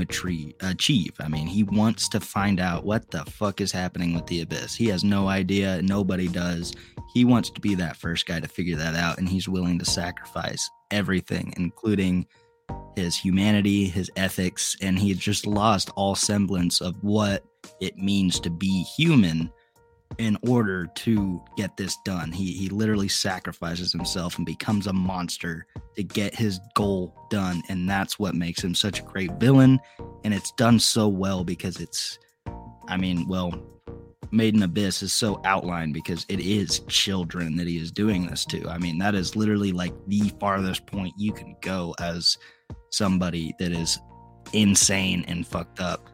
achieve. 0.62 1.14
I 1.20 1.28
mean, 1.28 1.48
he 1.48 1.64
wants 1.64 2.10
to 2.10 2.20
find 2.20 2.60
out 2.60 2.86
what 2.86 3.12
the 3.12 3.26
fuck 3.26 3.62
is 3.62 3.72
happening 3.72 4.14
with 4.14 4.26
the 4.28 4.42
abyss. 4.42 4.76
He 4.76 4.88
has 4.88 5.04
no 5.04 5.28
idea, 5.28 5.82
nobody 5.82 6.28
does. 6.28 6.74
He 7.14 7.26
wants 7.26 7.50
to 7.52 7.62
be 7.62 7.76
that 7.76 7.98
first 7.98 8.26
guy 8.26 8.40
to 8.40 8.48
figure 8.48 8.78
that 8.78 8.96
out 8.96 9.18
and 9.18 9.28
he's 9.30 9.48
willing 9.48 9.80
to 9.80 9.86
sacrifice 9.86 10.70
everything 10.92 11.54
including 11.58 12.26
his 12.96 13.16
humanity, 13.16 13.86
his 13.86 14.10
ethics, 14.16 14.76
and 14.82 14.98
he 14.98 15.14
just 15.14 15.46
lost 15.46 15.92
all 15.96 16.16
semblance 16.16 16.82
of 16.82 16.96
what 17.04 17.44
it 17.80 17.96
means 17.98 18.40
to 18.40 18.50
be 18.50 18.84
human 18.84 19.52
in 20.18 20.38
order 20.48 20.88
to 20.88 21.44
get 21.58 21.78
this 21.78 21.98
done. 22.06 22.32
He 22.32 22.54
he 22.54 22.70
literally 22.70 23.08
sacrifices 23.08 23.92
himself 23.92 24.38
and 24.38 24.46
becomes 24.46 24.88
a 24.88 24.94
monster 24.94 25.66
to 25.96 26.04
get 26.04 26.34
his 26.34 26.60
goal 26.76 27.14
done, 27.30 27.62
and 27.70 27.90
that's 27.90 28.18
what 28.18 28.36
makes 28.36 28.64
him 28.64 28.74
such 28.74 29.00
a 29.00 29.04
great 29.04 29.32
villain. 29.34 29.80
And 30.24 30.34
it's 30.34 30.52
done 30.54 30.80
so 30.80 31.08
well 31.08 31.44
because 31.44 31.80
it's, 31.80 32.20
I 32.88 32.98
mean, 32.98 33.28
well, 33.28 33.54
Made 34.32 34.56
in 34.56 34.64
Abyss 34.64 35.04
is 35.04 35.14
so 35.14 35.40
outlined 35.46 35.94
because 35.94 36.26
it 36.28 36.42
is 36.42 36.80
children 36.88 37.56
that 37.56 37.68
he 37.68 37.78
is 37.78 37.92
doing 37.92 38.28
this 38.28 38.44
to. 38.46 38.68
I 38.68 38.78
mean, 38.78 38.98
that 38.98 39.16
is 39.16 39.36
literally 39.36 39.72
like 39.72 39.94
the 40.08 40.34
farthest 40.40 40.86
point 40.86 41.14
you 41.18 41.32
can 41.32 41.56
go 41.62 41.96
as 42.00 42.38
somebody 42.90 43.54
that 43.60 43.72
is 43.72 44.00
insane 44.54 45.24
and 45.28 45.48
fucked 45.48 45.80
up 45.80 46.10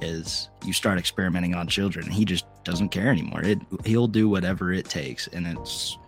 is 0.00 0.48
you 0.64 0.72
start 0.72 0.98
experimenting 0.98 1.54
on 1.54 1.66
children 1.66 2.06
and 2.06 2.14
he 2.14 2.24
just 2.24 2.46
doesn't 2.64 2.90
care 2.90 3.08
anymore. 3.08 3.42
It 3.42 3.58
he'll 3.84 4.08
do 4.08 4.28
whatever 4.28 4.72
it 4.72 4.86
takes 4.86 5.26
and 5.28 5.46
it's 5.46 5.98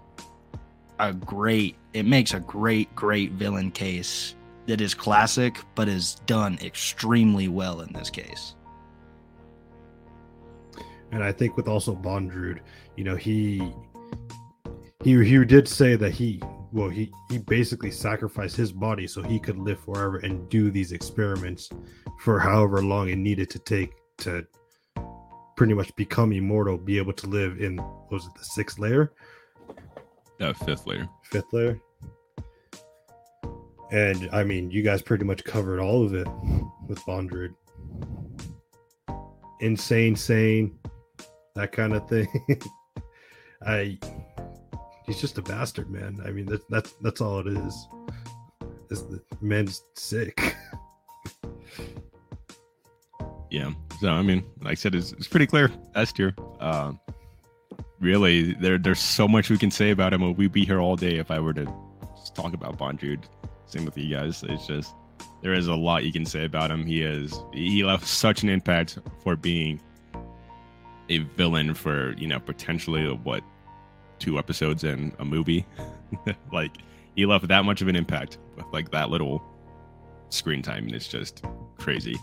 a 0.99 1.13
great 1.13 1.77
it 1.95 2.05
makes 2.05 2.35
a 2.35 2.41
great 2.41 2.95
great 2.95 3.33
villain 3.33 3.71
case 3.71 4.35
that 4.67 4.81
is 4.81 4.95
classic 4.95 5.59
but 5.75 5.89
is 5.89 6.17
done 6.27 6.59
extremely 6.63 7.49
well 7.49 7.81
in 7.81 7.93
this 7.93 8.11
case. 8.11 8.55
And 11.11 11.23
I 11.23 11.33
think 11.33 11.57
with 11.57 11.69
also 11.69 11.95
Bondrewd, 11.95 12.61
you 12.97 13.05
know, 13.05 13.17
he 13.17 13.73
he 15.05 15.23
he 15.25 15.45
did 15.45 15.69
say 15.69 15.97
that 15.97 16.13
he 16.13 16.41
well 16.73 16.89
he 16.89 17.13
he 17.31 17.39
basically 17.39 17.91
sacrificed 17.91 18.57
his 18.57 18.73
body 18.73 19.07
so 19.07 19.23
he 19.23 19.39
could 19.39 19.59
live 19.59 19.81
forever 19.81 20.19
and 20.19 20.49
do 20.49 20.71
these 20.71 20.93
experiments 20.93 21.69
for 22.21 22.39
however 22.39 22.83
long 22.83 23.09
it 23.09 23.17
needed 23.17 23.51
to 23.51 23.59
take 23.59 23.93
to 24.19 24.47
pretty 25.57 25.75
much 25.75 25.95
become 25.97 26.33
immortal, 26.33 26.77
be 26.77 26.99
able 26.99 27.13
to 27.13 27.27
live 27.27 27.61
in 27.61 27.77
what 27.77 28.11
was 28.11 28.27
it 28.27 28.35
the 28.35 28.45
sixth 28.45 28.79
layer, 28.79 29.13
fifth 30.65 30.87
layer 30.87 31.09
fifth 31.25 31.53
layer. 31.53 31.81
And 33.91 34.29
I 34.33 34.43
mean, 34.43 34.71
you 34.71 34.83
guys 34.83 35.03
pretty 35.03 35.25
much 35.25 35.45
covered 35.45 35.79
all 35.79 36.05
of 36.05 36.15
it 36.15 36.27
with 36.89 36.99
Bondrewd. 37.01 37.55
Insane, 39.61 40.17
sane, 40.17 40.79
that 41.55 41.73
kind 41.73 41.93
of 41.93 42.09
thing. 42.09 42.27
I 43.65 43.99
he's 45.07 45.21
just 45.21 45.39
a 45.39 45.43
bastard, 45.43 45.91
man. 45.91 46.21
I 46.25 46.31
mean, 46.31 46.47
that's 46.47 46.65
that's 46.69 46.93
that's 47.03 47.21
all 47.21 47.41
it 47.41 47.47
is. 47.49 47.89
Is 48.91 49.07
the 49.07 49.23
man's 49.41 49.83
sick. 49.95 50.57
Yeah. 53.53 53.73
So 54.01 54.09
I 54.09 54.23
mean, 54.23 54.43
like 54.63 54.73
I 54.73 54.75
said, 54.75 54.95
it's, 54.95 55.13
it's 55.13 55.29
pretty 55.29 55.47
clear. 55.47 55.71
S 55.95 56.11
tier. 56.11 56.35
Uh, 56.59 56.95
really, 58.01 58.55
there 58.55 58.79
there's 58.79 58.99
so 58.99 59.29
much 59.29 59.51
we 59.51 59.59
can 59.59 59.71
say 59.71 59.91
about 59.91 60.15
him. 60.15 60.35
We'd 60.35 60.53
be 60.53 60.65
here 60.65 60.81
all 60.81 60.97
day 60.97 61.19
if 61.19 61.31
I 61.31 61.39
were 61.39 61.53
to 61.53 61.67
talk 62.35 62.55
about 62.55 62.79
Bondrewd. 62.79 63.25
Same 63.67 63.85
with 63.85 63.99
you 63.99 64.15
guys. 64.15 64.43
It's 64.49 64.67
just 64.67 64.95
there 65.43 65.53
is 65.53 65.67
a 65.67 65.75
lot 65.75 66.05
you 66.05 66.13
can 66.13 66.25
say 66.25 66.47
about 66.47 66.71
him. 66.71 66.87
He 66.87 67.03
is 67.03 67.39
he 67.53 67.85
left 67.85 68.07
such 68.07 68.43
an 68.43 68.49
impact 68.49 68.99
for 69.23 69.37
being 69.37 69.79
a 71.11 71.19
villain 71.19 71.75
for 71.75 72.15
you 72.17 72.29
know 72.29 72.41
potentially 72.41 73.07
what 73.07 73.45
two 74.23 74.39
episodes 74.39 74.85
and 74.85 75.13
a 75.19 75.25
movie. 75.25 75.67
like 76.53 76.73
he 77.15 77.27
left 77.27 77.49
that 77.49 77.65
much 77.65 77.83
of 77.83 77.89
an 77.89 77.97
impact 77.97 78.39
with 78.57 78.67
like 78.73 78.91
that 78.93 79.11
little 79.11 79.43
screen 80.31 80.63
time. 80.63 80.89
It's 80.89 81.09
just 81.09 81.45
crazy 81.77 82.17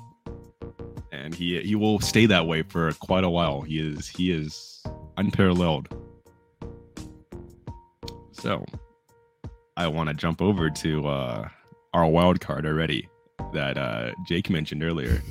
and 1.12 1.36
he 1.36 1.62
he 1.62 1.76
will 1.76 2.00
stay 2.00 2.26
that 2.26 2.47
way 2.47 2.64
for 2.64 2.91
quite 2.93 3.24
a 3.24 3.30
while. 3.30 3.62
He 3.62 3.80
is 3.80 4.08
he 4.08 4.32
is 4.32 4.84
unparalleled. 5.18 5.88
So, 8.32 8.66
I 9.76 9.88
want 9.88 10.08
to 10.10 10.16
jump 10.16 10.41
over 10.41 10.70
to 10.70 11.08
uh, 11.08 11.50
our 11.93 12.06
wild 12.08 12.39
card 12.39 12.66
already 12.66 13.10
that 13.54 13.78
uh, 13.78 14.12
Jake 14.26 14.50
mentioned 14.50 14.82
earlier, 14.82 15.22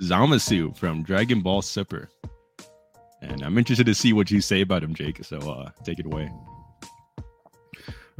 Zamasu 0.00 0.74
from 0.76 1.02
Dragon 1.02 1.40
Ball 1.42 1.60
Super, 1.60 2.08
and 3.28 3.42
I'm 3.42 3.58
interested 3.58 3.86
to 3.86 3.94
see 3.94 4.12
what 4.12 4.30
you 4.30 4.40
say 4.40 4.60
about 4.60 4.82
him, 4.82 4.94
Jake. 4.94 5.24
So, 5.24 5.38
uh, 5.38 5.70
take 5.84 5.98
it 5.98 6.06
away. 6.06 6.30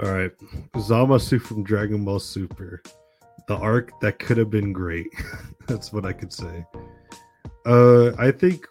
All 0.02 0.10
right, 0.10 0.32
Zamasu 0.74 1.40
from 1.40 1.62
Dragon 1.62 2.04
Ball 2.04 2.18
Super, 2.18 2.82
the 3.46 3.56
arc 3.56 4.00
that 4.00 4.18
could 4.18 4.36
have 4.38 4.50
been 4.50 4.72
great. 4.72 5.06
That's 5.68 5.92
what 5.92 6.04
I 6.04 6.12
could 6.12 6.32
say. 6.32 6.66
Uh, 7.64 8.12
I 8.18 8.32
think 8.32 8.66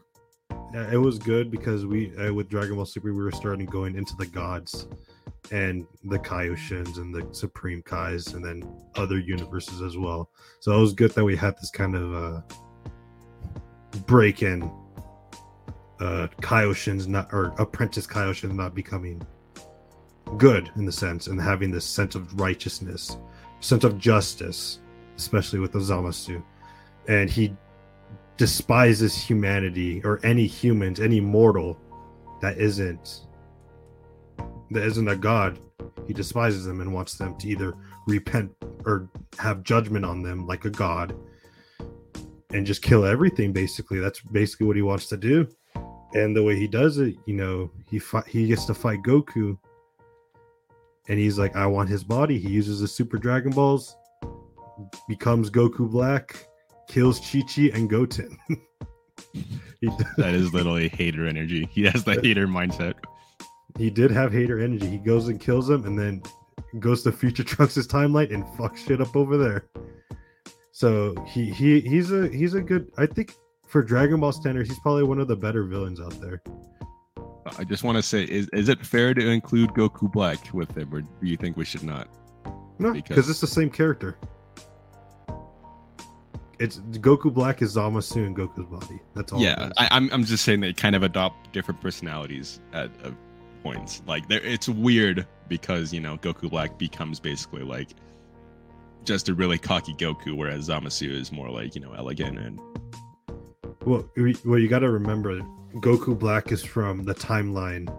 it 0.74 1.00
was 1.00 1.18
good 1.18 1.50
because 1.50 1.86
we 1.86 2.16
uh, 2.18 2.34
with 2.34 2.50
Dragon 2.50 2.76
Ball 2.76 2.86
Super 2.86 3.14
we 3.14 3.24
were 3.24 3.32
starting 3.32 3.66
going 3.66 3.96
into 3.96 4.16
the 4.18 4.26
gods 4.26 4.88
and 5.52 5.86
the 6.04 6.20
Kaioshins 6.20 6.98
and 6.98 7.14
the 7.14 7.28
Supreme 7.32 7.82
Kais 7.82 8.34
and 8.34 8.44
then 8.44 8.64
other 8.96 9.20
universes 9.20 9.82
as 9.82 9.98
well. 9.98 10.30
So 10.60 10.74
it 10.74 10.80
was 10.80 10.94
good 10.94 11.12
that 11.12 11.24
we 11.24 11.36
had 11.36 11.56
this 11.58 11.70
kind 11.70 11.96
of 11.96 12.14
uh 12.14 12.42
break 14.06 14.42
in 14.42 14.70
uh 16.04 16.28
Kaioshins 16.42 17.08
not 17.08 17.30
or 17.32 17.54
apprentice 17.58 18.06
Kaioshins 18.06 18.54
not 18.54 18.76
becoming 18.76 19.26
good 20.38 20.70
in 20.76 20.86
the 20.86 20.92
sense 20.92 21.28
and 21.28 21.40
having 21.40 21.72
this 21.72 21.86
sense 21.86 22.16
of 22.16 22.40
righteousness, 22.40 23.18
sense 23.62 23.84
of 23.84 23.98
justice, 23.98 24.80
especially 25.16 25.60
with 25.60 25.72
the 25.72 25.80
Zamasu. 25.80 26.44
And 27.08 27.30
he 27.30 27.56
despises 28.36 29.16
humanity 29.16 30.02
or 30.04 30.20
any 30.24 30.46
humans, 30.46 31.00
any 31.00 31.22
mortal 31.22 31.80
that 32.42 32.58
isn't 32.58 33.22
that 34.72 34.84
isn't 34.84 35.08
a 35.08 35.16
god. 35.16 35.60
He 36.08 36.14
despises 36.14 36.66
them 36.66 36.82
and 36.82 36.94
wants 36.94 37.18
them 37.18 37.38
to 37.38 37.48
either 37.48 37.76
repent 38.08 38.52
or 38.86 39.10
have 39.40 39.64
judgment 39.64 40.04
on 40.04 40.22
them 40.22 40.46
like 40.48 40.66
a 40.66 40.70
god 40.70 41.16
and 42.50 42.66
just 42.66 42.82
kill 42.82 43.06
everything 43.06 43.54
basically. 43.54 44.00
That's 44.00 44.20
basically 44.20 44.68
what 44.68 44.76
he 44.76 44.82
wants 44.82 45.08
to 45.08 45.18
do. 45.18 45.48
And 46.14 46.36
the 46.36 46.44
way 46.44 46.56
he 46.56 46.68
does 46.68 47.00
it, 47.00 47.16
you 47.26 47.34
know, 47.34 47.72
he 47.90 48.00
fight, 48.00 48.28
he 48.28 48.48
gets 48.48 48.66
to 48.66 48.74
fight 48.74 49.02
Goku 49.02 49.58
and 51.08 51.20
he's 51.20 51.38
like 51.38 51.56
I 51.56 51.66
want 51.66 51.90
his 51.90 52.04
body. 52.04 52.40
He 52.40 52.50
uses 52.50 52.80
the 52.80 52.88
Super 52.88 53.18
Dragon 53.18 53.52
Balls 53.52 53.96
becomes 55.08 55.50
Goku 55.50 55.90
Black 55.90 56.48
kills 56.88 57.20
Chi 57.20 57.42
Chi 57.42 57.70
and 57.74 57.90
Goten. 57.90 58.38
he, 59.34 59.90
that 60.18 60.34
is 60.34 60.54
literally 60.54 60.90
hater 60.90 61.28
energy. 61.28 61.68
He 61.72 61.84
has 61.84 62.04
the 62.04 62.20
hater 62.22 62.48
mindset. 62.48 62.96
He 63.78 63.90
did 63.90 64.12
have 64.12 64.32
hater 64.32 64.60
energy. 64.60 64.88
He 64.88 64.98
goes 64.98 65.28
and 65.28 65.40
kills 65.40 65.70
him, 65.70 65.86
and 65.86 65.98
then 65.98 66.22
goes 66.80 67.04
to 67.04 67.12
Future 67.12 67.44
Trunks' 67.44 67.88
timeline 67.88 68.34
and 68.34 68.44
fucks 68.58 68.78
shit 68.78 69.02
up 69.02 69.16
over 69.16 69.38
there. 69.38 69.68
So 70.72 71.16
he 71.28 71.50
he 71.50 71.82
he's 71.82 72.12
a 72.12 72.28
he's 72.30 72.54
a 72.54 72.62
good. 72.62 72.92
I 72.98 73.06
think 73.06 73.36
for 73.74 73.84
Dragon 73.84 74.22
Ball 74.22 74.32
standards, 74.32 74.70
he's 74.70 74.80
probably 74.80 75.04
one 75.04 75.20
of 75.20 75.28
the 75.28 75.36
better 75.36 75.64
villains 75.66 76.00
out 76.00 76.20
there. 76.22 76.42
I 77.58 77.66
just 77.66 77.84
want 77.84 77.98
to 77.98 78.02
say, 78.02 78.24
is 78.24 78.48
is 78.54 78.70
it 78.70 78.86
fair 78.86 79.14
to 79.14 79.30
include 79.30 79.72
Goku 79.72 80.10
Black 80.10 80.54
with 80.54 80.78
him, 80.78 80.94
or 80.94 81.02
do 81.02 81.10
you 81.22 81.36
think 81.36 81.58
we 81.58 81.66
should 81.66 81.84
not? 81.84 82.08
No, 82.80 82.94
because 82.94 83.30
it's 83.30 83.42
the 83.42 83.48
same 83.48 83.70
character 83.70 84.18
it's 86.64 86.78
Goku 86.78 87.34
Black 87.34 87.62
is 87.62 87.76
Zamasu 87.76 88.26
in 88.26 88.34
Goku's 88.34 88.66
body. 88.68 89.02
That's 89.16 89.34
all. 89.34 89.42
Yeah, 89.42 89.70
I, 89.78 89.86
am 89.86 89.90
I'm, 89.92 90.14
I'm 90.14 90.24
just 90.24 90.46
saying 90.46 90.62
they 90.62 90.72
kind 90.72 90.96
of 90.96 91.04
adopt 91.04 91.52
different 91.52 91.82
personalities 91.82 92.62
at 92.72 92.90
uh, 93.04 93.12
points. 93.64 94.02
Like 94.08 94.28
there 94.30 94.42
it's 94.42 94.70
weird 94.70 95.28
because 95.50 95.94
you 95.94 96.00
know 96.00 96.18
Goku 96.18 96.50
Black 96.50 96.78
becomes 96.78 97.20
basically 97.20 97.64
like 97.64 97.90
just 99.04 99.28
a 99.28 99.34
really 99.34 99.58
cocky 99.58 99.94
Goku, 99.94 100.38
whereas 100.38 100.70
Zamasu 100.70 101.10
is 101.10 101.32
more 101.32 101.50
like 101.50 101.76
you 101.76 101.82
know 101.82 101.94
elegant 101.94 102.40
and. 102.40 102.60
Well, 103.86 104.10
well, 104.46 104.60
you 104.60 104.68
got 104.68 104.80
to 104.80 104.90
remember, 104.90 105.42
Goku 105.76 106.18
Black 106.18 106.52
is 106.52 106.64
from 106.64 107.04
the 107.04 107.14
timeline. 107.14 107.94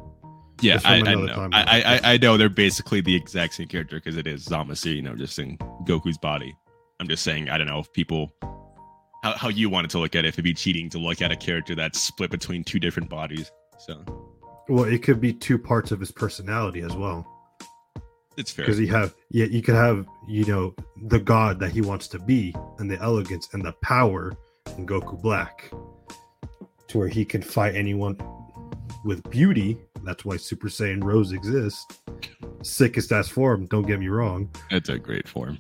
Yeah, 0.61 0.81
I, 0.85 0.97
I, 0.97 1.01
know. 1.03 1.49
I, 1.53 2.01
I, 2.03 2.13
I 2.15 2.17
know 2.17 2.37
they're 2.37 2.49
basically 2.49 3.01
the 3.01 3.15
exact 3.15 3.55
same 3.55 3.67
character 3.67 3.97
because 3.97 4.17
it 4.17 4.27
is 4.27 4.47
Zamasu, 4.47 4.95
you 4.95 5.03
know, 5.03 5.15
just 5.15 5.39
in 5.39 5.59
Goku's 5.85 6.17
body. 6.17 6.57
I'm 7.01 7.09
just 7.09 7.25
saying, 7.25 7.51
I 7.51 7.59
don't 7.59 7.67
know 7.67 7.81
if 7.81 7.93
people 7.93 8.33
how, 9.25 9.33
how 9.33 9.49
you 9.49 9.71
wanted 9.71 9.91
to 9.91 9.99
look 9.99 10.15
at 10.15 10.25
it, 10.25 10.29
if 10.29 10.35
it'd 10.35 10.45
be 10.45 10.55
cheating 10.55 10.91
to 10.91 10.99
look 10.99 11.23
at 11.23 11.33
a 11.33 11.37
character 11.37 11.75
that's 11.75 11.99
split 12.01 12.31
between 12.31 12.63
two 12.63 12.79
different 12.79 13.09
bodies. 13.09 13.51
So 13.79 14.05
well, 14.69 14.85
it 14.85 15.03
could 15.03 15.21
be 15.21 15.33
two 15.33 15.59
parts 15.59 15.91
of 15.91 16.01
his 16.01 16.13
personality 16.13 16.83
as 16.83 16.95
well. 16.95 17.27
It's 18.37 18.51
fair 18.51 18.67
because 18.67 18.79
you 18.79 18.89
have 18.89 19.15
yeah, 19.31 19.47
you 19.47 19.63
could 19.63 19.77
have 19.77 20.07
you 20.29 20.45
know 20.45 20.75
the 21.07 21.19
god 21.19 21.59
that 21.61 21.73
he 21.73 21.81
wants 21.81 22.07
to 22.09 22.19
be, 22.19 22.55
and 22.79 22.91
the 22.91 23.01
elegance 23.01 23.49
and 23.53 23.65
the 23.65 23.73
power 23.83 24.33
in 24.79 24.87
Goku 24.87 25.21
Black, 25.21 25.71
to 26.89 26.99
where 26.99 27.09
he 27.09 27.25
can 27.25 27.43
fight 27.43 27.75
anyone 27.75 28.19
with 29.05 29.29
beauty. 29.31 29.79
That's 30.05 30.25
why 30.25 30.37
Super 30.37 30.69
Saiyan 30.69 31.03
Rose 31.03 31.33
exists. 31.33 31.87
Sickest 32.63 33.13
ass 33.13 33.29
form. 33.29 33.67
Don't 33.67 33.87
get 33.87 34.01
me 34.01 34.09
wrong. 34.09 34.51
It's 34.71 34.89
a 34.89 34.99
great 34.99 35.29
form. 35.29 35.59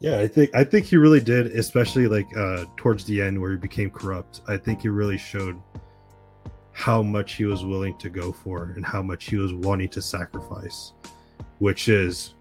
Yeah, 0.00 0.18
I 0.18 0.26
think 0.26 0.50
I 0.52 0.64
think 0.64 0.86
he 0.86 0.96
really 0.96 1.20
did, 1.20 1.46
especially 1.46 2.08
like 2.08 2.26
uh 2.36 2.64
towards 2.76 3.04
the 3.04 3.22
end 3.22 3.40
where 3.40 3.52
he 3.52 3.56
became 3.56 3.88
corrupt. 3.88 4.40
I 4.48 4.56
think 4.56 4.82
he 4.82 4.88
really 4.88 5.18
showed 5.18 5.60
how 6.72 7.02
much 7.02 7.34
he 7.34 7.44
was 7.44 7.64
willing 7.64 7.96
to 7.98 8.10
go 8.10 8.32
for 8.32 8.72
and 8.76 8.84
how 8.84 9.02
much 9.02 9.26
he 9.26 9.36
was 9.36 9.52
wanting 9.54 9.88
to 9.90 10.02
sacrifice, 10.02 10.92
which 11.58 11.88
is 11.88 12.34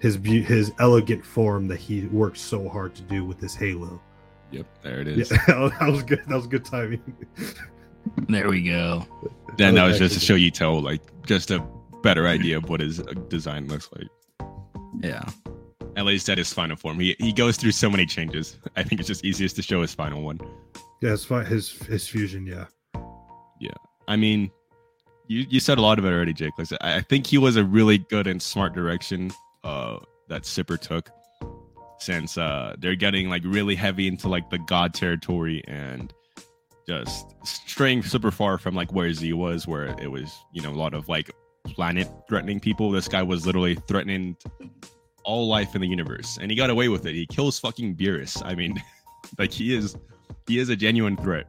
his 0.00 0.16
be- 0.16 0.42
his 0.42 0.72
elegant 0.80 1.24
form 1.24 1.68
that 1.68 1.78
he 1.78 2.06
worked 2.06 2.38
so 2.38 2.68
hard 2.68 2.94
to 2.96 3.02
do 3.02 3.24
with 3.24 3.40
his 3.40 3.54
halo. 3.54 4.00
Yep, 4.54 4.66
there 4.82 5.00
it 5.00 5.08
is. 5.08 5.30
Yeah, 5.32 5.38
that 5.80 5.88
was 5.88 6.02
good. 6.04 6.22
That 6.28 6.36
was 6.36 6.46
good 6.46 6.64
timing. 6.64 7.02
there 8.28 8.48
we 8.48 8.62
go. 8.62 9.04
Then 9.56 9.74
that 9.74 9.84
was 9.84 9.98
just 9.98 10.14
to 10.14 10.20
show 10.20 10.36
you, 10.36 10.52
Toe, 10.52 10.78
like 10.78 11.02
just 11.26 11.50
a 11.50 11.64
better 12.02 12.28
idea 12.28 12.58
of 12.58 12.68
what 12.68 12.78
his 12.78 13.00
uh, 13.00 13.14
design 13.28 13.66
looks 13.66 13.88
like. 13.96 14.08
Yeah. 15.00 15.24
At 15.96 16.04
least 16.04 16.28
at 16.28 16.38
his 16.38 16.52
final 16.52 16.76
form. 16.76 17.00
He 17.00 17.16
he 17.18 17.32
goes 17.32 17.56
through 17.56 17.72
so 17.72 17.90
many 17.90 18.06
changes. 18.06 18.58
I 18.76 18.84
think 18.84 19.00
it's 19.00 19.08
just 19.08 19.24
easiest 19.24 19.56
to 19.56 19.62
show 19.62 19.82
his 19.82 19.92
final 19.92 20.22
one. 20.22 20.38
Yeah, 21.02 21.10
his 21.10 21.24
his 21.26 21.70
his 21.86 22.08
fusion. 22.08 22.46
Yeah. 22.46 22.66
Yeah. 23.60 23.70
I 24.06 24.14
mean, 24.14 24.52
you 25.26 25.46
you 25.48 25.58
said 25.58 25.78
a 25.78 25.82
lot 25.82 25.98
of 25.98 26.04
it 26.04 26.12
already, 26.12 26.32
Jake. 26.32 26.52
Like, 26.58 26.68
I 26.80 27.00
think 27.00 27.26
he 27.26 27.38
was 27.38 27.56
a 27.56 27.64
really 27.64 27.98
good 27.98 28.28
and 28.28 28.40
smart 28.40 28.72
direction 28.72 29.32
uh, 29.64 29.98
that 30.28 30.42
Sipper 30.42 30.78
took, 30.78 31.10
since 31.98 32.36
uh, 32.36 32.74
they're 32.78 32.96
getting 32.96 33.28
like 33.28 33.42
really 33.44 33.74
heavy 33.74 34.08
into 34.08 34.28
like 34.28 34.50
the 34.50 34.58
god 34.58 34.94
territory 34.94 35.62
and 35.66 36.12
just 36.86 37.34
straying 37.44 38.02
super 38.02 38.30
far 38.30 38.58
from 38.58 38.74
like 38.74 38.92
where 38.92 39.12
Z 39.12 39.32
was, 39.32 39.66
where 39.66 39.86
it 40.00 40.10
was 40.10 40.44
you 40.52 40.62
know 40.62 40.70
a 40.70 40.74
lot 40.74 40.94
of 40.94 41.08
like 41.08 41.30
planet 41.64 42.08
threatening 42.28 42.60
people. 42.60 42.90
This 42.90 43.08
guy 43.08 43.22
was 43.22 43.46
literally 43.46 43.74
threatening 43.74 44.36
all 45.24 45.48
life 45.48 45.74
in 45.74 45.80
the 45.80 45.88
universe, 45.88 46.38
and 46.40 46.50
he 46.50 46.56
got 46.56 46.70
away 46.70 46.88
with 46.88 47.06
it. 47.06 47.14
He 47.14 47.26
kills 47.26 47.58
fucking 47.58 47.96
Beerus. 47.96 48.42
I 48.44 48.54
mean, 48.54 48.82
like 49.38 49.52
he 49.52 49.74
is 49.74 49.96
he 50.46 50.58
is 50.58 50.68
a 50.68 50.76
genuine 50.76 51.16
threat. 51.16 51.46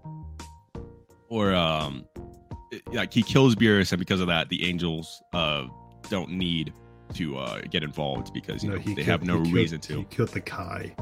Or 1.27 1.53
um, 1.53 2.05
like 2.93 3.13
he 3.13 3.23
kills 3.23 3.55
Beerus, 3.55 3.91
and 3.91 3.99
because 3.99 4.21
of 4.21 4.27
that, 4.27 4.49
the 4.49 4.67
angels 4.67 5.21
uh 5.33 5.65
don't 6.09 6.29
need 6.29 6.71
to 7.13 7.37
uh 7.37 7.61
get 7.69 7.83
involved 7.83 8.33
because 8.33 8.63
you 8.63 8.69
no, 8.69 8.75
know 8.75 8.81
they 8.81 8.95
killed, 8.95 9.07
have 9.07 9.23
no 9.23 9.37
reason 9.37 9.79
to. 9.79 9.97
He 9.99 10.03
killed 10.05 10.29
the 10.29 10.41
Kai. 10.41 10.95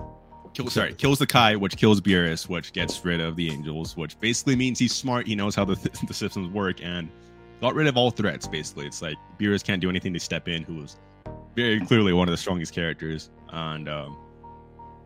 Kill, 0.54 0.70
sorry, 0.70 0.94
kills 0.94 1.18
the 1.18 1.26
Kai, 1.26 1.56
which 1.56 1.78
kills 1.78 2.00
Beerus, 2.00 2.48
which 2.48 2.74
gets 2.74 3.04
rid 3.04 3.20
of 3.20 3.36
the 3.36 3.50
angels, 3.50 3.98
which 3.98 4.20
basically 4.20 4.56
means 4.56 4.78
he's 4.78 4.94
smart. 4.94 5.26
He 5.28 5.36
knows 5.36 5.56
how 5.56 5.66
the, 5.66 5.76
th- 5.76 6.00
the 6.08 6.14
systems 6.14 6.50
work, 6.50 6.84
and 6.84 7.10
got 7.60 7.74
rid 7.74 7.88
of 7.88 7.98
all 7.98 8.12
threats. 8.12 8.48
Basically, 8.48 8.86
it's 8.86 9.02
like 9.02 9.18
Beerus 9.40 9.64
can't 9.64 9.82
do 9.82 9.90
anything 9.90 10.14
to 10.14 10.20
step 10.20 10.48
in. 10.48 10.64
Who's 10.64 10.98
very 11.56 11.80
clearly 11.80 12.14
one 12.14 12.28
of 12.28 12.32
the 12.32 12.38
strongest 12.38 12.74
characters, 12.74 13.32
and 13.50 13.90
um, 13.90 14.18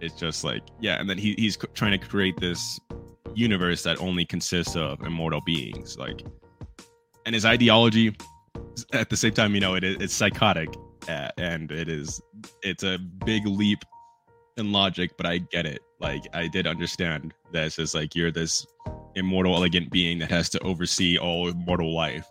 it's 0.01 0.15
just 0.15 0.43
like 0.43 0.63
yeah. 0.81 0.99
And 0.99 1.09
then 1.09 1.17
he, 1.17 1.33
he's 1.37 1.57
trying 1.73 1.97
to 1.97 1.97
create 1.97 2.37
this 2.39 2.79
universe 3.33 3.83
that 3.83 4.01
only 4.01 4.25
consists 4.25 4.75
of 4.75 5.01
immortal 5.01 5.41
beings, 5.41 5.97
like, 5.97 6.25
and 7.25 7.33
his 7.33 7.45
ideology 7.45 8.15
at 8.93 9.09
the 9.09 9.17
same 9.17 9.33
time, 9.33 9.53
you 9.53 9.61
know, 9.61 9.75
it, 9.75 9.83
it's 9.83 10.13
psychotic, 10.13 10.69
uh, 11.07 11.29
and 11.37 11.71
it 11.71 11.89
is 11.89 12.21
it's 12.63 12.83
a 12.83 12.97
big 13.25 13.45
leap 13.45 13.79
in 14.57 14.71
logic, 14.71 15.11
but 15.17 15.25
I 15.25 15.37
get 15.37 15.65
it. 15.65 15.81
Like 15.99 16.23
I 16.33 16.47
did 16.47 16.67
understand 16.67 17.33
this 17.51 17.79
is 17.79 17.95
like 17.95 18.15
you're 18.15 18.31
this 18.31 18.65
immortal, 19.15 19.55
elegant 19.55 19.91
being 19.91 20.19
that 20.19 20.31
has 20.31 20.49
to 20.49 20.59
oversee 20.59 21.17
all 21.17 21.51
mortal 21.53 21.93
life. 21.95 22.27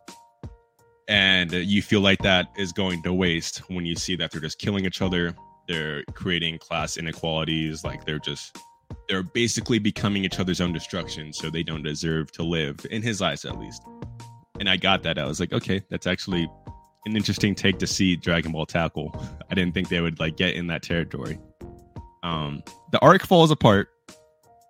And 1.09 1.53
you 1.53 1.83
feel 1.83 2.01
like 2.01 2.21
that 2.23 2.49
is 2.57 2.73
going 2.73 3.03
to 3.05 3.13
waste 3.13 3.59
when 3.71 3.87
you 3.87 3.95
see 3.95 4.17
that 4.17 4.33
they're 4.33 4.41
just 4.41 4.59
killing 4.59 4.85
each 4.85 5.03
other. 5.03 5.35
They're 5.69 6.05
creating 6.15 6.59
class 6.59 6.97
inequalities 6.97 7.85
like 7.85 8.05
they're 8.05 8.19
just 8.19 8.57
they're 9.09 9.25
basically 9.25 9.79
becoming 9.81 10.25
each 10.25 10.39
other's 10.39 10.61
own 10.61 10.73
destruction 10.73 11.33
so 11.33 11.51
they 11.51 11.63
don't 11.63 11.83
deserve 11.83 12.31
to 12.33 12.43
live 12.43 12.85
in 12.91 13.03
his 13.03 13.23
eyes 13.23 13.45
at 13.45 13.59
least. 13.59 13.83
And 14.59 14.69
i 14.69 14.77
got 14.77 15.03
that. 15.03 15.19
I 15.19 15.25
was 15.25 15.41
like 15.41 15.53
okay 15.53 15.83
that's 15.91 16.07
actually 16.07 16.49
an 17.07 17.17
interesting 17.17 17.55
take 17.55 17.79
to 17.79 17.87
see 17.87 18.17
dragon 18.17 18.53
ball 18.53 18.67
tackle 18.67 19.11
i 19.51 19.55
didn't 19.55 19.73
think 19.73 19.89
they 19.89 20.01
would 20.01 20.19
like 20.21 20.37
get 20.37 20.55
in 20.55 20.67
that 20.67 20.83
territory 20.83 21.39
um 22.23 22.63
the 22.93 22.99
arc 23.01 23.25
falls 23.25 23.51
apart 23.51 23.89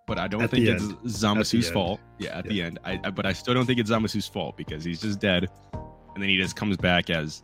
but 0.06 0.18
I 0.18 0.28
don't 0.28 0.42
at 0.42 0.52
think 0.52 0.66
it's 0.68 0.84
Zamasu's 0.84 1.68
fault. 1.68 2.00
Yeah, 2.18 2.38
at 2.38 2.46
yeah. 2.46 2.50
the 2.50 2.62
end. 2.62 2.78
I, 2.84 3.00
I, 3.02 3.10
but 3.10 3.26
I 3.26 3.32
still 3.32 3.54
don't 3.54 3.66
think 3.66 3.80
it's 3.80 3.90
Zamasu's 3.90 4.28
fault 4.28 4.56
because 4.56 4.84
he's 4.84 5.00
just 5.00 5.18
dead 5.18 5.48
and 6.16 6.22
then 6.22 6.30
he 6.30 6.38
just 6.38 6.56
comes 6.56 6.78
back 6.78 7.10
as 7.10 7.42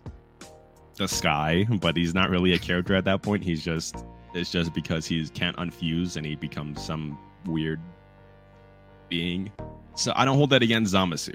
the 0.96 1.06
sky, 1.06 1.66
but 1.80 1.96
he's 1.96 2.14
not 2.14 2.30
really 2.30 2.54
a 2.54 2.58
character 2.58 2.94
at 2.94 3.04
that 3.04 3.20
point. 3.22 3.44
He's 3.44 3.62
just 3.64 4.04
it's 4.34 4.50
just 4.50 4.72
because 4.72 5.04
he 5.04 5.26
can't 5.28 5.56
unfuse 5.56 6.16
and 6.16 6.24
he 6.24 6.36
becomes 6.36 6.82
some 6.82 7.18
weird 7.44 7.80
being. 9.10 9.52
So 9.94 10.12
I 10.16 10.24
don't 10.24 10.36
hold 10.36 10.50
that 10.50 10.62
against 10.62 10.94
Zamasu. 10.94 11.34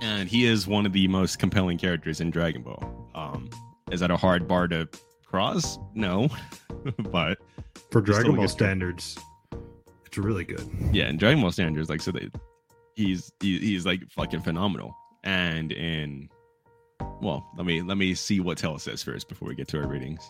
And 0.00 0.28
he 0.28 0.44
is 0.46 0.66
one 0.66 0.86
of 0.86 0.92
the 0.92 1.06
most 1.08 1.38
compelling 1.38 1.78
characters 1.78 2.20
in 2.20 2.30
Dragon 2.30 2.62
Ball. 2.62 3.10
Um, 3.14 3.50
is 3.90 4.00
that 4.00 4.10
a 4.10 4.16
hard 4.16 4.48
bar 4.48 4.66
to 4.68 4.88
cross? 5.26 5.78
No, 5.94 6.28
but 6.98 7.38
For 7.90 8.00
Dragon 8.00 8.32
Ball 8.34 8.44
good- 8.44 8.50
standards, 8.50 9.18
it's 10.06 10.16
really 10.18 10.44
good. 10.44 10.68
yeah, 10.92 11.08
in 11.08 11.16
Dragon 11.18 11.40
Ball 11.42 11.52
standards, 11.52 11.88
like 11.90 12.00
so, 12.00 12.12
they, 12.12 12.28
he's 12.94 13.30
he, 13.40 13.58
he's 13.58 13.84
like 13.86 14.00
fucking 14.10 14.40
phenomenal. 14.40 14.96
And 15.22 15.70
in 15.72 16.28
well, 17.20 17.46
let 17.56 17.66
me 17.66 17.82
let 17.82 17.98
me 17.98 18.14
see 18.14 18.40
what 18.40 18.56
Tell 18.58 18.78
says 18.78 19.02
first 19.02 19.28
before 19.28 19.48
we 19.48 19.54
get 19.54 19.68
to 19.68 19.78
our 19.80 19.86
ratings. 19.86 20.22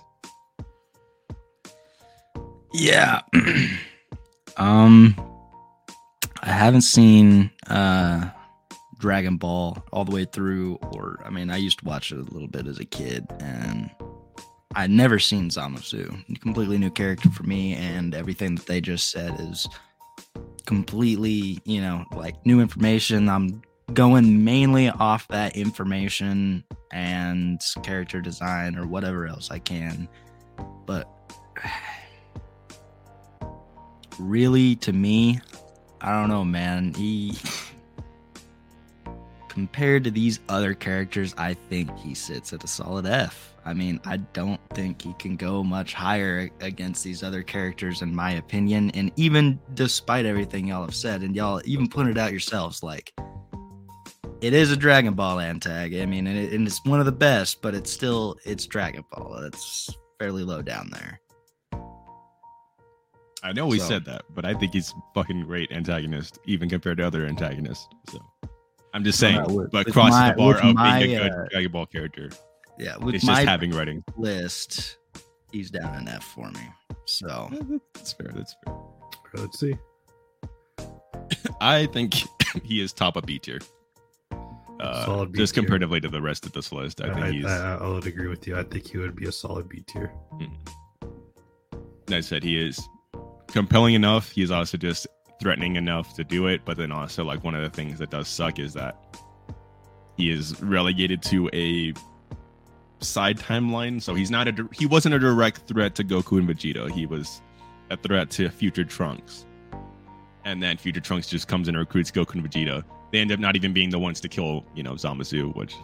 Yeah. 2.73 3.21
um 4.57 5.15
I 6.43 6.49
haven't 6.51 6.83
seen 6.83 7.51
uh 7.69 8.31
Dragon 9.01 9.37
Ball 9.37 9.83
all 9.93 10.05
the 10.05 10.15
way 10.15 10.25
through 10.25 10.77
or 10.93 11.21
I 11.25 11.31
mean 11.31 11.51
I 11.51 11.57
used 11.57 11.81
to 11.81 11.85
watch 11.85 12.13
it 12.13 12.19
a 12.19 12.33
little 12.33 12.49
bit 12.49 12.67
as 12.67 12.79
a 12.79 12.85
kid 12.85 13.27
and 13.41 13.91
I'd 14.77 14.91
never 14.91 15.19
seen 15.19 15.49
Zamasu. 15.49 16.41
Completely 16.41 16.79
new 16.79 16.91
character 16.91 17.29
for 17.31 17.43
me 17.43 17.75
and 17.75 18.15
everything 18.15 18.55
that 18.55 18.67
they 18.67 18.81
just 18.81 19.11
said 19.11 19.35
is 19.41 19.67
completely, 20.65 21.59
you 21.65 21.81
know, 21.81 22.05
like 22.15 22.47
new 22.47 22.61
information. 22.61 23.29
I'm 23.29 23.63
going 23.95 24.45
mainly 24.45 24.89
off 24.89 25.27
that 25.29 25.57
information 25.57 26.63
and 26.93 27.61
character 27.83 28.21
design 28.21 28.77
or 28.77 28.87
whatever 28.87 29.27
else 29.27 29.51
I 29.51 29.59
can. 29.59 30.09
But 30.87 31.09
really 34.21 34.77
to 34.77 34.93
me 34.93 35.41
i 36.03 36.13
don't 36.13 36.29
know 36.29 36.45
man 36.45 36.93
he 36.95 37.33
compared 39.51 40.05
to 40.05 40.13
these 40.13 40.39
other 40.49 40.75
characters 40.75 41.35
i 41.37 41.53
think 41.53 41.95
he 41.99 42.15
sits 42.15 42.53
at 42.53 42.63
a 42.63 42.69
solid 42.69 43.05
f. 43.05 43.53
I 43.65 43.75
mean 43.75 44.01
i 44.07 44.17
don't 44.17 44.61
think 44.75 45.03
he 45.03 45.13
can 45.15 45.37
go 45.37 45.65
much 45.65 45.93
higher 45.93 46.49
against 46.61 47.03
these 47.03 47.25
other 47.25 47.43
characters 47.43 48.01
in 48.01 48.15
my 48.15 48.33
opinion 48.35 48.91
and 48.93 49.11
even 49.17 49.59
despite 49.75 50.25
everything 50.25 50.69
y'all 50.69 50.83
have 50.85 50.95
said 50.95 51.23
and 51.23 51.35
y'all 51.35 51.61
even 51.65 51.89
pointed 51.89 52.17
out 52.17 52.31
yourselves 52.31 52.85
like 52.85 53.13
it 54.41 54.55
is 54.55 54.71
a 54.71 54.77
dragon 54.77 55.15
ball 55.15 55.37
antag. 55.37 56.01
I 56.01 56.07
mean 56.07 56.29
and, 56.29 56.39
it, 56.39 56.53
and 56.53 56.67
it's 56.67 56.83
one 56.85 57.01
of 57.01 57.07
the 57.07 57.13
best 57.13 57.61
but 57.61 57.75
it's 57.75 57.91
still 57.91 58.37
it's 58.45 58.67
dragon 58.67 59.05
ball. 59.11 59.37
It's 59.43 59.91
fairly 60.21 60.45
low 60.45 60.63
down 60.63 60.91
there. 60.93 61.21
I 63.43 63.53
know 63.53 63.67
we 63.67 63.79
So- 63.81 63.89
said 63.89 64.05
that, 64.05 64.23
but 64.35 64.45
I 64.45 64.55
think 64.55 64.75
he's 64.75 64.95
fucking 65.15 65.45
great 65.47 65.73
antagonist, 65.73 66.39
even 66.45 66.69
compared 66.69 66.99
to 66.99 67.07
other 67.07 67.27
antagonists. 67.27 67.89
So 68.11 68.21
I'm 68.93 69.05
just 69.05 69.19
saying, 69.19 69.39
Uh, 69.39 69.47
with- 69.49 69.71
but 69.71 69.87
with 69.87 69.95
crosses 69.95 70.19
my- 70.19 70.31
the 70.31 70.37
bar 70.37 70.57
of 70.59 70.75
my, 70.75 70.99
being 71.03 71.17
a 71.17 71.21
good 71.23 71.33
uh, 71.33 71.45
Dragon 71.51 71.73
Ball 71.73 71.87
character. 71.87 72.31
yeah 72.79 72.97
with 72.97 73.15
It's 73.15 73.25
my 73.25 73.35
just 73.37 73.49
having 73.49 73.71
writing. 73.71 74.03
list, 74.17 74.99
he's 75.53 75.71
down 75.71 75.95
in 75.97 76.09
F 76.09 76.25
for 76.25 76.51
me. 76.51 76.61
So 77.05 77.49
That's 77.95 78.13
fair. 78.13 78.31
That's 78.35 78.55
fair. 78.65 78.75
Let's 79.35 79.59
see. 79.61 79.75
I 81.61 81.87
think 81.87 82.15
he 82.65 82.81
is 82.83 82.93
top 82.93 83.17
of 83.17 83.25
B 83.27 83.39
tier. 83.39 83.61
Uh, 84.81 85.05
Solid 85.05 85.35
just 85.35 85.53
comparatively 85.53 86.01
to 86.01 86.09
the 86.09 86.23
rest 86.23 86.47
of 86.47 86.53
this 86.53 86.73
list, 86.73 87.03
I 87.03 87.13
think 87.13 87.27
I, 87.27 87.31
he's. 87.33 87.45
I, 87.45 87.77
I 87.77 87.87
would 87.89 88.07
agree 88.07 88.29
with 88.29 88.47
you. 88.47 88.57
I 88.59 88.63
think 88.63 88.87
he 88.91 88.97
would 88.97 89.15
be 89.15 89.27
a 89.27 89.33
solid 89.33 89.69
B 89.69 89.85
tier. 89.87 90.11
I 92.11 92.21
said 92.21 92.43
he 92.43 92.59
is 92.59 92.81
compelling 93.49 93.95
enough. 93.95 94.31
He's 94.31 94.51
also 94.51 94.79
just 94.79 95.07
threatening 95.41 95.77
enough 95.77 96.15
to 96.15 96.25
do 96.25 96.47
it. 96.47 96.63
But 96.65 96.77
then 96.77 96.93
also, 96.93 97.25
like 97.25 97.43
one 97.43 97.55
of 97.55 97.63
the 97.63 97.71
things 97.71 97.99
that 97.99 98.11
does 98.11 98.29
suck 98.29 98.59
is 98.59 98.75
that 98.75 99.17
he 100.17 100.31
is 100.31 100.61
relegated 100.63 101.23
to 101.25 101.49
a 101.53 101.93
side 103.01 103.39
timeline. 103.39 104.01
So 104.01 104.15
he's 104.15 104.31
not 104.31 104.49
a 104.49 104.69
he 104.73 104.87
wasn't 104.87 105.15
a 105.15 105.19
direct 105.19 105.67
threat 105.67 105.95
to 105.97 106.05
Goku 106.05 106.39
and 106.39 106.49
Vegeta. 106.49 106.91
He 106.91 107.07
was 107.07 107.43
a 107.91 107.97
threat 107.97 108.31
to 108.33 108.49
future 108.51 108.85
Trunks. 108.85 109.47
And 110.45 110.63
then 110.63 110.77
future 110.77 111.01
Trunks 111.01 111.29
just 111.29 111.49
comes 111.49 111.69
in 111.69 111.75
and 111.75 111.81
recruits 111.81 112.11
Goku 112.11 112.35
and 112.35 112.45
Vegeta. 112.49 112.85
They 113.13 113.19
end 113.19 113.33
up 113.33 113.41
not 113.41 113.57
even 113.57 113.73
being 113.73 113.91
the 113.91 113.99
ones 113.99 114.21
to 114.21 114.29
kill, 114.29 114.65
you 114.75 114.83
know, 114.83 114.93
Zamasu, 114.93 115.55
which 115.57 115.75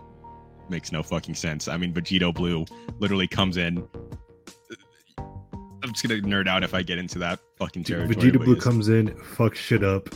makes 0.68 0.92
no 0.92 1.02
fucking 1.02 1.34
sense. 1.34 1.68
I 1.68 1.76
mean, 1.76 1.92
Vegito 1.92 2.32
Blue 2.32 2.64
literally 2.98 3.26
comes 3.26 3.56
in. 3.56 3.86
I'm 5.86 5.92
just 5.92 6.06
gonna 6.06 6.20
nerd 6.20 6.48
out 6.48 6.64
if 6.64 6.74
I 6.74 6.82
get 6.82 6.98
into 6.98 7.18
that 7.20 7.38
fucking 7.58 7.84
territory. 7.84 8.14
Vegito 8.32 8.44
Blue 8.44 8.56
comes 8.56 8.88
in, 8.88 9.10
fucks 9.10 9.54
shit 9.54 9.84
up, 9.84 10.08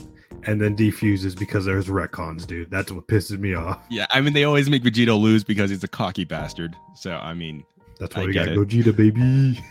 and 0.45 0.61
then 0.61 0.75
defuses 0.75 1.35
because 1.37 1.65
there's 1.65 1.87
retcons, 1.87 2.45
dude. 2.47 2.71
That's 2.71 2.91
what 2.91 3.07
pisses 3.07 3.39
me 3.39 3.55
off. 3.55 3.79
Yeah, 3.89 4.07
I 4.11 4.21
mean 4.21 4.33
they 4.33 4.45
always 4.45 4.69
make 4.69 4.83
Vegeta 4.83 5.19
lose 5.19 5.45
because 5.45 5.71
he's 5.71 5.85
a 5.85 5.89
cocky 5.89 6.25
bastard. 6.25 6.75
So 6.97 7.13
I 7.13 7.35
mean, 7.35 7.65
That's 8.01 8.17
I 8.17 8.21
why 8.21 8.27
we 8.27 8.33
got 8.33 8.49
it. 8.49 8.59
Gogeta, 8.59 8.95
baby. 8.97 9.63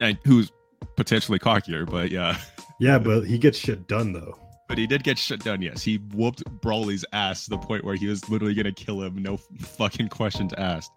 and 0.00 0.18
who's 0.24 0.50
potentially 0.96 1.38
cockier, 1.38 1.88
but 1.88 2.10
yeah. 2.10 2.36
Yeah, 2.80 2.98
but 2.98 3.22
he 3.22 3.38
gets 3.38 3.56
shit 3.58 3.86
done 3.86 4.12
though. 4.12 4.36
But 4.66 4.78
he 4.78 4.86
did 4.88 5.04
get 5.04 5.18
shut 5.18 5.44
down. 5.44 5.62
Yes, 5.62 5.82
he 5.82 5.98
whooped 6.14 6.42
Broly's 6.60 7.04
ass 7.12 7.44
to 7.44 7.50
the 7.50 7.58
point 7.58 7.84
where 7.84 7.94
he 7.94 8.08
was 8.08 8.28
literally 8.28 8.54
gonna 8.54 8.72
kill 8.72 9.00
him. 9.02 9.22
No 9.22 9.36
fucking 9.60 10.08
questions 10.08 10.52
asked. 10.54 10.90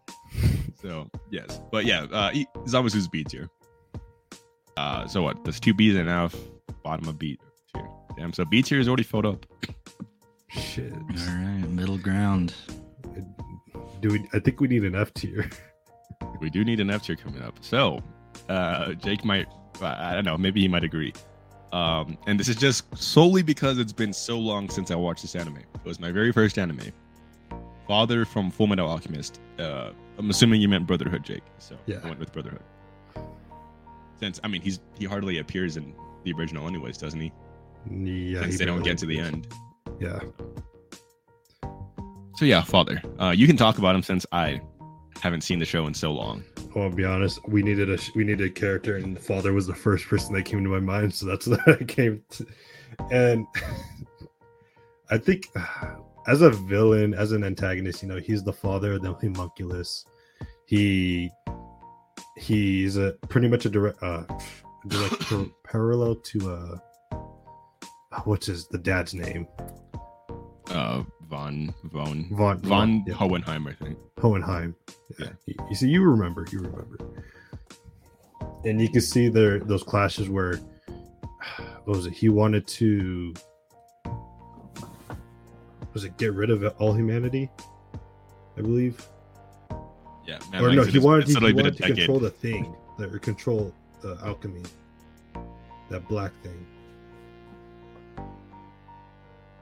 So 0.82 1.10
yes, 1.30 1.60
but 1.72 1.86
yeah, 1.86 2.08
uh, 2.12 2.30
he- 2.32 2.48
Zamasu's 2.66 3.08
B 3.08 3.24
tier. 3.24 3.50
Uh, 4.78 5.08
so 5.08 5.24
what? 5.24 5.44
There's 5.44 5.60
two 5.60 5.74
B's 5.74 5.96
and 5.96 6.08
F. 6.10 6.36
Bottom 6.84 7.08
of 7.10 7.18
B 7.20 7.38
tier. 7.74 7.88
Damn. 8.18 8.32
So 8.34 8.46
B 8.46 8.62
tier 8.62 8.80
is 8.80 8.88
already 8.88 9.04
filled 9.04 9.26
up. 9.26 9.46
Shit. 10.50 10.94
all 10.94 11.00
right, 11.00 11.66
middle 11.70 11.98
ground. 11.98 12.54
Do 14.02 14.10
we? 14.10 14.28
I 14.34 14.40
think 14.40 14.62
we 14.62 14.68
need 14.68 14.84
an 14.84 14.96
F 14.96 15.14
tier. 15.14 15.50
We 16.42 16.50
do 16.52 16.64
need 16.64 16.80
an 16.80 16.90
F 16.92 17.04
tier 17.04 17.16
coming 17.16 17.42
up. 17.42 17.58
So, 17.62 18.00
uh, 18.50 18.94
Jake 18.94 19.24
might, 19.26 19.48
I 19.82 20.12
I 20.12 20.14
don't 20.16 20.24
know, 20.26 20.38
maybe 20.38 20.62
he 20.62 20.68
might 20.68 20.84
agree. 20.84 21.12
Um, 21.72 22.18
and 22.28 22.40
this 22.40 22.48
is 22.48 22.56
just 22.56 22.86
solely 22.96 23.42
because 23.44 23.78
it's 23.80 23.94
been 23.94 24.14
so 24.14 24.38
long 24.38 24.70
since 24.70 24.92
I 24.92 24.96
watched 24.96 25.22
this 25.24 25.36
anime. 25.36 25.58
It 25.58 25.86
was 25.86 26.00
my 26.00 26.12
very 26.12 26.32
first 26.32 26.58
anime. 26.60 26.92
Father 27.88 28.24
from 28.26 28.52
Full 28.52 28.68
Metal 28.68 28.88
Alchemist. 28.88 29.40
Uh, 29.58 29.92
I'm 30.18 30.30
assuming 30.30 30.62
you 30.62 30.68
meant 30.70 30.86
Brotherhood, 30.86 31.24
Jake. 31.24 31.44
So 31.60 31.76
Yeah. 31.88 31.98
I 32.04 32.08
went 32.08 32.20
with 32.20 32.32
Brotherhood. 32.34 32.62
Since 34.20 34.40
I 34.44 34.48
mean, 34.48 34.62
he's 34.62 34.80
he 34.98 35.06
hardly 35.06 35.40
appears 35.40 35.78
in 35.78 35.94
the 36.24 36.34
original, 36.34 36.68
anyways, 36.68 36.98
doesn't 36.98 37.20
he? 37.20 37.32
Yeah, 37.90 38.42
Since 38.42 38.54
he 38.54 38.58
they 38.58 38.66
don't 38.66 38.84
get 38.84 38.98
to 39.00 39.06
the 39.06 39.20
end. 39.20 39.48
Yeah, 40.00 40.20
So 42.36 42.46
yeah, 42.46 42.62
Father. 42.62 43.02
Uh, 43.20 43.34
you 43.36 43.48
can 43.48 43.58
talk 43.58 43.78
about 43.78 43.96
him 43.96 44.04
since 44.04 44.26
I 44.32 44.62
haven't 45.22 45.42
seen 45.42 45.58
the 45.60 45.66
show 45.66 45.88
in 45.88 45.94
so 45.94 46.12
long. 46.12 46.44
Oh, 46.60 46.64
I 46.76 46.80
want 46.80 46.92
to 46.92 46.96
be 46.98 47.06
honest. 47.06 47.40
We 47.48 47.64
needed 47.64 47.90
a 47.90 47.98
we 48.16 48.24
needed 48.24 48.48
a 48.48 48.54
character, 48.54 48.98
and 48.98 49.20
father 49.20 49.54
was 49.54 49.66
the 49.68 49.76
first 49.76 50.06
person 50.08 50.34
that 50.36 50.44
came 50.44 50.64
to 50.64 50.70
my 50.70 50.80
mind. 50.80 51.14
So 51.14 51.26
that's 51.26 51.48
what 51.48 51.68
I 51.68 51.84
came 51.84 52.24
to. 52.32 52.46
And 53.12 53.48
I 55.10 55.18
think 55.18 55.48
as 56.28 56.42
a 56.42 56.50
villain, 56.50 57.14
as 57.14 57.32
an 57.32 57.44
antagonist, 57.44 58.04
you 58.04 58.10
know, 58.10 58.20
he's 58.20 58.44
the 58.44 58.54
father 58.54 58.94
of 58.94 59.02
the 59.02 59.14
homunculus. 59.14 60.06
He 60.66 61.32
he's 62.38 62.98
a 62.98 63.14
pretty 63.30 63.48
much 63.48 63.66
a 63.66 63.70
direct 63.70 64.02
uh 64.04 64.24
direct 64.88 65.20
par- 65.30 65.46
parallel 65.64 66.16
to 66.16 66.52
uh 66.52 66.78
what's 68.24 68.48
his 68.48 68.68
the 68.68 68.78
dad's 68.78 69.14
name 69.14 69.48
Uh, 70.70 71.04
Von 71.30 71.74
Von 71.94 72.28
von 72.32 72.60
Von 72.60 73.04
yeah, 73.08 73.14
Hohenheim, 73.14 73.68
I 73.68 73.74
think. 73.74 73.98
Hohenheim. 74.20 74.76
Yeah. 75.18 75.30
You, 75.46 75.56
you 75.70 75.76
see, 75.76 75.88
you 75.88 76.04
remember, 76.04 76.46
you 76.52 76.60
remember. 76.60 76.98
And 78.66 78.82
you 78.82 78.90
can 78.90 79.00
see 79.02 79.30
there 79.30 79.60
those 79.60 79.84
clashes 79.84 80.28
where 80.30 80.58
what 81.86 81.96
was 81.98 82.06
it? 82.06 82.14
He 82.14 82.28
wanted 82.28 82.68
to 82.68 83.34
was 85.94 86.04
it 86.04 86.18
get 86.18 86.34
rid 86.34 86.50
of 86.50 86.64
all 86.80 86.94
humanity? 86.94 87.50
I 88.58 88.62
believe. 88.62 89.08
Yeah, 90.28 90.40
or 90.62 90.74
no, 90.74 90.84
he 90.84 91.00
wanted, 91.00 91.26
to, 91.28 91.32
he 91.32 91.36
literally 91.36 91.54
been 91.54 91.60
a 91.60 91.64
wanted 91.64 91.78
to 91.78 91.82
decade. 91.84 91.98
control 91.98 92.20
the 92.20 92.30
thing, 92.30 92.76
the, 93.00 93.06
or 93.14 93.20
control 93.20 93.74
the 94.02 94.18
alchemy, 94.24 94.64
that 95.90 96.08
black 96.10 96.32
thing, 96.44 96.66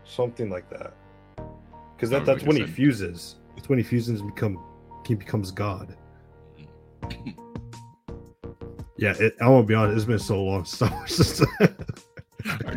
something 0.03 0.49
like 0.49 0.70
that. 0.72 0.93
Because 1.95 2.09
that, 2.09 2.24
Oh, 2.24 2.26
that's 2.26 2.43
when 2.43 2.55
he 2.57 2.63
said. 2.63 2.72
fuses. 2.74 3.36
It's 3.57 3.70
when 3.70 3.78
he 3.80 3.84
fuses 3.84 4.20
and 4.22 4.34
become 4.34 4.59
he 5.05 5.13
becomes 5.16 5.51
God. 5.51 5.95
Yeah, 8.97 9.13
it, 9.20 9.36
I 9.41 9.49
won't 9.49 9.68
be 9.68 9.74
honest. 9.76 9.97
It's 9.97 10.05
been 10.05 10.20
so 10.20 10.41
long 10.41 10.63
since 10.63 11.41
I 11.59 11.68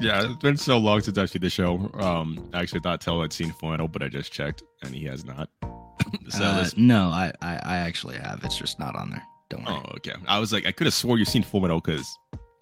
yeah, 0.01 0.25
it's 0.25 0.35
been 0.43 0.57
so 0.57 0.77
long 0.77 1.01
since 1.01 1.17
I've 1.17 1.31
seen 1.31 1.43
the 1.43 1.49
show. 1.49 1.89
Um, 1.95 2.51
I 2.53 2.61
actually 2.61 2.81
thought 2.81 3.01
Tell 3.01 3.23
had 3.23 3.33
seen 3.33 3.53
Final, 3.53 3.87
but 3.87 4.03
I 4.03 4.09
just 4.09 4.33
checked 4.33 4.65
and 4.83 4.93
he 4.93 5.05
has 5.05 5.25
not. 5.25 5.49
So 6.31 6.45
Uh, 6.45 6.69
no, 6.77 7.09
I, 7.09 7.33
I 7.41 7.55
I 7.65 7.77
actually 7.79 8.17
have. 8.17 8.41
It's 8.45 8.57
just 8.59 8.79
not 8.79 8.95
on 8.97 9.11
there. 9.11 9.23
Don't 9.51 9.65
worry. 9.65 9.81
oh, 9.85 9.93
okay. 9.97 10.13
I 10.27 10.39
was 10.39 10.53
like, 10.53 10.67
I 10.67 10.73
could 10.73 10.87
have 10.87 10.95
swore 10.95 11.19
you've 11.19 11.29
seen 11.29 11.43
Full 11.43 11.61
Metal 11.61 11.81
because 11.81 12.07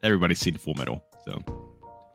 everybody's 0.02 0.38
seen 0.38 0.56
Full 0.56 0.74
Metal. 0.74 1.02
So 1.24 1.42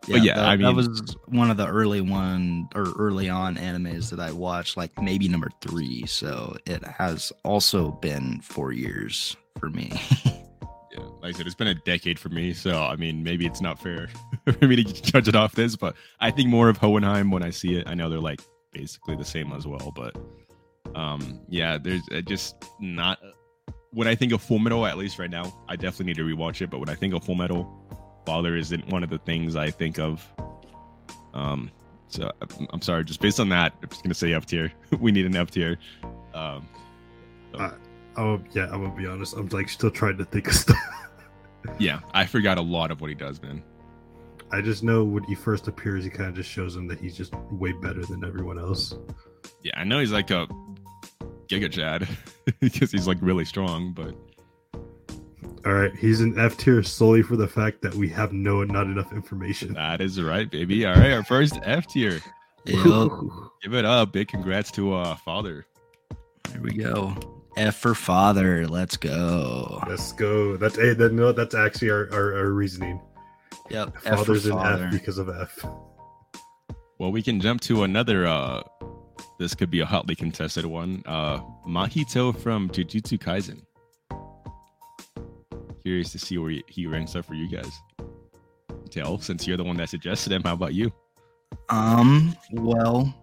But 0.07 0.23
yeah, 0.23 0.35
that, 0.35 0.45
I 0.45 0.55
mean, 0.55 0.65
that 0.65 0.75
was 0.75 1.15
one 1.27 1.51
of 1.51 1.57
the 1.57 1.67
early 1.67 1.99
one 2.01 2.69
or 2.73 2.87
early 2.97 3.29
on 3.29 3.55
animes 3.57 4.09
that 4.11 4.19
I 4.19 4.31
watched, 4.31 4.77
like 4.77 4.99
maybe 5.01 5.27
number 5.27 5.49
three. 5.61 6.05
So 6.07 6.55
it 6.65 6.83
has 6.85 7.31
also 7.43 7.91
been 7.91 8.39
four 8.41 8.71
years 8.71 9.35
for 9.59 9.69
me. 9.69 9.91
yeah, 10.25 11.03
like 11.21 11.35
I 11.35 11.37
said, 11.37 11.45
it's 11.45 11.55
been 11.55 11.67
a 11.67 11.75
decade 11.75 12.17
for 12.17 12.29
me. 12.29 12.53
So 12.53 12.81
I 12.81 12.95
mean, 12.95 13.23
maybe 13.23 13.45
it's 13.45 13.61
not 13.61 13.77
fair 13.77 14.07
for 14.59 14.67
me 14.67 14.77
to 14.77 14.83
judge 14.85 15.27
it 15.27 15.35
off 15.35 15.53
this, 15.53 15.75
but 15.75 15.95
I 16.21 16.31
think 16.31 16.49
more 16.49 16.69
of 16.69 16.77
Hohenheim 16.77 17.29
when 17.29 17.43
I 17.43 17.49
see 17.49 17.75
it. 17.75 17.87
I 17.87 17.93
know 17.93 18.09
they're 18.09 18.19
like 18.19 18.41
basically 18.71 19.17
the 19.17 19.25
same 19.25 19.51
as 19.51 19.67
well, 19.67 19.91
but 19.93 20.15
um, 20.95 21.39
yeah, 21.49 21.77
there's 21.77 22.01
uh, 22.11 22.21
just 22.21 22.55
not. 22.79 23.19
When 23.93 24.07
I 24.07 24.15
think 24.15 24.31
of 24.31 24.41
Full 24.41 24.59
Metal, 24.59 24.85
at 24.85 24.97
least 24.97 25.19
right 25.19 25.29
now, 25.29 25.53
I 25.67 25.75
definitely 25.75 26.05
need 26.05 26.15
to 26.17 26.23
rewatch 26.23 26.61
it. 26.61 26.69
But 26.69 26.79
when 26.79 26.89
I 26.89 26.95
think 26.95 27.13
of 27.13 27.23
Full 27.25 27.35
Metal, 27.35 27.69
Father 28.25 28.55
isn't 28.55 28.87
one 28.87 29.03
of 29.03 29.09
the 29.09 29.17
things 29.19 29.55
I 29.55 29.69
think 29.69 29.99
of. 29.99 30.25
Um, 31.33 31.71
so 32.07 32.31
I'm- 32.41 32.81
sorry, 32.81 33.03
just 33.05 33.21
based 33.21 33.39
on 33.39 33.49
that, 33.49 33.73
I'm 33.81 33.89
just 33.89 34.03
gonna 34.03 34.13
say 34.13 34.33
F 34.33 34.45
tier. 34.45 34.71
we 34.99 35.11
need 35.11 35.25
an 35.25 35.35
F 35.35 35.51
tier. 35.51 35.77
Um, 36.33 36.67
Oh 38.17 38.41
yeah, 38.51 38.65
I'm 38.71 38.83
gonna 38.83 38.95
be 38.95 39.07
honest. 39.07 39.35
I'm 39.35 39.47
like 39.49 39.69
still 39.69 39.91
trying 39.91 40.17
to 40.17 40.25
think 40.25 40.47
of 40.47 40.53
stuff. 40.55 40.77
yeah, 41.79 41.99
I 42.13 42.25
forgot 42.25 42.57
a 42.57 42.61
lot 42.61 42.91
of 42.91 42.99
what 43.01 43.09
he 43.09 43.15
does, 43.15 43.41
man. 43.41 43.63
I 44.51 44.59
just 44.61 44.83
know 44.83 45.03
when 45.05 45.23
he 45.23 45.35
first 45.35 45.69
appears, 45.69 46.03
he 46.03 46.09
kind 46.09 46.27
of 46.27 46.35
just 46.35 46.49
shows 46.49 46.75
him 46.75 46.87
that 46.87 46.99
he's 46.99 47.15
just 47.15 47.33
way 47.51 47.71
better 47.71 48.05
than 48.05 48.25
everyone 48.25 48.59
else. 48.59 48.93
Yeah, 49.63 49.71
I 49.79 49.85
know 49.85 49.99
he's 49.99 50.11
like 50.11 50.29
a 50.31 50.45
Giga 51.51 51.69
Chad 51.69 52.07
because 52.61 52.91
he's 52.91 53.07
like 53.07 53.17
really 53.19 53.43
strong, 53.43 53.91
but 53.91 54.15
All 55.65 55.73
right, 55.73 55.93
he's 55.95 56.21
an 56.21 56.39
F 56.39 56.55
tier 56.55 56.81
solely 56.81 57.21
for 57.21 57.35
the 57.35 57.47
fact 57.47 57.81
that 57.81 57.93
we 57.93 58.07
have 58.09 58.31
no 58.31 58.63
not 58.63 58.85
enough 58.85 59.11
information. 59.11 59.73
that 59.73 59.99
is 59.99 60.21
right, 60.21 60.49
baby. 60.49 60.85
All 60.85 60.95
right, 60.95 61.11
our 61.11 61.23
first 61.25 61.59
F 61.63 61.87
tier. 61.87 62.21
Give 62.65 63.73
it 63.73 63.85
up. 63.85 64.13
Big 64.13 64.29
congrats 64.29 64.71
to 64.71 64.93
uh 64.93 65.15
father. 65.15 65.65
there 66.49 66.61
we 66.61 66.71
go. 66.71 67.15
F 67.57 67.75
for 67.75 67.93
father. 67.95 68.65
Let's 68.65 68.95
go. 68.95 69.83
Let's 69.89 70.13
go. 70.13 70.55
That's 70.55 70.77
hey, 70.77 70.93
that, 70.93 71.11
no, 71.11 71.33
that's 71.33 71.53
actually 71.53 71.89
our, 71.89 72.07
our, 72.13 72.33
our 72.33 72.49
reasoning. 72.51 73.01
Yep. 73.69 73.95
F 73.97 74.03
for 74.03 74.15
Father's 74.17 74.45
an. 74.45 74.57
F 74.57 74.91
because 74.91 75.17
of 75.17 75.27
F. 75.27 75.65
Well, 76.97 77.11
we 77.11 77.21
can 77.21 77.41
jump 77.41 77.59
to 77.61 77.83
another 77.83 78.25
uh 78.25 78.61
this 79.39 79.55
could 79.55 79.69
be 79.71 79.79
a 79.79 79.85
hotly 79.85 80.15
contested 80.15 80.65
one. 80.65 81.03
Uh 81.05 81.39
Mahito 81.67 82.37
from 82.37 82.69
Jujutsu 82.69 83.17
Kaisen. 83.19 83.61
Curious 85.83 86.11
to 86.11 86.19
see 86.19 86.37
where 86.37 86.61
he- 86.67 86.85
ranks 86.85 87.15
up 87.15 87.25
for 87.25 87.33
you 87.33 87.49
guys. 87.49 87.71
Tell, 88.91 89.17
since 89.19 89.47
you're 89.47 89.57
the 89.57 89.63
one 89.63 89.77
that 89.77 89.89
suggested 89.89 90.31
him, 90.33 90.43
how 90.43 90.53
about 90.53 90.73
you? 90.73 90.91
Um, 91.69 92.35
well, 92.51 93.13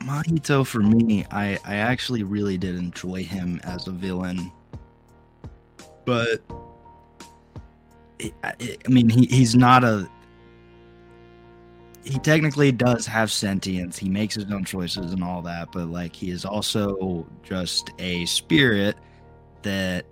Mahito 0.00 0.64
for 0.66 0.80
me, 0.80 1.24
I 1.30 1.58
I 1.64 1.76
actually 1.76 2.22
really 2.22 2.58
did 2.58 2.76
enjoy 2.76 3.24
him 3.24 3.60
as 3.64 3.86
a 3.88 3.90
villain, 3.90 4.52
but 6.04 6.42
I, 8.22 8.32
I 8.44 8.54
I 8.86 8.88
mean, 8.88 9.08
he 9.08 9.26
he's 9.26 9.56
not 9.56 9.84
a. 9.84 10.08
He 12.06 12.20
technically 12.20 12.70
does 12.70 13.04
have 13.06 13.32
sentience. 13.32 13.98
He 13.98 14.08
makes 14.08 14.36
his 14.36 14.50
own 14.52 14.64
choices 14.64 15.12
and 15.12 15.24
all 15.24 15.42
that, 15.42 15.72
but 15.72 15.88
like 15.88 16.14
he 16.14 16.30
is 16.30 16.44
also 16.44 17.26
just 17.42 17.90
a 17.98 18.24
spirit 18.26 18.96
that 19.62 20.06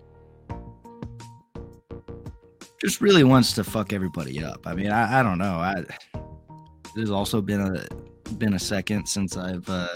just 2.80 3.00
really 3.00 3.22
wants 3.22 3.52
to 3.52 3.62
fuck 3.62 3.92
everybody 3.92 4.42
up. 4.42 4.66
I 4.66 4.74
mean, 4.74 4.90
I, 4.90 5.20
I 5.20 5.22
don't 5.22 5.38
know. 5.38 5.54
I 5.54 5.84
has 6.96 7.10
also 7.10 7.40
been 7.40 7.60
a 7.60 8.30
been 8.34 8.54
a 8.54 8.58
second 8.58 9.06
since 9.06 9.36
I've 9.36 9.68
uh, 9.68 9.88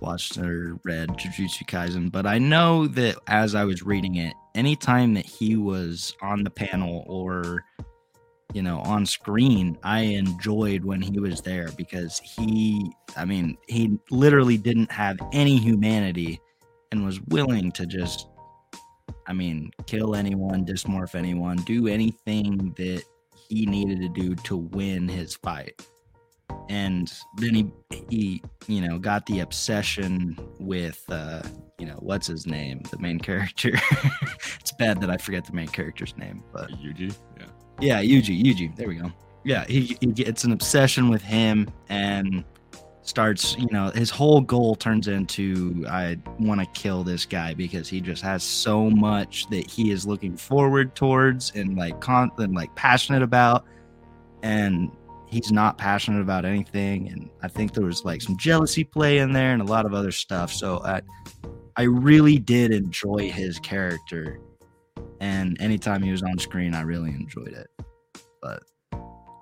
watched 0.00 0.36
or 0.38 0.78
read 0.84 1.08
Jujutsu 1.10 1.66
Kaisen, 1.66 2.12
but 2.12 2.26
I 2.26 2.38
know 2.38 2.86
that 2.88 3.16
as 3.26 3.54
I 3.54 3.64
was 3.64 3.82
reading 3.82 4.16
it, 4.16 4.34
anytime 4.54 5.14
that 5.14 5.26
he 5.26 5.56
was 5.56 6.14
on 6.20 6.44
the 6.44 6.50
panel 6.50 7.04
or 7.06 7.64
you 8.52 8.62
know 8.62 8.80
on 8.80 9.06
screen, 9.06 9.78
I 9.82 10.00
enjoyed 10.00 10.84
when 10.84 11.00
he 11.00 11.18
was 11.18 11.40
there 11.40 11.68
because 11.76 12.18
he, 12.18 12.92
I 13.16 13.24
mean, 13.24 13.56
he 13.68 13.98
literally 14.10 14.56
didn't 14.56 14.90
have 14.92 15.18
any 15.32 15.56
humanity 15.56 16.40
and 16.92 17.04
was 17.04 17.20
willing 17.22 17.72
to 17.72 17.86
just, 17.86 18.28
I 19.26 19.32
mean, 19.32 19.70
kill 19.86 20.14
anyone, 20.14 20.64
dismorph 20.64 21.14
anyone, 21.14 21.56
do 21.58 21.88
anything 21.88 22.74
that 22.76 23.02
he 23.48 23.66
needed 23.66 24.00
to 24.00 24.08
do 24.08 24.34
to 24.34 24.56
win 24.56 25.08
his 25.08 25.34
fight 25.36 25.80
and 26.68 27.12
then 27.36 27.54
he 27.54 27.72
he 28.10 28.42
you 28.66 28.80
know 28.80 28.98
got 28.98 29.24
the 29.26 29.40
obsession 29.40 30.36
with 30.58 31.04
uh 31.10 31.42
you 31.78 31.86
know 31.86 31.96
what's 32.00 32.26
his 32.26 32.46
name 32.46 32.82
the 32.90 32.98
main 32.98 33.18
character 33.18 33.72
it's 34.60 34.72
bad 34.72 35.00
that 35.00 35.10
i 35.10 35.16
forget 35.16 35.44
the 35.44 35.52
main 35.52 35.68
character's 35.68 36.16
name 36.16 36.42
but 36.52 36.70
Yuji? 36.72 37.14
Yeah. 37.38 37.46
Yeah 37.80 38.00
yuji 38.00 38.42
yuji. 38.42 38.74
There 38.76 38.88
we 38.88 38.96
go. 38.96 39.10
Yeah 39.44 39.64
he, 39.66 39.96
he 40.00 40.06
gets 40.06 40.44
an 40.44 40.52
obsession 40.52 41.08
with 41.08 41.22
him 41.22 41.68
and 41.88 42.44
starts 43.02 43.56
you 43.56 43.68
know 43.70 43.90
his 43.90 44.10
whole 44.10 44.40
goal 44.40 44.74
turns 44.74 45.06
into 45.06 45.84
i 45.88 46.18
want 46.40 46.60
to 46.60 46.66
kill 46.80 47.04
this 47.04 47.24
guy 47.24 47.54
because 47.54 47.88
he 47.88 48.00
just 48.00 48.20
has 48.20 48.42
so 48.42 48.90
much 48.90 49.48
that 49.48 49.70
he 49.70 49.92
is 49.92 50.06
looking 50.06 50.36
forward 50.36 50.94
towards 50.96 51.52
and 51.54 51.76
like 51.76 52.00
con 52.00 52.30
and 52.38 52.54
like 52.54 52.74
passionate 52.74 53.22
about. 53.22 53.64
And 54.42 54.90
he's 55.28 55.50
not 55.50 55.76
passionate 55.78 56.20
about 56.20 56.44
anything. 56.44 57.08
And 57.08 57.30
i 57.42 57.48
think 57.48 57.74
there 57.74 57.84
was 57.84 58.04
like 58.04 58.22
some 58.22 58.36
jealousy 58.36 58.84
play 58.84 59.18
in 59.18 59.32
there 59.32 59.52
and 59.52 59.62
a 59.62 59.64
lot 59.64 59.86
of 59.86 59.94
other 59.94 60.12
stuff. 60.12 60.52
So 60.52 60.80
i 60.84 61.00
i 61.76 61.82
really 61.82 62.38
did 62.38 62.72
enjoy 62.72 63.30
his 63.30 63.58
character 63.60 64.40
and 65.20 65.60
anytime 65.60 66.02
he 66.02 66.10
was 66.10 66.22
on 66.22 66.38
screen 66.38 66.74
i 66.74 66.80
really 66.82 67.10
enjoyed 67.10 67.48
it 67.52 67.68
but 68.42 68.62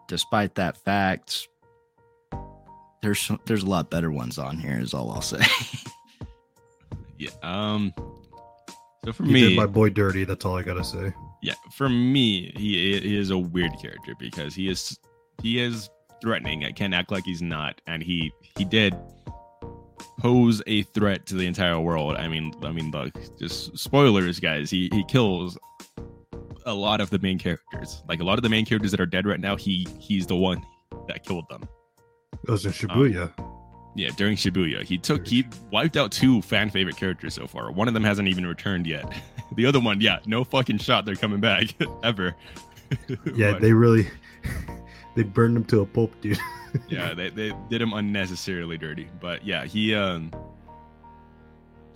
despite 0.08 0.54
that 0.54 0.76
fact 0.84 1.48
there's 3.02 3.30
there's 3.46 3.62
a 3.62 3.66
lot 3.68 3.90
better 3.90 4.10
ones 4.10 4.38
on 4.38 4.56
here 4.58 4.78
is 4.80 4.94
all 4.94 5.10
i'll 5.12 5.20
say 5.20 5.40
Yeah. 7.16 7.30
Um 7.42 7.92
so 9.04 9.12
for 9.12 9.22
He 9.24 9.32
me 9.32 9.40
did 9.50 9.56
my 9.56 9.66
boy 9.66 9.88
dirty. 9.90 10.24
That's 10.24 10.44
all 10.44 10.56
I 10.56 10.62
gotta 10.62 10.82
say. 10.82 11.12
yeah 11.42 11.54
for 11.72 11.88
me 11.88 12.52
he, 12.56 12.98
he 12.98 13.16
is 13.16 13.30
a 13.30 13.38
weird 13.38 13.72
character 13.80 14.14
because 14.18 14.54
he 14.54 14.68
is 14.68 14.98
he 15.42 15.60
is 15.60 15.88
threatening 16.20 16.64
i 16.64 16.72
can't 16.72 16.92
act 16.94 17.10
like 17.12 17.24
he's 17.24 17.42
not 17.42 17.80
and 17.86 18.02
he 18.02 18.32
he 18.56 18.64
did 18.64 18.94
pose 20.24 20.62
a 20.66 20.82
threat 20.84 21.26
to 21.26 21.34
the 21.34 21.46
entire 21.46 21.78
world. 21.78 22.16
I 22.16 22.28
mean 22.28 22.54
i 22.62 22.72
mean 22.72 22.90
look 22.90 23.12
just 23.38 23.76
spoilers 23.76 24.40
guys. 24.40 24.70
He 24.70 24.88
he 24.90 25.04
kills 25.04 25.58
a 26.64 26.72
lot 26.72 27.02
of 27.02 27.10
the 27.10 27.18
main 27.18 27.38
characters. 27.38 28.02
Like 28.08 28.20
a 28.20 28.24
lot 28.24 28.38
of 28.38 28.42
the 28.42 28.48
main 28.48 28.64
characters 28.64 28.90
that 28.92 29.00
are 29.00 29.06
dead 29.06 29.26
right 29.26 29.38
now 29.38 29.54
he 29.54 29.86
he's 30.00 30.26
the 30.26 30.34
one 30.34 30.64
that 31.08 31.26
killed 31.26 31.44
them. 31.50 31.68
It 32.42 32.50
was 32.50 32.64
in 32.64 32.70
um, 32.70 32.74
Shibuya. 32.74 33.32
yeah 33.96 34.08
during 34.16 34.34
shibuya. 34.34 34.82
He 34.82 34.96
took 34.96 35.26
he 35.26 35.44
wiped 35.70 35.98
out 35.98 36.10
two 36.10 36.40
fan 36.40 36.70
favorite 36.70 36.96
characters 36.96 37.34
so 37.34 37.46
far. 37.46 37.70
One 37.70 37.86
of 37.86 37.92
them 37.92 38.02
hasn't 38.02 38.26
even 38.26 38.46
returned 38.46 38.86
yet. 38.86 39.04
The 39.56 39.66
other 39.66 39.78
one 39.78 40.00
yeah 40.00 40.20
no 40.26 40.42
fucking 40.42 40.78
shot 40.78 41.04
they're 41.04 41.16
coming 41.16 41.40
back 41.40 41.66
ever. 42.02 42.34
Yeah, 43.34 43.58
they 43.58 43.72
really 43.74 44.08
they 45.14 45.22
burned 45.22 45.56
him 45.56 45.64
to 45.66 45.80
a 45.80 45.86
pulp, 45.86 46.12
dude. 46.20 46.38
yeah, 46.88 47.14
they, 47.14 47.30
they 47.30 47.52
did 47.70 47.80
him 47.80 47.92
unnecessarily 47.92 48.78
dirty. 48.78 49.08
But 49.20 49.44
yeah, 49.46 49.64
he 49.64 49.94
um 49.94 50.32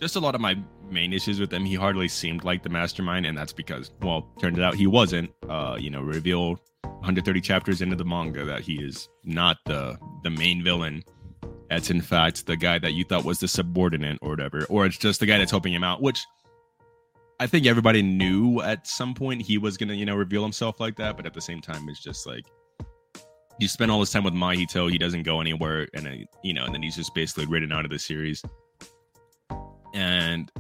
just 0.01 0.17
a 0.17 0.21
lot 0.21 0.35
of 0.35 0.41
my 0.41 0.57
main 0.91 1.13
issues 1.13 1.41
with 1.41 1.53
him, 1.53 1.65
he 1.65 1.75
hardly 1.75 2.09
seemed 2.09 2.45
like 2.45 2.63
the 2.63 2.69
mastermind, 2.69 3.27
and 3.27 3.37
that's 3.37 3.53
because, 3.53 3.91
well, 4.01 4.29
turned 4.39 4.61
out 4.61 4.75
he 4.75 4.87
wasn't. 4.87 5.31
Uh, 5.49 5.77
you 5.79 5.91
know, 5.91 6.01
revealed 6.01 6.61
130 6.83 7.41
chapters 7.41 7.83
into 7.83 7.97
the 7.97 8.05
manga 8.05 8.45
that 8.45 8.61
he 8.61 8.75
is 8.75 9.09
not 9.25 9.59
the 9.67 9.99
the 10.23 10.31
main 10.31 10.63
villain. 10.63 11.03
That's 11.69 11.91
in 11.91 12.01
fact 12.01 12.47
the 12.47 12.57
guy 12.57 12.79
that 12.79 12.95
you 12.95 13.05
thought 13.05 13.25
was 13.25 13.41
the 13.41 13.49
subordinate 13.49 14.19
or 14.23 14.31
whatever, 14.31 14.65
or 14.69 14.87
it's 14.87 14.97
just 14.97 15.21
the 15.21 15.27
guy 15.27 15.39
that's 15.39 15.51
helping 15.51 15.73
him 15.73 15.85
out, 15.85 16.01
which 16.01 16.25
I 17.41 17.47
think 17.47 17.67
everybody 17.67 18.03
knew 18.03 18.61
at 18.63 18.87
some 18.87 19.15
point 19.15 19.43
he 19.43 19.59
was 19.59 19.77
gonna, 19.77 19.95
you 19.95 20.07
know, 20.07 20.17
reveal 20.17 20.43
himself 20.43 20.81
like 20.81 20.97
that, 20.97 21.17
but 21.17 21.27
at 21.27 21.35
the 21.35 21.41
same 21.41 21.61
time, 21.61 21.89
it's 21.89 22.01
just 22.01 22.27
like 22.27 22.47
you 23.59 23.69
spend 23.69 23.91
all 23.91 24.01
this 24.01 24.11
time 24.11 24.25
with 24.25 24.35
Mahito, 24.35 24.91
he 24.91 24.99
doesn't 24.99 25.25
go 25.25 25.41
anywhere, 25.41 25.89
and 25.95 26.07
uh, 26.07 26.11
you 26.43 26.55
know, 26.55 26.65
and 26.65 26.75
then 26.75 26.83
he's 26.83 26.97
just 26.97 27.15
basically 27.15 27.47
written 27.47 27.73
out 27.73 27.85
of 27.85 27.91
the 27.91 27.99
series. 27.99 28.43
And 29.95 30.51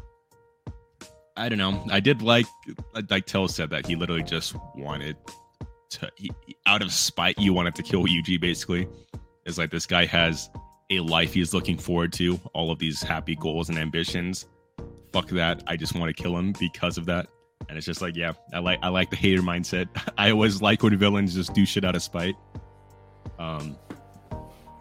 I 1.37 1.49
don't 1.49 1.59
know. 1.59 1.85
I 1.91 2.01
did 2.01 2.23
like, 2.23 2.47
like 3.09 3.27
Tell 3.27 3.47
said 3.47 3.71
that 3.71 3.87
he 3.87 3.95
literally 3.95 4.25
just 4.25 4.57
wanted 4.75 5.17
to, 5.91 6.11
he, 6.17 6.33
out 6.67 6.83
of 6.83 6.93
spite, 6.93 7.39
you 7.39 7.53
wanted 7.53 7.77
to 7.77 7.83
kill 7.83 8.05
Yuji. 8.05 8.41
Basically, 8.41 8.89
it's 9.47 9.59
like 9.59 9.71
this 9.71 9.87
guy 9.87 10.05
has 10.07 10.51
a 10.91 11.01
life 11.01 11.33
he's 11.35 11.55
looking 11.55 11.79
forward 11.79 12.13
to, 12.15 12.41
all 12.55 12.71
of 12.73 12.79
these 12.79 13.03
happy 13.03 13.37
goals 13.37 13.69
and 13.69 13.79
ambitions. 13.79 14.47
Fuck 15.13 15.29
that. 15.29 15.63
I 15.67 15.77
just 15.77 15.95
want 15.95 16.15
to 16.15 16.23
kill 16.23 16.37
him 16.37 16.53
because 16.59 16.99
of 16.99 17.07
that. 17.07 17.29
And 17.69 17.77
it's 17.77 17.87
just 17.87 18.03
like, 18.03 18.17
yeah, 18.17 18.33
I 18.53 18.59
like 18.61 18.79
I 18.83 18.89
like 18.89 19.11
the 19.11 19.17
hater 19.17 19.43
mindset. 19.43 19.89
I 20.19 20.31
always 20.31 20.61
like 20.61 20.83
when 20.83 20.97
villains 20.99 21.35
just 21.35 21.55
do 21.55 21.65
shit 21.65 21.85
out 21.85 21.95
of 21.95 22.03
spite. 22.03 22.35
Um 23.39 23.77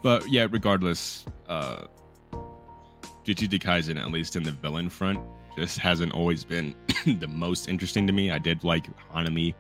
but 0.04 0.30
yeah, 0.30 0.48
regardless, 0.50 1.26
uh 1.48 1.86
Jujutsu 3.26 3.60
Kaisen, 3.60 4.00
at 4.00 4.10
least 4.12 4.36
in 4.36 4.44
the 4.44 4.52
villain 4.52 4.90
front, 4.90 5.20
just 5.58 5.80
hasn't 5.80 6.14
always 6.14 6.44
been 6.44 6.74
the 7.06 7.28
most 7.28 7.68
interesting 7.68 8.08
to 8.08 8.14
me. 8.14 8.32
I 8.32 8.38
did 8.38 8.64
like 8.64 8.88
Hanami, 9.14 9.54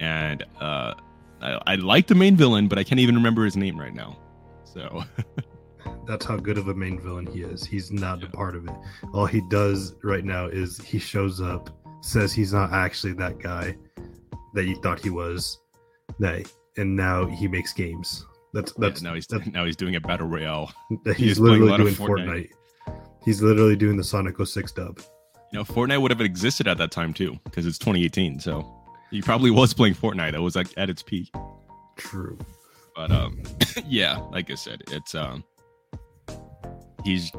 and 0.00 0.42
uh, 0.60 0.92
I, 1.40 1.60
I 1.66 1.74
like 1.76 2.08
the 2.08 2.14
main 2.14 2.36
villain, 2.36 2.68
but 2.68 2.78
I 2.78 2.84
can't 2.84 3.00
even 3.00 3.14
remember 3.14 3.44
his 3.44 3.56
name 3.56 3.80
right 3.80 3.94
now. 3.94 4.18
So 4.64 5.04
That's 6.06 6.24
how 6.24 6.36
good 6.36 6.58
of 6.58 6.68
a 6.68 6.74
main 6.74 7.00
villain 7.00 7.26
he 7.26 7.42
is. 7.42 7.64
He's 7.64 7.90
not 7.90 8.22
a 8.22 8.28
part 8.28 8.56
of 8.56 8.66
it. 8.66 8.74
All 9.12 9.26
he 9.26 9.42
does 9.48 9.94
right 10.02 10.24
now 10.24 10.46
is 10.46 10.78
he 10.78 10.98
shows 10.98 11.40
up, 11.40 11.70
says 12.02 12.32
he's 12.32 12.52
not 12.52 12.72
actually 12.72 13.12
that 13.14 13.38
guy 13.38 13.76
that 14.54 14.64
you 14.64 14.76
thought 14.76 15.00
he 15.00 15.10
was, 15.10 15.58
that 16.18 16.50
and 16.78 16.96
now 16.96 17.26
he 17.26 17.48
makes 17.48 17.72
games. 17.72 18.24
That's 18.54 18.72
that's 18.74 19.02
yeah, 19.02 19.10
now 19.10 19.14
he's 19.14 19.26
that's, 19.26 19.46
now 19.52 19.64
he's 19.64 19.76
doing 19.76 19.96
a 19.96 20.00
battle 20.00 20.26
royale. 20.26 20.72
he's 21.04 21.16
he's 21.16 21.38
literally 21.38 21.76
doing 21.76 21.94
Fortnite. 21.94 22.50
Fortnite. 22.86 22.96
He's 23.24 23.42
literally 23.42 23.76
doing 23.76 23.96
the 23.96 24.04
Sonic 24.04 24.36
06 24.42 24.72
dub. 24.72 25.00
You 25.52 25.58
know, 25.58 25.64
Fortnite 25.64 26.00
would 26.00 26.10
have 26.10 26.20
existed 26.20 26.66
at 26.68 26.78
that 26.78 26.90
time 26.90 27.12
too, 27.12 27.38
because 27.44 27.66
it's 27.66 27.78
2018. 27.78 28.40
So 28.40 28.66
he 29.10 29.20
probably 29.20 29.50
was 29.50 29.74
playing 29.74 29.94
Fortnite. 29.94 30.32
That 30.32 30.42
was 30.42 30.56
like 30.56 30.68
at 30.76 30.88
its 30.88 31.02
peak. 31.02 31.30
True. 31.96 32.38
But 32.94 33.10
um, 33.10 33.42
yeah, 33.86 34.18
like 34.32 34.50
I 34.50 34.54
said, 34.54 34.82
it's 34.90 35.14
um, 35.14 35.44
he's 37.04 37.30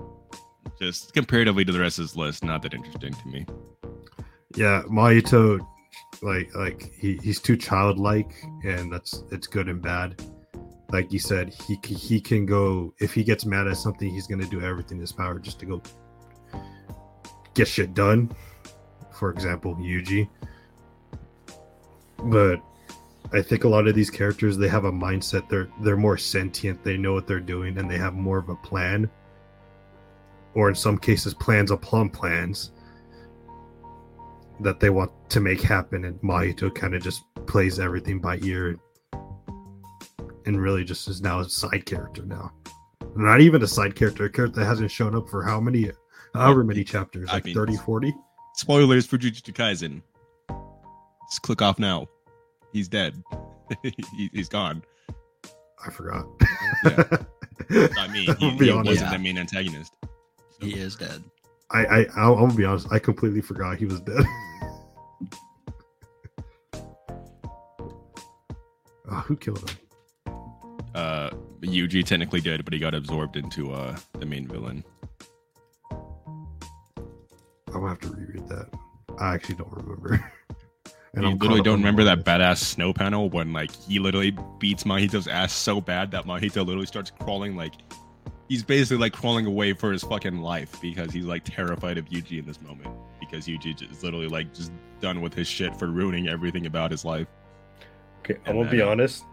just 0.80 1.14
comparatively 1.14 1.66
to 1.66 1.72
the 1.72 1.80
rest 1.80 2.00
of 2.00 2.04
his 2.04 2.16
list, 2.16 2.44
not 2.44 2.62
that 2.64 2.74
interesting 2.74 3.14
to 3.14 3.28
me. 3.28 3.46
Yeah, 4.56 4.84
Mahito, 4.90 5.60
like 6.22 6.53
like 6.55 6.91
he, 6.93 7.17
he's 7.24 7.39
too 7.39 7.55
childlike, 7.55 8.32
and 8.63 8.91
that's 8.91 9.24
it's 9.32 9.47
good 9.47 9.70
and 9.70 9.82
bad. 9.82 10.22
Like 10.91 11.11
you 11.11 11.20
said, 11.20 11.53
he 11.53 11.80
he 11.84 12.20
can 12.20 12.45
go 12.45 12.93
if 12.99 13.13
he 13.13 13.24
gets 13.24 13.45
mad 13.45 13.67
at 13.67 13.78
something, 13.78 14.09
he's 14.09 14.28
gonna 14.28 14.45
do 14.45 14.61
everything 14.61 14.97
in 14.97 15.01
his 15.01 15.11
power 15.11 15.39
just 15.39 15.59
to 15.59 15.65
go 15.65 15.82
get 17.53 17.67
shit 17.67 17.93
done. 17.93 18.32
For 19.11 19.32
example, 19.32 19.76
Yuji. 19.76 20.30
But 22.24 22.61
I 23.32 23.41
think 23.41 23.63
a 23.63 23.70
lot 23.70 23.88
of 23.88 23.95
these 23.95 24.09
characters 24.09 24.57
they 24.57 24.67
have 24.67 24.86
a 24.86 24.91
mindset. 24.91 25.47
They're 25.49 25.70
they're 25.82 25.97
more 25.97 26.17
sentient. 26.17 26.84
They 26.84 26.97
know 26.97 27.13
what 27.13 27.28
they're 27.28 27.39
doing, 27.39 27.78
and 27.78 27.89
they 27.89 27.97
have 27.97 28.13
more 28.13 28.38
of 28.38 28.49
a 28.49 28.55
plan. 28.55 29.09
Or 30.55 30.67
in 30.67 30.76
some 30.76 30.97
cases, 30.97 31.34
plans 31.36 31.70
upon 31.70 32.09
plans 32.09 32.72
that 34.62 34.80
they 34.80 34.89
want 34.89 35.12
to 35.30 35.39
make 35.39 35.62
happen, 35.62 36.05
and 36.05 36.20
Mahito 36.22 36.74
kind 36.74 36.93
of 36.95 37.01
just 37.03 37.22
plays 37.47 37.80
everything 37.80 38.20
by 38.20 38.38
ear, 38.39 38.78
and 40.45 40.62
really 40.62 40.84
just 40.84 41.07
is 41.07 41.22
now 41.22 41.39
a 41.39 41.49
side 41.49 41.86
character 41.86 42.26
now. 42.26 42.51
Not 43.16 43.41
even 43.41 43.62
a 43.64 43.68
side 43.68 43.95
character, 43.95 44.26
a 44.26 44.30
character 44.30 44.60
that 44.60 44.66
hasn't 44.66 44.91
shown 44.91 45.16
up 45.16 45.30
for 45.30 45.43
how 45.43 45.60
many, 45.60 45.89
however 46.34 46.64
many 46.64 46.84
chapters, 46.84 47.30
I 47.30 47.36
like 47.36 47.45
mean- 47.45 47.55
30, 47.55 47.78
40? 47.78 48.14
Spoilers 48.55 49.05
for 49.05 49.18
Jujutsu 49.18 49.53
Kaisen. 49.53 50.01
Just 51.30 51.41
click 51.43 51.62
off 51.62 51.80
now. 51.80 52.07
He's 52.74 52.88
dead. 52.89 53.22
he, 53.84 54.30
he's 54.34 54.49
gone. 54.49 54.84
I 55.86 55.89
forgot. 55.91 56.26
Yeah. 56.84 57.18
I 57.97 58.07
mean, 58.10 58.36
he, 58.38 58.49
he 58.51 58.72
wasn't 58.74 58.99
Yeah. 58.99 59.12
the 59.12 59.20
main 59.20 59.38
antagonist. 59.38 59.93
He 60.60 60.74
is 60.74 60.95
dead. 60.95 61.24
I, 61.72 61.86
I, 61.86 62.05
I'll, 62.15 62.34
I'm 62.34 62.47
gonna 62.47 62.53
be 62.55 62.65
honest. 62.65 62.88
I 62.91 62.99
completely 62.99 63.41
forgot 63.41 63.78
he 63.78 63.86
was 63.86 64.01
dead. 64.01 64.26
oh, 69.11 69.15
who 69.28 69.36
killed 69.38 69.70
him? 69.70 69.78
Uh, 70.95 71.30
Yuji 71.61 72.03
technically 72.05 72.41
did, 72.41 72.65
but 72.65 72.74
he 72.74 72.80
got 72.80 72.95
absorbed 72.95 73.36
into 73.36 73.72
uh 73.72 73.95
the 74.20 74.26
main 74.26 74.47
villain. 74.47 74.84
I'm 75.91 77.74
gonna 77.74 77.89
have 77.89 77.99
to 77.99 78.09
reread 78.09 78.47
that. 78.49 78.67
I 79.20 79.34
actually 79.36 79.55
don't 79.55 79.72
remember. 79.72 80.32
And 81.15 81.26
I'm 81.26 81.34
you 81.34 81.38
literally 81.39 81.63
don't 81.63 81.80
remember 81.80 82.03
that 82.03 82.24
badass 82.24 82.59
snow 82.59 82.93
panel 82.93 83.32
when 83.32 83.51
like 83.51 83.72
he 83.72 83.97
literally 83.97 84.38
beats 84.59 84.84
Mahito's 84.84 85.28
ass 85.28 85.51
so 85.51 85.82
bad 85.82 86.11
that 86.11 86.26
Mahito 86.26 86.57
literally 86.57 86.86
starts 86.86 87.11
crawling 87.20 87.55
like 87.55 87.74
he's 88.50 88.64
basically 88.64 88.97
like 88.97 89.14
crawling 89.14 89.45
away 89.45 89.72
for 89.74 89.91
his 89.93 90.04
fucking 90.04 90.39
life 90.41 90.82
because 90.82 91.12
he's 91.14 91.26
like 91.26 91.43
terrified 91.45 91.97
of 91.97 92.06
Yuji 92.10 92.39
in 92.39 92.45
this 92.45 92.60
moment 92.62 92.89
because 93.20 93.45
Yuji 93.47 93.89
is 93.89 94.04
literally 94.04 94.28
like 94.28 94.54
just 94.54 94.72
done 95.00 95.22
with 95.22 95.34
his 95.34 95.47
shit 95.47 95.76
for 95.78 95.88
ruining 95.88 96.28
everything 96.28 96.66
about 96.66 96.91
his 96.91 97.06
life. 97.06 97.28
Okay, 98.20 98.38
I'm 98.45 98.58
gonna 98.58 98.70
be 98.70 98.82
honest. 98.82 99.24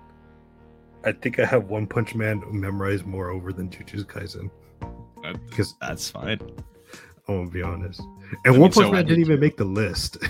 I 1.05 1.13
think 1.13 1.39
I 1.39 1.45
have 1.45 1.65
One 1.65 1.87
Punch 1.87 2.15
Man 2.15 2.43
memorized 2.51 3.07
more 3.07 3.31
over 3.31 3.53
than 3.53 3.69
Jujutsu 3.71 4.05
Kaisen. 4.05 4.51
That, 5.23 5.45
Because 5.49 5.75
that's 5.81 6.09
fine. 6.11 6.39
I'm 7.29 7.39
gonna 7.39 7.51
be 7.51 7.63
honest. 7.63 8.01
I 8.01 8.05
And 8.45 8.53
mean, 8.55 8.61
One 8.61 8.71
Punch 8.73 8.87
so 8.87 8.89
I 8.91 8.93
Man 8.93 9.05
did 9.05 9.09
didn't 9.15 9.25
even 9.25 9.41
make 9.41 9.57
the 9.57 9.65
list. 9.65 10.19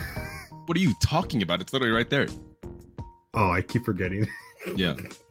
What 0.67 0.77
are 0.77 0.81
you 0.81 0.95
talking 1.01 1.43
about? 1.43 1.61
It's 1.61 1.73
literally 1.73 1.95
right 1.95 2.11
there. 2.11 2.27
oh, 3.35 3.51
I 3.53 3.63
keep 3.63 3.85
forgetting. 3.85 4.27
Yeah. 4.75 4.97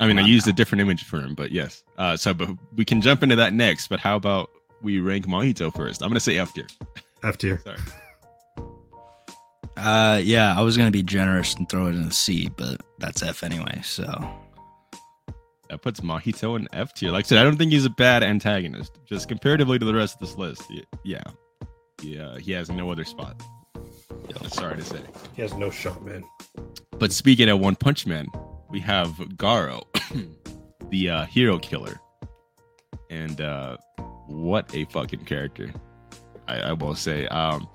I 0.00 0.06
mean, 0.06 0.18
I 0.18 0.22
used 0.22 0.46
a 0.46 0.52
different 0.52 0.80
image 0.82 1.04
for 1.04 1.18
him, 1.20 1.34
but 1.34 1.50
yes. 1.50 1.82
Uh, 1.96 2.16
so, 2.16 2.32
but 2.32 2.48
we 2.76 2.84
can 2.84 3.00
jump 3.00 3.22
into 3.22 3.36
that 3.36 3.52
next. 3.52 3.88
But 3.88 3.98
how 4.00 4.16
about 4.16 4.50
we 4.80 5.00
rank 5.00 5.26
Mahito 5.26 5.74
first? 5.74 6.02
I'm 6.02 6.08
gonna 6.08 6.20
say 6.20 6.38
F 6.38 6.52
tier. 6.54 6.66
F 7.24 7.36
tier. 7.38 7.58
Sorry. 7.64 7.78
Uh, 9.76 10.20
yeah, 10.22 10.56
I 10.58 10.62
was 10.62 10.76
gonna 10.76 10.90
be 10.90 11.02
generous 11.02 11.54
and 11.54 11.68
throw 11.68 11.86
it 11.86 11.90
in 11.94 12.04
the 12.04 12.12
C, 12.14 12.48
but 12.56 12.80
that's 12.98 13.22
F 13.22 13.42
anyway. 13.42 13.80
So 13.84 14.04
That 15.68 15.82
puts 15.82 16.00
Mahito 16.00 16.56
in 16.58 16.68
F 16.72 16.94
tier. 16.94 17.10
Like 17.10 17.24
I 17.24 17.28
said, 17.28 17.38
I 17.38 17.44
don't 17.44 17.56
think 17.56 17.72
he's 17.72 17.84
a 17.84 17.90
bad 17.90 18.22
antagonist. 18.22 18.98
Just 19.04 19.28
comparatively 19.28 19.78
to 19.78 19.84
the 19.84 19.94
rest 19.94 20.14
of 20.14 20.20
this 20.20 20.36
list, 20.36 20.62
yeah, 21.04 21.22
yeah, 22.02 22.38
he 22.38 22.52
has 22.52 22.70
no 22.70 22.90
other 22.90 23.04
spot. 23.04 23.40
Yeah, 24.28 24.48
sorry 24.48 24.76
to 24.76 24.84
say. 24.84 25.00
He 25.34 25.42
has 25.42 25.54
no 25.54 25.70
shot, 25.70 26.04
man. 26.04 26.24
But 26.98 27.12
speaking 27.12 27.48
of 27.48 27.60
One 27.60 27.76
Punch 27.76 28.06
Man, 28.06 28.26
we 28.68 28.80
have 28.80 29.36
Garou, 29.36 29.80
the 30.90 31.10
uh, 31.10 31.24
hero 31.26 31.58
killer, 31.58 32.00
and 33.10 33.40
uh, 33.40 33.76
what 34.26 34.74
a 34.74 34.84
fucking 34.86 35.24
character! 35.24 35.72
I, 36.46 36.60
I 36.60 36.72
will 36.72 36.94
say. 36.94 37.26
Um, 37.28 37.68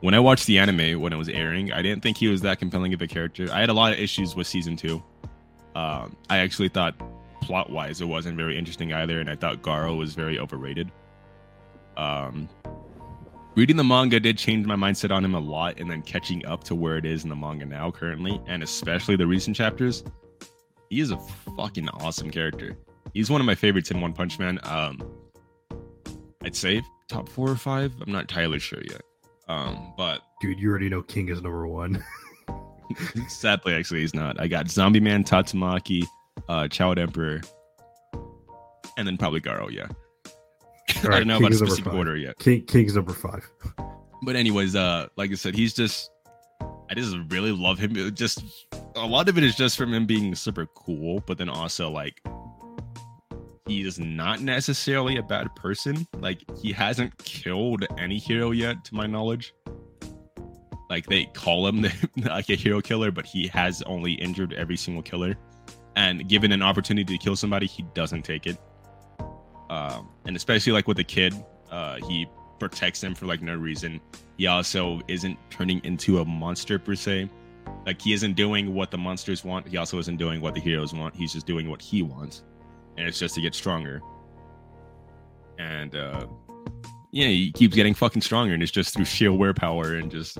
when 0.00 0.14
I 0.14 0.20
watched 0.20 0.46
the 0.46 0.58
anime 0.58 1.00
when 1.00 1.12
it 1.12 1.16
was 1.16 1.28
airing, 1.28 1.72
I 1.72 1.82
didn't 1.82 2.02
think 2.02 2.16
he 2.16 2.28
was 2.28 2.40
that 2.40 2.58
compelling 2.58 2.94
of 2.94 3.02
a 3.02 3.06
character. 3.06 3.48
I 3.52 3.60
had 3.60 3.68
a 3.68 3.74
lot 3.74 3.92
of 3.92 3.98
issues 3.98 4.34
with 4.34 4.46
season 4.46 4.76
two. 4.76 5.02
Um, 5.74 6.16
I 6.30 6.38
actually 6.38 6.68
thought 6.68 6.94
plot 7.42 7.70
wise 7.70 8.00
it 8.00 8.06
wasn't 8.06 8.36
very 8.36 8.56
interesting 8.56 8.92
either, 8.92 9.20
and 9.20 9.28
I 9.28 9.36
thought 9.36 9.62
Garou 9.62 9.96
was 9.96 10.14
very 10.14 10.38
overrated. 10.38 10.90
Um, 11.96 12.48
reading 13.56 13.76
the 13.76 13.84
manga 13.84 14.20
did 14.20 14.38
change 14.38 14.66
my 14.66 14.74
mindset 14.74 15.10
on 15.10 15.22
him 15.24 15.34
a 15.34 15.40
lot, 15.40 15.78
and 15.78 15.90
then 15.90 16.00
catching 16.02 16.46
up 16.46 16.64
to 16.64 16.74
where 16.74 16.96
it 16.96 17.04
is 17.04 17.24
in 17.24 17.28
the 17.28 17.36
manga 17.36 17.66
now 17.66 17.90
currently, 17.90 18.40
and 18.46 18.62
especially 18.62 19.16
the 19.16 19.26
recent 19.26 19.54
chapters, 19.54 20.02
he 20.90 21.00
is 21.00 21.12
a 21.12 21.18
fucking 21.56 21.88
awesome 21.88 22.30
character. 22.30 22.76
He's 23.14 23.30
one 23.30 23.40
of 23.40 23.46
my 23.46 23.54
favorites 23.54 23.90
in 23.90 24.00
One 24.00 24.12
Punch 24.12 24.38
Man. 24.38 24.58
Um, 24.64 25.00
I'd 26.42 26.54
say 26.54 26.82
top 27.08 27.28
four 27.28 27.48
or 27.48 27.56
five. 27.56 27.92
I'm 28.04 28.12
not 28.12 28.22
entirely 28.22 28.58
sure 28.58 28.82
yet. 28.82 29.02
Um, 29.48 29.94
but 29.96 30.20
Dude, 30.40 30.60
you 30.60 30.68
already 30.68 30.88
know 30.88 31.02
King 31.02 31.28
is 31.28 31.40
number 31.42 31.66
one. 31.66 32.04
sadly, 33.28 33.74
actually, 33.74 34.00
he's 34.00 34.14
not. 34.14 34.40
I 34.40 34.48
got 34.48 34.68
Zombie 34.68 35.00
Man, 35.00 35.22
Tatsumaki, 35.24 36.04
uh, 36.48 36.66
Child 36.68 36.98
Emperor, 36.98 37.40
and 38.96 39.06
then 39.06 39.16
probably 39.16 39.40
Garou. 39.40 39.70
Yeah, 39.70 39.86
I 40.26 41.04
Alright, 41.04 41.18
don't 41.18 41.26
know 41.28 41.38
King 41.38 41.46
about 41.46 41.52
a 41.52 41.56
specific 41.56 41.92
order 41.92 42.16
yet. 42.16 42.38
King 42.38 42.64
King's 42.66 42.96
number 42.96 43.12
five. 43.12 43.48
But 44.22 44.36
anyways, 44.36 44.74
uh, 44.76 45.06
like 45.16 45.30
I 45.30 45.34
said, 45.34 45.54
he's 45.54 45.72
just 45.72 46.10
I 46.90 46.94
just 46.94 47.16
really 47.28 47.52
love 47.52 47.78
him. 47.78 47.96
It 47.96 48.14
just 48.14 48.42
a 48.96 49.06
lot 49.06 49.28
of 49.28 49.38
it 49.38 49.44
is 49.44 49.54
just 49.54 49.76
from 49.76 49.94
him 49.94 50.06
being 50.06 50.34
super 50.34 50.66
cool, 50.66 51.22
but 51.24 51.38
then 51.38 51.48
also 51.48 51.88
like 51.88 52.20
he 53.66 53.86
is 53.86 54.00
not 54.00 54.40
necessarily 54.40 55.16
a 55.16 55.22
bad 55.22 55.54
person. 55.54 56.06
Like 56.18 56.42
he 56.58 56.72
hasn't 56.72 57.16
killed 57.18 57.86
any 57.96 58.18
hero 58.18 58.50
yet, 58.50 58.84
to 58.86 58.94
my 58.96 59.06
knowledge. 59.06 59.54
Like 60.90 61.06
they 61.06 61.26
call 61.26 61.68
him 61.68 61.86
like 62.24 62.50
a 62.50 62.56
hero 62.56 62.80
killer, 62.80 63.12
but 63.12 63.24
he 63.24 63.46
has 63.48 63.82
only 63.82 64.14
injured 64.14 64.52
every 64.54 64.76
single 64.76 65.04
killer. 65.04 65.36
And 65.94 66.28
given 66.28 66.50
an 66.50 66.62
opportunity 66.62 67.16
to 67.16 67.22
kill 67.22 67.36
somebody, 67.36 67.66
he 67.66 67.84
doesn't 67.94 68.22
take 68.22 68.48
it. 68.48 68.58
Um, 69.70 70.08
and 70.24 70.34
especially 70.34 70.72
like 70.72 70.88
with 70.88 70.96
the 70.96 71.04
kid, 71.04 71.32
uh, 71.70 71.98
he 72.08 72.26
protects 72.60 73.02
him 73.02 73.14
for 73.14 73.26
like 73.26 73.42
no 73.42 73.54
reason. 73.56 74.00
He 74.36 74.46
also 74.46 75.00
isn't 75.08 75.36
turning 75.50 75.80
into 75.84 76.20
a 76.20 76.24
monster 76.24 76.78
per 76.78 76.94
se. 76.94 77.28
Like 77.86 78.00
he 78.00 78.12
isn't 78.12 78.34
doing 78.34 78.74
what 78.74 78.90
the 78.90 78.98
monsters 78.98 79.44
want. 79.44 79.66
He 79.66 79.76
also 79.76 79.98
isn't 79.98 80.16
doing 80.18 80.40
what 80.40 80.54
the 80.54 80.60
heroes 80.60 80.92
want. 80.94 81.16
He's 81.16 81.32
just 81.32 81.46
doing 81.46 81.68
what 81.68 81.80
he 81.82 82.02
wants, 82.02 82.42
and 82.96 83.06
it's 83.08 83.18
just 83.18 83.34
to 83.34 83.40
get 83.40 83.54
stronger. 83.54 84.00
and 85.58 85.94
uh, 85.94 86.26
yeah, 87.12 87.26
he 87.26 87.52
keeps 87.52 87.74
getting 87.74 87.94
fucking 87.94 88.22
stronger, 88.22 88.54
and 88.54 88.62
it's 88.62 88.72
just 88.72 88.94
through 88.94 89.04
sheer 89.04 89.32
willpower 89.32 89.94
and 89.96 90.10
just 90.10 90.38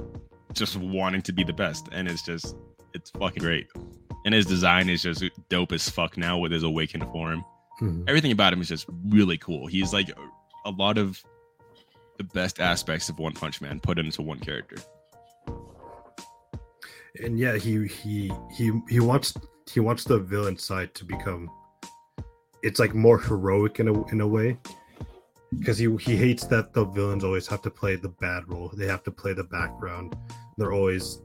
just 0.53 0.77
wanting 0.77 1.23
to 1.23 1.33
be 1.33 1.45
the 1.45 1.53
best, 1.53 1.89
and 1.93 2.09
it's 2.09 2.23
just 2.23 2.57
it's 2.95 3.11
fucking 3.11 3.43
great. 3.43 3.67
And 4.25 4.35
his 4.35 4.45
design 4.47 4.89
is 4.89 5.03
just 5.03 5.25
dope 5.49 5.73
as 5.73 5.89
fuck 5.89 6.17
now 6.17 6.39
with 6.39 6.53
his 6.53 6.63
awakened 6.63 7.05
form. 7.05 7.45
Mhm. 7.81 8.05
Everything 8.09 8.33
about 8.33 8.53
him 8.53 8.61
is 8.61 8.69
just 8.69 8.87
really 9.09 9.39
cool. 9.39 9.67
He's 9.67 9.93
like 9.93 10.11
a 10.67 10.71
lot 10.71 10.99
of 10.99 11.23
the 12.21 12.25
best 12.35 12.61
aspects 12.61 13.09
of 13.09 13.19
One 13.19 13.33
Punch 13.33 13.63
Man 13.63 13.81
put 13.81 13.99
into 13.99 14.21
one 14.21 14.41
character. 14.41 14.77
and 17.25 17.39
yeah 17.39 17.57
he 17.57 17.87
he 17.87 18.31
he 18.57 18.71
he 18.89 19.01
wants 19.01 19.35
he 19.73 19.81
wants 19.81 20.05
the 20.05 20.19
villain 20.19 20.57
side 20.57 20.95
to 20.95 21.05
become 21.05 21.51
it's 22.63 22.79
like 22.79 22.95
more 22.95 23.19
heroic 23.19 23.81
in 23.81 23.89
a 23.89 24.07
in 24.09 24.21
a 24.21 24.29
way. 24.29 24.59
Because 25.59 25.79
he 25.79 25.89
he 25.97 26.15
hates 26.15 26.45
that 26.49 26.75
the 26.75 26.85
villains 26.85 27.25
always 27.25 27.47
have 27.47 27.63
to 27.63 27.71
play 27.71 27.97
the 27.97 28.11
bad 28.27 28.43
role. 28.49 28.71
They 28.77 28.87
have 28.87 29.03
to 29.05 29.11
play 29.11 29.33
the 29.33 29.45
background. 29.45 30.15
They're 30.59 30.73
always 30.73 31.23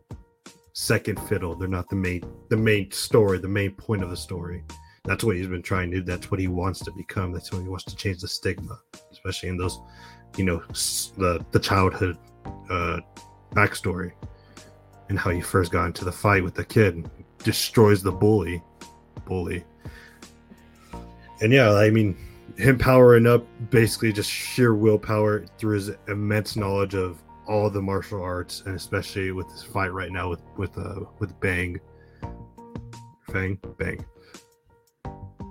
second 0.71 1.19
fiddle. 1.27 1.55
They're 1.55 1.67
not 1.67 1.89
the 1.89 1.97
main 1.97 2.23
the 2.49 2.57
main 2.57 2.89
story 2.91 3.37
the 3.39 3.49
main 3.49 3.71
point 3.71 4.01
of 4.01 4.09
the 4.09 4.21
story. 4.29 4.63
That's 5.03 5.25
what 5.25 5.35
he's 5.35 5.47
been 5.47 5.61
trying 5.61 5.91
to 5.91 6.01
that's 6.01 6.31
what 6.31 6.39
he 6.39 6.47
wants 6.47 6.79
to 6.85 6.91
become. 6.91 7.33
That's 7.33 7.51
what 7.51 7.63
he 7.63 7.67
wants 7.67 7.83
to 7.91 7.95
change 7.97 8.21
the 8.21 8.29
stigma 8.29 8.79
especially 9.25 9.49
in 9.49 9.57
those 9.57 9.79
you 10.37 10.43
know 10.45 10.61
the 11.17 11.43
the 11.51 11.59
childhood 11.59 12.17
uh 12.69 12.99
backstory 13.53 14.11
and 15.09 15.17
how 15.19 15.29
he 15.29 15.41
first 15.41 15.71
got 15.71 15.85
into 15.85 16.03
the 16.03 16.11
fight 16.11 16.43
with 16.43 16.55
the 16.55 16.65
kid 16.65 17.09
destroys 17.43 18.01
the 18.01 18.11
bully 18.11 18.61
bully. 19.25 19.63
And 21.41 21.51
yeah 21.53 21.73
i 21.73 21.89
mean 21.89 22.17
him 22.57 22.77
powering 22.77 23.27
up 23.27 23.45
basically 23.69 24.13
just 24.13 24.29
sheer 24.29 24.73
willpower 24.75 25.45
through 25.57 25.75
his 25.75 25.91
immense 26.07 26.55
knowledge 26.55 26.95
of 26.95 27.21
all 27.47 27.69
the 27.69 27.81
martial 27.81 28.21
arts 28.21 28.63
and 28.65 28.75
especially 28.75 29.31
with 29.31 29.47
this 29.49 29.61
fight 29.63 29.91
right 29.93 30.11
now 30.11 30.29
with 30.29 30.41
with 30.57 30.77
uh 30.77 31.01
with 31.19 31.37
bang. 31.39 31.79
Fang? 33.31 33.59
Bang. 33.77 34.03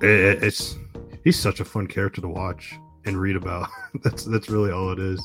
It- 0.01 0.09
it- 0.09 0.43
it's 0.43 0.76
he's 1.22 1.39
such 1.39 1.61
a 1.61 1.64
fun 1.64 1.87
character 1.87 2.20
to 2.20 2.28
watch 2.28 2.74
and 3.07 3.21
read 3.21 3.37
about 3.37 3.69
that's 4.03 4.25
that's 4.25 4.49
really 4.49 4.71
all 4.71 4.91
it 4.91 4.99
is 4.99 5.25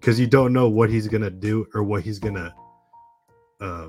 because 0.00 0.18
you 0.18 0.26
don't 0.26 0.52
know 0.52 0.68
what 0.68 0.90
he's 0.90 1.08
gonna 1.08 1.30
do 1.30 1.66
or 1.74 1.82
what 1.82 2.02
he's 2.02 2.18
gonna 2.18 2.54
uh, 3.60 3.88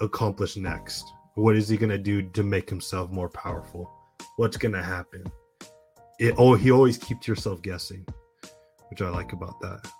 accomplish 0.00 0.56
next? 0.56 1.12
What 1.34 1.56
is 1.56 1.68
he 1.68 1.76
gonna 1.76 1.98
do 1.98 2.22
to 2.22 2.42
make 2.42 2.68
himself 2.68 3.10
more 3.10 3.28
powerful? 3.28 3.90
What's 4.36 4.56
gonna 4.56 4.82
happen? 4.82 5.24
It 6.18 6.34
oh 6.38 6.54
he 6.54 6.70
always 6.70 6.98
keeps 6.98 7.28
yourself 7.28 7.62
guessing, 7.62 8.06
which 8.88 9.02
I 9.02 9.08
like 9.08 9.32
about 9.32 9.60
that. 9.60 9.90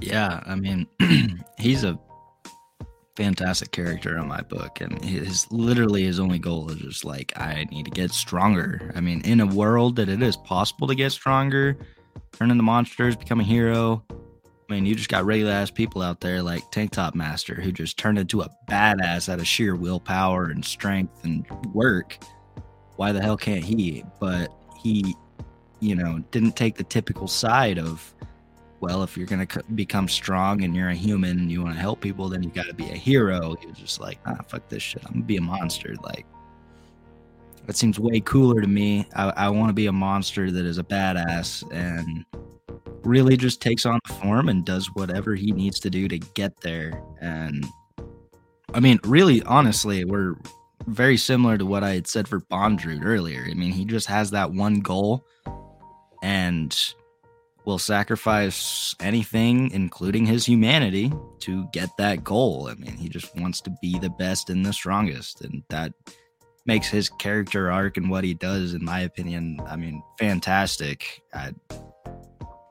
Yeah, 0.00 0.42
I 0.44 0.54
mean, 0.54 0.86
he's 1.58 1.84
a 1.84 1.98
fantastic 3.16 3.72
character 3.72 4.16
in 4.18 4.28
my 4.28 4.42
book, 4.42 4.80
and 4.80 5.02
his 5.04 5.50
literally 5.50 6.04
his 6.04 6.20
only 6.20 6.38
goal 6.38 6.70
is 6.70 6.78
just 6.78 7.04
like 7.04 7.32
I 7.36 7.64
need 7.70 7.84
to 7.86 7.90
get 7.90 8.10
stronger. 8.10 8.92
I 8.94 9.00
mean, 9.00 9.22
in 9.24 9.40
a 9.40 9.46
world 9.46 9.96
that 9.96 10.08
it 10.08 10.22
is 10.22 10.36
possible 10.36 10.86
to 10.86 10.94
get 10.94 11.12
stronger, 11.12 11.76
turn 12.32 12.50
into 12.50 12.62
monsters, 12.62 13.16
become 13.16 13.40
a 13.40 13.44
hero. 13.44 14.04
I 14.68 14.72
mean, 14.72 14.84
you 14.84 14.94
just 14.94 15.08
got 15.08 15.24
regular 15.24 15.52
ass 15.52 15.70
people 15.70 16.02
out 16.02 16.20
there 16.20 16.42
like 16.42 16.70
Tank 16.70 16.90
Top 16.90 17.14
Master 17.14 17.54
who 17.54 17.70
just 17.70 17.96
turned 17.98 18.18
into 18.18 18.42
a 18.42 18.50
badass 18.68 19.28
out 19.28 19.38
of 19.38 19.46
sheer 19.46 19.76
willpower 19.76 20.46
and 20.46 20.64
strength 20.64 21.24
and 21.24 21.46
work. 21.72 22.18
Why 22.96 23.12
the 23.12 23.22
hell 23.22 23.36
can't 23.36 23.62
he? 23.64 24.04
But 24.18 24.52
he, 24.82 25.14
you 25.80 25.94
know, 25.94 26.18
didn't 26.32 26.56
take 26.56 26.76
the 26.76 26.84
typical 26.84 27.28
side 27.28 27.78
of 27.78 28.12
well, 28.80 29.02
if 29.02 29.16
you're 29.16 29.26
gonna 29.26 29.46
c- 29.50 29.60
become 29.74 30.08
strong 30.08 30.62
and 30.62 30.74
you're 30.74 30.90
a 30.90 30.94
human 30.94 31.38
and 31.38 31.50
you 31.50 31.62
want 31.62 31.74
to 31.74 31.80
help 31.80 32.00
people, 32.00 32.28
then 32.28 32.42
you 32.42 32.50
got 32.50 32.66
to 32.66 32.74
be 32.74 32.90
a 32.90 32.96
hero. 32.96 33.56
He 33.60 33.66
was 33.66 33.78
just 33.78 34.00
like, 34.00 34.18
ah, 34.26 34.38
fuck 34.48 34.68
this 34.68 34.82
shit. 34.82 35.02
I'm 35.06 35.12
gonna 35.12 35.24
be 35.24 35.36
a 35.36 35.42
monster. 35.42 35.94
Like, 36.02 36.26
that 37.66 37.76
seems 37.76 37.98
way 37.98 38.20
cooler 38.20 38.60
to 38.60 38.66
me. 38.66 39.06
I, 39.14 39.30
I 39.36 39.48
want 39.48 39.70
to 39.70 39.74
be 39.74 39.86
a 39.86 39.92
monster 39.92 40.50
that 40.50 40.64
is 40.64 40.78
a 40.78 40.84
badass 40.84 41.64
and 41.72 42.24
really 43.02 43.36
just 43.36 43.60
takes 43.60 43.86
on 43.86 44.00
form 44.20 44.48
and 44.48 44.64
does 44.64 44.86
whatever 44.94 45.34
he 45.34 45.52
needs 45.52 45.80
to 45.80 45.90
do 45.90 46.08
to 46.08 46.18
get 46.18 46.60
there. 46.60 47.02
And 47.20 47.66
I 48.74 48.80
mean, 48.80 49.00
really, 49.04 49.42
honestly, 49.44 50.04
we're 50.04 50.34
very 50.86 51.16
similar 51.16 51.58
to 51.58 51.66
what 51.66 51.82
I 51.82 51.94
had 51.94 52.06
said 52.06 52.28
for 52.28 52.40
Bondrewd 52.40 53.04
earlier. 53.04 53.46
I 53.48 53.54
mean, 53.54 53.72
he 53.72 53.84
just 53.84 54.06
has 54.06 54.30
that 54.32 54.52
one 54.52 54.80
goal 54.80 55.24
and 56.22 56.94
will 57.66 57.78
sacrifice 57.78 58.94
anything, 59.00 59.70
including 59.72 60.24
his 60.24 60.46
humanity, 60.46 61.12
to 61.40 61.66
get 61.72 61.90
that 61.98 62.24
goal. 62.24 62.68
I 62.70 62.74
mean, 62.74 62.96
he 62.96 63.08
just 63.08 63.36
wants 63.36 63.60
to 63.62 63.76
be 63.82 63.98
the 63.98 64.08
best 64.08 64.48
and 64.48 64.64
the 64.64 64.72
strongest, 64.72 65.42
and 65.42 65.62
that 65.68 65.92
makes 66.64 66.88
his 66.88 67.10
character 67.10 67.70
arc 67.70 67.96
and 67.96 68.08
what 68.08 68.24
he 68.24 68.34
does, 68.34 68.72
in 68.72 68.84
my 68.84 69.00
opinion, 69.00 69.60
I 69.66 69.76
mean, 69.76 70.02
fantastic. 70.18 71.22
I, 71.34 71.52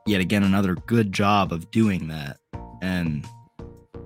yet 0.06 0.20
again, 0.20 0.42
another 0.42 0.74
good 0.74 1.12
job 1.12 1.52
of 1.52 1.70
doing 1.70 2.08
that. 2.08 2.38
And 2.82 3.26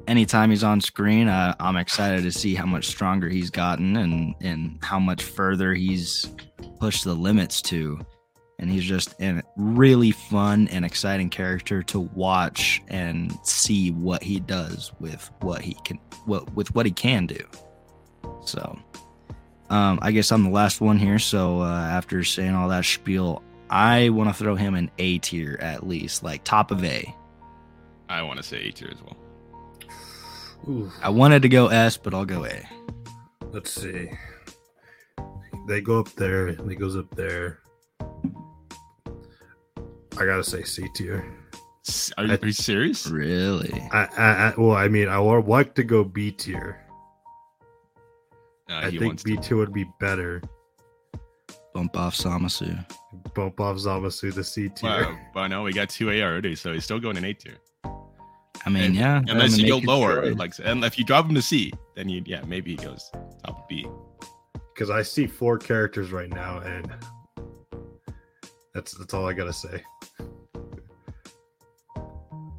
anytime 0.07 0.51
he's 0.51 0.65
on 0.65 0.81
screen, 0.81 1.29
I, 1.29 1.55
I'm 1.61 1.77
excited 1.77 2.23
to 2.23 2.33
see 2.33 2.55
how 2.55 2.67
much 2.67 2.87
stronger 2.87 3.29
he's 3.29 3.51
gotten 3.51 3.97
and 3.97 4.35
and 4.41 4.79
how 4.83 4.99
much 4.99 5.23
further 5.23 5.75
he's 5.75 6.33
pushed 6.79 7.05
the 7.05 7.15
limits 7.15 7.63
to 7.63 8.01
and 8.61 8.71
he's 8.71 8.85
just 8.85 9.15
a 9.21 9.43
really 9.57 10.13
fun 10.13 10.69
and 10.69 10.85
exciting 10.85 11.29
character 11.29 11.83
to 11.83 12.01
watch 12.01 12.81
and 12.89 13.37
see 13.43 13.91
what 13.91 14.23
he 14.23 14.39
does 14.39 14.93
with 15.01 15.29
what 15.41 15.63
he 15.63 15.75
can 15.85 15.99
what 16.27 16.53
with 16.55 16.73
what 16.75 16.87
he 16.87 16.93
can 16.93 17.27
do 17.27 17.43
so 18.45 18.79
um 19.71 19.99
i 20.03 20.13
guess 20.13 20.31
i'm 20.31 20.45
the 20.45 20.51
last 20.51 20.81
one 20.81 20.99
here 20.99 21.19
so 21.19 21.61
uh, 21.63 21.89
after 21.91 22.23
saying 22.23 22.55
all 22.55 22.69
that 22.69 22.85
spiel 22.85 23.43
i 23.71 24.09
want 24.11 24.29
to 24.29 24.35
throw 24.35 24.55
him 24.55 24.75
an 24.75 24.91
a 24.99 25.19
tier 25.19 25.59
at 25.61 25.87
least 25.87 26.23
like 26.23 26.45
top 26.45 26.71
of 26.71 26.85
a 26.85 27.05
I 28.09 28.23
want 28.23 28.39
to 28.39 28.43
say 28.43 28.57
A 28.67 28.73
tier 28.73 28.91
as 28.91 29.01
well. 29.05 29.17
Ooh, 30.69 30.93
i 31.01 31.09
wanted 31.09 31.43
to 31.43 31.49
go 31.49 31.69
s 31.69 31.97
but 31.97 32.13
i'll 32.13 32.25
go 32.25 32.45
a 32.45 32.69
let's 33.53 33.73
see. 33.73 34.11
They 35.67 35.81
go 35.81 36.01
up 36.01 36.11
there. 36.15 36.49
He 36.49 36.75
goes 36.75 36.97
up 36.97 37.15
there. 37.15 37.61
I 40.19 40.25
gotta 40.25 40.45
say 40.45 40.63
C 40.65 40.87
tier. 40.95 41.25
Are 42.19 42.25
you, 42.27 42.33
are 42.43 42.47
you 42.47 42.53
serious? 42.53 43.07
really 43.09 43.73
I, 43.91 44.05
I, 44.17 44.27
I 44.27 44.55
well, 44.59 44.77
I 44.77 44.89
mean, 44.89 45.09
I 45.09 45.19
would 45.19 45.47
like 45.47 45.75
to 45.77 45.83
go 45.83 46.05
B 46.05 46.31
tier. 46.31 46.85
Uh, 48.69 48.75
I 48.85 48.91
think 48.91 49.25
B 49.25 49.37
to. 49.37 49.43
tier 49.43 49.57
would 49.57 49.73
be 49.73 49.87
better. 49.99 50.43
bump 51.75 51.97
off 51.97 52.15
Zamasu 52.17 52.85
Bump 53.35 53.59
off 53.61 53.77
Zamasu 53.79 54.33
to 54.35 54.45
C 54.45 54.69
tier. 54.69 54.91
Wow, 54.91 55.19
but 55.35 55.49
no, 55.49 55.63
we 55.63 55.73
got 55.73 55.89
two 55.89 56.11
A 56.11 56.23
already, 56.23 56.55
so 56.55 56.73
he's 56.73 56.85
still 56.85 57.01
going 57.01 57.17
in 57.17 57.25
A 57.25 57.33
tier. 57.33 57.57
i 57.85 58.69
mean 58.71 58.83
And- 58.85 58.95
yeah 58.95 59.23
Unless 59.27 59.55
I 59.55 59.63
you 59.63 59.69
go 59.69 59.79
lower, 59.79 60.23
choice. 60.31 60.37
like, 60.39 60.53
and 60.63 60.85
if 60.85 60.99
you 60.99 61.05
drop 61.05 61.27
him 61.29 61.35
to 61.35 61.43
C, 61.43 61.73
then 61.97 62.09
you, 62.09 62.23
yeah, 62.27 62.43
maybe 62.47 62.73
he 62.73 62.77
goes 62.77 63.11
top 63.45 63.69
B. 63.69 63.87
Because 64.75 64.91
I 64.91 65.03
see 65.03 65.27
four 65.27 65.59
characters 65.59 66.13
right 66.13 66.31
now, 66.31 66.59
and 66.59 66.91
that's 68.75 68.93
that's 68.93 69.15
all 69.15 69.29
I 69.29 69.33
gotta 69.33 69.53
say. 69.53 69.83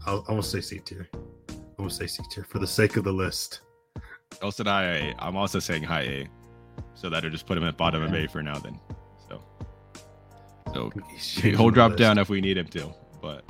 I'll, 0.06 0.20
I'm 0.20 0.36
gonna 0.36 0.44
say 0.44 0.62
C 0.62 0.80
tier. 0.80 1.08
I'm 1.14 1.58
gonna 1.78 1.90
say 1.90 2.08
C 2.08 2.24
tier 2.32 2.44
for 2.44 2.60
the 2.60 2.68
sake 2.68 2.98
of 2.98 3.04
the 3.04 3.12
list. 3.12 3.62
Also, 4.42 4.64
high 4.64 5.14
I'm 5.20 5.36
also 5.36 5.60
saying 5.60 5.84
high 5.84 6.02
A, 6.02 6.28
so 6.96 7.10
that'll 7.10 7.30
just 7.30 7.46
put 7.46 7.58
him 7.58 7.64
at 7.64 7.78
bottom 7.78 8.02
of 8.02 8.14
A 8.14 8.28
for 8.28 8.42
now. 8.42 8.58
Then, 8.60 8.80
so, 9.30 9.42
so 10.74 10.92
He's 11.12 11.28
changing 11.28 11.60
he'll 11.60 11.70
drop 11.70 11.96
down 11.96 12.18
if 12.18 12.30
we 12.30 12.42
need 12.42 12.58
him 12.58 12.68
to. 12.68 12.94
But 13.22 13.44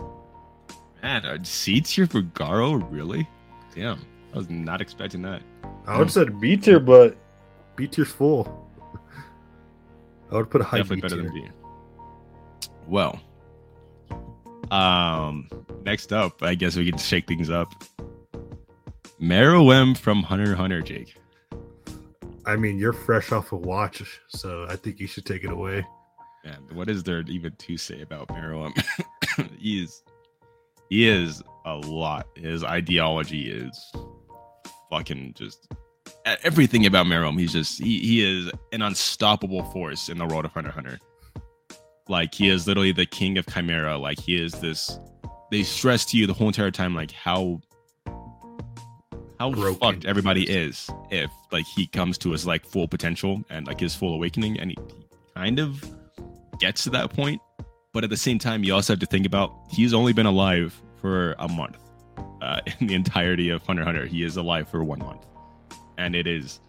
man, 1.01 1.25
are 1.25 1.43
seats 1.43 1.91
here 1.91 2.07
for 2.07 2.21
Garou 2.21 2.77
really? 2.89 3.27
Damn, 3.73 4.05
I 4.33 4.37
was 4.37 4.49
not 4.49 4.81
expecting 4.81 5.21
that. 5.23 5.41
I 5.87 5.97
would 5.97 6.07
have 6.07 6.27
hmm. 6.27 6.31
said 6.31 6.39
B 6.39 6.57
tier, 6.57 6.79
hmm. 6.79 6.85
but 6.85 7.17
B 7.75 7.87
tier's 7.87 8.11
full. 8.11 8.69
I 10.31 10.35
would 10.35 10.49
put 10.49 10.61
a 10.61 10.63
high 10.63 10.77
Definitely 10.77 10.97
B 10.97 11.01
better 11.01 11.15
tier. 11.15 11.23
than 11.23 11.33
B. 11.33 11.60
Well, 12.91 13.21
um, 14.69 15.47
next 15.83 16.11
up, 16.11 16.43
I 16.43 16.55
guess 16.55 16.75
we 16.75 16.89
can 16.89 16.97
shake 16.99 17.25
things 17.25 17.49
up. 17.49 17.71
Meruem 19.17 19.97
from 19.97 20.23
Hunter 20.23 20.55
Hunter, 20.55 20.81
Jake. 20.81 21.15
I 22.45 22.57
mean, 22.57 22.77
you're 22.77 22.91
fresh 22.91 23.31
off 23.31 23.53
a 23.53 23.55
watch, 23.55 24.19
so 24.27 24.65
I 24.69 24.75
think 24.75 24.99
you 24.99 25.07
should 25.07 25.25
take 25.25 25.45
it 25.45 25.51
away. 25.51 25.85
Man, 26.43 26.67
what 26.73 26.89
is 26.89 27.03
there 27.03 27.23
even 27.27 27.55
to 27.55 27.77
say 27.77 28.01
about 28.01 28.27
Meruem? 28.27 28.73
he 29.57 29.83
is, 29.83 30.03
he 30.89 31.07
is 31.07 31.41
a 31.63 31.75
lot. 31.75 32.27
His 32.35 32.61
ideology 32.61 33.49
is 33.49 33.93
fucking 34.89 35.35
just 35.37 35.65
everything 36.43 36.85
about 36.85 37.05
Meruem. 37.05 37.39
He's 37.39 37.53
just 37.53 37.81
he, 37.81 37.99
he 37.99 38.21
is 38.21 38.51
an 38.73 38.81
unstoppable 38.81 39.63
force 39.71 40.09
in 40.09 40.17
the 40.17 40.25
world 40.25 40.43
of 40.43 40.51
Hunter 40.51 40.71
Hunter. 40.71 40.99
Like 42.11 42.35
he 42.35 42.49
is 42.49 42.67
literally 42.67 42.91
the 42.91 43.05
king 43.05 43.37
of 43.37 43.45
Chimera. 43.47 43.97
Like 43.97 44.19
he 44.19 44.35
is 44.35 44.51
this. 44.59 44.99
They 45.49 45.63
stress 45.63 46.03
to 46.05 46.17
you 46.17 46.27
the 46.27 46.33
whole 46.33 46.47
entire 46.47 46.69
time, 46.69 46.93
like 46.93 47.11
how 47.11 47.61
how 49.39 49.51
Broken 49.51 49.79
fucked 49.79 50.05
everybody 50.05 50.43
is. 50.43 50.89
if 51.09 51.31
like 51.53 51.65
he 51.65 51.87
comes 51.87 52.17
to 52.19 52.31
his 52.31 52.45
like 52.45 52.65
full 52.65 52.87
potential 52.87 53.41
and 53.49 53.65
like 53.65 53.79
his 53.79 53.95
full 53.95 54.13
awakening, 54.13 54.59
and 54.59 54.71
he, 54.71 54.77
he 54.89 55.05
kind 55.35 55.57
of 55.57 55.83
gets 56.59 56.83
to 56.83 56.89
that 56.89 57.11
point. 57.11 57.41
But 57.93 58.03
at 58.03 58.09
the 58.09 58.17
same 58.17 58.37
time, 58.37 58.65
you 58.65 58.73
also 58.73 58.91
have 58.91 58.99
to 58.99 59.05
think 59.05 59.25
about 59.25 59.55
he's 59.69 59.93
only 59.93 60.11
been 60.11 60.25
alive 60.25 60.79
for 60.97 61.35
a 61.39 61.47
month. 61.47 61.77
Uh, 62.41 62.59
in 62.79 62.87
the 62.87 62.93
entirety 62.93 63.49
of 63.49 63.63
Hunter 63.63 63.85
Hunter, 63.85 64.05
he 64.05 64.23
is 64.23 64.35
alive 64.35 64.67
for 64.67 64.83
one 64.83 64.99
month, 64.99 65.25
and 65.97 66.13
it 66.13 66.27
is 66.27 66.59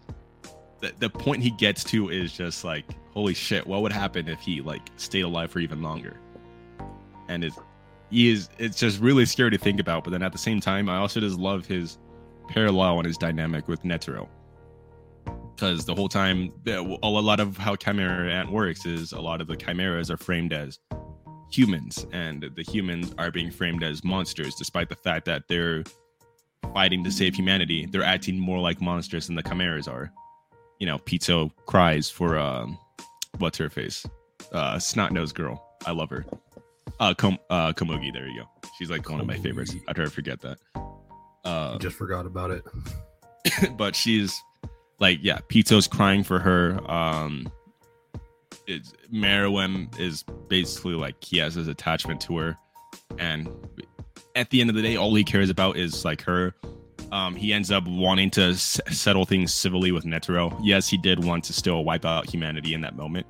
the, 0.79 0.93
the 0.99 1.09
point 1.09 1.43
he 1.43 1.51
gets 1.51 1.83
to 1.85 2.09
is 2.09 2.31
just 2.31 2.63
like 2.63 2.85
holy 3.13 3.33
shit 3.33 3.65
what 3.65 3.81
would 3.81 3.91
happen 3.91 4.27
if 4.27 4.39
he 4.39 4.61
like 4.61 4.89
stayed 4.97 5.21
alive 5.21 5.51
for 5.51 5.59
even 5.59 5.81
longer? 5.81 6.17
And 7.27 7.43
it's 7.43 7.57
he 8.09 8.29
is 8.29 8.49
it's 8.57 8.77
just 8.77 8.99
really 8.99 9.25
scary 9.25 9.49
to 9.51 9.57
think 9.57 9.79
about 9.79 10.03
but 10.03 10.11
then 10.11 10.21
at 10.21 10.31
the 10.31 10.37
same 10.37 10.59
time 10.59 10.87
i 10.87 10.97
also 10.97 11.19
just 11.19 11.39
love 11.39 11.65
his 11.65 11.97
parallel 12.47 12.99
and 12.99 13.07
his 13.07 13.17
dynamic 13.17 13.67
with 13.67 13.81
netero 13.81 14.27
because 15.55 15.85
the 15.85 15.95
whole 15.95 16.09
time 16.09 16.53
a 16.67 17.09
lot 17.09 17.39
of 17.39 17.57
how 17.57 17.75
chimera 17.75 18.31
ant 18.31 18.51
works 18.51 18.85
is 18.85 19.13
a 19.13 19.19
lot 19.19 19.41
of 19.41 19.47
the 19.47 19.55
chimeras 19.55 20.11
are 20.11 20.17
framed 20.17 20.53
as 20.53 20.77
humans 21.53 22.05
and 22.11 22.49
the 22.55 22.63
humans 22.63 23.13
are 23.17 23.31
being 23.31 23.51
framed 23.51 23.83
as 23.83 24.03
monsters 24.03 24.55
despite 24.55 24.89
the 24.89 24.95
fact 24.95 25.25
that 25.25 25.43
they're 25.47 25.83
fighting 26.73 27.03
to 27.03 27.11
save 27.11 27.35
humanity. 27.35 27.85
They're 27.85 28.03
acting 28.03 28.39
more 28.39 28.59
like 28.59 28.81
monsters 28.81 29.27
than 29.27 29.35
the 29.35 29.43
chimeras 29.43 29.87
are. 29.87 30.11
You 30.79 30.87
know 30.87 30.97
pizza 30.97 31.49
cries 31.65 32.09
for 32.09 32.37
um 32.37 32.77
what's 33.37 33.57
her 33.57 33.69
face? 33.69 34.05
Uh 34.51 34.79
snot 34.79 35.11
nosed 35.11 35.35
girl. 35.35 35.63
I 35.85 35.91
love 35.91 36.09
her. 36.09 36.25
Uh 36.99 37.13
Kom- 37.13 37.39
uh 37.49 37.73
komugi 37.73 38.13
there 38.13 38.27
you 38.27 38.41
go. 38.41 38.49
She's 38.77 38.89
like 38.89 39.09
one 39.09 39.19
of 39.19 39.25
my 39.27 39.37
favorites. 39.37 39.75
I 39.87 39.93
try 39.93 40.05
to 40.05 40.11
forget 40.11 40.41
that. 40.41 40.57
Uh 41.43 41.77
Just 41.79 41.97
forgot 41.97 42.25
about 42.25 42.51
it. 42.51 42.63
but 43.77 43.95
she's 43.95 44.41
like 44.99 45.19
yeah 45.21 45.39
Pitou's 45.49 45.87
crying 45.87 46.23
for 46.23 46.39
her. 46.39 46.79
Um 46.89 47.51
it's 48.67 48.93
Meruem 49.13 49.97
is 49.99 50.23
basically 50.47 50.93
like 50.93 51.21
he 51.23 51.37
has 51.37 51.55
his 51.55 51.67
attachment 51.67 52.21
to 52.21 52.37
her. 52.37 52.57
And 53.19 53.49
at 54.35 54.49
the 54.49 54.61
end 54.61 54.69
of 54.69 54.75
the 54.75 54.81
day 54.81 54.95
all 54.95 55.13
he 55.13 55.23
cares 55.23 55.49
about 55.49 55.77
is 55.77 56.05
like 56.05 56.21
her 56.23 56.53
um 57.13 57.35
he 57.35 57.53
ends 57.53 57.71
up 57.71 57.85
wanting 57.87 58.29
to 58.29 58.41
s- 58.49 58.81
settle 58.89 59.25
things 59.25 59.53
civilly 59.53 59.91
with 59.91 60.03
netero 60.03 60.57
yes 60.61 60.87
he 60.89 60.97
did 60.97 61.23
want 61.23 61.43
to 61.43 61.53
still 61.53 61.83
wipe 61.83 62.05
out 62.05 62.29
humanity 62.29 62.73
in 62.73 62.81
that 62.81 62.95
moment 62.95 63.25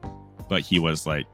but 0.50 0.62
he 0.62 0.80
was 0.80 1.06
like 1.06 1.26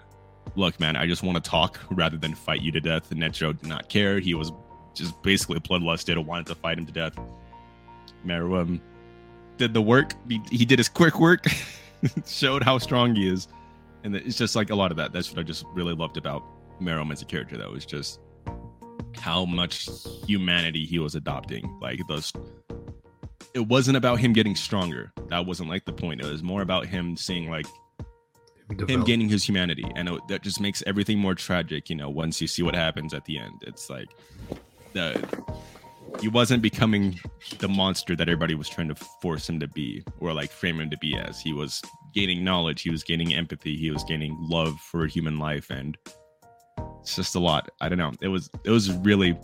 look 0.55 0.77
man 0.79 0.95
i 0.95 1.05
just 1.05 1.23
want 1.23 1.41
to 1.41 1.49
talk 1.49 1.79
rather 1.91 2.17
than 2.17 2.33
fight 2.33 2.61
you 2.61 2.71
to 2.71 2.81
death 2.81 3.11
and 3.11 3.21
netero 3.21 3.57
did 3.57 3.69
not 3.69 3.87
care 3.87 4.19
he 4.19 4.33
was 4.33 4.51
just 4.93 5.21
basically 5.21 5.59
bloodlusted 5.59 6.13
and 6.13 6.25
wanted 6.25 6.45
to 6.45 6.55
fight 6.55 6.77
him 6.77 6.85
to 6.85 6.91
death 6.91 7.17
Meruem 8.25 8.81
did 9.57 9.73
the 9.73 9.81
work. 9.81 10.13
He, 10.27 10.41
he 10.51 10.65
did 10.65 10.79
his 10.79 10.89
quick 10.89 11.19
work, 11.19 11.45
showed 12.25 12.63
how 12.63 12.77
strong 12.77 13.15
he 13.15 13.27
is, 13.29 13.47
and 14.03 14.15
it's 14.15 14.37
just 14.37 14.55
like 14.55 14.69
a 14.69 14.75
lot 14.75 14.91
of 14.91 14.97
that. 14.97 15.13
That's 15.13 15.29
what 15.29 15.39
I 15.39 15.43
just 15.43 15.65
really 15.73 15.93
loved 15.93 16.17
about 16.17 16.43
Meruem 16.81 17.11
as 17.11 17.21
a 17.21 17.25
character. 17.25 17.57
That 17.57 17.69
was 17.69 17.85
just 17.85 18.19
how 19.19 19.45
much 19.45 19.89
humanity 20.25 20.85
he 20.85 20.99
was 20.99 21.15
adopting. 21.15 21.77
Like 21.81 22.01
those, 22.07 22.33
it 23.53 23.67
wasn't 23.67 23.97
about 23.97 24.19
him 24.19 24.33
getting 24.33 24.55
stronger. 24.55 25.11
That 25.27 25.45
wasn't 25.45 25.69
like 25.69 25.85
the 25.85 25.93
point. 25.93 26.21
It 26.21 26.27
was 26.27 26.43
more 26.43 26.61
about 26.61 26.85
him 26.85 27.15
seeing 27.15 27.49
like 27.49 27.67
him 28.87 29.03
gaining 29.03 29.29
his 29.29 29.43
humanity, 29.43 29.85
and 29.95 30.09
it, 30.09 30.27
that 30.27 30.43
just 30.43 30.59
makes 30.59 30.83
everything 30.85 31.19
more 31.19 31.35
tragic. 31.35 31.89
You 31.89 31.95
know, 31.95 32.09
once 32.09 32.39
you 32.41 32.47
see 32.47 32.63
what 32.63 32.75
happens 32.75 33.13
at 33.13 33.25
the 33.25 33.37
end, 33.37 33.63
it's 33.65 33.89
like 33.89 34.09
the 34.93 35.21
he 36.19 36.27
wasn't 36.27 36.61
becoming 36.61 37.19
the 37.59 37.67
monster 37.67 38.15
that 38.15 38.27
everybody 38.27 38.55
was 38.55 38.67
trying 38.67 38.87
to 38.87 38.95
force 38.95 39.47
him 39.47 39.59
to 39.59 39.67
be 39.67 40.03
or 40.19 40.33
like 40.33 40.51
frame 40.51 40.79
him 40.79 40.89
to 40.89 40.97
be 40.97 41.15
as. 41.15 41.39
He 41.39 41.53
was 41.53 41.81
gaining 42.13 42.43
knowledge, 42.43 42.81
he 42.81 42.89
was 42.89 43.03
gaining 43.03 43.33
empathy, 43.33 43.75
he 43.77 43.91
was 43.91 44.03
gaining 44.03 44.35
love 44.39 44.79
for 44.79 45.05
human 45.05 45.39
life, 45.39 45.69
and 45.69 45.97
it's 47.01 47.15
just 47.15 47.35
a 47.35 47.39
lot. 47.39 47.69
I 47.81 47.89
don't 47.89 47.97
know. 47.97 48.11
It 48.21 48.27
was 48.27 48.49
it 48.63 48.69
was 48.71 48.91
really 48.91 49.37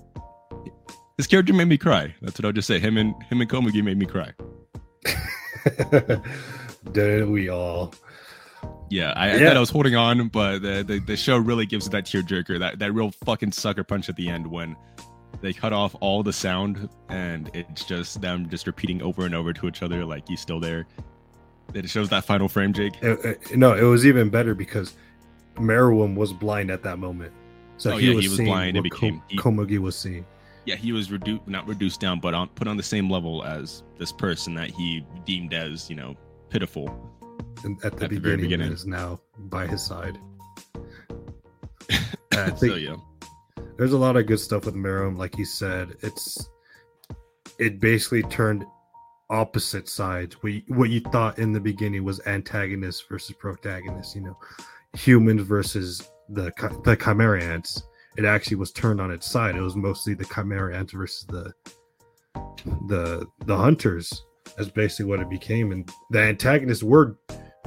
his 1.17 1.27
character 1.27 1.53
made 1.53 1.67
me 1.67 1.77
cry. 1.77 2.13
That's 2.21 2.37
what 2.39 2.45
I'll 2.45 2.51
just 2.51 2.67
say. 2.67 2.79
Him 2.79 2.97
and 2.97 3.13
him 3.23 3.41
and 3.41 3.49
Komugi 3.49 3.83
made 3.83 3.97
me 3.97 4.05
cry. 4.05 4.31
Didn't 6.91 7.31
we 7.31 7.49
all? 7.49 7.93
Yeah, 8.89 9.13
I, 9.15 9.31
I 9.35 9.39
thought 9.39 9.57
I 9.57 9.59
was 9.59 9.69
holding 9.71 9.95
on, 9.95 10.27
but 10.27 10.59
the, 10.61 10.83
the 10.83 10.99
the 10.99 11.17
show 11.17 11.37
really 11.37 11.65
gives 11.65 11.87
it 11.87 11.91
that 11.91 12.05
tearjerker, 12.05 12.59
that 12.59 12.79
that 12.79 12.93
real 12.93 13.11
fucking 13.25 13.51
sucker 13.51 13.83
punch 13.83 14.09
at 14.09 14.15
the 14.15 14.29
end 14.29 14.45
when 14.45 14.75
they 15.41 15.53
cut 15.53 15.73
off 15.73 15.95
all 16.01 16.23
the 16.23 16.31
sound 16.33 16.87
and 17.09 17.49
it's 17.53 17.83
just 17.83 18.21
them 18.21 18.47
just 18.49 18.67
repeating 18.67 19.01
over 19.01 19.25
and 19.25 19.35
over 19.35 19.53
to 19.53 19.67
each 19.67 19.83
other 19.83 20.05
like 20.05 20.27
he's 20.27 20.39
still 20.39 20.59
there. 20.59 20.85
It 21.73 21.89
shows 21.89 22.09
that 22.09 22.23
final 22.25 22.47
frame, 22.47 22.73
Jake. 22.73 22.93
It- 23.01 23.25
it- 23.25 23.57
no, 23.57 23.73
it 23.73 23.83
was 23.83 24.05
even 24.05 24.29
better 24.29 24.53
because 24.55 24.93
Meruem 25.55 26.15
was 26.15 26.33
blind 26.33 26.69
at 26.71 26.83
that 26.83 26.99
moment. 26.99 27.33
So 27.77 27.93
Oh, 27.93 27.97
he, 27.97 28.07
yeah, 28.09 28.15
was 28.15 28.23
he 28.25 28.29
was 28.29 28.39
blind 28.39 28.77
and 28.77 28.83
became- 28.83 29.21
Ko- 29.37 29.51
Komugi 29.51 29.77
was 29.79 29.95
seeing. 29.97 30.25
Yeah, 30.65 30.75
he 30.75 30.91
was 30.93 31.11
reduced, 31.11 31.47
not 31.47 31.67
reduced 31.67 31.99
down, 31.99 32.19
but 32.19 32.33
on 32.33 32.47
put 32.49 32.67
on 32.67 32.75
the 32.77 32.83
same 32.83 33.09
level 33.09 33.43
as 33.43 33.83
this 33.99 34.11
person 34.11 34.55
that 34.55 34.71
he 34.71 35.05
deemed 35.25 35.53
as 35.53 35.89
you 35.89 35.95
know 35.95 36.15
pitiful. 36.49 36.87
And 37.63 37.77
at 37.85 37.97
the 37.97 38.05
At 38.05 38.09
the 38.11 38.17
very 38.17 38.37
beginning, 38.37 38.41
beginning. 38.69 38.71
is 38.73 38.85
now 38.87 39.19
by 39.37 39.67
his 39.67 39.83
side. 39.85 40.17
I 42.33 42.49
think 42.49 42.57
so 42.59 42.75
yeah, 42.75 42.95
there's 43.77 43.93
a 43.93 43.97
lot 43.97 44.17
of 44.17 44.25
good 44.25 44.39
stuff 44.39 44.65
with 44.65 44.75
Meruem. 44.75 45.17
Like 45.17 45.35
he 45.35 45.45
said, 45.45 45.95
it's 46.01 46.49
it 47.59 47.79
basically 47.79 48.23
turned 48.23 48.65
opposite 49.29 49.87
sides. 49.87 50.35
What 50.41 50.53
you, 50.53 50.61
what 50.67 50.89
you 50.89 50.99
thought 50.99 51.39
in 51.39 51.53
the 51.53 51.59
beginning 51.59 52.03
was 52.03 52.19
antagonist 52.25 53.07
versus 53.07 53.35
protagonist. 53.35 54.15
You 54.15 54.21
know, 54.23 54.37
humans 54.95 55.41
versus 55.41 56.09
the 56.29 56.51
the 56.83 56.95
chimera 56.95 57.43
ants. 57.43 57.83
It 58.17 58.25
actually 58.25 58.57
was 58.57 58.71
turned 58.71 59.01
on 59.01 59.11
its 59.11 59.29
side. 59.29 59.55
It 59.55 59.61
was 59.61 59.75
mostly 59.75 60.13
the 60.13 60.25
chimera 60.25 60.75
ants 60.75 60.93
versus 60.93 61.25
the 61.27 61.53
the 62.87 63.25
the 63.45 63.57
hunters. 63.57 64.23
That's 64.57 64.69
basically 64.69 65.05
what 65.05 65.19
it 65.19 65.29
became. 65.29 65.71
And 65.71 65.91
the 66.11 66.19
antagonists 66.19 66.83
were 66.83 67.17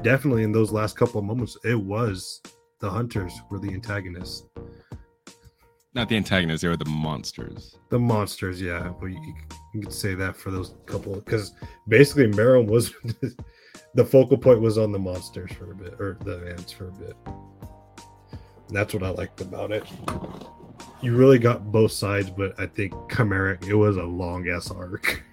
definitely 0.02 0.42
in 0.42 0.52
those 0.52 0.72
last 0.72 0.96
couple 0.96 1.18
of 1.18 1.24
moments. 1.26 1.56
It 1.64 1.78
was 1.78 2.40
the 2.80 2.90
hunters 2.90 3.32
were 3.50 3.58
the 3.58 3.72
antagonists. 3.72 4.44
not 5.94 6.08
the 6.08 6.16
antagonists; 6.16 6.62
they 6.62 6.68
were 6.68 6.76
the 6.76 6.84
monsters. 6.86 7.76
The 7.90 7.98
monsters, 7.98 8.60
yeah, 8.60 8.92
but 9.00 9.06
you, 9.06 9.34
you 9.74 9.82
could 9.82 9.92
say 9.92 10.14
that 10.14 10.36
for 10.36 10.50
those 10.50 10.74
couple 10.86 11.16
because 11.16 11.52
basically 11.88 12.26
Meryl 12.28 12.66
was 12.66 12.94
the 13.98 14.04
focal 14.04 14.38
point 14.38 14.60
was 14.60 14.78
on 14.78 14.92
the 14.92 14.98
monsters 14.98 15.50
for 15.50 15.72
a 15.72 15.74
bit 15.74 15.94
or 15.98 16.16
the 16.24 16.54
ants 16.56 16.70
for 16.70 16.86
a 16.86 16.92
bit. 16.92 17.16
And 17.26 18.76
that's 18.76 18.94
what 18.94 19.02
I 19.02 19.08
liked 19.08 19.40
about 19.40 19.72
it. 19.72 19.82
You 21.02 21.16
really 21.16 21.40
got 21.40 21.72
both 21.72 21.90
sides, 21.90 22.30
but 22.30 22.54
I 22.60 22.66
think 22.66 22.94
Chimera 23.10 23.58
it 23.66 23.74
was 23.74 23.96
a 23.96 24.04
long 24.04 24.48
ass 24.48 24.70
arc. 24.70 25.24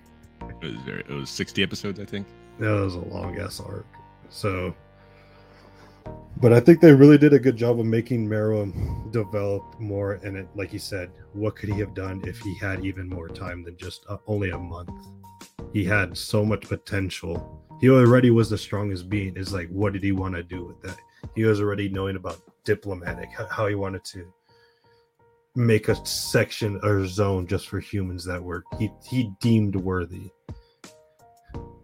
It 0.42 0.66
was 0.66 0.76
very, 0.78 1.02
it 1.02 1.12
was 1.12 1.30
sixty 1.30 1.62
episodes, 1.62 2.00
I 2.00 2.06
think. 2.06 2.26
That 2.58 2.72
was 2.72 2.96
a 2.96 3.02
long 3.02 3.38
ass 3.38 3.60
arc. 3.60 3.86
So, 4.30 4.74
but 6.38 6.52
I 6.52 6.60
think 6.60 6.82
they 6.82 6.92
really 6.92 7.20
did 7.20 7.34
a 7.34 7.40
good 7.40 7.58
job 7.58 7.80
of 7.80 7.86
making 7.86 8.28
Meruem 8.28 9.12
develop 9.12 9.80
more. 9.80 10.14
And 10.24 10.38
it, 10.38 10.48
like 10.56 10.74
you 10.74 10.80
said, 10.80 11.12
what 11.34 11.56
could 11.56 11.70
he 11.70 11.80
have 11.82 11.94
done 11.94 12.24
if 12.26 12.40
he 12.40 12.58
had 12.58 12.84
even 12.84 13.08
more 13.08 13.30
time 13.30 13.64
than 13.64 13.78
just 13.78 14.08
uh, 14.10 14.18
only 14.26 14.50
a 14.50 14.58
month? 14.58 14.90
He 15.72 15.86
had 15.86 16.18
so 16.18 16.44
much 16.44 16.62
potential. 16.62 17.62
He 17.80 17.90
already 17.90 18.32
was 18.32 18.50
the 18.50 18.58
strongest 18.58 19.10
being. 19.10 19.36
Is 19.36 19.54
like, 19.54 19.70
what 19.70 19.94
did 19.94 20.04
he 20.04 20.12
want 20.12 20.36
to 20.36 20.44
do 20.44 20.66
with 20.66 20.82
that? 20.82 20.98
He 21.36 21.44
was 21.44 21.60
already 21.60 21.90
knowing 21.90 22.16
about 22.16 22.42
diplomatic, 22.64 23.30
how, 23.50 23.68
he 23.68 23.76
wanted 23.76 24.04
to 24.06 24.32
make 25.56 25.88
a 25.88 26.06
section 26.06 26.80
or 26.84 27.06
zone 27.08 27.48
just 27.48 27.70
for 27.70 27.80
humans 27.80 28.26
that 28.26 28.44
were 28.44 28.64
he 28.78 28.92
he 29.10 29.32
deemed 29.40 29.74
worthy 29.74 30.30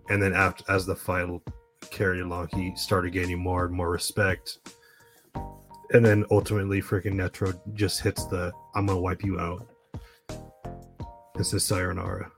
and 0.10 0.22
then 0.22 0.34
after 0.34 0.62
as 0.70 0.86
the 0.86 0.96
final 0.96 1.42
carried 1.90 2.20
along 2.20 2.50
he 2.54 2.76
started 2.76 3.14
gaining 3.14 3.40
more 3.40 3.64
and 3.64 3.74
more 3.74 3.90
respect 3.90 4.58
and 5.94 6.04
then 6.04 6.26
ultimately 6.32 6.82
freaking 6.82 7.14
Netero 7.14 7.58
just 7.74 8.02
hits 8.02 8.26
the 8.26 8.52
i'm 8.76 8.88
gonna 8.88 9.00
wipe 9.00 9.24
you 9.24 9.40
out 9.40 9.66
this 11.36 11.54
is 11.54 11.64
sayonara 11.64 12.30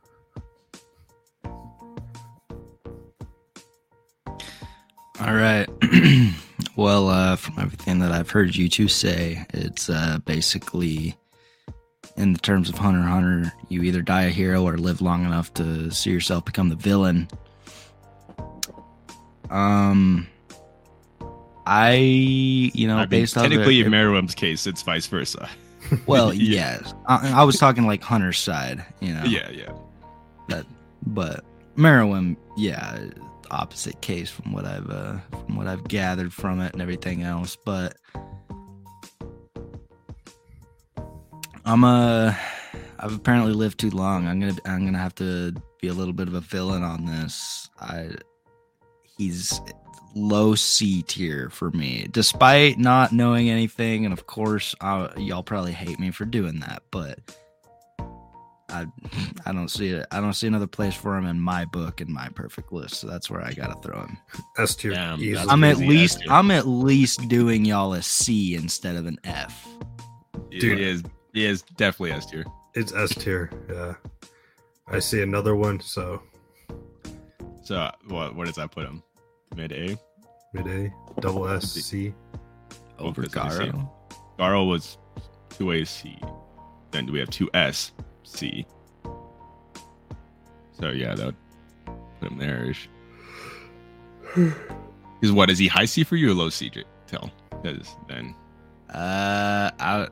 All 5.25 5.33
right. 5.35 5.67
well, 6.75 7.07
uh, 7.09 7.35
from 7.37 7.57
everything 7.59 7.99
that 7.99 8.11
I've 8.11 8.29
heard 8.29 8.55
you 8.55 8.67
two 8.67 8.87
say, 8.87 9.45
it's 9.53 9.89
uh, 9.89 10.19
basically, 10.25 11.15
in 12.17 12.33
the 12.33 12.39
terms 12.39 12.67
of 12.69 12.77
Hunter 12.77 13.01
Hunter, 13.01 13.53
you 13.69 13.83
either 13.83 14.01
die 14.01 14.23
a 14.23 14.29
hero 14.29 14.63
or 14.63 14.77
live 14.77 15.01
long 15.01 15.23
enough 15.25 15.53
to 15.55 15.89
see 15.91 16.11
yourself 16.11 16.43
become 16.45 16.69
the 16.69 16.75
villain. 16.75 17.29
Um, 19.49 20.27
I, 21.65 21.93
you 21.95 22.87
know, 22.87 22.97
I 22.97 23.01
mean, 23.01 23.09
based 23.09 23.37
on 23.37 23.43
technically, 23.43 23.79
in 23.81 23.91
Meruem's 23.91 24.35
case, 24.35 24.67
it's 24.67 24.81
vice 24.81 25.07
versa. 25.07 25.49
well, 26.05 26.33
Yeah. 26.33 26.79
yes, 26.81 26.93
I, 27.07 27.41
I 27.41 27.43
was 27.43 27.57
talking 27.57 27.85
like 27.85 28.03
Hunter's 28.03 28.39
side, 28.39 28.83
you 28.99 29.13
know. 29.13 29.23
Yeah, 29.23 29.49
yeah. 29.51 29.71
But 30.49 30.65
but 31.05 31.45
Meruem, 31.77 32.35
yeah, 32.57 32.99
opposite 33.51 34.01
case 34.01 34.29
from 34.29 34.51
what 34.51 34.65
I've 34.65 34.89
uh, 34.89 35.17
from 35.31 35.55
what 35.55 35.67
I've 35.67 35.87
gathered 35.87 36.33
from 36.33 36.59
it 36.61 36.73
and 36.73 36.81
everything 36.81 37.23
else. 37.23 37.55
But 37.65 37.95
I'm 41.65 41.83
uh 41.83 42.33
I've 42.99 43.15
apparently 43.15 43.53
lived 43.53 43.79
too 43.79 43.89
long. 43.89 44.27
I'm 44.27 44.39
gonna 44.39 44.55
I'm 44.65 44.85
gonna 44.85 44.97
have 44.97 45.15
to 45.15 45.53
be 45.81 45.87
a 45.87 45.93
little 45.93 46.13
bit 46.13 46.27
of 46.27 46.33
a 46.33 46.41
villain 46.41 46.83
on 46.83 47.05
this. 47.05 47.69
I 47.79 48.11
he's 49.17 49.59
low 50.15 50.55
C 50.55 51.01
tier 51.03 51.49
for 51.49 51.71
me, 51.71 52.07
despite 52.11 52.77
not 52.77 53.11
knowing 53.11 53.49
anything. 53.49 54.05
And 54.05 54.13
of 54.13 54.27
course, 54.27 54.75
i 54.81 55.09
y'all 55.17 55.43
probably 55.43 55.71
hate 55.71 55.99
me 55.99 56.11
for 56.11 56.25
doing 56.25 56.59
that, 56.59 56.83
but 56.91 57.19
I 58.73 58.85
I 59.45 59.53
don't 59.53 59.69
see 59.69 59.89
it. 59.89 60.05
I 60.11 60.19
don't 60.19 60.33
see 60.33 60.47
another 60.47 60.67
place 60.67 60.93
for 60.95 61.15
him 61.17 61.25
in 61.25 61.39
my 61.39 61.63
book 61.65 62.01
in 62.01 62.11
my 62.11 62.27
perfect 62.29 62.73
list. 62.73 62.95
So 62.95 63.07
that's 63.07 63.29
where 63.29 63.41
I 63.41 63.53
gotta 63.53 63.79
throw 63.81 64.01
him. 64.01 64.17
S 64.57 64.75
tier. 64.75 64.91
Damn, 64.91 65.33
that's 65.33 65.49
I'm 65.49 65.63
at 65.63 65.77
least 65.77 66.15
S 66.17 66.21
tier. 66.23 66.31
I'm 66.31 66.51
at 66.51 66.67
least 66.67 67.27
doing 67.29 67.63
y'all 67.65 67.93
a 67.93 68.01
C 68.01 68.55
instead 68.55 68.95
of 68.95 69.05
an 69.05 69.19
F. 69.23 69.67
Dude. 70.49 70.77
He 70.79 70.83
is, 70.83 71.03
he 71.33 71.45
is 71.45 71.61
definitely 71.77 72.11
S 72.11 72.25
tier. 72.25 72.45
It's 72.73 72.93
S 72.93 73.13
tier. 73.15 73.49
Yeah. 73.69 73.93
I 74.87 74.99
see 74.99 75.21
another 75.21 75.55
one. 75.55 75.79
So 75.79 76.21
So, 77.63 77.75
uh, 77.77 77.91
what 78.07 78.35
what 78.35 78.47
does 78.47 78.55
that 78.55 78.71
put 78.71 78.85
him? 78.85 79.01
Mid 79.55 79.71
A. 79.71 79.97
mid 80.53 80.67
A, 80.67 80.93
double 81.21 81.47
S, 81.47 81.71
C. 81.71 82.13
Over 82.99 83.21
Because 83.23 83.59
I 83.59 83.65
see- 83.65 83.71
Garou. 83.71 83.89
Garou 84.37 84.65
was 84.65 84.97
two 85.49 85.71
A 85.71 85.85
C. 85.85 86.17
Then 86.91 87.11
we 87.11 87.19
have 87.19 87.29
two 87.29 87.49
S 87.53 87.91
C. 88.23 88.65
So 90.79 90.89
yeah, 90.89 91.13
that 91.15 91.25
would 91.27 91.35
put 92.19 92.31
him 92.31 92.37
there. 92.39 92.73
Is 95.21 95.31
what 95.31 95.49
is 95.49 95.57
he 95.59 95.67
high 95.67 95.85
C 95.85 96.03
for 96.03 96.15
you 96.15 96.31
or 96.31 96.33
low 96.33 96.49
C? 96.49 96.69
J- 96.69 96.83
Tell 97.07 97.29
because 97.61 97.95
then 98.07 98.35
Uh, 98.89 99.69
I 99.79 100.07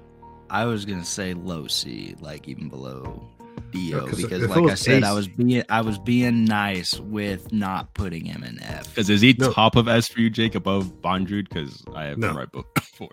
I 0.50 0.66
was 0.66 0.86
gonna 0.86 1.04
say 1.06 1.34
low 1.34 1.68
C, 1.68 2.16
like 2.22 2.48
even 2.48 2.70
below 2.70 3.28
Do 3.72 3.80
Yeah, 3.80 4.00
'cause 4.02 4.22
because, 4.22 4.48
like 4.48 4.58
I 4.58 4.62
was 4.62 4.80
said, 4.80 5.04
I 5.04 5.14
was 5.14 5.28
being 5.28 5.64
I 5.70 5.82
was 5.82 5.98
being 5.98 6.46
nice 6.46 7.00
with 7.00 7.52
not 7.52 7.94
putting 7.94 8.26
him 8.26 8.44
in 8.44 8.62
F. 8.62 8.90
because 8.90 9.10
is 9.10 9.22
he 9.22 9.34
No. 9.38 9.52
top 9.52 9.76
of 9.76 9.88
S 9.88 10.08
for 10.08 10.22
you, 10.22 10.30
Jake, 10.30 10.56
above 10.56 11.02
Bondrewd? 11.02 11.50
Because 11.50 11.84
I 11.96 12.06
have 12.06 12.18
No. 12.18 12.30
the 12.30 12.40
right 12.40 12.52
book 12.52 12.80
for. 12.82 13.10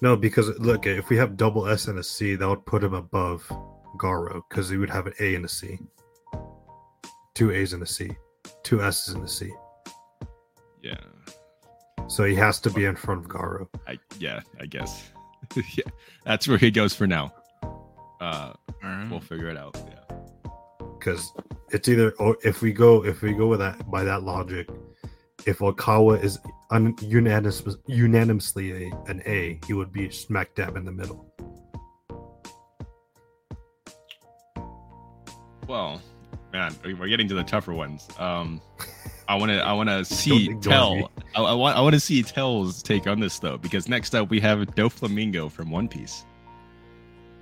No, 0.00 0.16
because 0.16 0.48
look, 0.60 0.86
if 0.86 1.08
we 1.10 1.16
have 1.16 1.36
double 1.36 1.66
S 1.68 1.88
and 1.88 1.98
a 1.98 2.04
C, 2.04 2.36
that 2.36 2.48
would 2.48 2.64
put 2.64 2.82
him 2.84 2.94
above 2.94 3.50
Garou 3.98 4.42
because 4.48 4.68
he 4.68 4.76
would 4.76 4.90
have 4.90 5.06
an 5.06 5.14
A 5.20 5.34
and 5.34 5.44
a 5.44 5.48
C. 5.48 5.78
Two 7.34 7.50
A's 7.52 7.72
and 7.72 7.82
a 7.82 7.86
C. 7.86 8.10
Two 8.62 8.82
S's 8.82 9.14
and 9.14 9.24
a 9.24 9.28
C. 9.28 9.50
Yeah, 10.82 10.94
So 12.06 12.24
he 12.24 12.34
has 12.36 12.60
to 12.60 12.70
be 12.70 12.84
in 12.84 12.96
front 12.96 13.20
of 13.24 13.28
Garo. 13.28 13.68
I 13.86 13.98
yeah, 14.18 14.40
I 14.60 14.66
guess. 14.66 15.10
yeah, 15.56 15.84
that's 16.24 16.46
where 16.48 16.58
he 16.58 16.70
goes 16.70 16.94
for 16.94 17.06
now. 17.06 17.32
Uh, 18.20 18.52
we'll 19.10 19.20
figure 19.20 19.48
it 19.48 19.56
out. 19.56 19.76
Yeah. 19.88 20.16
because 20.98 21.32
it's 21.70 21.88
either 21.88 22.10
or 22.18 22.36
if 22.42 22.62
we 22.62 22.72
go 22.72 23.04
if 23.04 23.22
we 23.22 23.32
go 23.32 23.46
with 23.46 23.60
that 23.60 23.90
by 23.90 24.04
that 24.04 24.22
logic, 24.22 24.68
if 25.46 25.58
Oikawa 25.58 26.22
is 26.22 26.38
un, 26.70 26.94
unanimous, 27.02 27.62
unanimously 27.86 28.84
a, 28.86 28.90
an 29.06 29.22
A, 29.26 29.60
he 29.66 29.72
would 29.72 29.92
be 29.92 30.10
smack 30.10 30.54
dab 30.54 30.76
in 30.76 30.84
the 30.84 30.92
middle. 30.92 31.32
Well, 35.68 36.00
man, 36.52 36.74
we're 36.82 37.08
getting 37.08 37.28
to 37.28 37.34
the 37.34 37.44
tougher 37.44 37.74
ones. 37.74 38.08
Um, 38.18 38.60
I 39.28 39.36
want 39.36 39.52
to, 39.52 39.58
I 39.58 39.74
want 39.74 39.88
to 39.90 40.04
see. 40.04 40.54
Tell. 40.62 41.10
I, 41.36 41.42
I 41.42 41.52
want, 41.52 41.76
I 41.76 41.80
want 41.82 41.92
to 41.92 42.00
see 42.00 42.22
Tell's 42.22 42.82
take 42.82 43.06
on 43.06 43.20
this 43.20 43.38
though, 43.38 43.58
because 43.58 43.88
next 43.88 44.14
up 44.14 44.30
we 44.30 44.40
have 44.40 44.60
Doflamingo 44.74 45.52
from 45.52 45.70
One 45.70 45.86
Piece. 45.86 46.24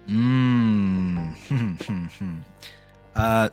Mm. 0.09 1.35
uh. 3.15 3.49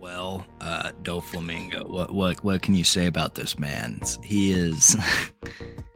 Well, 0.00 0.46
uh, 0.60 0.92
Doflamingo. 1.02 1.88
What 1.88 2.14
what 2.14 2.42
what 2.42 2.62
can 2.62 2.74
you 2.74 2.84
say 2.84 3.06
about 3.06 3.34
this 3.34 3.58
man? 3.58 4.00
He 4.22 4.52
is. 4.52 4.96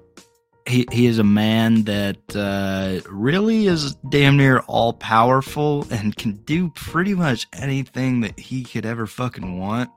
He, 0.69 0.87
he 0.93 1.07
is 1.07 1.19
a 1.19 1.25
man 1.25 1.85
that 1.85 2.19
uh, 2.37 3.01
really 3.11 3.67
is 3.67 3.95
damn 4.11 4.37
near 4.37 4.59
all 4.61 4.93
powerful 4.93 5.87
and 5.91 6.15
can 6.15 6.33
do 6.45 6.69
pretty 6.71 7.15
much 7.15 7.47
anything 7.55 8.21
that 8.21 8.39
he 8.39 8.65
could 8.65 8.85
ever 8.85 9.07
fucking 9.07 9.59
want. 9.59 9.91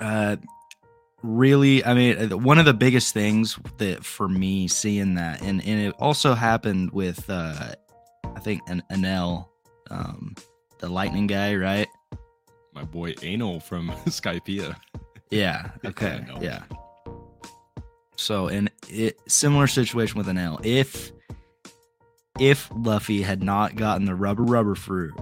Uh, 0.00 0.36
really 1.22 1.84
i 1.84 1.92
mean 1.92 2.32
uh, 2.32 2.36
one 2.36 2.58
of 2.58 2.64
the 2.64 2.72
biggest 2.72 3.12
things 3.12 3.58
that 3.76 4.02
for 4.02 4.26
me 4.26 4.66
seeing 4.66 5.14
that 5.16 5.42
and 5.42 5.62
and 5.66 5.78
it 5.80 5.94
also 5.98 6.32
happened 6.32 6.90
with 6.92 7.28
uh 7.28 7.72
i 8.34 8.40
think 8.40 8.62
an 8.68 8.82
Enel 8.90 9.46
um 9.90 10.34
the 10.78 10.88
lightning 10.88 11.26
guy 11.26 11.54
right 11.54 11.88
My 12.72 12.84
boy 12.84 13.14
Anal 13.22 13.60
from 13.60 13.90
Skypiea. 14.06 14.74
yeah 15.30 15.70
Yeah, 15.82 15.88
okay 15.90 16.24
yeah 16.40 16.62
so 18.20 18.48
in 18.48 18.70
it 18.88 19.18
similar 19.28 19.66
situation 19.66 20.18
with 20.18 20.26
Enel 20.26 20.64
if 20.64 21.12
if 22.38 22.70
luffy 22.74 23.22
had 23.22 23.42
not 23.42 23.76
gotten 23.76 24.06
the 24.06 24.14
rubber 24.14 24.44
rubber 24.44 24.74
fruit 24.74 25.14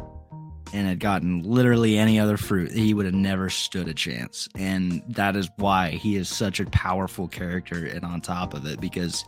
and 0.73 0.87
had 0.87 1.01
gotten 1.01 1.43
literally 1.43 1.99
any 1.99 2.20
other 2.20 2.37
fruit, 2.37 2.70
he 2.70 2.95
would 2.95 3.07
have 3.07 3.15
never 3.15 3.49
stood 3.49 3.89
a 3.89 3.95
chance. 3.95 4.49
And 4.55 5.03
that 5.09 5.37
is 5.37 5.49
why 5.57 5.91
he 5.91 6.16
is 6.16 6.29
such 6.29 6.61
a 6.61 6.66
powerful 6.66 7.29
character. 7.29 7.87
And 7.87 8.05
on 8.05 8.20
top 8.20 8.55
of 8.55 8.66
it, 8.66 8.81
because 8.81 9.25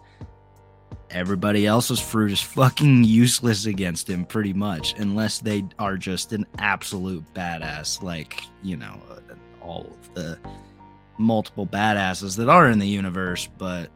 everybody 1.10 1.66
else's 1.66 2.00
fruit 2.00 2.32
is 2.32 2.40
fucking 2.42 3.04
useless 3.04 3.66
against 3.66 4.08
him, 4.08 4.24
pretty 4.24 4.52
much, 4.52 4.94
unless 4.98 5.38
they 5.38 5.64
are 5.78 5.96
just 5.96 6.32
an 6.32 6.46
absolute 6.58 7.24
badass, 7.34 8.02
like, 8.02 8.42
you 8.62 8.76
know, 8.76 9.00
all 9.60 9.86
of 9.86 10.14
the 10.14 10.38
multiple 11.20 11.66
badasses 11.66 12.36
that 12.36 12.48
are 12.48 12.68
in 12.68 12.78
the 12.78 12.88
universe. 12.88 13.48
But 13.58 13.90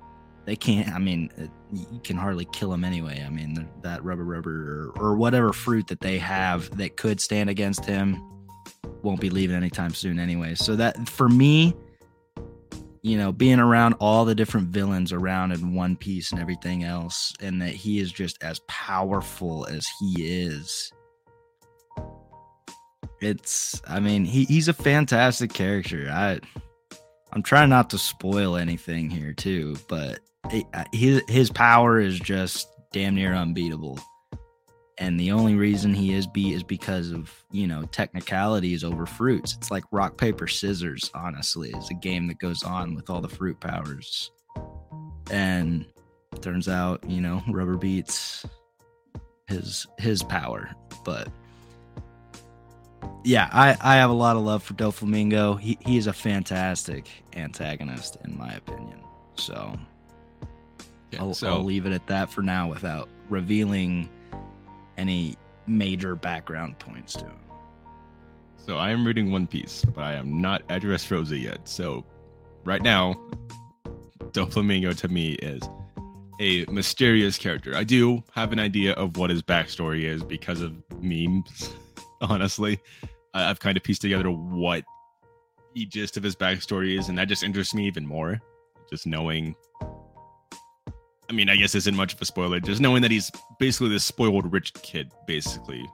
they 0.45 0.57
can't, 0.57 0.89
I 0.89 0.99
mean, 0.99 1.31
it, 1.37 1.51
you 1.73 2.01
can 2.05 2.17
hardly 2.17 2.45
kill 2.53 2.71
them 2.71 2.85
anyway. 2.85 3.25
I 3.27 3.31
mean, 3.31 3.69
that 3.83 4.05
rubber 4.05 4.25
rubber 4.25 4.93
or, 4.97 5.03
or 5.03 5.17
whatever 5.17 5.53
fruit 5.53 5.89
that 5.89 6.01
they 6.01 6.19
have 6.19 6.77
that 6.77 6.97
could 6.97 7.21
stand 7.21 7.51
against 7.51 7.85
him 7.85 8.23
won't 9.03 9.21
be 9.21 9.31
leaving 9.31 9.57
anytime 9.57 9.95
soon 9.95 10.19
anyway. 10.19 10.55
So 10.55 10.77
that 10.77 11.09
for 11.09 11.29
me, 11.29 11.75
you 13.03 13.19
know, 13.19 13.33
being 13.33 13.59
around 13.59 13.95
all 14.01 14.25
the 14.25 14.35
different 14.35 14.69
villains 14.69 15.13
around 15.13 15.53
in 15.53 15.75
One 15.75 15.95
Piece 15.95 16.33
and 16.33 16.41
everything 16.41 16.85
else, 16.85 17.35
and 17.41 17.61
that 17.61 17.75
he 17.75 17.99
is 17.99 18.11
just 18.11 18.43
as 18.43 18.61
powerful 18.67 19.67
as 19.67 19.87
he 20.01 20.23
is. 20.23 20.91
It's, 23.21 23.81
I 23.87 24.01
mean, 24.01 24.25
he, 24.25 24.45
he's 24.45 24.69
a 24.69 24.73
fantastic 24.73 25.53
character. 25.53 26.09
I, 26.11 26.41
I'm 27.35 27.43
trying 27.43 27.69
not 27.69 27.91
to 27.91 27.99
spoil 27.99 28.57
anything 28.57 29.11
here 29.11 29.33
too, 29.33 29.77
but 29.89 30.21
it, 30.51 30.67
uh, 30.73 30.85
his 30.93 31.23
his 31.29 31.51
power 31.51 31.99
is 31.99 32.19
just 32.19 32.69
damn 32.93 33.17
near 33.17 33.35
unbeatable. 33.35 33.99
And 34.99 35.19
the 35.19 35.33
only 35.33 35.57
reason 35.57 35.93
he 35.93 36.15
is 36.15 36.29
beat 36.29 36.55
is 36.55 36.63
because 36.63 37.11
of, 37.11 37.33
you 37.51 37.67
know, 37.67 37.83
technicalities 37.87 38.85
over 38.85 39.07
fruits. 39.07 39.57
It's 39.57 39.73
like 39.73 39.83
rock, 39.91 40.17
paper, 40.17 40.47
scissors, 40.47 41.11
honestly. 41.15 41.73
It's 41.75 41.91
a 41.91 41.95
game 41.95 42.29
that 42.29 42.39
goes 42.39 42.63
on 42.63 42.95
with 42.95 43.11
all 43.11 43.21
the 43.21 43.29
fruit 43.29 43.59
powers. 43.59 44.31
And 45.33 45.85
turns 46.41 46.69
out, 46.69 47.03
you 47.09 47.21
know, 47.21 47.43
rubber 47.49 47.77
beats 47.77 48.47
his 49.49 49.89
his 49.99 50.23
power. 50.23 50.71
But 51.05 51.29
yeah, 53.25 53.49
I, 53.53 53.77
I 53.81 53.97
have 53.97 54.11
a 54.11 54.15
lot 54.15 54.37
of 54.37 54.43
love 54.43 54.63
for 54.63 54.75
Doflamingo. 54.75 55.59
He 55.59 55.79
he 55.81 55.97
is 55.97 56.07
a 56.07 56.13
fantastic 56.13 57.09
antagonist 57.35 58.17
in 58.25 58.37
my 58.37 58.53
opinion. 58.53 59.01
So 59.37 59.77
Yeah, 61.11 61.23
I'll, 61.23 61.35
so 61.35 61.49
I'll 61.49 61.65
leave 61.65 61.87
it 61.87 61.93
at 61.93 62.07
that 62.09 62.31
for 62.31 62.43
now 62.43 62.69
without 62.69 63.09
revealing 63.29 64.09
any 64.97 65.37
major 65.67 66.15
background 66.15 66.79
points 66.79 67.15
to 67.15 67.25
him. 67.25 67.39
So 68.57 68.77
I 68.79 68.91
am 68.91 69.07
reading 69.07 69.31
One 69.31 69.47
Piece, 69.47 69.85
but 69.85 70.03
I 70.03 70.15
am 70.15 70.41
not 70.41 70.63
Address 70.69 71.05
Dressrosa 71.07 71.41
yet. 71.41 71.69
So 71.69 72.05
right 72.65 72.83
now, 72.83 73.15
Doflamingo 74.33 74.97
to 74.99 75.09
me 75.09 75.33
is 75.35 75.63
a 76.41 76.65
mysterious 76.71 77.39
character. 77.39 77.77
I 77.77 77.85
do 77.85 78.23
have 78.33 78.53
an 78.53 78.59
idea 78.59 78.93
of 78.95 79.17
what 79.17 79.31
his 79.31 79.43
backstory 79.43 80.05
is 80.05 80.23
because 80.23 80.61
of 80.61 80.75
memes. 81.01 81.75
Honestly, 82.21 82.79
I- 83.35 83.51
I've 83.51 83.61
kind 83.61 83.77
of 83.77 83.83
pieced 83.83 84.03
together 84.03 84.31
what 84.31 84.85
the 85.75 85.87
gist 85.87 86.17
of 86.17 86.23
his 86.23 86.37
backstory 86.37 86.99
is, 86.99 87.09
and 87.09 87.19
that 87.19 87.29
just 87.29 87.43
interests 87.43 87.75
me 87.75 87.87
even 87.87 88.07
more. 88.07 88.41
Just 88.91 89.07
knowing. 89.07 89.55
I 91.29 91.33
mean, 91.33 91.49
I 91.49 91.57
guess 91.57 91.75
isn't 91.75 91.97
much 91.97 92.13
of 92.15 92.21
a 92.21 92.25
spoiler. 92.27 92.61
Just 92.61 92.81
knowing 92.81 93.03
that 93.03 93.11
he's 93.11 93.31
basically 93.59 93.89
this 93.89 94.05
spoiled 94.05 94.53
rich 94.53 94.73
kid, 94.75 95.11
basically. 95.27 95.85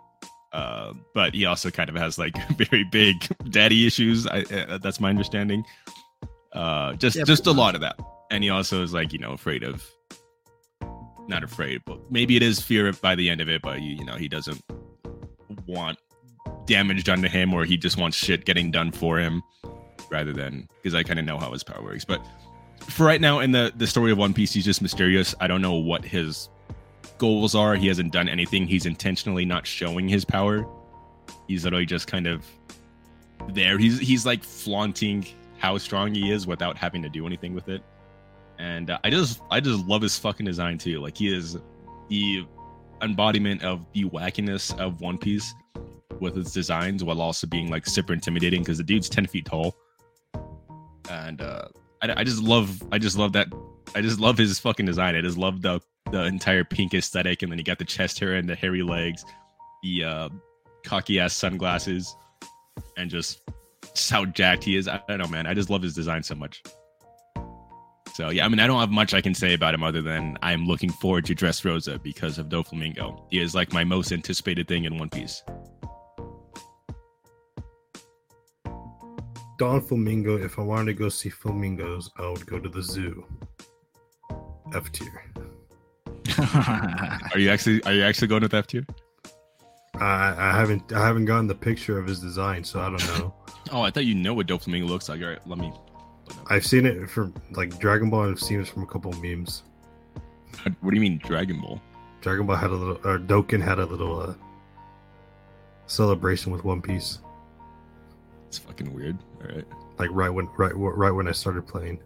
Uh, 0.52 0.92
but 1.14 1.32
he 1.32 1.44
also 1.46 1.70
kind 1.70 1.88
of 1.88 1.94
has 1.94 2.18
like 2.18 2.34
very 2.58 2.84
big 2.84 3.16
daddy 3.50 3.86
issues. 3.86 4.26
I, 4.26 4.40
uh, 4.42 4.78
that's 4.78 5.00
my 5.00 5.08
understanding. 5.08 5.64
Uh, 6.52 6.94
just 6.94 7.16
Yeah, 7.16 7.22
just 7.24 7.46
a 7.46 7.52
lot 7.52 7.76
of 7.76 7.80
that, 7.82 7.96
and 8.32 8.42
he 8.42 8.50
also 8.50 8.82
is 8.82 8.92
like 8.92 9.12
you 9.12 9.18
know 9.20 9.32
afraid 9.32 9.62
of. 9.62 9.88
Not 11.28 11.44
afraid, 11.44 11.82
but 11.86 12.10
maybe 12.10 12.34
it 12.34 12.42
is 12.42 12.60
fear 12.60 12.92
by 12.92 13.14
the 13.14 13.30
end 13.30 13.40
of 13.40 13.48
it. 13.48 13.62
But 13.62 13.80
you, 13.82 13.94
you 13.94 14.04
know, 14.04 14.16
he 14.16 14.26
doesn't 14.26 14.60
want 15.66 15.96
damage 16.66 17.04
done 17.04 17.22
to 17.22 17.28
him, 17.28 17.52
or 17.52 17.64
he 17.64 17.76
just 17.76 17.96
wants 17.96 18.16
shit 18.16 18.44
getting 18.44 18.70
done 18.70 18.92
for 18.92 19.18
him, 19.18 19.42
rather 20.10 20.32
than 20.32 20.68
because 20.82 20.94
I 20.94 21.02
kind 21.02 21.18
of 21.18 21.24
know 21.24 21.38
how 21.38 21.52
his 21.52 21.62
power 21.62 21.82
works. 21.82 22.04
But 22.04 22.24
for 22.80 23.04
right 23.04 23.20
now, 23.20 23.40
in 23.40 23.52
the 23.52 23.72
the 23.76 23.86
story 23.86 24.12
of 24.12 24.18
One 24.18 24.34
Piece, 24.34 24.52
he's 24.52 24.64
just 24.64 24.82
mysterious. 24.82 25.34
I 25.40 25.46
don't 25.46 25.62
know 25.62 25.74
what 25.74 26.04
his 26.04 26.48
goals 27.18 27.54
are. 27.54 27.74
He 27.74 27.86
hasn't 27.88 28.12
done 28.12 28.28
anything. 28.28 28.66
He's 28.66 28.86
intentionally 28.86 29.44
not 29.44 29.66
showing 29.66 30.08
his 30.08 30.24
power. 30.24 30.66
He's 31.48 31.64
literally 31.64 31.86
just 31.86 32.06
kind 32.06 32.26
of 32.26 32.44
there. 33.52 33.78
He's 33.78 33.98
he's 33.98 34.26
like 34.26 34.42
flaunting 34.42 35.26
how 35.58 35.76
strong 35.78 36.14
he 36.14 36.30
is 36.30 36.46
without 36.46 36.76
having 36.76 37.02
to 37.02 37.08
do 37.08 37.26
anything 37.26 37.54
with 37.54 37.68
it. 37.68 37.82
And 38.58 38.90
uh, 38.90 38.98
I 39.04 39.10
just 39.10 39.40
I 39.50 39.60
just 39.60 39.86
love 39.86 40.02
his 40.02 40.18
fucking 40.18 40.46
design 40.46 40.78
too. 40.78 41.00
Like 41.00 41.16
he 41.16 41.34
is 41.34 41.58
the 42.08 42.46
embodiment 43.02 43.62
of 43.62 43.84
the 43.92 44.04
wackiness 44.04 44.78
of 44.78 45.00
One 45.00 45.18
Piece 45.18 45.54
with 46.18 46.36
his 46.36 46.52
designs, 46.52 47.04
while 47.04 47.20
also 47.20 47.46
being 47.46 47.70
like 47.70 47.86
super 47.86 48.12
intimidating 48.12 48.62
because 48.62 48.78
the 48.78 48.84
dude's 48.84 49.08
ten 49.08 49.26
feet 49.26 49.46
tall. 49.46 49.76
And 51.08 51.40
uh, 51.40 51.68
I, 52.02 52.20
I 52.20 52.24
just 52.24 52.42
love 52.42 52.82
I 52.92 52.98
just 52.98 53.16
love 53.16 53.32
that 53.32 53.48
I 53.94 54.00
just 54.00 54.20
love 54.20 54.38
his 54.38 54.58
fucking 54.58 54.86
design. 54.86 55.14
I 55.14 55.20
just 55.20 55.38
love 55.38 55.62
the 55.62 55.80
the 56.10 56.24
entire 56.24 56.64
pink 56.64 56.94
aesthetic, 56.94 57.42
and 57.42 57.50
then 57.50 57.58
you 57.58 57.64
got 57.64 57.78
the 57.78 57.84
chest 57.84 58.18
hair 58.18 58.34
and 58.34 58.48
the 58.48 58.54
hairy 58.54 58.82
legs, 58.82 59.24
the 59.82 60.04
uh, 60.04 60.28
cocky 60.84 61.20
ass 61.20 61.36
sunglasses, 61.36 62.14
and 62.96 63.10
just, 63.10 63.40
just 63.94 64.10
how 64.10 64.24
jacked 64.24 64.64
he 64.64 64.76
is. 64.76 64.88
I 64.88 65.00
don't 65.08 65.18
know, 65.18 65.28
man. 65.28 65.46
I 65.46 65.54
just 65.54 65.70
love 65.70 65.82
his 65.82 65.94
design 65.94 66.22
so 66.22 66.34
much. 66.34 66.62
So 68.14 68.30
yeah, 68.30 68.44
I 68.44 68.48
mean, 68.48 68.60
I 68.60 68.66
don't 68.66 68.80
have 68.80 68.90
much 68.90 69.14
I 69.14 69.20
can 69.20 69.34
say 69.34 69.54
about 69.54 69.74
him 69.74 69.84
other 69.84 70.02
than 70.02 70.36
I'm 70.42 70.66
looking 70.66 70.90
forward 70.90 71.24
to 71.26 71.34
Dressrosa 71.34 72.02
because 72.02 72.38
of 72.38 72.48
Doflamingo. 72.48 73.24
He 73.30 73.40
is 73.40 73.54
like 73.54 73.72
my 73.72 73.84
most 73.84 74.12
anticipated 74.12 74.68
thing 74.68 74.84
in 74.84 74.98
One 74.98 75.10
Piece. 75.10 75.42
Don 79.60 79.82
Flamingo. 79.82 80.42
If 80.42 80.58
I 80.58 80.62
wanted 80.62 80.86
to 80.86 80.94
go 80.94 81.10
see 81.10 81.28
flamingos, 81.28 82.10
I 82.16 82.30
would 82.30 82.46
go 82.46 82.58
to 82.58 82.68
the 82.70 82.82
zoo. 82.82 83.26
F 84.74 84.90
tier. 84.90 85.22
Are 87.34 87.38
you 87.38 87.50
actually 87.50 87.82
are 87.84 87.92
you 87.92 88.02
actually 88.02 88.28
going 88.28 88.40
with 88.40 88.54
F 88.54 88.66
tier? 88.68 88.86
I, 89.96 90.34
I 90.38 90.52
haven't 90.52 90.90
I 90.94 91.04
haven't 91.06 91.26
gotten 91.26 91.46
the 91.46 91.54
picture 91.54 91.98
of 91.98 92.06
his 92.06 92.20
design, 92.20 92.64
so 92.64 92.80
I 92.80 92.88
don't 92.88 93.06
know. 93.18 93.34
Oh, 93.72 93.82
I 93.82 93.90
thought 93.90 94.06
you 94.06 94.16
know 94.16 94.34
what 94.34 94.48
Doflamingo 94.48 94.88
looks 94.88 95.08
like. 95.08 95.22
All 95.22 95.28
right, 95.28 95.46
let 95.46 95.58
me. 95.58 95.72
I've 96.48 96.66
seen 96.66 96.86
it 96.86 97.08
from 97.08 97.34
like 97.52 97.78
Dragon 97.78 98.08
Ball. 98.08 98.30
I've 98.30 98.40
seen 98.40 98.60
it 98.60 98.66
from 98.66 98.82
a 98.82 98.86
couple 98.86 99.12
memes. 99.20 99.62
What 100.80 100.90
do 100.90 100.96
you 100.96 101.00
mean 101.00 101.20
Dragon 101.24 101.60
Ball? 101.60 101.80
Dragon 102.22 102.46
Ball 102.46 102.56
had 102.56 102.70
a 102.70 102.74
little, 102.74 102.98
or 103.04 103.18
Dokkan 103.18 103.62
had 103.62 103.78
a 103.78 103.84
little 103.84 104.20
uh, 104.20 104.34
celebration 105.86 106.50
with 106.50 106.64
One 106.64 106.82
Piece. 106.82 107.18
It's 108.50 108.58
fucking 108.58 108.92
weird. 108.92 109.16
All 109.40 109.54
right. 109.54 109.64
Like 110.00 110.10
right 110.10 110.28
when 110.28 110.48
right 110.58 110.72
right 110.74 111.12
when 111.12 111.28
I 111.28 111.30
started 111.30 111.68
playing. 111.68 112.02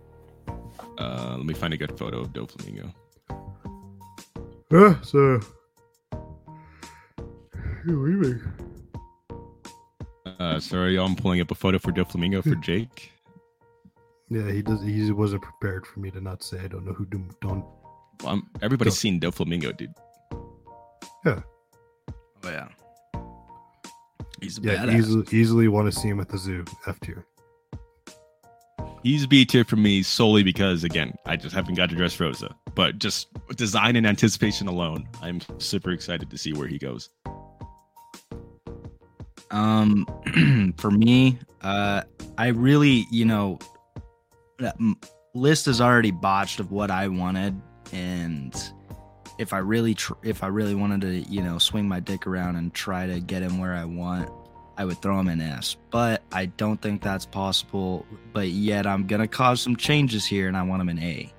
Uh, 0.99 1.37
let 1.39 1.47
me 1.47 1.55
find 1.55 1.73
a 1.73 1.77
good 1.79 1.97
photo 1.97 2.21
of 2.21 2.35
Doflamingo. 2.35 2.93
Yeah, 4.71 5.01
so 5.01 5.41
we 7.87 8.35
Uh, 10.39 10.61
sorry, 10.61 10.99
I'm 10.99 11.17
pulling 11.17 11.41
up 11.41 11.51
a 11.51 11.55
photo 11.55 11.79
for 11.79 11.93
Doflamingo 11.93 12.43
for 12.43 12.55
Jake. 12.63 13.11
Yeah, 14.29 14.51
he 14.53 14.61
does. 14.61 14.83
He 14.83 15.11
wasn't 15.13 15.41
prepared 15.41 15.87
for 15.87 16.01
me 16.01 16.11
to 16.11 16.21
not 16.21 16.43
say 16.43 16.61
I 16.61 16.69
don't 16.69 16.85
know 16.85 16.93
who 16.93 17.07
do, 17.07 17.25
don't. 17.41 17.65
Well, 18.23 18.35
I'm, 18.35 18.51
everybody's 18.61 18.97
Dof- 18.97 18.99
seen 18.99 19.19
Doflamingo, 19.19 19.75
dude. 19.75 19.95
Yeah. 21.25 21.41
Oh 22.45 22.51
yeah. 22.51 22.69
He's 24.41 24.59
a 24.59 24.63
Yeah, 24.63 24.77
badass. 24.77 24.95
easily 24.99 25.27
easily 25.33 25.69
want 25.69 25.93
to 25.93 25.99
see 25.99 26.09
him 26.09 26.21
at 26.21 26.29
the 26.29 26.39
zoo. 26.39 26.65
F 26.87 26.99
tier. 27.01 27.25
He's 29.03 29.27
B 29.27 29.45
tier 29.45 29.65
for 29.65 29.77
me 29.77 30.03
solely 30.03 30.43
because, 30.43 30.83
again, 30.83 31.15
I 31.27 31.37
just 31.37 31.55
haven't 31.55 31.75
got 31.75 31.91
to 31.91 31.97
Dressrosa. 31.97 32.55
But 32.75 32.99
just 32.99 33.29
design 33.57 33.97
and 33.97 34.07
anticipation 34.07 34.67
alone, 34.67 35.07
I'm 35.21 35.41
super 35.59 35.91
excited 35.91 36.31
to 36.31 36.39
see 36.39 36.55
where 36.55 36.67
he 36.67 36.79
goes. 36.79 37.11
Um, 39.51 40.07
for 40.79 40.91
me, 40.91 41.39
uh, 41.63 42.03
I 42.39 42.49
really, 42.49 43.07
you 43.11 43.27
know, 43.27 43.59
that 44.59 44.77
list 45.35 45.69
is 45.69 45.81
already 45.83 46.11
botched 46.11 46.59
of 46.59 46.73
what 46.73 46.91
I 46.91 47.07
wanted, 47.09 47.61
and 47.93 48.55
if 49.39 49.53
I 49.53 49.59
really, 49.59 49.95
tr- 49.95 50.15
if 50.23 50.43
I 50.43 50.49
really 50.49 50.75
wanted 50.75 51.01
to, 51.03 51.21
you 51.31 51.43
know, 51.43 51.59
swing 51.59 51.89
my 51.89 52.01
dick 52.01 52.27
around 52.27 52.57
and 52.57 52.73
try 52.73 53.07
to 53.07 53.21
get 53.21 53.43
him 53.43 53.59
where 53.59 53.75
I 53.75 53.85
want, 53.85 54.31
I 54.77 54.85
would 54.85 55.01
throw 55.01 55.19
him 55.19 55.29
in 55.29 55.41
S. 55.41 55.77
But 55.91 56.23
I 56.33 56.47
don't 56.47 56.81
think 56.81 57.03
that's 57.03 57.27
possible. 57.27 58.07
But 58.33 58.49
yet, 58.49 58.87
I'm 58.87 59.07
gonna 59.07 59.29
cause 59.29 59.61
some 59.61 59.77
changes 59.77 60.25
here, 60.25 60.49
and 60.49 60.57
I 60.57 60.63
want 60.63 60.83
him 60.83 60.89
in 60.89 60.99
A. 60.99 61.33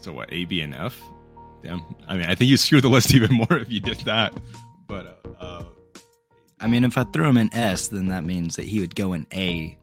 So 0.00 0.12
what, 0.12 0.32
A, 0.32 0.44
B, 0.44 0.60
and 0.60 0.74
F? 0.74 1.00
Damn. 1.62 1.82
I 2.06 2.16
mean, 2.16 2.26
I 2.26 2.34
think 2.34 2.48
you 2.48 2.56
screwed 2.56 2.84
the 2.84 2.88
list 2.88 3.12
even 3.14 3.32
more 3.34 3.58
if 3.58 3.70
you 3.70 3.80
did 3.80 3.98
that. 4.00 4.32
But 4.86 5.20
uh, 5.40 5.44
uh, 5.44 5.64
I 6.60 6.68
mean, 6.68 6.84
if 6.84 6.96
I 6.96 7.04
threw 7.04 7.28
him 7.28 7.36
in 7.36 7.52
S, 7.52 7.88
then 7.88 8.06
that 8.06 8.24
means 8.24 8.56
that 8.56 8.66
he 8.66 8.80
would 8.80 8.94
go 8.94 9.14
in 9.14 9.26
A. 9.32 9.76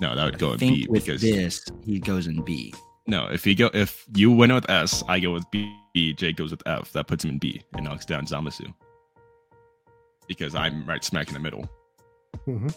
no, 0.00 0.14
that 0.16 0.24
would 0.24 0.34
I 0.34 0.38
go 0.38 0.52
in 0.52 0.58
B 0.58 0.86
with 0.88 1.06
because 1.06 1.22
this, 1.22 1.64
he 1.84 2.00
goes 2.00 2.26
in 2.26 2.42
B. 2.42 2.74
no, 3.08 3.26
if 3.26 3.46
you 3.46 3.54
go 3.54 3.70
if 3.72 4.04
you 4.14 4.30
win 4.30 4.52
with 4.52 4.68
S, 4.68 5.02
I 5.08 5.18
go 5.18 5.32
with 5.32 5.50
B. 5.50 5.74
Jake 5.94 6.36
goes 6.36 6.50
with 6.50 6.62
F. 6.66 6.92
That 6.92 7.06
puts 7.06 7.24
him 7.24 7.30
in 7.30 7.38
B 7.38 7.62
and 7.72 7.84
knocks 7.84 8.04
down 8.04 8.26
Zamasu 8.26 8.72
because 10.28 10.54
I'm 10.54 10.84
right 10.86 11.02
smack 11.02 11.28
in 11.28 11.34
the 11.34 11.40
middle. 11.40 11.68
Mm-hmm. 12.46 12.68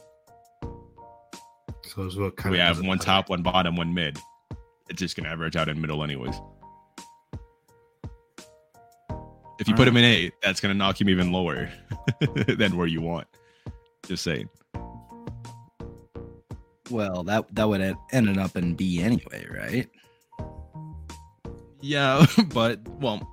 So 1.83 2.03
it's 2.03 2.15
what 2.15 2.37
kind 2.37 2.53
we 2.53 2.59
of 2.61 2.65
have 2.65 2.77
one 2.77 2.87
matter. 2.87 3.03
top, 3.03 3.29
one 3.29 3.43
bottom, 3.43 3.75
one 3.75 3.93
mid. 3.93 4.17
It's 4.89 4.99
just 4.99 5.17
gonna 5.17 5.27
average 5.27 5.57
out 5.57 5.67
in 5.67 5.81
middle, 5.81 6.01
anyways. 6.01 6.35
If 9.59 9.67
you 9.67 9.75
put 9.75 9.87
him 9.87 9.97
in 9.97 10.05
A, 10.05 10.31
that's 10.41 10.61
gonna 10.61 10.73
knock 10.73 10.99
him 10.99 11.09
even 11.09 11.33
lower 11.33 11.69
than 12.47 12.77
where 12.77 12.87
you 12.87 13.01
want. 13.01 13.27
Just 14.07 14.23
saying. 14.23 14.49
Well, 16.89 17.23
that 17.23 17.53
that 17.53 17.67
would 17.67 17.81
have 17.81 17.97
ended 18.13 18.37
up 18.37 18.55
in 18.55 18.75
B 18.75 19.01
anyway, 19.01 19.45
right? 19.53 19.89
Yeah, 21.81 22.25
but 22.53 22.79
well, 22.87 23.27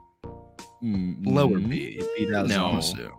mm, 0.82 1.16
Lower 1.26 1.58
B. 1.58 2.02
B 2.16 2.24
that 2.30 2.46
No. 2.46 2.70
Zamasu. 2.72 3.12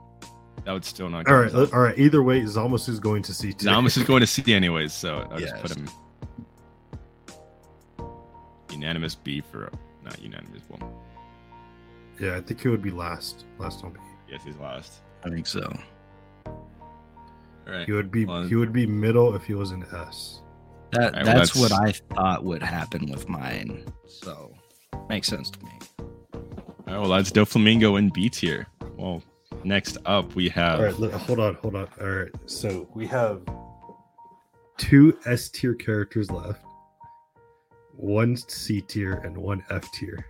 That 0.65 0.73
would 0.73 0.85
still 0.85 1.09
not. 1.09 1.27
All 1.27 1.35
right, 1.35 1.53
all 1.53 1.81
right. 1.81 1.97
Either 1.97 2.21
way, 2.21 2.41
Zalmus 2.41 2.89
is 2.89 2.99
going 2.99 3.23
to 3.23 3.33
see. 3.33 3.53
tier. 3.53 3.71
Zamas 3.71 3.97
is 3.97 4.03
going 4.03 4.21
to 4.21 4.27
C 4.27 4.53
anyways, 4.53 4.93
so 4.93 5.27
I'll 5.31 5.39
just 5.39 5.55
put 5.55 5.75
him 5.75 5.87
unanimous 8.71 9.15
B 9.15 9.41
for 9.51 9.71
not 10.03 10.21
unanimous. 10.21 10.61
one. 10.67 10.83
Yeah, 12.19 12.37
I 12.37 12.41
think 12.41 12.61
he 12.61 12.67
would 12.67 12.81
be 12.81 12.91
last. 12.91 13.45
Last 13.57 13.83
on 13.83 13.93
B. 13.93 13.99
yes, 14.29 14.41
he's 14.43 14.57
last. 14.57 15.01
I 15.23 15.29
think 15.29 15.47
so. 15.47 15.71
All 16.45 16.73
right. 17.67 17.85
He 17.85 17.91
would 17.91 18.11
be. 18.11 18.25
Well- 18.25 18.43
he 18.43 18.55
would 18.55 18.73
be 18.73 18.85
middle 18.85 19.35
if 19.35 19.43
he 19.43 19.53
was 19.53 19.71
in 19.71 19.83
S. 19.93 20.41
That 20.91 21.13
Alright, 21.13 21.25
well, 21.25 21.35
that's, 21.35 21.55
what 21.55 21.71
I 21.71 21.91
thought 21.91 22.43
would 22.43 22.63
happen 22.63 23.11
with 23.11 23.29
mine. 23.29 23.85
So 24.07 24.51
makes 25.09 25.27
sense 25.27 25.49
to 25.49 25.63
me. 25.65 25.71
All 25.99 26.05
right, 26.85 26.99
well, 26.99 27.09
that's 27.09 27.31
Doflamingo 27.31 27.97
in 27.99 28.09
B 28.09 28.29
tier. 28.29 28.67
Well, 28.95 29.21
next 29.63 29.97
up 30.05 30.35
we 30.35 30.49
have 30.49 30.79
All 30.79 30.85
right, 30.85 30.99
look, 30.99 31.11
hold 31.11 31.39
on, 31.39 31.55
hold 31.55 31.75
on. 31.75 31.87
All 31.99 32.09
right, 32.09 32.31
so 32.45 32.87
we 32.93 33.05
have 33.07 33.41
two 34.77 35.17
S 35.25 35.49
tier 35.49 35.75
characters 35.75 36.31
left, 36.31 36.63
one 37.95 38.37
C 38.37 38.81
tier 38.81 39.15
and 39.25 39.37
one 39.37 39.63
F 39.69 39.91
tier. 39.91 40.25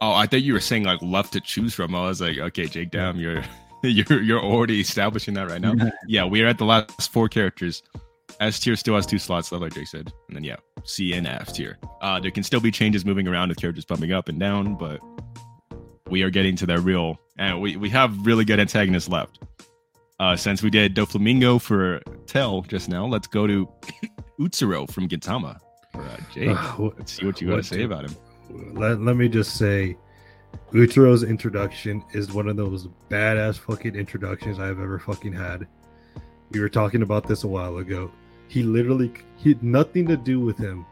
Oh, 0.00 0.12
I 0.12 0.26
thought 0.26 0.42
you 0.42 0.52
were 0.52 0.60
saying 0.60 0.84
like 0.84 1.00
left 1.02 1.32
to 1.32 1.40
choose 1.40 1.74
from. 1.74 1.94
I 1.94 2.08
was 2.08 2.20
like, 2.20 2.38
okay, 2.38 2.66
Jake, 2.66 2.90
damn, 2.90 3.18
you're 3.18 3.42
you're 3.82 4.22
you're 4.22 4.42
already 4.42 4.80
establishing 4.80 5.34
that 5.34 5.48
right 5.48 5.60
now. 5.60 5.74
yeah, 6.06 6.24
we 6.24 6.42
are 6.42 6.46
at 6.46 6.58
the 6.58 6.64
last 6.64 7.10
four 7.12 7.28
characters. 7.28 7.82
S 8.40 8.60
tier 8.60 8.76
still 8.76 8.94
has 8.94 9.04
two 9.06 9.18
slots 9.18 9.50
left, 9.50 9.62
like 9.62 9.74
Jake 9.74 9.88
said, 9.88 10.12
and 10.28 10.36
then 10.36 10.44
yeah, 10.44 10.56
C 10.84 11.12
and 11.14 11.26
F 11.26 11.52
tier. 11.52 11.78
Uh, 12.00 12.20
there 12.20 12.30
can 12.30 12.42
still 12.42 12.60
be 12.60 12.70
changes 12.70 13.04
moving 13.04 13.26
around 13.26 13.48
with 13.48 13.58
characters 13.58 13.84
bumping 13.84 14.12
up 14.12 14.28
and 14.28 14.38
down, 14.38 14.76
but 14.76 15.00
we 16.08 16.22
are 16.22 16.30
getting 16.30 16.54
to 16.56 16.66
that 16.66 16.80
real, 16.80 17.18
and 17.38 17.60
we 17.60 17.76
we 17.76 17.88
have 17.90 18.26
really 18.26 18.44
good 18.44 18.60
antagonists 18.60 19.08
left. 19.08 19.40
uh, 20.20 20.36
since 20.36 20.62
we 20.62 20.70
did 20.70 20.94
Doflamingo 20.94 21.60
for 21.60 22.00
Tell 22.26 22.62
just 22.62 22.88
now, 22.88 23.06
let's 23.06 23.26
go 23.26 23.46
to 23.46 23.68
Utsuro 24.40 24.88
from 24.90 25.08
Gintama. 25.08 25.58
For, 25.92 26.02
uh, 26.02 26.16
Jake, 26.32 26.50
Uh, 26.56 26.90
let's 26.96 27.12
see 27.12 27.26
what 27.26 27.40
you 27.40 27.48
got 27.48 27.56
to 27.56 27.62
say 27.62 27.82
about 27.82 28.04
him. 28.08 28.16
let, 28.74 29.00
let 29.00 29.16
me 29.16 29.28
just 29.28 29.56
say 29.56 29.96
Utsuro's 30.72 31.22
introduction 31.24 32.04
is 32.14 32.32
one 32.32 32.48
of 32.48 32.56
those 32.56 32.86
badass 33.10 33.58
fucking 33.58 33.94
introductions 33.96 34.58
I've 34.60 34.78
ever 34.80 34.98
fucking 34.98 35.32
had. 35.32 35.66
We 36.50 36.60
were 36.60 36.68
talking 36.68 37.02
about 37.02 37.26
this 37.26 37.44
a 37.44 37.48
while 37.48 37.78
ago. 37.78 38.10
He 38.48 38.62
literally 38.62 39.12
he 39.36 39.56
nothing 39.60 40.06
to 40.08 40.16
do 40.16 40.40
with 40.40 40.58
him. 40.58 40.86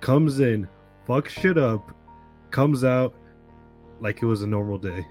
Comes 0.00 0.40
in, 0.40 0.68
fucks 1.06 1.28
shit 1.28 1.58
up, 1.58 1.94
comes 2.50 2.84
out 2.84 3.14
like 4.00 4.22
it 4.22 4.26
was 4.26 4.42
a 4.42 4.46
normal 4.46 4.78
day. 4.78 5.06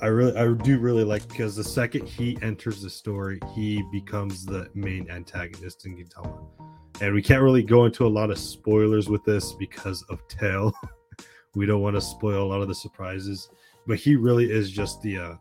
I 0.00 0.06
really 0.06 0.36
I 0.36 0.52
do 0.52 0.78
really 0.78 1.04
like 1.04 1.26
because 1.28 1.56
the 1.56 1.64
second 1.64 2.06
he 2.06 2.38
enters 2.42 2.82
the 2.82 2.90
story, 2.90 3.40
he 3.54 3.82
becomes 3.92 4.44
the 4.44 4.68
main 4.74 5.10
antagonist 5.10 5.86
in 5.86 5.96
Gintama. 5.96 6.44
And 7.00 7.12
we 7.14 7.22
can't 7.22 7.42
really 7.42 7.62
go 7.62 7.86
into 7.86 8.06
a 8.06 8.08
lot 8.08 8.30
of 8.30 8.38
spoilers 8.38 9.08
with 9.08 9.24
this 9.24 9.52
because 9.52 10.02
of 10.04 10.26
Tail. 10.28 10.72
we 11.54 11.66
don't 11.66 11.80
want 11.80 11.96
to 11.96 12.00
spoil 12.00 12.44
a 12.44 12.48
lot 12.48 12.60
of 12.60 12.68
the 12.68 12.74
surprises, 12.74 13.48
but 13.86 13.98
he 13.98 14.16
really 14.16 14.50
is 14.50 14.70
just 14.70 15.02
the 15.02 15.18
uh 15.18 15.34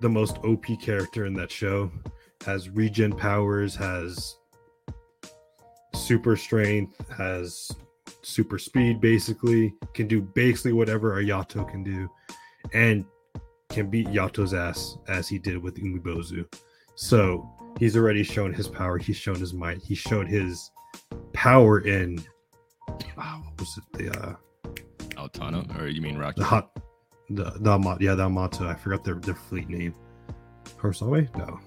the 0.00 0.08
most 0.08 0.38
OP 0.38 0.64
character 0.80 1.26
in 1.26 1.34
that 1.34 1.50
show. 1.50 1.90
Has 2.44 2.68
regen 2.68 3.12
powers, 3.12 3.74
has 3.76 4.36
super 5.94 6.36
strength, 6.36 6.96
has 7.16 7.70
super 8.22 8.58
speed 8.58 9.00
basically, 9.00 9.74
can 9.94 10.08
do 10.08 10.20
basically 10.20 10.72
whatever 10.72 11.18
a 11.18 11.24
Yato 11.24 11.68
can 11.68 11.82
do, 11.84 12.08
and 12.72 13.04
can 13.68 13.88
beat 13.88 14.08
Yato's 14.08 14.54
ass 14.54 14.96
as 15.08 15.28
he 15.28 15.38
did 15.38 15.58
with 15.58 15.76
Umibozu. 15.76 16.44
So 16.94 17.48
he's 17.78 17.96
already 17.96 18.22
shown 18.22 18.52
his 18.52 18.68
power, 18.68 18.98
he's 18.98 19.16
shown 19.16 19.36
his 19.36 19.54
might, 19.54 19.78
he 19.78 19.94
showed 19.94 20.28
his 20.28 20.70
power 21.32 21.80
in 21.80 22.22
ah, 23.16 23.40
what 23.44 23.58
was 23.58 23.78
it 23.78 23.98
the 23.98 24.20
uh 24.20 24.34
Altano, 25.16 25.80
or 25.80 25.86
you 25.86 26.00
mean 26.00 26.18
Rocky? 26.18 26.40
the 26.40 26.46
hot 26.46 26.76
the 27.30 27.44
the 27.60 27.96
yeah 28.00 28.14
the 28.14 28.24
Amato. 28.24 28.66
I 28.66 28.74
forgot 28.74 29.04
their 29.04 29.14
their 29.14 29.34
fleet 29.34 29.68
name. 29.68 29.94
Horosawa 30.78 31.34
no 31.36 31.60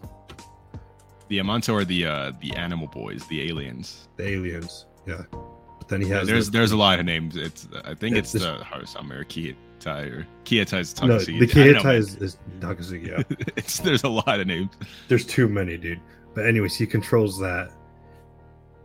The 1.27 1.39
Amanto 1.39 1.73
are 1.81 1.85
the 1.85 2.05
uh, 2.05 2.31
the 2.41 2.53
animal 2.55 2.87
boys, 2.87 3.25
the 3.27 3.47
aliens. 3.49 4.07
the 4.17 4.27
aliens 4.27 4.85
yeah 5.07 5.23
but 5.31 5.87
then 5.89 6.01
he 6.01 6.07
Yeah, 6.09 6.19
has 6.19 6.27
there's 6.27 6.45
the- 6.47 6.51
there's 6.57 6.71
a 6.71 6.77
lot 6.77 6.99
of 6.99 7.05
names. 7.05 7.35
It's 7.37 7.67
I 7.83 7.93
think 7.93 8.15
It's 8.15 8.33
it's, 8.33 8.43
this- 8.43 8.59
the 8.59 8.63
Harusame 8.63 9.11
or 9.11 9.23
Kiyotai 9.25 10.11
or 10.11 10.27
Kiyotai's 10.45 10.99
no 11.01 11.17
Takasugi. 11.17 11.39
the 11.39 11.61
I 11.61 11.65
don't 11.65 11.73
know, 11.73 11.79
Keitai 11.79 11.83
man. 11.83 11.95
is, 11.95 12.15
is 12.17 12.37
Takasugi 12.59 13.07
yeah 13.07 13.23
it's 13.55 13.79
there's 13.79 14.03
a 14.03 14.09
lot 14.09 14.39
of 14.39 14.47
names. 14.47 14.71
there's 15.07 15.25
too 15.25 15.47
many 15.47 15.77
dude 15.77 15.99
but 16.33 16.45
anyways 16.45 16.75
he 16.75 16.85
controls 16.87 17.39
that 17.39 17.71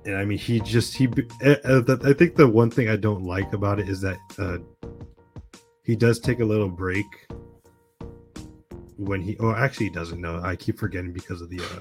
and 0.07 0.17
i 0.17 0.25
mean 0.25 0.39
he 0.39 0.61
just 0.61 0.95
he 0.97 1.07
uh, 1.07 1.81
the- 1.89 2.01
i 2.05 2.13
think 2.13 2.37
the 2.37 2.47
one 2.49 2.71
thing 2.71 2.89
i 2.89 2.97
don't 2.97 3.23
like 3.25 3.53
about 3.53 3.79
it 3.81 3.89
is 3.89 4.01
that 4.01 4.19
uh 4.39 4.59
he 5.85 5.95
does 5.97 6.19
take 6.21 6.41
a 6.41 6.45
little 6.45 6.69
break 6.69 7.07
when 8.97 9.21
he 9.21 9.37
oh 9.41 9.53
actually 9.55 9.87
he 9.87 9.93
doesn't 9.93 10.21
know 10.21 10.41
i 10.43 10.55
keep 10.55 10.79
forgetting 10.79 11.13
because 11.13 11.41
of 11.41 11.49
the 11.51 11.61
uh 11.61 11.81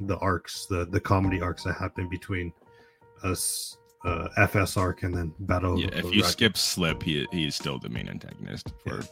the 0.00 0.18
arcs 0.18 0.66
the 0.66 0.86
the 0.86 1.00
comedy 1.00 1.40
arcs 1.40 1.64
that 1.64 1.74
happen 1.74 2.08
between 2.08 2.52
us 3.24 3.78
uh 4.04 4.28
fs 4.36 4.76
arc 4.76 5.02
and 5.02 5.14
then 5.14 5.32
battle 5.40 5.78
Yeah, 5.78 5.88
if 5.92 6.14
you 6.14 6.22
Rock- 6.22 6.30
skip 6.30 6.56
Slip, 6.56 7.02
he 7.02 7.26
he 7.32 7.46
is 7.46 7.54
still 7.54 7.78
the 7.78 7.88
main 7.88 8.08
antagonist 8.08 8.72
for 8.84 9.02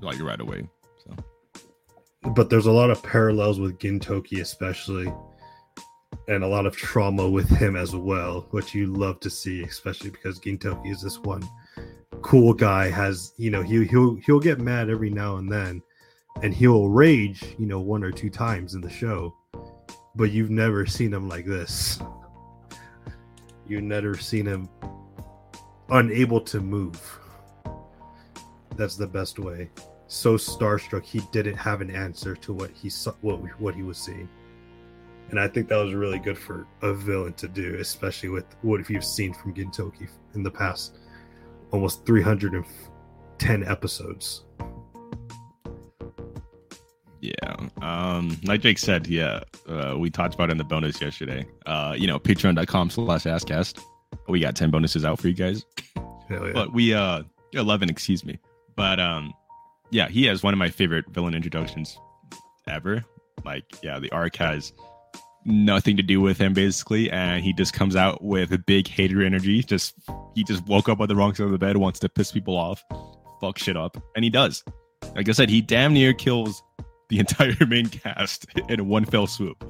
like 0.00 0.20
right 0.20 0.40
away. 0.40 0.68
So 1.04 1.14
but 2.34 2.50
there's 2.50 2.66
a 2.66 2.72
lot 2.72 2.90
of 2.90 3.02
parallels 3.02 3.60
with 3.60 3.78
Gintoki, 3.78 4.40
especially, 4.40 5.12
and 6.28 6.42
a 6.42 6.48
lot 6.48 6.66
of 6.66 6.76
trauma 6.76 7.28
with 7.28 7.48
him 7.48 7.76
as 7.76 7.94
well, 7.94 8.46
which 8.50 8.74
you 8.74 8.86
love 8.86 9.20
to 9.20 9.30
see, 9.30 9.62
especially 9.62 10.10
because 10.10 10.40
Gintoki 10.40 10.90
is 10.90 11.02
this 11.02 11.18
one 11.18 11.48
cool 12.22 12.52
guy. 12.52 12.90
Has 12.90 13.32
you 13.36 13.50
know 13.50 13.62
he 13.62 13.84
he'll 13.84 14.16
he'll 14.16 14.40
get 14.40 14.60
mad 14.60 14.90
every 14.90 15.10
now 15.10 15.36
and 15.36 15.50
then, 15.50 15.82
and 16.42 16.52
he'll 16.54 16.88
rage, 16.88 17.54
you 17.58 17.66
know, 17.66 17.80
one 17.80 18.02
or 18.02 18.10
two 18.10 18.30
times 18.30 18.74
in 18.74 18.80
the 18.80 18.90
show, 18.90 19.34
but 20.16 20.32
you've 20.32 20.50
never 20.50 20.86
seen 20.86 21.12
him 21.12 21.28
like 21.28 21.44
this. 21.44 22.00
You've 23.68 23.84
never 23.84 24.16
seen 24.16 24.46
him 24.46 24.68
unable 25.90 26.40
to 26.42 26.60
move. 26.60 27.18
That's 28.76 28.96
the 28.96 29.06
best 29.06 29.38
way 29.38 29.70
so 30.08 30.36
starstruck 30.36 31.04
he 31.04 31.20
didn't 31.32 31.56
have 31.56 31.80
an 31.80 31.90
answer 31.90 32.36
to 32.36 32.52
what 32.52 32.70
he 32.70 32.88
saw 32.88 33.12
what 33.22 33.38
what 33.60 33.74
he 33.74 33.82
was 33.82 33.98
seeing 33.98 34.28
and 35.30 35.40
i 35.40 35.48
think 35.48 35.68
that 35.68 35.76
was 35.76 35.94
really 35.94 36.20
good 36.20 36.38
for 36.38 36.66
a 36.82 36.94
villain 36.94 37.32
to 37.32 37.48
do 37.48 37.76
especially 37.80 38.28
with 38.28 38.44
what 38.62 38.88
you've 38.88 39.04
seen 39.04 39.34
from 39.34 39.52
gintoki 39.52 40.08
in 40.34 40.42
the 40.44 40.50
past 40.50 40.98
almost 41.72 42.06
310 42.06 43.64
episodes 43.64 44.44
yeah, 47.42 47.56
um, 47.82 48.36
like 48.44 48.60
Jake 48.60 48.78
said, 48.78 49.06
yeah, 49.06 49.40
uh, 49.68 49.94
we 49.98 50.10
talked 50.10 50.34
about 50.34 50.48
it 50.50 50.52
in 50.52 50.58
the 50.58 50.64
bonus 50.64 51.00
yesterday. 51.00 51.46
Uh, 51.66 51.94
you 51.96 52.06
know, 52.06 52.18
patreon.com 52.18 52.90
slash 52.90 53.24
askcast. 53.24 53.82
We 54.28 54.40
got 54.40 54.56
10 54.56 54.70
bonuses 54.70 55.04
out 55.04 55.18
for 55.18 55.28
you 55.28 55.34
guys. 55.34 55.64
Yeah. 56.28 56.50
but 56.52 56.72
we 56.72 56.92
uh 56.92 57.22
11 57.52 57.88
excuse 57.88 58.24
me 58.24 58.40
but 58.74 58.98
um 58.98 59.32
yeah 59.92 60.08
he 60.08 60.24
has 60.24 60.42
one 60.42 60.52
of 60.52 60.58
my 60.58 60.68
favorite 60.70 61.04
villain 61.10 61.34
introductions 61.34 61.96
ever 62.68 63.04
like 63.44 63.62
yeah 63.80 64.00
the 64.00 64.10
arc 64.10 64.34
has 64.34 64.72
nothing 65.44 65.96
to 65.96 66.02
do 66.02 66.20
with 66.20 66.36
him 66.38 66.52
basically 66.52 67.08
and 67.12 67.44
he 67.44 67.52
just 67.52 67.72
comes 67.74 67.94
out 67.94 68.24
with 68.24 68.52
a 68.52 68.58
big 68.58 68.88
hater 68.88 69.22
energy 69.22 69.62
just 69.62 69.94
he 70.34 70.42
just 70.42 70.66
woke 70.66 70.88
up 70.88 70.98
on 71.00 71.06
the 71.06 71.14
wrong 71.14 71.32
side 71.32 71.44
of 71.44 71.52
the 71.52 71.58
bed 71.58 71.76
wants 71.76 72.00
to 72.00 72.08
piss 72.08 72.32
people 72.32 72.56
off 72.56 72.82
fuck 73.40 73.56
shit 73.56 73.76
up 73.76 73.96
and 74.16 74.24
he 74.24 74.30
does 74.30 74.64
like 75.14 75.28
i 75.28 75.32
said 75.32 75.48
he 75.48 75.60
damn 75.60 75.92
near 75.92 76.12
kills 76.12 76.60
the 77.08 77.18
entire 77.18 77.54
main 77.68 77.88
cast 77.88 78.46
in 78.68 78.88
one 78.88 79.04
fell 79.04 79.26
swoop 79.26 79.64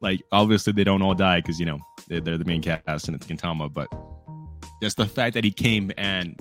like 0.00 0.22
obviously 0.32 0.72
they 0.72 0.84
don't 0.84 1.02
all 1.02 1.14
die 1.14 1.40
because 1.40 1.58
you 1.58 1.66
know 1.66 1.78
they're, 2.08 2.20
they're 2.20 2.38
the 2.38 2.44
main 2.44 2.62
cast 2.62 3.08
and 3.08 3.16
it's 3.16 3.26
gintama 3.26 3.72
but 3.72 3.88
just 4.80 4.96
the 4.96 5.06
fact 5.06 5.34
that 5.34 5.44
he 5.44 5.50
came 5.50 5.90
and 5.96 6.40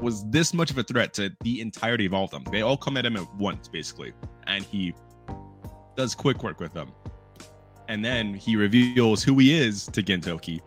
was 0.00 0.28
this 0.30 0.54
much 0.54 0.70
of 0.70 0.78
a 0.78 0.82
threat 0.82 1.12
to 1.14 1.30
the 1.42 1.60
entirety 1.60 2.06
of 2.06 2.14
all 2.14 2.24
of 2.24 2.30
them. 2.30 2.44
They 2.50 2.62
all 2.62 2.76
come 2.76 2.96
at 2.96 3.04
him 3.04 3.16
at 3.16 3.34
once, 3.34 3.68
basically, 3.68 4.12
and 4.46 4.64
he 4.64 4.94
does 5.96 6.14
quick 6.14 6.42
work 6.42 6.60
with 6.60 6.72
them. 6.72 6.92
And 7.88 8.04
then 8.04 8.34
he 8.34 8.56
reveals 8.56 9.22
who 9.22 9.38
he 9.38 9.54
is 9.54 9.86
to 9.86 10.02
Gintoki. 10.02 10.60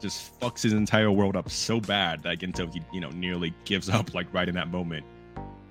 Just 0.00 0.38
fucks 0.40 0.62
his 0.62 0.72
entire 0.72 1.10
world 1.10 1.36
up 1.36 1.50
so 1.50 1.80
bad 1.80 2.22
that 2.24 2.38
Gintoki, 2.38 2.84
you 2.92 3.00
know, 3.00 3.08
nearly 3.10 3.54
gives 3.64 3.88
up 3.88 4.14
like 4.14 4.32
right 4.32 4.48
in 4.48 4.54
that 4.56 4.68
moment. 4.68 5.04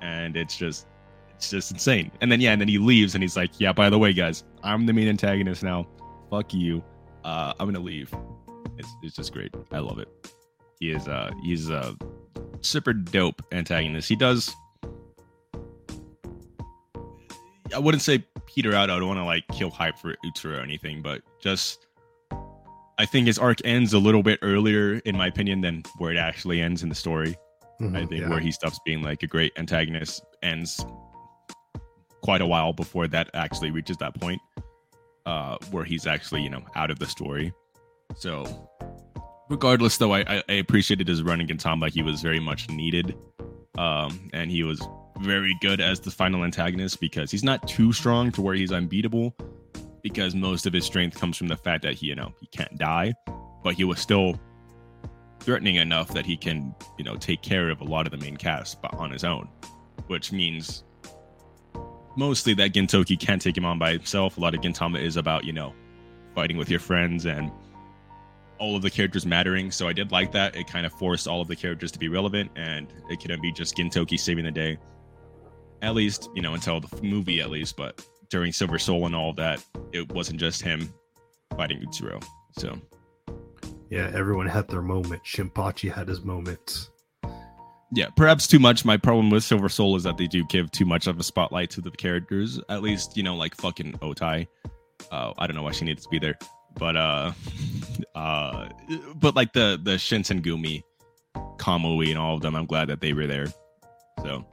And 0.01 0.35
it's 0.35 0.57
just 0.57 0.87
it's 1.35 1.49
just 1.49 1.71
insane. 1.71 2.11
And 2.21 2.31
then 2.31 2.39
yeah, 2.41 2.51
and 2.51 2.61
then 2.61 2.67
he 2.67 2.77
leaves 2.77 3.13
and 3.15 3.23
he's 3.23 3.35
like, 3.37 3.51
Yeah, 3.59 3.73
by 3.73 3.89
the 3.89 3.99
way, 3.99 4.13
guys, 4.13 4.43
I'm 4.63 4.85
the 4.85 4.93
main 4.93 5.07
antagonist 5.07 5.63
now. 5.63 5.87
Fuck 6.29 6.53
you. 6.53 6.83
Uh, 7.23 7.53
I'm 7.59 7.67
gonna 7.67 7.79
leave. 7.83 8.13
It's 8.77 8.89
it's 9.03 9.15
just 9.15 9.33
great. 9.33 9.53
I 9.71 9.79
love 9.79 9.99
it. 9.99 10.07
He 10.79 10.91
is 10.91 11.07
uh 11.07 11.31
he's 11.43 11.69
a 11.69 11.95
super 12.61 12.93
dope 12.93 13.41
antagonist. 13.51 14.09
He 14.09 14.15
does 14.15 14.53
I 17.73 17.79
wouldn't 17.79 18.01
say 18.03 18.23
peter 18.45 18.73
out. 18.73 18.89
I 18.89 18.97
don't 18.99 19.07
want 19.07 19.19
to 19.19 19.25
like 19.25 19.47
kill 19.49 19.69
hype 19.69 19.97
for 19.97 20.15
Utsuro 20.25 20.59
or 20.59 20.61
anything, 20.61 21.01
but 21.01 21.21
just 21.41 21.85
I 22.97 23.05
think 23.05 23.27
his 23.27 23.37
arc 23.37 23.59
ends 23.65 23.93
a 23.93 23.99
little 23.99 24.23
bit 24.23 24.39
earlier, 24.41 24.99
in 24.99 25.17
my 25.17 25.27
opinion, 25.27 25.61
than 25.61 25.83
where 25.97 26.11
it 26.11 26.17
actually 26.17 26.61
ends 26.61 26.83
in 26.83 26.89
the 26.89 26.95
story. 26.95 27.35
I 27.81 27.83
Mhm, 27.83 28.07
think 28.09 28.21
yeah. 28.21 28.29
where 28.29 28.39
he 28.39 28.51
stops 28.53 28.79
being 28.85 29.01
like 29.01 29.21
a 29.23 29.27
great 29.27 29.51
antagonist 29.57 30.23
ends 30.41 30.85
quite 32.25 32.41
a 32.41 32.45
while 32.45 32.73
before 32.73 33.07
that 33.07 33.29
actually 33.35 33.69
reaches 33.69 33.97
that 33.97 34.19
point, 34.19 34.41
uh, 35.27 35.57
where 35.69 35.83
he's 35.83 36.07
actually 36.07 36.41
you 36.41 36.49
know 36.49 36.63
out 36.73 36.89
of 36.89 36.97
the 36.97 37.05
story. 37.05 37.53
So, 38.15 38.67
regardless, 39.47 39.97
though, 39.97 40.13
I, 40.15 40.43
I, 40.49 40.53
appreciated 40.53 41.07
his 41.07 41.21
run 41.21 41.39
against 41.39 41.63
Tom. 41.63 41.83
He 41.83 42.01
was 42.01 42.23
very 42.23 42.39
much 42.39 42.67
needed, 42.67 43.15
um, 43.77 44.27
and 44.33 44.49
he 44.49 44.63
was 44.63 44.81
very 45.19 45.55
good 45.61 45.79
as 45.79 45.99
the 45.99 46.09
final 46.09 46.43
antagonist 46.43 46.99
because 46.99 47.29
he's 47.29 47.43
not 47.43 47.67
too 47.67 47.93
strong 47.93 48.31
to 48.31 48.41
where 48.41 48.55
he's 48.55 48.71
unbeatable. 48.71 49.35
Because 50.01 50.35
most 50.35 50.65
of 50.65 50.73
his 50.73 50.85
strength 50.85 51.19
comes 51.19 51.37
from 51.37 51.47
the 51.47 51.57
fact 51.57 51.83
that 51.83 51.93
he, 51.93 52.07
you 52.07 52.15
know, 52.15 52.31
he 52.39 52.47
can't 52.47 52.77
die, 52.77 53.13
but 53.63 53.73
he 53.75 53.83
was 53.83 53.99
still 53.99 54.39
threatening 55.39 55.75
enough 55.75 56.09
that 56.09 56.25
he 56.25 56.37
can, 56.37 56.75
you 56.97 57.05
know, 57.05 57.15
take 57.15 57.41
care 57.41 57.69
of 57.69 57.81
a 57.81 57.83
lot 57.83 58.05
of 58.05 58.11
the 58.11 58.17
main 58.17 58.37
cast 58.37 58.81
but 58.83 58.93
on 58.95 59.11
his 59.11 59.23
own, 59.23 59.47
which 60.07 60.31
means 60.31 60.83
mostly 62.15 62.53
that 62.55 62.73
Gintoki 62.73 63.19
can't 63.19 63.41
take 63.41 63.57
him 63.57 63.65
on 63.65 63.77
by 63.79 63.91
himself. 63.93 64.37
A 64.37 64.39
lot 64.39 64.53
of 64.55 64.61
Gintama 64.61 65.01
is 65.01 65.17
about, 65.17 65.43
you 65.45 65.53
know, 65.53 65.73
fighting 66.33 66.57
with 66.57 66.69
your 66.69 66.79
friends 66.79 67.25
and 67.25 67.51
all 68.57 68.75
of 68.75 68.81
the 68.81 68.89
characters 68.89 69.25
mattering. 69.25 69.71
So 69.71 69.87
I 69.87 69.93
did 69.93 70.11
like 70.11 70.31
that. 70.31 70.55
It 70.55 70.67
kind 70.67 70.85
of 70.85 70.93
forced 70.93 71.27
all 71.27 71.41
of 71.41 71.47
the 71.47 71.55
characters 71.55 71.91
to 71.91 71.99
be 71.99 72.07
relevant 72.07 72.51
and 72.55 72.87
it 73.09 73.19
couldn't 73.19 73.41
be 73.41 73.51
just 73.51 73.75
Gintoki 73.75 74.19
saving 74.19 74.45
the 74.45 74.51
day. 74.51 74.77
at 75.81 75.93
least 75.93 76.29
you 76.33 76.41
know 76.41 76.53
until 76.53 76.79
the 76.79 77.01
movie 77.03 77.41
at 77.41 77.49
least. 77.49 77.75
But 77.75 78.03
during 78.29 78.51
Silver 78.51 78.79
Soul 78.79 79.05
and 79.05 79.15
all 79.15 79.33
that, 79.33 79.63
it 79.91 80.11
wasn't 80.11 80.39
just 80.39 80.61
him 80.61 80.93
fighting 81.55 81.81
Utsuro. 81.81 82.23
So 82.57 82.79
Yeah, 83.89 84.09
everyone 84.13 84.47
had 84.47 84.67
their 84.67 84.81
moment. 84.81 85.23
Shinpachi 85.23 85.91
had 85.91 86.07
his 86.07 86.21
moments. 86.23 86.89
Yeah, 87.95 88.09
perhaps 88.09 88.45
too 88.45 88.59
much. 88.59 88.83
My 88.83 88.97
problem 88.97 89.29
with 89.29 89.43
Silver 89.43 89.69
Soul 89.69 89.95
is 89.95 90.03
that 90.03 90.17
they 90.17 90.27
do 90.27 90.43
give 90.43 90.69
too 90.71 90.83
much 90.83 91.07
of 91.07 91.17
a 91.17 91.23
spotlight 91.23 91.69
to 91.71 91.81
the 91.81 91.91
characters. 91.91 92.59
At 92.67 92.81
least 92.81 93.15
you 93.15 93.23
know, 93.23 93.35
like 93.35 93.55
fucking 93.55 93.93
Otae. 93.99 94.47
Uh, 95.11 95.33
I 95.37 95.47
don't 95.47 95.55
know 95.55 95.63
why 95.63 95.71
she 95.71 95.85
needs 95.85 96.03
to 96.03 96.09
be 96.09 96.19
there, 96.19 96.37
but 96.77 96.97
uh, 96.97 97.31
uh, 98.15 98.67
but 99.15 99.35
like 99.35 99.53
the 99.53 99.79
the 99.81 99.91
Shinsengumi, 99.91 100.83
Kamui, 101.57 102.09
and 102.09 102.19
all 102.19 102.35
of 102.35 102.41
them, 102.41 102.53
I'm 102.53 102.65
glad 102.65 102.89
that 102.89 102.99
they 102.99 103.13
were 103.13 103.27
there. 103.27 103.47
So 104.21 104.45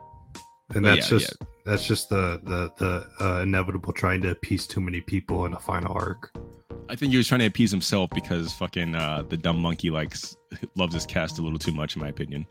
And 0.74 0.84
that's 0.84 1.10
yeah, 1.10 1.18
just 1.18 1.36
that's 1.64 1.84
just 1.84 2.10
the 2.10 2.40
the 2.44 2.70
the 2.78 3.24
uh, 3.24 3.42
inevitable 3.42 3.92
trying 3.92 4.22
to 4.22 4.30
appease 4.30 4.68
too 4.68 4.80
many 4.80 5.00
people 5.00 5.46
in 5.46 5.54
a 5.54 5.60
final 5.60 5.92
arc. 5.92 6.30
I 6.88 6.94
think 6.94 7.10
he 7.10 7.16
was 7.16 7.26
trying 7.26 7.40
to 7.40 7.46
appease 7.46 7.72
himself 7.72 8.10
because 8.10 8.52
fucking 8.52 8.94
uh, 8.94 9.24
the 9.28 9.36
dumb 9.36 9.60
monkey 9.60 9.90
likes 9.90 10.36
loves 10.76 10.94
his 10.94 11.06
cast 11.06 11.40
a 11.40 11.42
little 11.42 11.58
too 11.58 11.72
much, 11.72 11.96
in 11.96 12.02
my 12.02 12.08
opinion. 12.08 12.46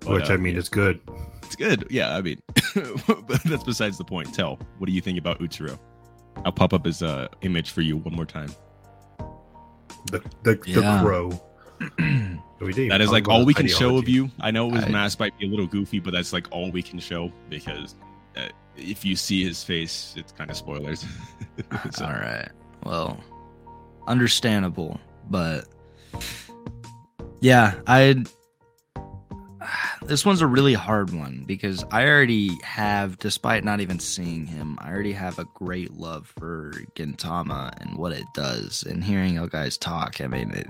But, 0.00 0.08
which 0.10 0.30
uh, 0.30 0.34
I 0.34 0.36
mean 0.36 0.56
it's 0.56 0.68
good. 0.68 1.00
It's 1.42 1.56
good. 1.56 1.86
Yeah, 1.90 2.16
I 2.16 2.20
mean, 2.22 2.40
but 3.06 3.42
that's 3.44 3.64
besides 3.64 3.98
the 3.98 4.04
point. 4.04 4.32
Tell, 4.34 4.58
what 4.78 4.86
do 4.86 4.92
you 4.92 5.00
think 5.00 5.18
about 5.18 5.40
Utsuro? 5.40 5.78
I'll 6.44 6.52
pop 6.52 6.72
up 6.72 6.84
his 6.84 7.02
uh, 7.02 7.28
image 7.42 7.70
for 7.70 7.80
you 7.80 7.96
one 7.96 8.14
more 8.14 8.26
time. 8.26 8.50
The 10.10 10.22
the, 10.44 10.60
Yeah. 10.66 10.80
the 10.80 11.02
crow. 11.02 11.42
We 12.60 12.72
didn't 12.72 12.88
That 12.88 12.96
even 12.96 13.02
is 13.02 13.06
talk 13.06 13.12
like 13.12 13.28
all 13.28 13.44
we 13.44 13.52
his 13.52 13.56
can 13.56 13.68
show 13.68 13.98
of 13.98 14.08
you. 14.08 14.28
I 14.40 14.50
know 14.50 14.68
his 14.72 14.82
I- 14.82 14.88
mask 14.88 15.20
might 15.20 15.38
be 15.38 15.46
a 15.46 15.48
little 15.48 15.68
goofy, 15.68 16.00
but 16.00 16.12
that's 16.12 16.32
like 16.32 16.48
all 16.50 16.72
we 16.72 16.82
can 16.82 16.98
show 16.98 17.30
because 17.48 17.94
uh, 18.36 18.48
if 18.76 19.04
you 19.04 19.14
see 19.14 19.44
his 19.44 19.62
face, 19.62 20.14
it's 20.16 20.32
kind 20.32 20.50
of 20.50 20.56
spoilers. 20.56 21.04
So, 21.92 22.04
All 22.04 22.10
right. 22.12 22.48
Well, 22.84 23.20
understandable, 24.08 24.98
but 25.30 25.66
yeah, 27.40 27.74
I. 27.86 28.24
This 30.02 30.24
one's 30.24 30.40
a 30.40 30.46
really 30.46 30.74
hard 30.74 31.12
one 31.12 31.44
because 31.46 31.84
I 31.90 32.06
already 32.06 32.56
have, 32.62 33.18
despite 33.18 33.64
not 33.64 33.80
even 33.80 33.98
seeing 33.98 34.46
him, 34.46 34.78
I 34.80 34.90
already 34.90 35.12
have 35.12 35.38
a 35.38 35.44
great 35.54 35.94
love 35.94 36.32
for 36.38 36.72
Gintama 36.94 37.72
and 37.80 37.96
what 37.96 38.12
it 38.12 38.24
does. 38.34 38.84
And 38.84 39.02
hearing 39.02 39.34
you 39.34 39.48
guys 39.48 39.76
talk, 39.76 40.20
I 40.20 40.26
mean, 40.26 40.50
it 40.52 40.68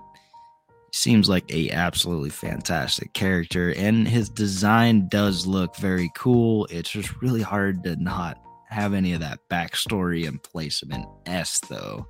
seems 0.93 1.29
like 1.29 1.51
a 1.53 1.71
absolutely 1.71 2.31
fantastic 2.31 3.13
character, 3.13 3.73
and 3.77 4.09
his 4.09 4.29
design 4.29 5.09
does 5.09 5.47
look 5.47 5.77
very 5.77 6.11
cool. 6.17 6.67
It's 6.71 6.91
just 6.91 7.21
really 7.21 7.43
hard 7.43 7.85
to 7.85 7.97
not 7.97 8.39
have 8.69 8.95
any 8.95 9.13
of 9.13 9.21
that 9.21 9.41
backstory 9.51 10.27
and 10.27 10.43
place 10.43 10.83
him 10.83 10.93
in 10.93 11.05
S 11.27 11.61
though. 11.61 12.07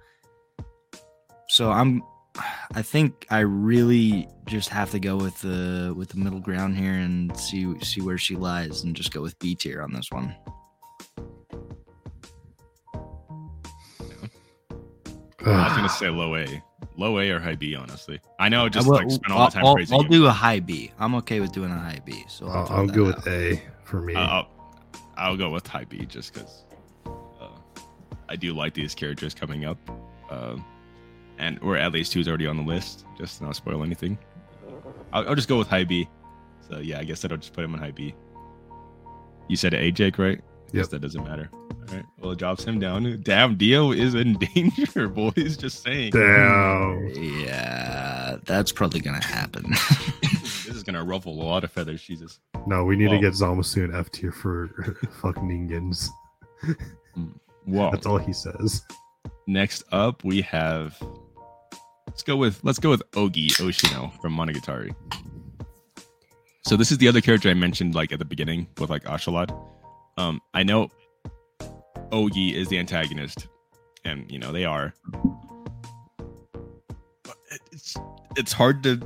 So 1.49 1.71
I'm 1.71 2.03
I 2.75 2.83
think 2.83 3.27
I 3.31 3.41
really 3.41 4.29
just 4.47 4.69
have 4.69 4.91
to 4.93 5.01
go 5.01 5.17
with 5.17 5.41
the 5.41 5.93
with 5.97 6.11
the 6.11 6.17
middle 6.19 6.41
ground 6.41 6.77
here 6.77 6.93
and 6.93 7.37
see 7.39 7.79
see 7.81 8.01
where 8.01 8.19
she 8.19 8.37
lies 8.37 8.83
and 8.85 8.95
just 8.95 9.13
go 9.13 9.21
with 9.23 9.39
B 9.39 9.55
tier 9.55 9.83
on 9.83 9.93
this 9.93 10.11
one. 10.11 10.35
I 15.45 15.69
was 15.69 15.77
gonna 15.77 15.89
say 15.89 16.09
low 16.11 16.35
A, 16.37 16.63
low 16.97 17.19
A 17.21 17.31
or 17.31 17.39
high 17.39 17.55
B. 17.55 17.75
Honestly, 17.75 18.21
I 18.39 18.49
know. 18.49 18.69
Just 18.69 18.87
I 18.87 18.91
will- 18.91 18.97
like 18.99 19.11
spend 19.11 19.33
all 19.33 19.41
I'll, 19.43 19.47
the 19.49 19.55
time 19.55 19.65
I'll- 19.67 19.75
praising 19.75 19.97
I'll 19.97 20.03
you. 20.05 20.09
do 20.11 20.27
a 20.27 20.31
high 20.31 20.61
B. 20.61 20.93
I'm 20.99 21.15
okay 21.17 21.41
with 21.41 21.53
doing 21.53 21.71
a 21.71 21.79
high 21.79 22.01
B. 22.05 22.25
So 22.29 22.47
I'll, 22.49 22.67
I'll, 22.67 22.73
I'll 22.81 22.87
go 22.87 23.09
out. 23.09 23.17
with 23.17 23.27
A 23.29 23.63
for 23.85 24.01
me. 24.03 24.15
Uh, 24.15 24.21
I'll, 24.21 24.49
I'll 25.17 25.37
go 25.37 25.51
with 25.51 25.67
high 25.67 25.85
B 25.85 26.05
just 26.07 26.35
because 26.35 26.65
uh, 27.07 27.49
I 28.29 28.37
do 28.37 28.53
like 28.53 28.75
these 28.75 28.95
characters 28.95 29.33
coming 29.33 29.65
up, 29.65 29.79
uh, 30.31 30.57
and 31.39 31.59
or 31.63 31.77
at 31.77 31.93
least 31.93 32.13
who's 32.13 32.29
already 32.29 32.47
on 32.47 32.57
the 32.57 32.63
list. 32.63 33.05
Just 33.17 33.39
to 33.39 33.45
not 33.45 33.57
spoil 33.57 33.83
anything. 33.83 34.19
I'll, 35.13 35.29
I'll 35.31 35.35
just 35.35 35.49
go 35.49 35.59
with 35.59 35.69
high 35.69 35.85
B. 35.85 36.09
So 36.69 36.79
yeah, 36.79 36.99
I 36.99 37.05
guess 37.05 37.25
I'll 37.25 37.37
just 37.37 37.53
put 37.55 37.65
him 37.65 37.75
in 37.75 37.81
high 37.81 37.91
B. 37.93 38.15
You 39.49 39.57
said 39.57 39.73
A, 39.75 39.91
Jake, 39.91 40.19
right? 40.19 40.41
Guess 40.73 40.75
Yep. 40.75 40.89
that 40.91 40.99
doesn't 41.01 41.25
matter. 41.25 41.49
All 41.53 41.95
right. 41.97 42.05
Well, 42.21 42.33
it 42.33 42.39
drops 42.39 42.63
him 42.63 42.79
down. 42.79 43.21
Damn, 43.23 43.57
Dio 43.57 43.93
is 43.93 44.15
in 44.15 44.35
danger, 44.55 45.09
boys. 45.09 45.57
Just 45.57 45.83
saying. 45.83 46.11
Damn. 46.11 47.09
Yeah, 47.15 48.37
that's 48.45 48.71
probably 48.73 49.01
gonna 49.01 49.25
happen. 49.25 49.71
this 50.23 50.67
is 50.67 50.83
gonna 50.83 51.03
ruffle 51.03 51.33
a 51.33 51.43
lot 51.43 51.65
of 51.65 51.73
feathers. 51.73 52.03
Jesus. 52.03 52.39
No, 52.67 52.85
we 52.85 52.97
need 52.97 53.07
Well- 53.09 53.17
to 53.17 53.23
get 53.23 53.33
Zamasu 53.33 53.85
an 53.85 53.95
F 53.95 54.11
tier 54.11 54.33
for 54.33 54.69
fucking 55.23 55.45
Ningans. 55.49 56.09
Mm. 57.17 57.33
Whoa. 57.65 57.91
That's 57.91 58.05
all 58.07 58.19
he 58.19 58.35
says. 58.35 58.83
Next 59.47 59.85
up, 59.93 60.23
we 60.25 60.43
have. 60.43 61.01
Let's 62.19 62.25
go 62.25 62.37
with 62.37 62.59
let's 62.65 62.81
go 62.81 62.91
with 62.91 63.09
Ogi 63.13 63.47
Oshino 63.61 64.11
from 64.21 64.37
Monogatari. 64.37 64.93
So 66.65 66.75
this 66.75 66.91
is 66.91 66.99
the 66.99 67.07
other 67.07 67.21
character 67.21 67.49
I 67.49 67.55
mentioned 67.55 67.95
like 67.95 68.11
at 68.11 68.19
the 68.19 68.25
beginning 68.25 68.67
with 68.81 68.91
like 68.91 69.05
Askeladd. 69.05 69.57
Um, 70.17 70.41
I 70.53 70.65
know 70.65 70.89
Ogi 72.11 72.55
is 72.55 72.67
the 72.67 72.79
antagonist, 72.81 73.47
and 74.05 74.29
you 74.29 74.37
know 74.41 74.51
they 74.51 74.65
are. 74.65 74.93
But 77.23 77.37
it's 77.71 77.97
it's 78.37 78.53
hard 78.53 78.83
to 78.83 79.01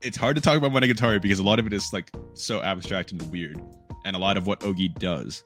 it's 0.00 0.16
hard 0.16 0.34
to 0.36 0.40
talk 0.40 0.56
about 0.56 0.72
Monogatari 0.72 1.20
because 1.20 1.40
a 1.40 1.44
lot 1.44 1.58
of 1.58 1.66
it 1.66 1.74
is 1.74 1.92
like 1.92 2.10
so 2.32 2.62
abstract 2.62 3.12
and 3.12 3.20
weird, 3.30 3.60
and 4.06 4.16
a 4.16 4.18
lot 4.18 4.38
of 4.38 4.46
what 4.46 4.60
Ogi 4.60 4.98
does 4.98 5.44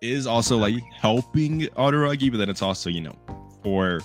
is 0.00 0.28
also 0.28 0.56
like 0.56 0.80
helping 0.94 1.62
Araragi, 1.62 2.30
but 2.30 2.36
then 2.36 2.48
it's 2.48 2.62
also 2.62 2.90
you 2.90 3.00
know 3.00 3.18
for 3.64 3.98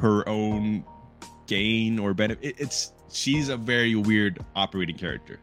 her 0.00 0.28
own 0.28 0.84
gain 1.46 1.98
or 1.98 2.14
benefit. 2.14 2.44
It, 2.44 2.54
it's 2.58 2.92
she's 3.10 3.48
a 3.48 3.56
very 3.56 3.94
weird 3.94 4.44
operating 4.56 4.96
character, 4.96 5.38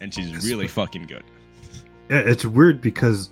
and 0.00 0.12
she's 0.12 0.30
Yes. 0.30 0.44
really 0.44 0.68
fucking 0.68 1.04
good. 1.04 1.24
Yeah, 2.10 2.18
it's 2.18 2.44
weird 2.44 2.80
because 2.80 3.30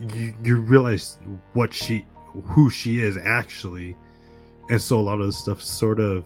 you 0.00 0.34
you 0.42 0.56
realize 0.56 1.18
what 1.52 1.72
she 1.72 2.04
who 2.44 2.70
she 2.70 3.00
is 3.00 3.16
actually, 3.18 3.96
and 4.70 4.80
so 4.80 4.98
a 4.98 5.02
lot 5.02 5.20
of 5.20 5.26
the 5.26 5.32
stuff 5.32 5.62
sort 5.62 6.00
of 6.00 6.24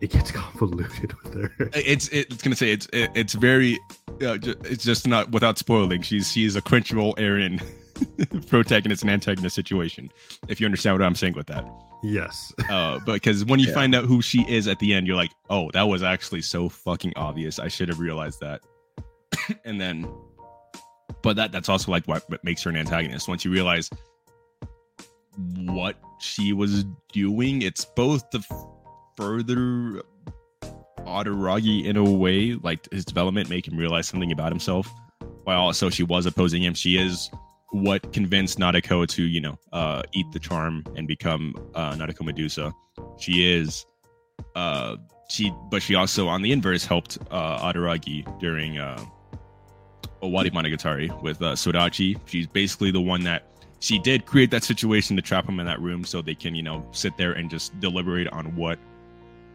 it 0.00 0.10
gets 0.10 0.30
convoluted 0.32 1.12
with 1.22 1.34
her. 1.34 1.70
It's 1.74 2.08
it's 2.08 2.42
gonna 2.42 2.56
say 2.56 2.72
it's 2.72 2.86
it, 2.92 3.10
it's 3.14 3.32
very 3.34 3.78
uh, 4.22 4.38
it's 4.64 4.84
just 4.84 5.06
not 5.06 5.30
without 5.30 5.58
spoiling. 5.58 6.02
She's 6.02 6.30
she's 6.32 6.56
a 6.56 6.62
Crunchyroll 6.62 7.14
Aaron 7.18 7.60
protagonist 8.48 9.02
and 9.02 9.10
antagonist 9.10 9.54
situation. 9.54 10.10
If 10.48 10.60
you 10.60 10.66
understand 10.66 10.98
what 10.98 11.04
I'm 11.06 11.14
saying 11.14 11.34
with 11.34 11.46
that. 11.48 11.64
yes, 12.02 12.52
uh 12.70 12.98
because 13.00 13.44
when 13.44 13.58
you 13.60 13.68
Yeah. 13.68 13.74
find 13.74 13.94
out 13.94 14.04
who 14.04 14.20
she 14.22 14.42
is 14.48 14.68
at 14.68 14.78
the 14.78 14.92
end 14.94 15.06
you're 15.06 15.16
like 15.16 15.30
oh 15.50 15.70
that 15.72 15.82
was 15.84 16.02
actually 16.02 16.42
so 16.42 16.68
fucking 16.68 17.12
obvious 17.16 17.58
i 17.58 17.68
should 17.68 17.88
have 17.88 17.98
realized 17.98 18.38
that 18.40 18.60
and 19.64 19.80
then 19.80 20.06
but 21.22 21.36
that 21.36 21.50
that's 21.52 21.68
also 21.70 21.90
like 21.90 22.06
what, 22.06 22.22
what 22.28 22.44
makes 22.44 22.62
her 22.62 22.70
an 22.70 22.76
antagonist 22.76 23.28
once 23.28 23.44
you 23.44 23.50
realize 23.50 23.88
what 25.66 25.96
she 26.20 26.52
was 26.52 26.84
doing 27.12 27.62
it's 27.62 27.84
both 27.84 28.28
the 28.30 28.38
f- 28.38 28.66
further 29.16 30.02
Araragi 31.06 31.84
in 31.84 31.96
a 31.96 32.04
way 32.04 32.54
like 32.62 32.86
his 32.92 33.04
development 33.04 33.48
make 33.48 33.66
him 33.66 33.76
realize 33.76 34.06
something 34.08 34.32
about 34.32 34.50
himself 34.52 34.88
while 35.44 35.60
also 35.60 35.88
she 35.90 36.02
was 36.02 36.26
opposing 36.26 36.62
him 36.62 36.74
she 36.74 36.96
is 36.98 37.30
what 37.82 38.12
convinced 38.12 38.58
Nadeko 38.58 39.06
to, 39.08 39.22
you 39.22 39.40
know, 39.40 39.58
uh, 39.72 40.02
eat 40.12 40.26
the 40.32 40.38
charm 40.38 40.84
and 40.96 41.06
become 41.06 41.54
uh, 41.74 41.96
Medusa. 42.22 42.72
She 43.18 43.52
is, 43.52 43.84
uh, 44.54 44.96
she, 45.28 45.52
but 45.70 45.82
she 45.82 45.94
also, 45.94 46.28
on 46.28 46.42
the 46.42 46.52
inverse, 46.52 46.84
helped 46.84 47.18
uh, 47.30 47.58
Araragi 47.72 48.38
during 48.40 48.78
uh, 48.78 49.04
Owari 50.22 50.50
Monogatari 50.50 51.22
with 51.22 51.40
uh, 51.42 51.52
Sodachi. 51.52 52.18
She's 52.26 52.46
basically 52.46 52.90
the 52.90 53.00
one 53.00 53.22
that 53.24 53.44
she 53.80 53.98
did 53.98 54.24
create 54.24 54.50
that 54.52 54.64
situation 54.64 55.14
to 55.16 55.22
trap 55.22 55.46
him 55.46 55.60
in 55.60 55.66
that 55.66 55.80
room 55.80 56.04
so 56.04 56.22
they 56.22 56.34
can, 56.34 56.54
you 56.54 56.62
know, 56.62 56.86
sit 56.92 57.16
there 57.18 57.32
and 57.32 57.50
just 57.50 57.78
deliberate 57.78 58.28
on 58.28 58.56
what 58.56 58.78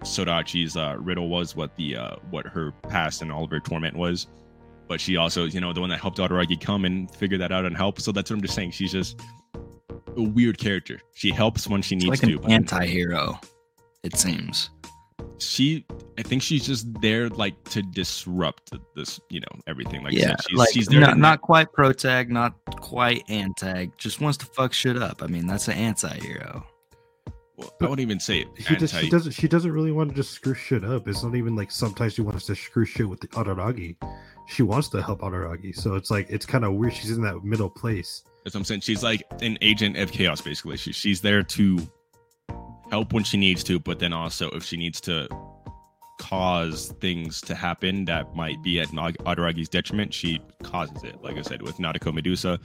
Sodachi's 0.02 0.78
uh, 0.78 0.96
riddle 1.00 1.30
was, 1.30 1.56
what 1.56 1.76
the 1.76 1.96
uh, 1.96 2.16
what 2.30 2.46
her 2.46 2.72
past 2.90 3.22
and 3.22 3.32
all 3.32 3.44
of 3.44 3.52
her 3.52 3.60
torment 3.60 3.96
was 3.96 4.28
but 4.92 5.00
she 5.00 5.16
also, 5.16 5.46
you 5.46 5.62
know, 5.62 5.72
the 5.72 5.80
one 5.80 5.90
that 5.90 6.02
helped 6.02 6.18
Araragi 6.18 6.60
come 6.60 6.84
and 6.84 7.10
figure 7.16 7.38
that 7.38 7.50
out 7.54 7.64
and 7.64 7.78
help. 7.78 8.02
So 8.02 8.12
that's 8.12 8.30
what 8.30 8.36
I'm 8.36 8.42
just 8.42 8.56
saying. 8.56 8.72
She's 8.72 8.92
just 8.92 9.22
a 10.18 10.22
weird 10.22 10.58
character. 10.58 11.00
She 11.14 11.32
helps 11.32 11.66
when 11.66 11.82
she 11.82 11.96
It's 11.96 12.04
needs 12.04 12.22
like 12.22 12.30
to. 12.30 12.36
an 12.36 12.42
but 12.42 12.52
anti-hero, 12.52 13.40
it 14.04 14.18
seems. 14.18 14.70
she, 15.40 15.86
I 16.20 16.24
think 16.24 16.42
she's 16.42 16.66
just 16.66 16.88
there 17.02 17.30
like 17.30 17.64
to 17.70 17.82
disrupt 17.82 18.74
this, 18.98 19.18
you 19.30 19.40
know, 19.40 19.62
everything. 19.66 20.04
Like 20.04 20.12
yeah, 20.12 20.36
she's, 20.46 20.58
like 20.58 20.70
she's 20.74 20.88
there. 20.88 21.00
not, 21.00 21.14
to, 21.14 21.20
not 21.20 21.40
quite 21.40 21.72
protag, 21.72 22.30
not 22.30 22.54
quite 22.82 23.26
antag. 23.28 23.96
Just 23.96 24.20
wants 24.20 24.38
to 24.40 24.46
fuck 24.46 24.74
shit 24.74 24.98
up. 24.98 25.24
I 25.24 25.28
mean, 25.28 25.48
that's 25.48 25.70
an 25.70 25.76
anti-hero. 25.76 26.66
well, 27.56 27.72
I 27.80 27.84
wouldn't 27.86 28.02
even 28.02 28.20
say 28.20 28.40
it. 28.42 28.48
she 28.60 28.76
just 28.76 28.94
she 28.96 29.10
doesn't 29.10 29.32
she 29.32 29.48
doesn't 29.48 29.72
really 29.72 29.94
want 29.94 30.10
to 30.10 30.16
just 30.18 30.32
screw 30.32 30.54
shit 30.54 30.84
up. 30.84 31.08
It's 31.08 31.24
not 31.24 31.36
even 31.36 31.56
like 31.56 31.72
sometimes 31.72 32.16
she 32.16 32.22
wants 32.22 32.46
to 32.48 32.56
screw 32.56 32.84
shit 32.84 33.08
with 33.08 33.22
the 33.22 33.28
Araragi. 33.30 33.96
She 34.48 34.64
wants 34.64 34.90
to 34.90 35.02
help 35.02 35.22
Araragi. 35.22 35.76
So 35.76 35.96
it's 35.96 36.12
like 36.12 36.28
it's 36.30 36.46
kind 36.46 36.66
of 36.66 36.74
weird. 36.74 36.94
She's 36.94 37.12
in 37.12 37.22
that 37.24 37.44
middle 37.44 37.70
place. 37.70 38.24
That's 38.44 38.56
what 38.56 38.62
I'm 38.62 38.66
saying. 38.66 38.82
She's 38.82 39.04
like 39.04 39.24
an 39.42 39.58
agent 39.62 39.98
of 39.98 40.12
chaos, 40.12 40.42
basically. 40.42 40.78
She, 40.78 40.92
she's 40.92 41.22
there 41.22 41.44
to 41.44 41.80
help 42.90 43.14
when 43.14 43.24
she 43.24 43.38
needs 43.38 43.64
to, 43.66 43.80
but 43.80 44.00
then 44.00 44.14
also 44.14 44.50
if 44.50 44.64
she 44.64 44.78
needs 44.78 45.00
to 45.02 45.28
cause 46.20 46.94
things 47.00 47.42
to 47.42 47.56
happen 47.56 48.06
that 48.06 48.36
might 48.36 48.62
be 48.62 48.80
at 48.80 48.90
Araragi's 48.90 49.70
detriment, 49.70 50.14
she 50.14 50.40
causes 50.64 51.04
it. 51.04 51.22
Like 51.24 51.38
I 51.38 51.42
said, 51.42 51.62
with 51.62 51.78
Nadeko 51.78 52.14
Medusa, 52.14 52.60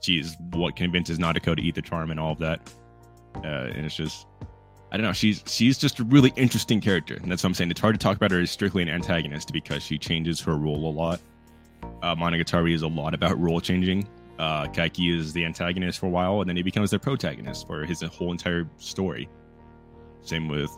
she's 0.00 0.34
what 0.52 0.76
convinces 0.76 1.18
Nadeko 1.18 1.56
to 1.56 1.62
eat 1.62 1.74
the 1.74 1.82
charm 1.82 2.10
and 2.10 2.20
all 2.20 2.32
of 2.32 2.38
that. 2.38 2.70
Uh, 3.36 3.70
and 3.74 3.84
it's 3.84 3.96
just, 3.96 4.26
I 4.96 4.98
don't 4.98 5.08
know. 5.08 5.12
She's 5.12 5.44
she's 5.46 5.76
just 5.76 5.98
a 5.98 6.04
really 6.04 6.32
interesting 6.36 6.80
character, 6.80 7.16
and 7.16 7.30
that's 7.30 7.42
what 7.42 7.48
I'm 7.48 7.54
saying. 7.54 7.70
It's 7.70 7.82
hard 7.82 7.94
to 7.94 7.98
talk 7.98 8.16
about 8.16 8.30
her 8.30 8.40
as 8.40 8.50
strictly 8.50 8.80
an 8.80 8.88
antagonist 8.88 9.52
because 9.52 9.82
she 9.82 9.98
changes 9.98 10.40
her 10.40 10.56
role 10.56 10.88
a 10.88 10.90
lot. 10.90 11.20
Uh, 12.00 12.14
Monogatari 12.14 12.72
is 12.72 12.80
a 12.80 12.86
lot 12.88 13.12
about 13.12 13.38
role 13.38 13.60
changing. 13.60 14.08
Uh, 14.38 14.68
Kaiki 14.68 15.14
is 15.14 15.34
the 15.34 15.44
antagonist 15.44 15.98
for 15.98 16.06
a 16.06 16.08
while, 16.08 16.40
and 16.40 16.48
then 16.48 16.56
he 16.56 16.62
becomes 16.62 16.92
the 16.92 16.98
protagonist 16.98 17.66
for 17.66 17.84
his 17.84 18.00
whole 18.00 18.32
entire 18.32 18.66
story. 18.78 19.28
Same 20.22 20.48
with 20.48 20.70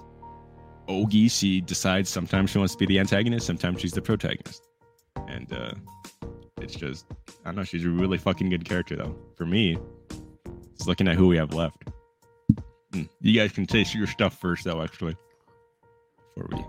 Ogi. 0.88 1.30
She 1.30 1.60
decides 1.60 2.10
sometimes 2.10 2.50
she 2.50 2.58
wants 2.58 2.74
to 2.74 2.78
be 2.80 2.86
the 2.86 2.98
antagonist, 2.98 3.46
sometimes 3.46 3.80
she's 3.80 3.92
the 3.92 4.02
protagonist, 4.02 4.66
and 5.28 5.52
uh, 5.52 5.74
it's 6.60 6.74
just 6.74 7.06
I 7.44 7.50
don't 7.50 7.54
know. 7.54 7.62
She's 7.62 7.84
a 7.84 7.88
really 7.88 8.18
fucking 8.18 8.50
good 8.50 8.64
character 8.64 8.96
though. 8.96 9.16
For 9.36 9.46
me, 9.46 9.78
just 10.74 10.88
looking 10.88 11.06
at 11.06 11.14
who 11.14 11.28
we 11.28 11.36
have 11.36 11.54
left. 11.54 11.84
Hmm. 13.06 13.06
You 13.20 13.38
guys 13.38 13.52
can 13.52 13.66
taste 13.66 13.94
your 13.94 14.06
stuff 14.06 14.38
first 14.40 14.64
though, 14.64 14.82
actually. 14.82 15.16
Before 16.34 16.50
we. 16.56 16.64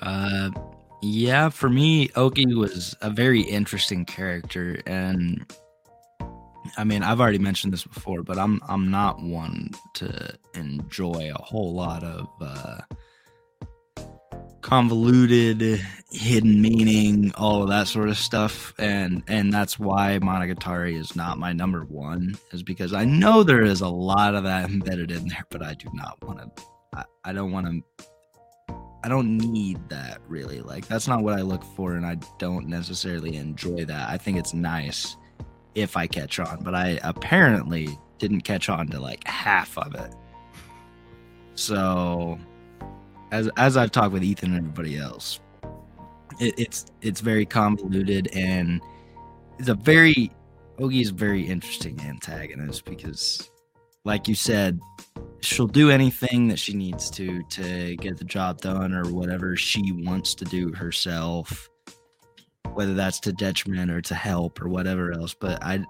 Uh, 0.00 0.50
yeah. 1.02 1.48
For 1.48 1.68
me, 1.68 2.08
Ogi 2.08 2.54
was 2.54 2.94
a 3.00 3.10
very 3.10 3.42
interesting 3.42 4.04
character, 4.04 4.80
and 4.86 5.44
I 6.76 6.84
mean, 6.84 7.02
I've 7.02 7.20
already 7.20 7.38
mentioned 7.38 7.72
this 7.72 7.84
before, 7.84 8.22
but 8.22 8.38
I'm 8.38 8.60
I'm 8.68 8.90
not 8.90 9.20
one 9.20 9.70
to 9.94 10.34
enjoy 10.54 11.32
a 11.34 11.42
whole 11.42 11.74
lot 11.74 12.04
of 12.04 12.28
uh, 12.40 12.78
convoluted, 14.60 15.80
hidden 16.10 16.60
meaning, 16.60 17.32
all 17.36 17.62
of 17.62 17.68
that 17.68 17.88
sort 17.88 18.08
of 18.08 18.16
stuff, 18.16 18.72
and 18.78 19.22
and 19.28 19.52
that's 19.52 19.78
why 19.78 20.18
Monogatari 20.20 20.98
is 20.98 21.14
not 21.16 21.38
my 21.38 21.52
number 21.52 21.84
one, 21.84 22.36
is 22.52 22.62
because 22.62 22.92
I 22.92 23.04
know 23.04 23.42
there 23.42 23.62
is 23.62 23.80
a 23.80 23.88
lot 23.88 24.34
of 24.34 24.44
that 24.44 24.70
embedded 24.70 25.10
in 25.10 25.28
there, 25.28 25.44
but 25.50 25.62
I 25.62 25.74
do 25.74 25.88
not 25.92 26.22
want 26.24 26.56
to. 26.56 26.62
I, 26.94 27.04
I 27.24 27.32
don't 27.32 27.52
want 27.52 27.66
to. 27.66 28.74
I 29.04 29.08
don't 29.08 29.38
need 29.38 29.78
that 29.90 30.20
really. 30.26 30.60
Like 30.60 30.86
that's 30.88 31.06
not 31.06 31.22
what 31.22 31.34
I 31.34 31.42
look 31.42 31.64
for, 31.76 31.94
and 31.94 32.04
I 32.04 32.16
don't 32.38 32.66
necessarily 32.66 33.36
enjoy 33.36 33.84
that. 33.84 34.08
I 34.08 34.16
think 34.16 34.38
it's 34.38 34.54
nice 34.54 35.16
if 35.74 35.96
I 35.96 36.06
catch 36.06 36.40
on, 36.40 36.62
but 36.62 36.74
I 36.74 36.98
apparently 37.04 37.98
didn't 38.18 38.40
catch 38.40 38.68
on 38.68 38.88
to 38.88 39.00
like 39.00 39.26
half 39.26 39.78
of 39.78 39.94
it. 39.94 40.14
So, 41.54 42.38
as 43.32 43.48
as 43.56 43.76
I've 43.76 43.92
talked 43.92 44.12
with 44.12 44.22
Ethan 44.22 44.54
and 44.54 44.58
everybody 44.58 44.96
else, 44.96 45.40
it, 46.40 46.54
it's 46.58 46.86
it's 47.02 47.20
very 47.20 47.46
convoluted 47.46 48.28
and 48.34 48.80
it's 49.58 49.68
a 49.68 49.74
very 49.74 50.30
Ogi 50.78 51.02
is 51.02 51.10
very 51.10 51.44
interesting 51.44 52.00
antagonist 52.02 52.84
because, 52.84 53.50
like 54.04 54.28
you 54.28 54.34
said, 54.36 54.78
she'll 55.40 55.66
do 55.66 55.90
anything 55.90 56.48
that 56.48 56.58
she 56.58 56.74
needs 56.74 57.10
to 57.10 57.42
to 57.44 57.96
get 57.96 58.16
the 58.16 58.24
job 58.24 58.60
done 58.60 58.94
or 58.94 59.10
whatever 59.10 59.56
she 59.56 59.92
wants 59.92 60.34
to 60.36 60.44
do 60.44 60.72
herself 60.72 61.68
whether 62.78 62.94
that's 62.94 63.18
to 63.18 63.32
detriment 63.32 63.90
or 63.90 64.00
to 64.00 64.14
help 64.14 64.62
or 64.62 64.68
whatever 64.68 65.12
else. 65.12 65.34
But 65.34 65.62
I, 65.64 65.84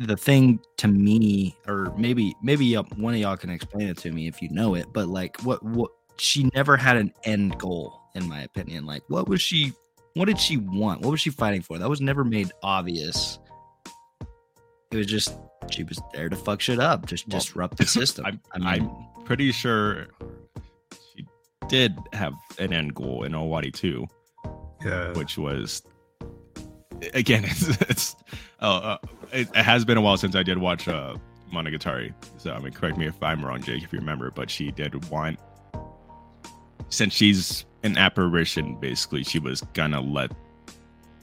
the 0.00 0.16
thing 0.16 0.58
to 0.78 0.88
me, 0.88 1.56
or 1.68 1.94
maybe 1.96 2.34
maybe 2.42 2.74
one 2.74 3.14
of 3.14 3.20
y'all 3.20 3.36
can 3.36 3.50
explain 3.50 3.88
it 3.88 3.98
to 3.98 4.10
me 4.10 4.26
if 4.26 4.42
you 4.42 4.48
know 4.50 4.74
it. 4.74 4.86
But 4.92 5.06
like, 5.06 5.40
what 5.42 5.62
what 5.62 5.92
she 6.16 6.50
never 6.54 6.76
had 6.76 6.96
an 6.96 7.12
end 7.24 7.58
goal, 7.58 8.00
in 8.14 8.28
my 8.28 8.42
opinion. 8.42 8.86
Like, 8.86 9.02
what 9.08 9.28
was 9.28 9.40
she? 9.40 9.72
What 10.14 10.26
did 10.26 10.38
she 10.38 10.56
want? 10.56 11.00
What 11.00 11.10
was 11.10 11.20
she 11.20 11.30
fighting 11.30 11.62
for? 11.62 11.78
That 11.78 11.88
was 11.88 12.00
never 12.00 12.24
made 12.24 12.52
obvious. 12.62 13.38
It 14.92 14.96
was 14.96 15.06
just 15.06 15.34
she 15.70 15.82
was 15.82 16.00
there 16.12 16.28
to 16.28 16.36
fuck 16.36 16.60
shit 16.60 16.78
up, 16.78 17.06
just 17.06 17.28
well, 17.28 17.40
disrupt 17.40 17.78
the 17.78 17.86
system. 17.86 18.24
I'm, 18.52 18.66
I 18.66 18.76
am 18.76 18.90
pretty 19.24 19.50
sure 19.52 20.06
she 21.14 21.26
did 21.68 21.98
have 22.12 22.34
an 22.58 22.72
end 22.72 22.94
goal 22.94 23.24
in 23.24 23.32
Owari 23.32 23.72
too. 23.72 24.06
Yeah. 24.84 25.12
Which 25.14 25.38
was 25.38 25.82
again, 27.12 27.44
it's, 27.46 27.68
it's 27.82 28.16
uh, 28.60 28.64
uh, 28.64 28.98
it, 29.32 29.48
it, 29.54 29.56
has 29.56 29.84
been 29.84 29.96
a 29.96 30.00
while 30.00 30.16
since 30.16 30.34
I 30.36 30.42
did 30.42 30.58
watch 30.58 30.88
uh, 30.88 31.16
Monogatari. 31.52 32.14
So 32.38 32.52
I 32.52 32.58
mean, 32.58 32.72
correct 32.72 32.96
me 32.96 33.06
if 33.06 33.20
I'm 33.22 33.44
wrong, 33.44 33.62
Jake, 33.62 33.82
if 33.82 33.92
you 33.92 33.98
remember. 33.98 34.30
But 34.30 34.50
she 34.50 34.70
did 34.70 35.08
want, 35.10 35.38
since 36.94 37.12
she's 37.12 37.64
an 37.82 37.98
apparition, 37.98 38.76
basically, 38.76 39.24
she 39.24 39.38
was 39.38 39.60
gonna 39.74 40.00
let 40.00 40.32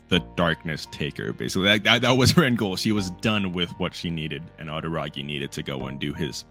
the 0.09 0.19
darkness 0.35 0.87
take 0.91 1.17
her. 1.17 1.33
Basically, 1.33 1.63
that, 1.63 1.83
that, 1.83 2.01
that 2.01 2.11
was 2.11 2.31
her 2.31 2.43
end 2.43 2.57
goal. 2.57 2.75
She 2.75 2.91
was 2.91 3.11
done 3.11 3.53
with 3.53 3.69
what 3.79 3.95
she 3.95 4.09
needed, 4.09 4.43
and 4.59 4.69
Araragi 4.69 5.23
needed 5.23 5.51
to 5.53 5.63
go 5.63 5.87
and 5.87 5.99
do 5.99 6.13
his 6.13 6.45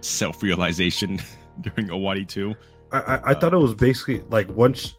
self-realization 0.00 1.20
during 1.60 1.88
Owari 1.88 2.26
2. 2.26 2.54
I, 2.92 2.98
I, 2.98 3.00
I 3.00 3.16
uh, 3.32 3.40
thought 3.40 3.52
it 3.52 3.58
was 3.58 3.74
basically 3.74 4.20
like 4.30 4.48
once 4.50 4.94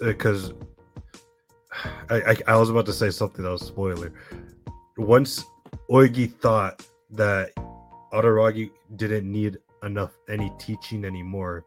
because 0.00 0.50
uh, 0.50 0.54
I, 2.10 2.16
I, 2.16 2.36
I 2.48 2.56
was 2.56 2.70
about 2.70 2.86
to 2.86 2.92
say 2.92 3.10
something 3.10 3.42
that 3.42 3.50
was 3.50 3.66
spoiler. 3.66 4.12
Once 4.96 5.44
Ogi 5.90 6.32
thought 6.32 6.86
that 7.10 7.52
Araragi 8.12 8.70
didn't 8.94 9.30
need 9.30 9.58
enough 9.82 10.18
any 10.28 10.52
teaching 10.58 11.04
anymore, 11.04 11.64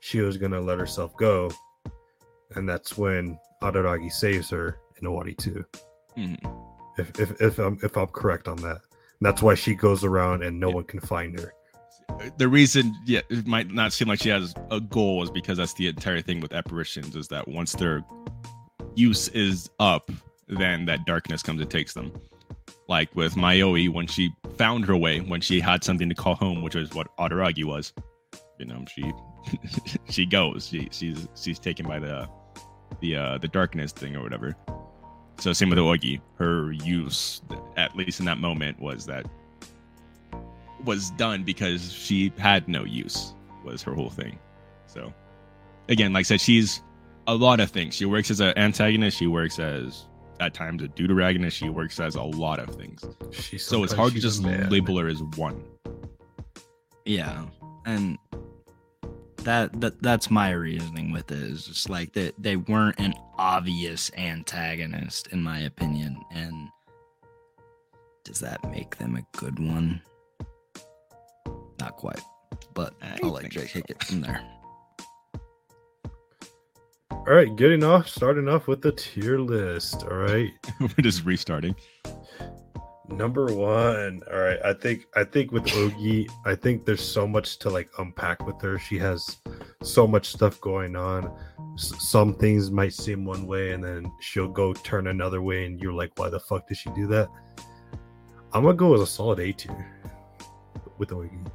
she 0.00 0.20
was 0.20 0.36
gonna 0.36 0.60
let 0.60 0.78
herself 0.78 1.16
go, 1.16 1.50
and 2.54 2.68
that's 2.68 2.96
when 2.96 3.38
Araragi 3.62 4.12
saves 4.12 4.50
her 4.50 4.78
in 5.00 5.08
Owari 5.08 5.36
2. 5.36 5.64
Mm-hmm. 6.16 6.48
If 6.98 7.18
if 7.18 7.40
if 7.40 7.58
I'm 7.58 7.78
if 7.82 7.96
I'm 7.96 8.06
correct 8.08 8.48
on 8.48 8.56
that, 8.58 8.80
and 9.20 9.22
that's 9.22 9.42
why 9.42 9.54
she 9.54 9.74
goes 9.74 10.04
around 10.04 10.42
and 10.42 10.58
no 10.58 10.68
yeah. 10.68 10.74
one 10.74 10.84
can 10.84 11.00
find 11.00 11.38
her 11.38 11.52
the 12.36 12.48
reason 12.48 12.94
yeah 13.06 13.20
it 13.30 13.46
might 13.46 13.70
not 13.70 13.92
seem 13.92 14.08
like 14.08 14.20
she 14.20 14.28
has 14.28 14.54
a 14.70 14.80
goal 14.80 15.22
is 15.22 15.30
because 15.30 15.58
that's 15.58 15.74
the 15.74 15.88
entire 15.88 16.20
thing 16.20 16.40
with 16.40 16.52
apparitions 16.52 17.16
is 17.16 17.28
that 17.28 17.46
once 17.48 17.72
their 17.72 18.04
use 18.94 19.28
is 19.28 19.70
up 19.80 20.10
then 20.48 20.84
that 20.84 21.04
darkness 21.06 21.42
comes 21.42 21.60
and 21.60 21.70
takes 21.70 21.94
them 21.94 22.12
like 22.88 23.14
with 23.14 23.34
Mayoi 23.34 23.88
when 23.88 24.06
she 24.06 24.30
found 24.56 24.84
her 24.86 24.96
way 24.96 25.20
when 25.20 25.40
she 25.40 25.60
had 25.60 25.82
something 25.82 26.08
to 26.08 26.14
call 26.14 26.34
home 26.34 26.62
which 26.62 26.76
is 26.76 26.92
what 26.94 27.08
Araragi 27.16 27.64
was. 27.64 27.92
You 28.58 28.66
know 28.66 28.84
she 28.94 29.12
she 30.10 30.26
goes. 30.26 30.68
She 30.68 30.88
she's 30.90 31.28
she's 31.34 31.58
taken 31.58 31.86
by 31.86 31.98
the 31.98 32.28
the 33.00 33.16
uh 33.16 33.38
the 33.38 33.48
darkness 33.48 33.92
thing 33.92 34.16
or 34.16 34.22
whatever. 34.22 34.56
So 35.38 35.52
same 35.52 35.70
with 35.70 35.78
Ogi. 35.78 36.20
Her 36.36 36.72
use 36.72 37.42
at 37.76 37.96
least 37.96 38.20
in 38.20 38.26
that 38.26 38.38
moment 38.38 38.80
was 38.80 39.06
that 39.06 39.26
was 40.84 41.10
done 41.12 41.42
because 41.44 41.92
she 41.92 42.32
had 42.38 42.68
no 42.68 42.84
use 42.84 43.34
was 43.64 43.82
her 43.82 43.94
whole 43.94 44.10
thing. 44.10 44.38
So 44.86 45.12
again 45.88 46.12
like 46.14 46.20
i 46.20 46.22
said 46.22 46.40
she's 46.40 46.82
a 47.26 47.34
lot 47.34 47.60
of 47.60 47.70
things. 47.70 47.94
She 47.94 48.04
works 48.04 48.30
as 48.30 48.40
an 48.40 48.56
antagonist. 48.56 49.18
She 49.18 49.26
works 49.26 49.58
as 49.58 50.04
at 50.40 50.54
times 50.54 50.82
a 50.82 50.88
deuteragonist 50.88 51.52
she 51.52 51.68
works 51.68 52.00
as 52.00 52.14
a 52.14 52.22
lot 52.22 52.58
of 52.58 52.74
things 52.74 53.04
she's 53.30 53.64
so 53.64 53.84
it's 53.84 53.92
hard 53.92 54.12
to 54.12 54.20
just 54.20 54.42
label 54.42 54.98
her 54.98 55.08
as 55.08 55.22
one 55.36 55.62
yeah 57.04 57.44
and 57.86 58.18
that, 59.44 59.78
that 59.80 60.00
that's 60.02 60.30
my 60.30 60.52
reasoning 60.52 61.12
with 61.12 61.30
it 61.30 61.38
is 61.38 61.66
just 61.66 61.90
like 61.90 62.12
that 62.14 62.34
they 62.38 62.56
weren't 62.56 62.98
an 62.98 63.12
obvious 63.36 64.10
antagonist 64.16 65.28
in 65.28 65.42
my 65.42 65.60
opinion 65.60 66.20
and 66.32 66.68
does 68.24 68.40
that 68.40 68.58
make 68.70 68.96
them 68.96 69.16
a 69.16 69.38
good 69.38 69.58
one 69.58 70.00
not 71.84 71.96
quite, 71.96 72.20
but 72.72 72.94
I 73.02 73.18
will 73.22 73.32
let 73.32 73.50
Jake 73.50 73.68
so. 73.68 73.80
take 73.80 73.90
it 73.90 74.02
from 74.02 74.22
there. 74.22 74.40
All 77.26 77.32
right, 77.32 77.54
getting 77.56 77.82
off, 77.82 78.08
starting 78.08 78.48
off 78.48 78.66
with 78.66 78.82
the 78.82 78.92
tier 78.92 79.38
list. 79.38 80.02
All 80.04 80.16
right, 80.16 80.50
we're 80.80 80.88
just 81.02 81.24
restarting. 81.24 81.74
Number 83.08 83.46
one. 83.46 84.22
All 84.32 84.40
right, 84.40 84.58
I 84.64 84.74
think 84.74 85.06
I 85.14 85.24
think 85.24 85.52
with 85.52 85.64
Ogi, 85.64 86.28
I 86.44 86.54
think 86.54 86.84
there's 86.84 87.02
so 87.02 87.26
much 87.26 87.58
to 87.60 87.70
like 87.70 87.88
unpack 87.98 88.46
with 88.46 88.60
her. 88.62 88.78
She 88.78 88.98
has 88.98 89.38
so 89.82 90.06
much 90.06 90.26
stuff 90.28 90.60
going 90.60 90.96
on. 90.96 91.34
S- 91.74 91.94
some 92.10 92.34
things 92.34 92.70
might 92.70 92.92
seem 92.92 93.24
one 93.24 93.46
way, 93.46 93.72
and 93.72 93.82
then 93.82 94.10
she'll 94.20 94.48
go 94.48 94.72
turn 94.72 95.06
another 95.06 95.40
way, 95.42 95.64
and 95.66 95.80
you're 95.80 95.92
like, 95.92 96.12
"Why 96.16 96.28
the 96.28 96.40
fuck 96.40 96.68
did 96.68 96.76
she 96.76 96.90
do 96.90 97.06
that?" 97.08 97.28
I'm 98.52 98.64
gonna 98.64 98.74
go 98.74 98.94
as 98.94 99.00
a 99.00 99.06
solid 99.06 99.40
A 99.40 99.52
tier 99.52 99.94
with 100.98 101.10
Ogi 101.10 101.50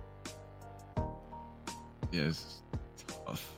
is 2.12 2.62
tough. 3.26 3.56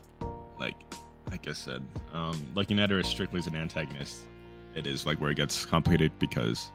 Like 1.31 1.47
I 1.47 1.53
said, 1.53 1.81
um, 2.13 2.45
looking 2.53 2.77
at 2.79 2.89
her 2.89 2.99
as 2.99 3.07
strictly 3.07 3.39
as 3.39 3.47
an 3.47 3.55
antagonist, 3.55 4.27
it 4.75 4.85
is 4.85 5.05
like 5.05 5.19
where 5.19 5.31
it 5.31 5.35
gets 5.35 5.65
complicated 5.65 6.11
because 6.19 6.71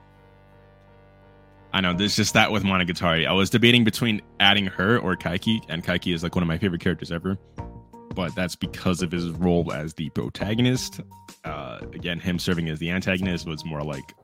I 1.73 1.83
know 1.83 1.93
there's 1.93 2.17
just 2.17 2.33
that 2.33 2.51
with 2.51 2.63
Monogatari. 2.65 3.27
I 3.27 3.33
was 3.33 3.51
debating 3.51 3.85
between 3.85 4.23
adding 4.41 4.67
her 4.67 4.99
or 4.99 5.15
Kaiki, 5.15 5.61
and 5.69 5.85
Kaiki 5.85 6.15
is 6.15 6.23
like 6.23 6.35
one 6.35 6.43
of 6.43 6.49
my 6.49 6.57
favorite 6.57 6.81
characters 6.81 7.13
ever. 7.13 7.37
But 8.15 8.35
that's 8.35 8.57
because 8.57 9.03
of 9.03 9.13
his 9.13 9.29
role 9.33 9.71
as 9.75 9.93
the 9.93 10.09
protagonist. 10.11 11.01
Uh, 11.45 11.81
again, 11.93 12.19
him 12.19 12.39
serving 12.39 12.71
as 12.71 12.79
the 12.79 12.91
antagonist 12.91 13.47
was 13.47 13.63
more 13.67 13.83
like 13.83 14.15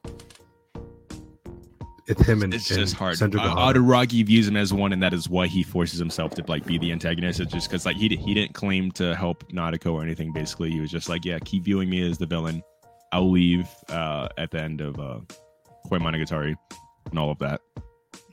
It's 2.07 2.23
him 2.23 2.43
and 2.43 2.53
it's 2.53 2.71
and 2.71 2.81
just 2.81 2.95
hard. 2.95 3.21
Uh, 3.23 3.27
Gahara. 3.29 4.25
Views 4.25 4.49
him 4.49 4.57
as 4.57 4.73
one, 4.73 4.93
and 4.93 5.03
that 5.03 5.15
is 5.15 5.29
why 5.29 5.47
he 5.47 5.63
forces 5.63 5.99
himself 5.99 6.35
to 6.35 6.45
like 6.49 6.67
be 6.67 6.79
the 6.79 6.91
antagonist. 6.91 7.41
It's 7.41 7.53
just 7.53 7.69
because 7.69 7.87
like 7.87 7.97
he 7.97 8.09
he 8.09 8.35
didn't 8.35 8.55
claim 8.55 8.91
to 8.93 9.15
help 9.15 9.51
Nadeko 9.53 9.93
or 9.93 10.03
anything. 10.03 10.33
Basically, 10.33 10.71
he 10.71 10.81
was 10.81 10.91
just 10.91 11.09
like, 11.09 11.25
yeah, 11.25 11.39
keep 11.45 11.65
viewing 11.65 11.89
me 11.89 12.09
as 12.09 12.19
the 12.19 12.27
villain. 12.27 12.63
I'll 13.13 13.31
leave 13.31 13.69
uh, 13.89 14.29
at 14.39 14.51
the 14.51 14.61
end 14.61 14.81
of 14.81 14.99
uh, 14.99 15.21
Koi 15.89 15.99
Monogatari 15.99 16.57
and 17.11 17.19
all 17.19 17.31
of 17.31 17.39
that. 17.39 17.61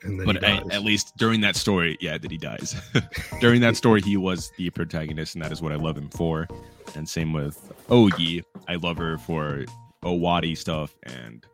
and 0.03 0.19
then 0.19 0.25
But 0.25 0.43
at, 0.43 0.71
at 0.71 0.83
least 0.83 1.15
during 1.17 1.41
that 1.41 1.55
story, 1.55 1.97
yeah, 1.99 2.17
that 2.17 2.31
he 2.31 2.37
dies. 2.37 2.75
during 3.41 3.61
that 3.61 3.75
story, 3.75 4.01
he 4.01 4.17
was 4.17 4.51
the 4.57 4.69
protagonist, 4.71 5.35
and 5.35 5.43
that 5.43 5.51
is 5.51 5.61
what 5.61 5.71
I 5.71 5.75
love 5.75 5.97
him 5.97 6.09
for. 6.09 6.47
And 6.95 7.07
same 7.07 7.33
with 7.33 7.71
Ogi. 7.89 8.43
I 8.67 8.75
love 8.75 8.97
her 8.97 9.17
for 9.17 9.65
Owari 10.03 10.57
stuff, 10.57 10.95
and 11.03 11.45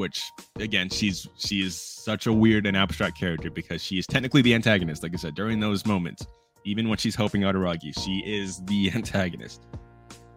which 0.00 0.32
again, 0.56 0.88
she's 0.88 1.28
she 1.36 1.60
is 1.60 1.80
such 1.80 2.26
a 2.26 2.32
weird 2.32 2.66
and 2.66 2.76
abstract 2.76 3.18
character 3.18 3.50
because 3.50 3.82
she 3.82 3.98
is 3.98 4.06
technically 4.06 4.42
the 4.42 4.54
antagonist. 4.54 5.02
Like 5.02 5.14
I 5.14 5.16
said, 5.16 5.34
during 5.34 5.60
those 5.60 5.86
moments, 5.86 6.26
even 6.64 6.88
when 6.88 6.98
she's 6.98 7.14
helping 7.14 7.42
Araragi, 7.42 7.92
she 8.02 8.22
is 8.26 8.64
the 8.64 8.90
antagonist. 8.94 9.66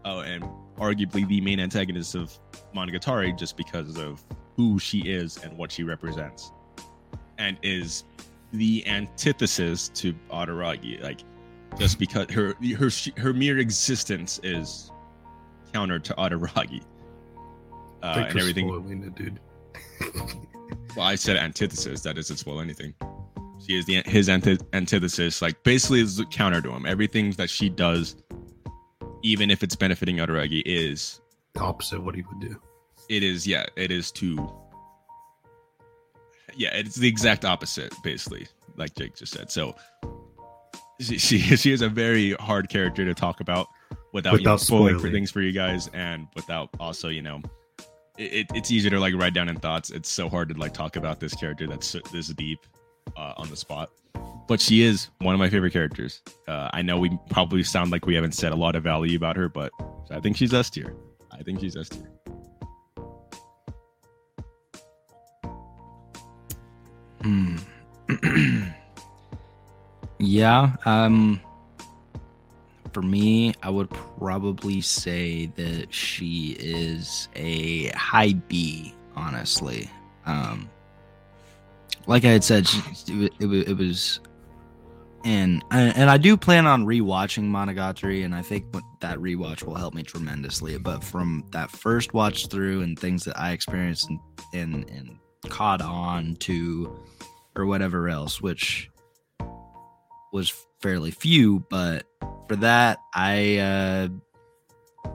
Oh, 0.05 0.19
and 0.19 0.43
arguably 0.77 1.25
the 1.27 1.39
main 1.41 1.59
antagonist 1.59 2.13
of 2.13 2.37
Monogatari, 2.75 3.37
just 3.37 3.55
because 3.55 3.97
of 3.97 4.23
who 4.57 4.77
she 4.77 4.99
is 4.99 5.37
and 5.37 5.57
what 5.57 5.71
she 5.71 5.83
represents 5.83 6.51
and 7.37 7.57
is 7.63 8.03
the 8.51 8.85
antithesis 8.87 9.89
to 9.89 10.13
Araragi. 10.29 11.01
Like 11.01 11.21
just 11.77 11.99
because 11.99 12.29
her 12.31 12.55
her 12.77 12.89
her 13.17 13.33
mere 13.33 13.59
existence 13.59 14.39
is 14.43 14.91
counter 15.73 15.99
to 15.99 16.13
Araragi. 16.15 16.83
Uh, 18.01 18.25
and 18.27 18.39
everything. 18.39 18.67
spoiling 18.67 19.03
it, 19.03 19.15
dude. 19.15 19.39
Well, 20.95 21.07
I 21.07 21.15
said 21.15 21.37
antithesis. 21.37 22.01
That 22.01 22.17
doesn't 22.17 22.37
spoil 22.37 22.59
anything. 22.59 22.93
She 23.65 23.75
is 23.79 23.85
the 23.85 24.03
his 24.05 24.29
anti- 24.29 24.59
antithesis. 24.73 25.41
Like 25.41 25.63
basically, 25.63 26.01
is 26.01 26.17
the 26.17 26.25
counter 26.25 26.61
to 26.61 26.69
him. 26.71 26.85
Everything 26.85 27.31
that 27.31 27.49
she 27.49 27.67
does, 27.67 28.15
even 29.23 29.49
if 29.49 29.63
it's 29.63 29.75
benefiting 29.75 30.17
Araragi, 30.17 30.61
is 30.67 31.19
The 31.55 31.61
opposite 31.61 31.97
of 31.97 32.03
what 32.05 32.13
he 32.13 32.21
would 32.21 32.39
do. 32.39 32.61
it 33.09 33.23
is 33.23 33.47
yeah 33.47 33.65
it 33.75 33.89
is 33.91 34.11
to 34.11 34.51
yeah 36.55 36.69
it's 36.75 36.95
the 36.95 37.07
exact 37.07 37.43
opposite 37.43 37.91
basically 38.03 38.47
like 38.77 38.93
jake 38.95 39.15
just 39.15 39.33
said 39.33 39.49
so 39.51 39.75
she 41.01 41.17
she, 41.17 41.39
she 41.57 41.71
is 41.71 41.81
a 41.81 41.89
very 41.89 42.33
hard 42.33 42.69
character 42.69 43.03
to 43.03 43.13
talk 43.15 43.39
about 43.41 43.67
without, 44.13 44.39
you 44.39 44.45
know, 44.45 44.57
spoiling 44.57 44.93
for 44.93 44.99
spoiling. 44.99 45.13
things 45.13 45.31
for 45.31 45.41
you 45.41 45.51
guys 45.51 45.89
and 45.93 46.27
without 46.35 46.69
also 46.79 47.09
you 47.09 47.21
know 47.23 47.41
it, 48.17 48.33
it, 48.33 48.47
it's 48.53 48.71
easy 48.71 48.89
to 48.89 48.99
like 48.99 49.13
write 49.15 49.33
down 49.33 49.49
in 49.49 49.55
thoughts 49.57 49.89
it's 49.89 50.09
so 50.09 50.29
hard 50.29 50.49
to 50.49 50.55
like 50.55 50.73
talk 50.73 50.95
about 50.95 51.19
this 51.19 51.33
character 51.33 51.67
that's 51.67 51.87
so- 51.87 52.01
this 52.11 52.27
deep 52.29 52.59
uh, 53.17 53.33
on 53.37 53.49
the 53.49 53.55
spot 53.55 53.89
but 54.47 54.59
she 54.59 54.81
is 54.83 55.09
one 55.19 55.33
of 55.33 55.39
my 55.39 55.49
favorite 55.49 55.71
characters 55.73 56.21
uh, 56.47 56.69
i 56.73 56.81
know 56.81 56.97
we 56.97 57.17
probably 57.29 57.63
sound 57.63 57.91
like 57.91 58.05
we 58.05 58.15
haven't 58.15 58.33
said 58.33 58.51
a 58.51 58.55
lot 58.55 58.75
of 58.75 58.83
value 58.83 59.15
about 59.17 59.35
her 59.35 59.49
but 59.49 59.71
i 60.11 60.19
think 60.19 60.37
she's 60.37 60.53
s 60.53 60.69
tier 60.69 60.95
i 61.31 61.41
think 61.43 61.59
she's 61.59 61.75
s 61.75 61.89
tier 61.89 62.09
Hmm. 67.21 67.55
yeah. 70.19 70.75
Um. 70.85 71.39
For 72.93 73.01
me, 73.01 73.53
I 73.63 73.71
would 73.71 73.89
probably 73.89 74.79
say 74.79 75.47
that 75.55 75.91
she 75.91 76.55
is 76.59 77.27
a 77.35 77.87
high 77.89 78.33
B. 78.33 78.93
Honestly, 79.15 79.89
um, 80.25 80.69
like 82.07 82.25
I 82.25 82.29
had 82.29 82.43
said, 82.43 82.67
she, 82.67 82.81
it, 83.07 83.33
it, 83.39 83.69
it 83.69 83.77
was, 83.77 84.19
and 85.23 85.63
and 85.71 86.09
I 86.09 86.17
do 86.17 86.35
plan 86.35 86.65
on 86.65 86.85
rewatching 86.85 87.43
Monogatari, 87.43 88.25
and 88.25 88.33
I 88.33 88.41
think 88.41 88.65
that 89.01 89.17
rewatch 89.19 89.63
will 89.63 89.75
help 89.75 89.93
me 89.93 90.03
tremendously. 90.03 90.77
But 90.77 91.03
from 91.03 91.45
that 91.51 91.69
first 91.71 92.13
watch 92.13 92.47
through 92.47 92.81
and 92.81 92.97
things 92.97 93.23
that 93.25 93.39
I 93.39 93.51
experienced 93.51 94.09
and 94.09 94.19
and, 94.53 94.89
and 94.89 95.19
caught 95.49 95.81
on 95.81 96.35
to 96.37 96.99
or 97.55 97.65
whatever 97.65 98.09
else, 98.09 98.41
which 98.41 98.89
was 100.31 100.51
fairly 100.81 101.11
few, 101.11 101.59
but 101.69 102.05
for 102.47 102.55
that, 102.57 102.99
I 103.13 103.57
uh 103.57 104.07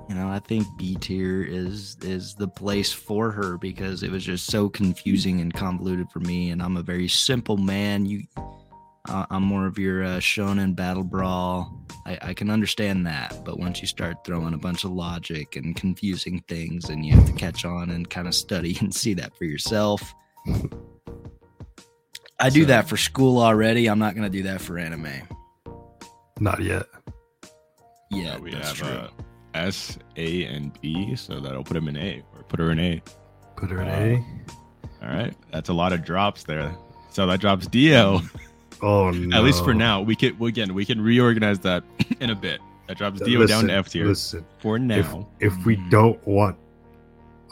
you 0.09 0.15
know, 0.15 0.29
I 0.29 0.39
think 0.39 0.67
B 0.79 0.97
tier 0.97 1.43
is 1.43 1.97
is 2.03 2.35
the 2.35 2.49
place 2.49 2.93
for 2.93 3.31
her 3.31 3.59
because 3.59 4.03
it 4.03 4.11
was 4.11 4.25
just 4.25 4.47
so 4.47 4.69
confusing 4.69 5.41
and 5.41 5.53
convoluted 5.53 6.11
for 6.11 6.21
me, 6.21 6.51
and 6.51 6.63
I'm 6.63 6.77
a 6.79 6.83
very 6.83 7.09
simple 7.09 7.57
man. 7.59 8.07
You, 8.07 8.23
uh, 9.09 9.27
I'm 9.31 9.43
more 9.43 9.67
of 9.67 9.79
your 9.79 10.05
uh, 10.05 10.17
shonen 10.19 10.75
battle 10.75 11.05
brawl. 11.05 11.87
I, 12.07 12.19
I 12.23 12.35
can 12.35 12.51
understand 12.51 13.07
that, 13.07 13.43
but 13.45 13.59
once 13.59 13.81
you 13.81 13.87
start 13.87 14.25
throwing 14.25 14.53
a 14.55 14.59
bunch 14.59 14.85
of 14.85 14.93
logic 14.93 15.57
and 15.57 15.75
confusing 15.77 16.43
things, 16.49 16.89
and 16.89 17.05
you 17.05 17.15
have 17.15 17.27
to 17.27 17.33
catch 17.33 17.65
on 17.67 17.91
and 17.91 18.09
kind 18.09 18.27
of 18.29 18.35
study 18.35 18.77
and 18.81 18.95
see 18.95 19.15
that 19.15 19.37
for 19.37 19.45
yourself. 19.45 20.03
I 22.41 22.51
do 22.51 22.63
So- 22.63 22.67
that 22.69 22.89
for 22.89 22.97
school 22.97 23.41
already. 23.43 23.89
I'm 23.89 23.99
not 23.99 24.15
gonna 24.15 24.31
do 24.31 24.45
that 24.45 24.61
for 24.61 24.79
anime. 24.79 25.29
Not 26.41 26.63
yet. 26.63 26.87
Yeah, 28.11 28.35
Uh, 28.37 28.39
we 28.41 28.51
that's 28.53 28.69
have 28.69 28.77
true. 28.77 28.89
uh, 28.89 29.09
S, 29.55 29.99
A, 30.17 30.45
and 30.45 30.79
B, 30.81 31.15
so 31.17 31.41
that'll 31.41 31.65
put 31.65 31.77
him 31.77 31.89
in 31.89 31.97
A 31.97 32.23
or 32.35 32.43
put 32.45 32.61
her 32.61 32.71
in 32.73 32.79
A. 32.79 33.03
Put 33.57 33.71
her 33.71 33.81
in 33.83 33.89
Uh, 33.89 33.93
A. 33.93 34.25
All 35.07 35.15
right, 35.15 35.35
that's 35.53 35.69
a 35.69 35.73
lot 35.73 35.93
of 35.93 36.05
drops 36.05 36.45
there. 36.45 36.75
So 37.11 37.27
that 37.27 37.41
drops 37.41 37.67
Dio. 37.67 38.21
Oh 38.83 39.11
no. 39.11 39.37
At 39.37 39.45
least 39.45 39.65
for 39.65 39.75
now, 39.75 40.01
we 40.03 40.15
can 40.17 40.41
again 40.43 40.75
we 40.75 40.85
can 40.85 41.01
reorganize 41.01 41.59
that 41.61 41.83
in 42.21 42.31
a 42.31 42.35
bit. 42.35 42.61
That 42.87 42.97
drops 42.99 43.21
Dio 43.21 43.47
down 43.47 43.67
to 43.67 43.73
F 43.75 43.89
tier 43.91 44.07
Listen, 44.07 44.45
for 44.59 44.79
now. 44.79 45.29
if 45.41 45.55
we 45.67 45.77
Mhm. 45.77 45.91
don't 45.91 46.27
want 46.27 46.57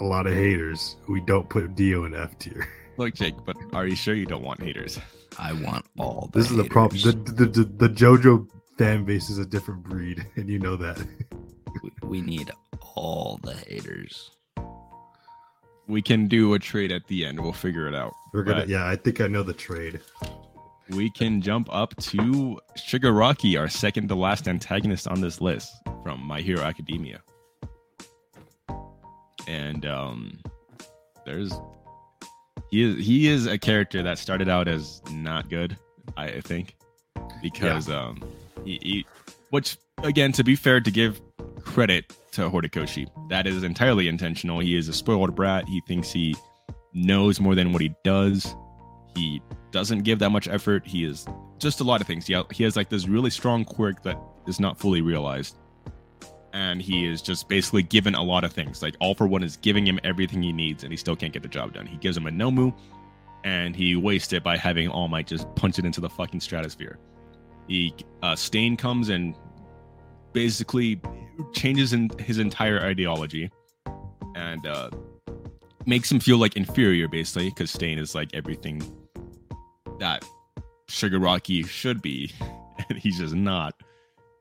a 0.01 0.05
lot 0.05 0.27
of 0.27 0.35
haters, 0.35 0.97
we 1.09 1.21
don't 1.23 1.49
put 1.49 1.75
Dio 1.75 2.05
in 2.05 2.15
F 2.15 2.39
tier. 2.39 2.67
Look, 2.97 3.15
Jake, 3.15 3.35
but 3.45 3.57
are 3.75 3.87
you 3.87 3.95
sure 3.97 4.15
you 4.15 4.25
don't 4.27 4.43
want 4.43 4.63
haters? 4.63 4.99
I 5.39 5.53
want 5.53 5.85
all. 5.99 6.31
The 6.33 6.39
This 6.41 6.51
is 6.51 6.57
the 6.57 6.65
problem. 6.65 7.01
The, 7.03 7.13
the, 7.33 7.45
the, 7.47 7.65
the 7.65 7.89
JoJo 7.91 8.49
fan 8.77 9.05
base 9.05 9.31
is 9.31 9.39
a 9.39 9.47
different 9.47 9.83
breed, 9.83 10.25
and 10.37 10.49
you 10.49 10.59
know 10.59 10.77
that. 10.77 10.99
we, 11.83 11.91
we 12.03 12.21
need 12.21 12.51
all 12.95 13.39
the 13.43 13.55
haters. 13.55 14.31
We 15.89 16.03
can 16.03 16.27
do 16.27 16.55
a 16.55 16.59
trade 16.59 16.91
at 16.91 17.07
the 17.07 17.25
end. 17.25 17.39
We'll 17.41 17.53
figure 17.53 17.87
it 17.87 17.95
out. 17.95 18.13
We're 18.33 18.43
gonna. 18.43 18.61
But 18.61 18.69
Yeah, 18.69 18.87
I 18.89 18.97
think 18.97 19.21
I 19.21 19.29
know 19.29 19.43
the 19.43 19.53
trade. 19.53 20.01
we 20.91 21.11
can 21.11 21.41
jump 21.41 21.69
up 21.71 21.95
to 21.97 22.59
Shigaraki, 22.77 23.59
our 23.59 23.69
second 23.69 24.09
to 24.09 24.15
last 24.17 24.49
antagonist 24.49 25.07
on 25.07 25.21
this 25.21 25.41
list 25.41 25.73
from 26.03 26.21
My 26.21 26.41
Hero 26.41 26.63
Academia. 26.63 27.23
And 29.47 29.87
um 29.87 30.41
there's 31.25 31.53
he 32.71 32.83
is 32.83 33.07
he 33.07 33.29
is 33.29 33.47
a 33.47 33.57
character 33.59 34.03
that 34.03 34.19
started 34.19 34.49
out 34.49 34.67
as 34.67 35.01
not 35.13 35.49
good, 35.49 35.77
I 36.17 36.41
think. 36.41 36.75
Because 37.41 37.89
um 37.89 38.23
which 39.51 39.77
again 40.03 40.33
to 40.33 40.45
be 40.45 40.57
fair 40.57 40.81
to 40.81 40.91
give 40.91 41.21
credit 41.63 42.13
to 42.33 42.51
Horikoshi, 42.51 43.07
that 43.29 43.47
is 43.47 43.63
entirely 43.63 44.09
intentional. 44.09 44.61
He 44.61 44.77
is 44.77 44.89
a 44.89 44.93
spoiled 44.93 45.35
brat. 45.35 45.69
He 45.69 45.81
thinks 45.87 46.13
he 46.13 46.37
knows 46.95 47.41
more 47.41 47.55
than 47.55 47.73
what 47.73 47.83
he 47.83 47.95
does. 48.05 48.55
He 49.15 49.41
doesn't 49.71 50.01
give 50.01 50.19
that 50.19 50.31
much 50.31 50.49
effort. 50.49 50.87
He 50.87 51.05
is 51.05 51.27
just 51.59 51.81
a 51.81 51.85
lot 51.85 52.01
of 52.01 52.07
things. 52.07 52.27
He, 52.27 52.41
he 52.53 52.65
has 52.65 52.77
like 52.77 52.89
this 52.89 53.07
really 53.09 53.31
strong 53.31 53.65
quirk 53.65 54.03
that 54.03 54.19
is 54.47 54.61
not 54.61 54.79
fully 54.79 55.01
realized. 55.01 55.57
And 56.53 56.81
he 56.81 57.07
is 57.07 57.21
just 57.21 57.49
basically 57.49 57.83
given 57.83 58.15
a 58.15 58.23
lot 58.23 58.45
of 58.45 58.53
things. 58.53 58.83
Like 58.83 58.95
All 59.01 59.15
for 59.15 59.27
One 59.27 59.43
is 59.43 59.57
giving 59.57 59.87
him 59.87 59.99
everything 60.05 60.43
he 60.43 60.53
needs, 60.53 60.85
and 60.85 60.93
he 60.93 60.97
still 60.97 61.17
can't 61.17 61.33
get 61.33 61.43
the 61.43 61.49
job 61.49 61.75
done. 61.75 61.87
He 61.87 61.99
gives 61.99 62.17
him 62.17 62.27
a 62.27 62.31
Nomu, 62.31 62.75
and 63.45 63.77
he 63.77 63.95
wastes 63.97 64.33
it 64.33 64.43
by 64.43 64.57
having 64.57 64.89
All 64.89 65.09
Might 65.09 65.27
just 65.27 65.53
punch 65.55 65.79
it 65.79 65.85
into 65.85 66.01
the 66.01 66.09
fucking 66.09 66.41
stratosphere. 66.41 66.99
He 67.69 67.95
uh, 68.23 68.37
Stain 68.37 68.77
comes 68.77 69.09
and 69.09 69.35
basically 70.33 71.01
changes 71.53 71.93
in 71.93 72.11
his 72.19 72.39
entire 72.39 72.81
ideology, 72.81 73.51
and 74.35 74.67
uh, 74.67 74.91
makes 75.87 76.11
him 76.11 76.21
feel 76.21 76.39
like 76.39 76.57
inferior, 76.57 77.09
basically, 77.09 77.51
because 77.51 77.71
Stain 77.71 77.99
is 77.99 78.15
like 78.15 78.31
everything 78.35 78.83
that 79.99 80.25
Shigaraki 80.89 81.67
should 81.67 82.03
be, 82.03 82.33
and 82.89 82.99
he's 82.99 83.19
just 83.19 83.35
not. 83.35 83.75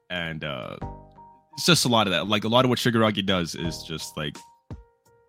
And 0.10 0.44
uh 0.44 0.78
it's 1.56 1.66
just 1.66 1.86
a 1.86 1.88
lot 1.88 2.08
of 2.08 2.12
that. 2.12 2.28
Like 2.28 2.44
a 2.44 2.48
lot 2.48 2.66
of 2.66 2.70
what 2.70 2.80
Shigaraki 2.80 3.26
does 3.26 3.56
is 3.56 3.82
just 3.84 4.18
like 4.18 4.38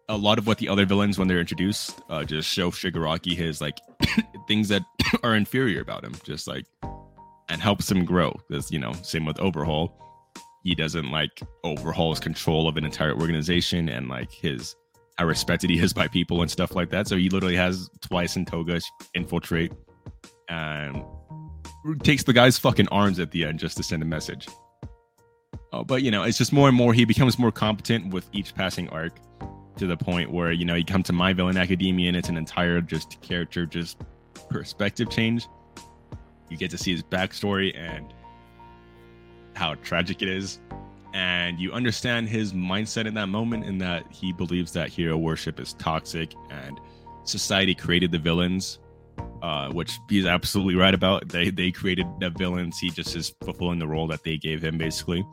a 0.09 0.16
lot 0.16 0.39
of 0.39 0.47
what 0.47 0.59
the 0.59 0.68
other 0.68 0.85
villains 0.85 1.18
when 1.18 1.28
they're 1.28 1.40
introduced 1.40 2.01
uh, 2.10 2.24
just 2.24 2.48
show 2.48 2.70
Shigaraki 2.70 3.36
his 3.36 3.60
like 3.60 3.78
things 4.48 4.68
that 4.68 4.82
are 5.23 5.35
inferior 5.35 5.81
about 5.81 6.05
him, 6.05 6.14
just 6.24 6.48
like 6.48 6.66
and 7.48 7.60
helps 7.60 7.90
him 7.90 8.05
grow. 8.05 8.35
Because 8.48 8.70
you 8.70 8.78
know, 8.78 8.93
same 9.02 9.24
with 9.24 9.39
Overhaul. 9.40 9.97
He 10.62 10.74
doesn't 10.74 11.10
like 11.10 11.40
Overhaul's 11.62 12.18
control 12.18 12.68
of 12.68 12.77
an 12.77 12.85
entire 12.85 13.14
organization 13.14 13.89
and 13.89 14.09
like 14.09 14.32
his 14.32 14.74
how 15.16 15.27
respected 15.27 15.70
he 15.70 15.78
is 15.78 15.93
by 15.93 16.09
people 16.09 16.43
and 16.43 16.51
stuff 16.51 16.74
like 16.74 16.90
that. 16.90 17.06
So 17.09 17.16
he 17.16 17.31
literally 17.31 17.56
has 17.56 17.89
twice 18.01 18.36
in 18.36 18.44
Toga 18.44 18.81
infiltrate 19.14 19.73
and 20.48 21.02
takes 22.02 22.24
the 22.24 22.32
guy's 22.32 22.59
fucking 22.59 22.89
arms 22.89 23.18
at 23.18 23.31
the 23.31 23.44
end 23.44 23.59
just 23.59 23.77
to 23.77 23.82
send 23.82 24.02
a 24.02 24.06
message. 24.06 24.48
Oh, 25.73 25.85
but 25.85 26.02
you 26.02 26.10
know, 26.10 26.23
it's 26.23 26.39
just 26.39 26.52
more 26.52 26.68
and 26.68 26.77
more 26.77 26.93
he 26.93 27.05
becomes 27.05 27.39
more 27.39 27.52
competent 27.52 28.12
with 28.12 28.28
each 28.32 28.55
passing 28.55 28.89
arc 28.90 29.18
to 29.77 29.86
the 29.86 29.97
point 29.97 30.31
where 30.31 30.52
you 30.52 30.64
know 30.64 30.74
you 30.74 30.85
come 30.85 31.02
to 31.02 31.12
My 31.12 31.32
Villain 31.32 31.56
Academia 31.56 32.09
and 32.09 32.16
it's 32.16 32.28
an 32.28 32.36
entire 32.36 32.81
just 32.81 33.20
character 33.20 33.66
just 33.66 33.98
perspective 34.48 35.10
change. 35.10 35.47
You 36.48 36.56
get 36.56 36.70
to 36.70 36.78
see 36.78 36.93
his 36.93 37.02
backstory 37.02 37.77
and 37.77 38.12
how 39.55 39.74
tragic 39.77 40.23
it 40.23 40.28
is, 40.28 40.60
and 41.14 41.59
you 41.59 41.73
understand 41.73 42.28
his 42.28 42.52
mindset 42.52 43.06
in 43.06 43.14
that 43.14 43.28
moment. 43.28 43.64
In 43.64 43.78
that 43.78 44.10
he 44.10 44.32
believes 44.32 44.73
that 44.73 44.89
hero 44.89 45.16
worship 45.16 45.60
is 45.60 45.73
toxic 45.74 46.35
and 46.51 46.78
society 47.24 47.74
created 47.74 48.12
the 48.12 48.18
villains 48.18 48.78
uh, 49.43 49.70
which 49.70 49.98
he's 50.09 50.27
absolutely 50.27 50.74
right 50.74 50.94
about. 50.94 51.28
They 51.28 51.51
they 51.51 51.70
created 51.70 52.06
the 52.20 52.31
villains. 52.31 52.78
He 52.78 52.90
just 52.90 53.14
is 53.14 53.35
fulfilling 53.44 53.78
the 53.78 53.86
role 53.86 54.06
that 54.09 54.24
they 54.24 54.36
gave 54.36 54.62
him, 54.62 54.78
basically. 54.78 55.24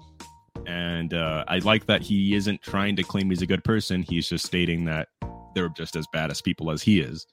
And 0.65 1.13
uh, 1.13 1.43
I 1.47 1.59
like 1.59 1.85
that 1.87 2.01
he 2.01 2.35
isn't 2.35 2.61
trying 2.61 2.95
to 2.97 3.03
claim 3.03 3.29
he's 3.29 3.41
a 3.41 3.47
good 3.47 3.63
person. 3.63 4.03
He's 4.03 4.29
just 4.29 4.45
stating 4.45 4.85
that 4.85 5.09
they're 5.55 5.69
just 5.69 5.95
as 5.95 6.05
bad 6.13 6.31
as 6.31 6.41
people 6.41 6.71
as 6.71 6.81
he 6.81 6.99
is. 6.99 7.25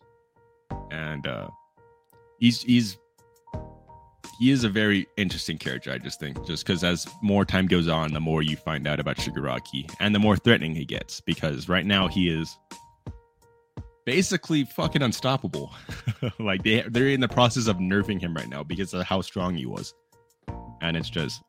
And 0.90 1.26
uh, 1.26 1.48
he's 2.38 2.62
he's 2.62 2.98
he 4.38 4.50
is 4.50 4.64
a 4.64 4.68
very 4.68 5.06
interesting 5.16 5.58
character. 5.58 5.92
I 5.92 5.98
just 5.98 6.20
think, 6.20 6.44
just 6.46 6.66
because 6.66 6.84
as 6.84 7.06
more 7.22 7.44
time 7.44 7.66
goes 7.66 7.88
on, 7.88 8.12
the 8.12 8.20
more 8.20 8.42
you 8.42 8.56
find 8.56 8.86
out 8.86 9.00
about 9.00 9.16
Shigaraki, 9.16 9.92
and 10.00 10.14
the 10.14 10.18
more 10.18 10.36
threatening 10.36 10.74
he 10.74 10.84
gets. 10.84 11.20
Because 11.20 11.68
right 11.68 11.86
now 11.86 12.08
he 12.08 12.28
is 12.28 12.56
basically 14.04 14.64
fucking 14.64 15.02
unstoppable. 15.02 15.72
like 16.38 16.62
they 16.62 16.82
they're 16.88 17.08
in 17.08 17.20
the 17.20 17.28
process 17.28 17.66
of 17.66 17.76
nerfing 17.76 18.20
him 18.20 18.34
right 18.34 18.48
now 18.48 18.62
because 18.62 18.94
of 18.94 19.02
how 19.04 19.20
strong 19.20 19.54
he 19.54 19.66
was. 19.66 19.94
And 20.80 20.96
it's 20.96 21.10
just 21.10 21.42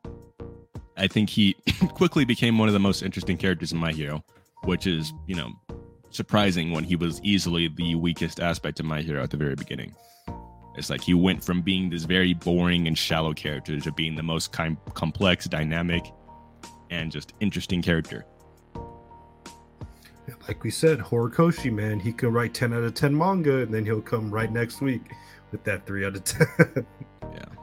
I 0.98 1.07
think 1.07 1.30
he 1.30 1.56
quickly 1.93 2.26
became 2.26 2.57
one 2.57 2.68
of 2.68 2.73
the 2.73 2.80
most 2.80 3.02
interesting 3.02 3.38
characters 3.38 3.72
in 3.72 3.77
My 3.77 3.91
Hero, 3.91 4.23
which 4.64 4.85
is, 4.85 5.14
you 5.27 5.35
know, 5.35 5.52
surprising 6.11 6.72
when 6.72 6.84
he 6.84 6.95
was 6.95 7.22
easily 7.23 7.68
the 7.69 7.95
weakest 7.95 8.39
aspect 8.39 8.80
of 8.80 8.85
My 8.85 9.02
Hero 9.02 9.23
at 9.23 9.31
the 9.31 9.38
very 9.38 9.56
beginning. 9.56 9.95
It's 10.76 10.89
like 10.89 11.02
he 11.02 11.14
went 11.14 11.43
from 11.43 11.61
being 11.61 11.89
this 11.89 12.03
very 12.03 12.34
boring 12.34 12.88
and 12.88 12.98
shallow 12.98 13.34
character 13.34 13.80
to 13.80 13.91
being 13.91 14.15
the 14.15 14.23
most 14.23 14.52
com- 14.53 14.77
complex, 14.93 15.45
dynamic, 15.45 16.06
and 16.89 17.11
just 17.11 17.34
interesting 17.39 17.81
character 17.81 18.26
like 20.48 20.64
we 20.64 20.72
said, 20.72 20.99
Horikoshi, 20.99 21.72
man, 21.72 21.99
he 21.99 22.11
can 22.11 22.31
write 22.31 22.53
10 22.53 22.73
out 22.73 22.84
of 22.84 22.93
10 22.93 23.15
manga 23.15 23.60
and 23.61 23.73
then 23.73 23.85
he'll 23.85 24.02
come 24.02 24.30
right 24.31 24.52
next 24.52 24.81
week 24.81 25.02
with 25.52 25.64
that 25.64 25.85
3 25.85 26.06
out 26.06 26.15
of 26.15 26.23
10. 26.23 26.48
yeah. 27.34 27.45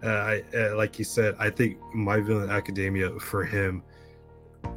Uh, 0.00 0.06
I, 0.06 0.44
uh, 0.56 0.76
like 0.76 0.96
you 1.00 1.04
said, 1.04 1.34
I 1.40 1.50
think 1.50 1.76
My 1.92 2.20
Villain 2.20 2.50
Academia 2.50 3.10
for 3.18 3.44
him 3.44 3.82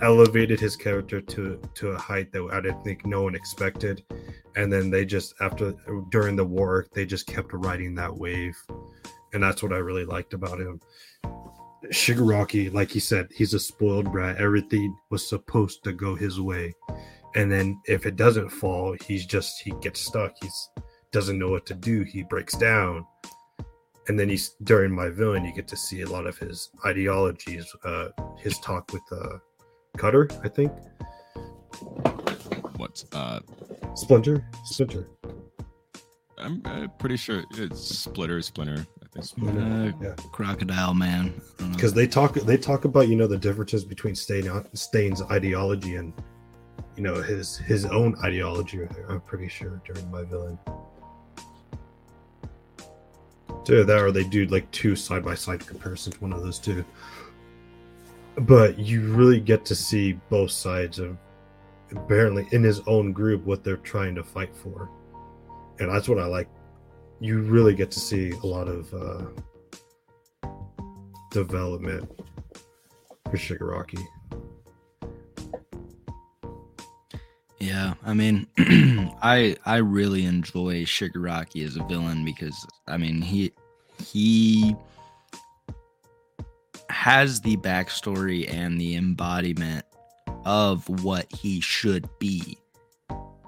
elevated 0.01 0.59
his 0.59 0.75
character 0.75 1.21
to 1.21 1.61
to 1.75 1.89
a 1.89 1.97
height 1.97 2.31
that 2.31 2.49
I 2.51 2.61
didn't 2.61 2.83
think 2.83 3.05
no 3.05 3.23
one 3.23 3.35
expected. 3.35 4.03
And 4.55 4.71
then 4.71 4.89
they 4.89 5.05
just 5.05 5.33
after 5.41 5.73
during 6.09 6.35
the 6.35 6.45
war, 6.45 6.87
they 6.93 7.05
just 7.05 7.27
kept 7.27 7.53
riding 7.53 7.95
that 7.95 8.15
wave, 8.15 8.57
and 9.33 9.43
that's 9.43 9.63
what 9.63 9.73
I 9.73 9.77
really 9.77 10.05
liked 10.05 10.33
about 10.33 10.59
him. 10.59 10.79
Shigaraki, 11.85 12.71
like 12.71 12.91
he 12.91 12.99
said, 12.99 13.27
he's 13.33 13.53
a 13.53 13.59
spoiled 13.59 14.11
brat. 14.11 14.37
Everything 14.37 14.95
was 15.09 15.27
supposed 15.27 15.83
to 15.83 15.91
go 15.91 16.15
his 16.15 16.39
way 16.39 16.73
and 17.35 17.51
then 17.51 17.79
if 17.85 18.05
it 18.05 18.15
doesn't 18.15 18.49
fall 18.49 18.95
he's 19.05 19.25
just 19.25 19.61
he 19.61 19.71
gets 19.81 20.01
stuck 20.01 20.33
he's 20.41 20.69
doesn't 21.11 21.39
know 21.39 21.49
what 21.49 21.65
to 21.65 21.73
do 21.73 22.03
he 22.03 22.23
breaks 22.23 22.57
down 22.57 23.05
and 24.07 24.19
then 24.19 24.29
he's 24.29 24.55
during 24.63 24.93
my 24.93 25.09
villain 25.09 25.45
you 25.45 25.53
get 25.53 25.67
to 25.67 25.77
see 25.77 26.01
a 26.01 26.09
lot 26.09 26.25
of 26.25 26.37
his 26.37 26.69
ideologies 26.85 27.65
uh 27.83 28.09
his 28.37 28.57
talk 28.59 28.91
with 28.93 29.03
uh 29.11 29.37
cutter 29.97 30.27
i 30.43 30.47
think 30.47 30.71
what's 32.77 33.05
uh 33.13 33.39
splinter 33.95 34.45
splinter 34.65 35.07
i'm 36.37 36.61
uh, 36.65 36.87
pretty 36.99 37.17
sure 37.17 37.43
it's 37.51 37.81
splitter 37.81 38.41
splinter 38.41 38.85
uh, 39.17 39.91
yeah. 40.01 40.15
crocodile 40.31 40.93
man 40.93 41.33
because 41.73 41.93
they 41.93 42.07
talk 42.07 42.33
they 42.33 42.57
talk 42.57 42.85
about 42.85 43.09
you 43.09 43.15
know 43.15 43.27
the 43.27 43.37
differences 43.37 43.83
between 43.83 44.15
Stain, 44.15 44.49
stain's 44.73 45.21
ideology 45.23 45.95
and 45.95 46.13
you 46.95 47.03
know 47.03 47.15
his 47.15 47.57
his 47.57 47.85
own 47.85 48.15
ideology. 48.23 48.87
I'm 49.09 49.21
pretty 49.21 49.47
sure 49.47 49.81
during 49.85 50.09
my 50.11 50.23
villain. 50.23 50.59
So 53.63 53.83
that 53.83 54.01
or 54.01 54.11
they 54.11 54.23
do 54.23 54.45
like 54.47 54.69
two 54.71 54.95
side 54.95 55.23
by 55.23 55.35
side 55.35 55.65
comparisons, 55.65 56.19
one 56.19 56.33
of 56.33 56.41
those 56.41 56.59
two. 56.59 56.83
But 58.37 58.79
you 58.79 59.13
really 59.13 59.39
get 59.39 59.65
to 59.65 59.75
see 59.75 60.13
both 60.29 60.51
sides 60.51 60.99
of 60.99 61.17
apparently 61.91 62.47
in 62.51 62.63
his 62.63 62.79
own 62.87 63.11
group 63.11 63.43
what 63.43 63.63
they're 63.63 63.77
trying 63.77 64.15
to 64.15 64.23
fight 64.23 64.55
for, 64.55 64.89
and 65.79 65.89
that's 65.89 66.07
what 66.07 66.19
I 66.19 66.25
like. 66.25 66.47
You 67.19 67.41
really 67.41 67.75
get 67.75 67.91
to 67.91 67.99
see 67.99 68.31
a 68.31 68.45
lot 68.45 68.67
of 68.67 68.93
uh, 68.93 70.47
development 71.29 72.09
for 73.25 73.37
Shigaraki. 73.37 74.03
Yeah, 77.59 77.93
I 78.03 78.13
mean, 78.15 78.47
I 79.21 79.55
I 79.65 79.77
really 79.77 80.25
enjoy 80.25 80.83
Shigaraki 80.83 81.65
as 81.65 81.75
a 81.75 81.83
villain 81.83 82.25
because 82.25 82.65
I 82.87 82.97
mean 82.97 83.21
he 83.21 83.51
he 84.03 84.75
has 86.91 87.41
the 87.41 87.57
backstory 87.57 88.51
and 88.51 88.79
the 88.79 88.95
embodiment 88.95 89.85
of 90.45 90.87
what 91.03 91.31
he 91.33 91.61
should 91.61 92.07
be, 92.19 92.57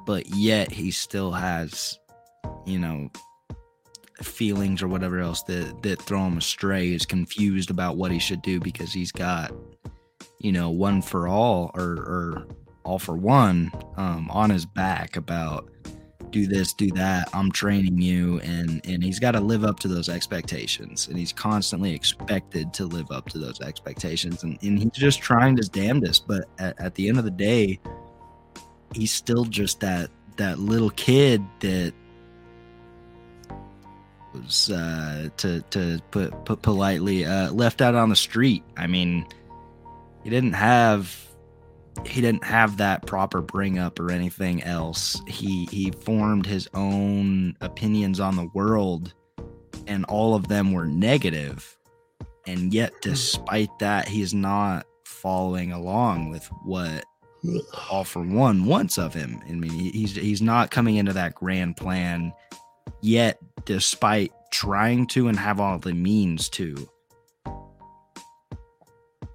but 0.05 0.27
yet 0.29 0.71
he 0.71 0.91
still 0.91 1.31
has, 1.31 1.99
you 2.65 2.79
know, 2.79 3.09
feelings 4.21 4.81
or 4.81 4.87
whatever 4.87 5.19
else 5.19 5.43
that 5.43 5.81
that 5.83 6.01
throw 6.01 6.25
him 6.25 6.37
astray. 6.37 6.93
Is 6.93 7.05
confused 7.05 7.69
about 7.69 7.97
what 7.97 8.11
he 8.11 8.19
should 8.19 8.41
do 8.41 8.59
because 8.59 8.93
he's 8.93 9.11
got, 9.11 9.51
you 10.39 10.51
know, 10.51 10.69
one 10.69 11.01
for 11.01 11.27
all 11.27 11.71
or 11.73 11.83
or 11.83 12.47
all 12.83 12.99
for 12.99 13.15
one 13.15 13.71
um, 13.97 14.29
on 14.31 14.49
his 14.49 14.65
back 14.65 15.15
about 15.15 15.69
do 16.33 16.47
this 16.47 16.73
do 16.73 16.89
that 16.91 17.29
i'm 17.33 17.51
training 17.51 18.01
you. 18.01 18.39
And 18.41 18.81
and 18.85 19.03
he's 19.03 19.19
got 19.19 19.31
to 19.31 19.39
live 19.39 19.63
up 19.63 19.79
to 19.81 19.87
those 19.87 20.09
expectations. 20.09 21.07
And 21.07 21.17
he's 21.17 21.31
constantly 21.31 21.93
expected 21.93 22.73
to 22.73 22.85
live 22.85 23.11
up 23.11 23.29
to 23.29 23.37
those 23.37 23.61
expectations. 23.61 24.43
And, 24.43 24.57
and 24.61 24.79
he's 24.79 24.91
just 24.91 25.21
trying 25.21 25.57
his 25.57 25.69
damnedest. 25.69 26.27
But 26.27 26.45
at, 26.59 26.79
at 26.79 26.95
the 26.95 27.07
end 27.07 27.17
of 27.17 27.23
the 27.23 27.31
day 27.31 27.79
he's 28.93 29.11
still 29.11 29.45
just 29.45 29.79
that 29.79 30.09
that 30.37 30.59
little 30.59 30.89
kid 30.91 31.43
that 31.59 31.93
was 34.33 34.69
uh, 34.71 35.29
to 35.37 35.61
to 35.69 35.99
put 36.11 36.45
put 36.45 36.61
politely 36.61 37.25
uh, 37.25 37.51
left 37.51 37.81
out 37.81 37.95
on 37.95 38.09
the 38.09 38.15
street. 38.15 38.63
I 38.75 38.87
mean, 38.87 39.25
he 40.23 40.29
didn't 40.29 40.53
have 40.53 41.15
he 42.05 42.21
didn't 42.21 42.43
have 42.43 42.77
that 42.77 43.05
proper 43.05 43.41
bring 43.41 43.79
up 43.79 43.99
or 43.99 44.11
anything 44.11 44.63
else. 44.63 45.21
He 45.27 45.65
he 45.71 45.91
formed 45.91 46.45
his 46.45 46.67
own 46.73 47.55
opinions 47.61 48.19
on 48.19 48.35
the 48.35 48.49
world 48.53 49.13
and 49.87 50.05
all 50.05 50.35
of 50.35 50.47
them 50.47 50.71
were 50.71 50.85
negative. 50.85 51.77
And 52.45 52.73
yet 52.73 52.91
hmm. 52.91 52.99
despite 53.01 53.79
that 53.79 54.07
he's 54.07 54.33
not 54.33 54.85
following 55.05 55.71
along 55.71 56.29
with 56.29 56.45
what 56.63 57.05
all 57.89 58.03
for 58.03 58.21
one 58.21 58.65
wants 58.65 58.97
of 58.97 59.13
him. 59.13 59.41
I 59.47 59.53
mean 59.53 59.71
he's 59.71 60.15
he's 60.15 60.41
not 60.41 60.71
coming 60.71 60.95
into 60.95 61.13
that 61.13 61.35
grand 61.35 61.77
plan 61.77 62.33
yet 63.01 63.37
despite 63.65 64.31
trying 64.51 65.07
to 65.07 65.27
and 65.27 65.37
have 65.37 65.59
all 65.59 65.79
the 65.79 65.93
means 65.93 66.49
to. 66.49 66.89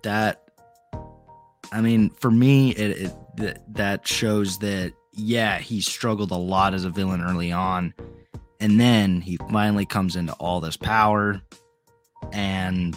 That 0.02 0.47
I 1.72 1.80
mean, 1.80 2.10
for 2.10 2.30
me, 2.30 2.70
it, 2.72 3.12
it 3.36 3.74
that 3.74 4.06
shows 4.06 4.58
that 4.58 4.92
yeah, 5.12 5.58
he 5.58 5.80
struggled 5.80 6.30
a 6.30 6.36
lot 6.36 6.74
as 6.74 6.84
a 6.84 6.90
villain 6.90 7.22
early 7.22 7.52
on, 7.52 7.94
and 8.60 8.80
then 8.80 9.20
he 9.20 9.36
finally 9.50 9.86
comes 9.86 10.16
into 10.16 10.32
all 10.34 10.60
this 10.60 10.76
power, 10.76 11.40
and 12.32 12.96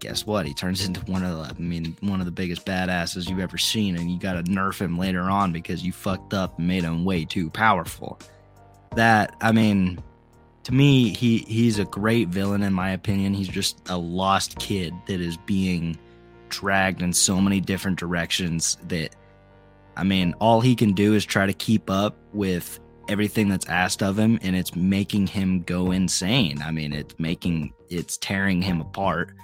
guess 0.00 0.26
what? 0.26 0.46
He 0.46 0.54
turns 0.54 0.84
into 0.86 1.00
one 1.10 1.24
of 1.24 1.36
the, 1.36 1.54
I 1.54 1.58
mean, 1.58 1.96
one 2.00 2.20
of 2.20 2.26
the 2.26 2.32
biggest 2.32 2.66
badasses 2.66 3.28
you've 3.28 3.40
ever 3.40 3.58
seen, 3.58 3.96
and 3.96 4.10
you 4.10 4.18
got 4.18 4.34
to 4.34 4.42
nerf 4.50 4.80
him 4.80 4.98
later 4.98 5.22
on 5.22 5.52
because 5.52 5.82
you 5.82 5.92
fucked 5.92 6.34
up 6.34 6.58
and 6.58 6.68
made 6.68 6.84
him 6.84 7.04
way 7.04 7.24
too 7.24 7.50
powerful. 7.50 8.18
That, 8.96 9.34
I 9.40 9.52
mean, 9.52 10.02
to 10.64 10.74
me, 10.74 11.14
he 11.14 11.38
he's 11.38 11.78
a 11.78 11.84
great 11.84 12.28
villain 12.28 12.62
in 12.62 12.72
my 12.72 12.90
opinion. 12.90 13.34
He's 13.34 13.48
just 13.48 13.80
a 13.88 13.96
lost 13.96 14.58
kid 14.58 14.92
that 15.06 15.20
is 15.20 15.36
being 15.38 15.98
dragged 16.48 17.02
in 17.02 17.12
so 17.12 17.40
many 17.40 17.60
different 17.60 17.98
directions 17.98 18.78
that, 18.88 19.14
I 19.96 20.04
mean, 20.04 20.34
all 20.40 20.60
he 20.60 20.74
can 20.74 20.92
do 20.92 21.14
is 21.14 21.24
try 21.24 21.46
to 21.46 21.52
keep 21.52 21.90
up 21.90 22.16
with 22.32 22.80
everything 23.08 23.48
that's 23.48 23.66
asked 23.68 24.02
of 24.02 24.18
him 24.18 24.38
and 24.42 24.54
it's 24.54 24.76
making 24.76 25.26
him 25.26 25.62
go 25.62 25.90
insane. 25.90 26.60
I 26.62 26.70
mean, 26.70 26.92
it's 26.92 27.14
making 27.18 27.72
it's 27.88 28.18
tearing 28.18 28.62
him 28.62 28.80
apart. 28.80 29.34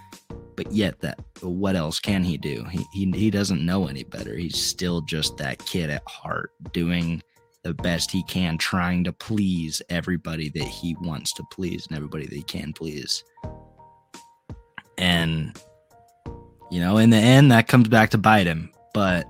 But 0.57 0.71
yet 0.71 1.01
that 1.01 1.19
what 1.41 1.75
else 1.75 1.99
can 1.99 2.23
he 2.23 2.37
do? 2.37 2.65
He 2.71 2.85
he 2.93 3.11
he 3.11 3.31
doesn't 3.31 3.65
know 3.65 3.89
any 3.89 4.05
better. 4.05 4.37
He's 4.37 4.57
still 4.57 5.01
just 5.01 5.37
that 5.39 5.59
kid 5.67 5.91
at 5.91 6.03
heart 6.07 6.53
doing 6.73 7.23
the 7.65 7.75
best 7.75 8.11
he 8.11 8.23
can 8.25 8.59
trying 8.59 9.03
to 9.05 9.13
please 9.13 9.81
everybody 9.89 10.51
that 10.51 10.69
he 10.69 10.95
wants 11.01 11.33
to 11.33 11.43
please 11.51 11.87
and 11.87 11.97
everybody 11.97 12.27
that 12.27 12.35
he 12.35 12.43
can 12.43 12.73
please. 12.73 13.25
And 14.99 15.59
you 16.71 16.81
know, 16.81 16.99
in 16.99 17.11
the 17.11 17.17
end 17.17 17.51
that 17.53 17.69
comes 17.69 17.89
back 17.89 18.11
to 18.11 18.19
bite 18.19 18.47
him, 18.47 18.71
but 18.93 19.27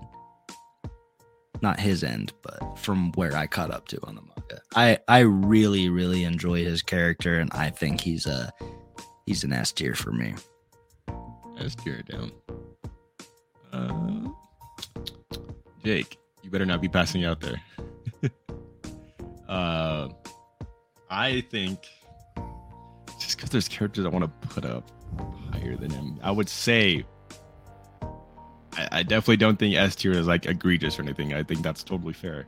not 1.62 1.80
his 1.80 2.04
end, 2.04 2.32
but 2.42 2.78
from 2.78 3.12
where 3.12 3.34
I 3.36 3.46
caught 3.46 3.70
up 3.70 3.88
to 3.88 3.98
on 4.04 4.14
the 4.14 4.22
manga. 4.22 4.62
I 4.74 4.98
I 5.08 5.20
really 5.20 5.88
really 5.88 6.24
enjoy 6.24 6.64
his 6.64 6.82
character, 6.82 7.40
and 7.40 7.50
I 7.52 7.70
think 7.70 8.00
he's 8.00 8.26
a 8.26 8.52
he's 9.26 9.44
an 9.44 9.52
S 9.52 9.72
tier 9.72 9.94
for 9.94 10.12
me. 10.12 10.34
S 11.58 11.74
tier 11.74 12.02
down. 12.02 12.32
Uh, 13.72 14.28
Jake, 15.84 16.18
you 16.42 16.50
better 16.50 16.66
not 16.66 16.80
be 16.80 16.88
passing 16.88 17.24
out 17.24 17.40
there. 17.40 17.60
uh, 19.48 20.08
I 21.10 21.40
think 21.50 21.86
just 23.18 23.36
because 23.36 23.50
there's 23.50 23.68
characters 23.68 24.04
I 24.04 24.08
want 24.08 24.24
to 24.24 24.48
put 24.48 24.64
up 24.64 24.90
higher 25.52 25.76
than 25.76 25.90
him, 25.90 26.18
I 26.22 26.30
would 26.30 26.48
say 26.48 27.04
I, 28.76 28.88
I 28.92 29.02
definitely 29.02 29.36
don't 29.38 29.58
think 29.58 29.74
S 29.76 29.94
tier 29.94 30.12
is 30.12 30.26
like 30.26 30.46
egregious 30.46 30.98
or 30.98 31.02
anything. 31.02 31.34
I 31.34 31.42
think 31.42 31.62
that's 31.62 31.82
totally 31.82 32.12
fair. 32.12 32.46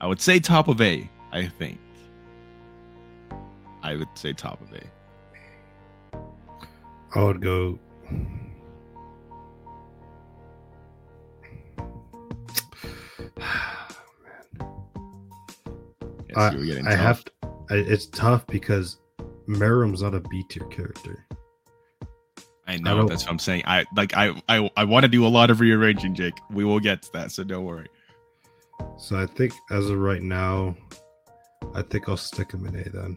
I 0.00 0.06
would 0.06 0.20
say 0.20 0.38
top 0.38 0.68
of 0.68 0.80
A. 0.80 1.08
I 1.32 1.46
think. 1.46 1.78
I 3.82 3.96
would 3.96 4.08
say 4.14 4.32
top 4.32 4.60
of 4.60 4.72
A. 4.72 4.82
I 7.14 7.22
would 7.22 7.40
go. 7.40 7.78
I, 16.36 16.50
you 16.50 16.58
were 16.58 16.64
getting 16.66 16.86
I 16.86 16.94
have. 16.94 17.24
To, 17.24 17.32
I, 17.70 17.76
it's 17.76 18.06
tough 18.06 18.46
because 18.46 18.98
Meruem's 19.48 20.02
not 20.02 20.14
a 20.14 20.20
B 20.20 20.44
tier 20.48 20.66
character. 20.66 21.24
I 22.68 22.76
know 22.78 22.96
don't- 22.96 23.06
that's 23.06 23.24
what 23.24 23.30
I'm 23.32 23.38
saying. 23.38 23.62
I 23.66 23.84
like 23.96 24.16
I 24.16 24.40
I 24.48 24.70
I 24.76 24.84
want 24.84 25.04
to 25.04 25.08
do 25.08 25.26
a 25.26 25.28
lot 25.28 25.50
of 25.50 25.60
rearranging, 25.60 26.14
Jake. 26.14 26.34
We 26.50 26.64
will 26.64 26.80
get 26.80 27.02
to 27.02 27.12
that, 27.12 27.32
so 27.32 27.44
don't 27.44 27.64
worry. 27.64 27.86
So 28.98 29.16
I 29.18 29.26
think 29.26 29.52
as 29.70 29.88
of 29.88 29.98
right 29.98 30.22
now, 30.22 30.76
I 31.74 31.82
think 31.82 32.08
I'll 32.08 32.16
stick 32.16 32.52
him 32.52 32.66
in 32.66 32.76
A 32.76 32.84
then. 32.88 33.16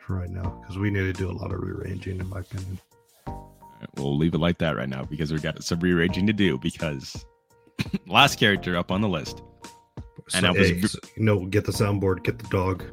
For 0.00 0.14
right 0.14 0.30
now, 0.30 0.58
because 0.60 0.78
we 0.78 0.90
need 0.90 1.02
to 1.02 1.12
do 1.12 1.28
a 1.30 1.32
lot 1.32 1.52
of 1.52 1.60
rearranging, 1.60 2.20
in 2.20 2.28
my 2.28 2.38
opinion. 2.40 2.78
Alright, 3.26 3.88
We'll 3.96 4.16
leave 4.16 4.34
it 4.34 4.38
like 4.38 4.58
that 4.58 4.76
right 4.76 4.88
now 4.88 5.02
because 5.04 5.32
we've 5.32 5.42
got 5.42 5.62
some 5.64 5.80
rearranging 5.80 6.26
to 6.28 6.32
do. 6.32 6.58
Because 6.58 7.24
last 8.06 8.38
character 8.38 8.76
up 8.76 8.92
on 8.92 9.00
the 9.00 9.08
list, 9.08 9.42
So, 10.28 10.38
And 10.38 10.46
I 10.46 10.50
was 10.52 10.68
hey, 10.68 10.80
so- 10.82 10.98
no, 11.16 11.44
get 11.46 11.64
the 11.64 11.72
soundboard, 11.72 12.22
get 12.22 12.38
the 12.38 12.46
dog. 12.48 12.84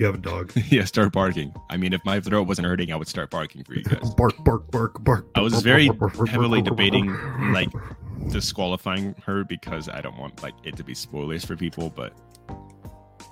You 0.00 0.06
have 0.06 0.14
a 0.14 0.18
dog. 0.18 0.50
yeah, 0.70 0.86
start 0.86 1.12
barking. 1.12 1.54
I 1.68 1.76
mean, 1.76 1.92
if 1.92 2.02
my 2.06 2.20
throat 2.20 2.48
wasn't 2.48 2.66
hurting, 2.66 2.90
I 2.90 2.96
would 2.96 3.06
start 3.06 3.28
barking 3.28 3.64
for 3.64 3.74
you 3.74 3.84
guys. 3.84 4.08
bark, 4.16 4.32
bark, 4.42 4.70
bark, 4.70 5.04
bark. 5.04 5.26
I 5.34 5.42
was 5.42 5.60
very 5.60 5.90
heavily 6.26 6.62
debating, 6.62 7.14
like, 7.52 7.68
Disqualifying 8.30 9.14
her 9.26 9.44
because 9.44 9.88
I 9.88 10.00
don't 10.00 10.16
want 10.18 10.42
like 10.42 10.54
it 10.62 10.76
to 10.76 10.84
be 10.84 10.94
spoilers 10.94 11.44
for 11.44 11.56
people, 11.56 11.90
but 11.90 12.14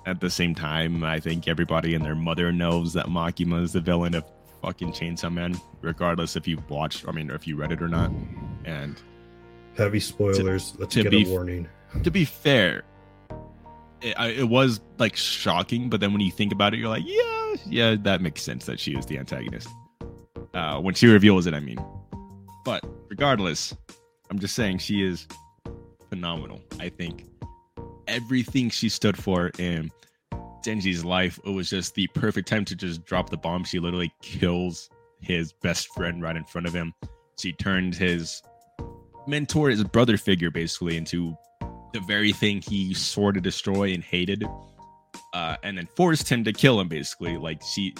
at 0.07 0.19
the 0.19 0.29
same 0.29 0.55
time, 0.55 1.03
I 1.03 1.19
think 1.19 1.47
everybody 1.47 1.93
and 1.93 2.03
their 2.03 2.15
mother 2.15 2.51
knows 2.51 2.93
that 2.93 3.05
Makima 3.05 3.63
is 3.63 3.73
the 3.73 3.81
villain 3.81 4.15
of 4.15 4.25
fucking 4.63 4.93
Chainsaw 4.93 5.31
Man, 5.31 5.59
regardless 5.81 6.35
if 6.35 6.47
you've 6.47 6.67
watched, 6.69 7.07
I 7.07 7.11
mean, 7.11 7.29
or 7.29 7.35
if 7.35 7.47
you 7.47 7.55
read 7.55 7.71
it 7.71 7.83
or 7.83 7.87
not. 7.87 8.11
And 8.65 8.99
heavy 9.77 9.99
spoilers. 9.99 10.75
Let's 10.77 10.95
to 10.95 11.03
get 11.03 11.11
be 11.11 11.25
a 11.25 11.29
warning. 11.29 11.67
to 12.03 12.09
be 12.09 12.25
fair, 12.25 12.83
it, 14.01 14.39
it 14.39 14.49
was 14.49 14.79
like 14.97 15.15
shocking, 15.15 15.89
but 15.89 15.99
then 15.99 16.11
when 16.11 16.21
you 16.21 16.31
think 16.31 16.51
about 16.51 16.73
it, 16.73 16.77
you're 16.77 16.89
like, 16.89 17.03
yeah, 17.05 17.55
yeah, 17.65 17.95
that 18.01 18.21
makes 18.21 18.41
sense 18.41 18.65
that 18.65 18.79
she 18.79 18.95
is 18.95 19.05
the 19.05 19.17
antagonist. 19.17 19.67
Uh, 20.53 20.79
when 20.79 20.93
she 20.93 21.07
reveals 21.07 21.47
it, 21.47 21.53
I 21.53 21.59
mean. 21.59 21.79
But 22.65 22.83
regardless, 23.09 23.75
I'm 24.29 24.39
just 24.39 24.55
saying 24.55 24.79
she 24.79 25.03
is 25.03 25.27
phenomenal. 26.09 26.61
I 26.79 26.89
think 26.89 27.25
everything 28.07 28.69
she 28.69 28.89
stood 28.89 29.17
for 29.17 29.51
in 29.59 29.91
Denji's 30.63 31.05
life, 31.05 31.39
it 31.45 31.51
was 31.51 31.69
just 31.69 31.95
the 31.95 32.07
perfect 32.07 32.47
time 32.47 32.65
to 32.65 32.75
just 32.75 33.05
drop 33.05 33.29
the 33.29 33.37
bomb. 33.37 33.63
She 33.63 33.79
literally 33.79 34.11
kills 34.21 34.89
his 35.21 35.53
best 35.53 35.87
friend 35.89 36.21
right 36.21 36.35
in 36.35 36.43
front 36.43 36.67
of 36.67 36.73
him. 36.73 36.93
She 37.39 37.53
turned 37.53 37.95
his 37.95 38.41
mentor, 39.27 39.69
his 39.69 39.83
brother 39.83 40.17
figure, 40.17 40.51
basically 40.51 40.97
into 40.97 41.37
the 41.93 41.99
very 42.01 42.31
thing 42.31 42.61
he 42.61 42.93
swore 42.93 43.31
to 43.31 43.41
destroy 43.41 43.93
and 43.93 44.03
hated, 44.03 44.43
uh, 45.33 45.55
and 45.63 45.77
then 45.77 45.87
forced 45.95 46.29
him 46.29 46.43
to 46.43 46.53
kill 46.53 46.79
him. 46.79 46.87
Basically, 46.87 47.37
like 47.37 47.61
she 47.63 47.93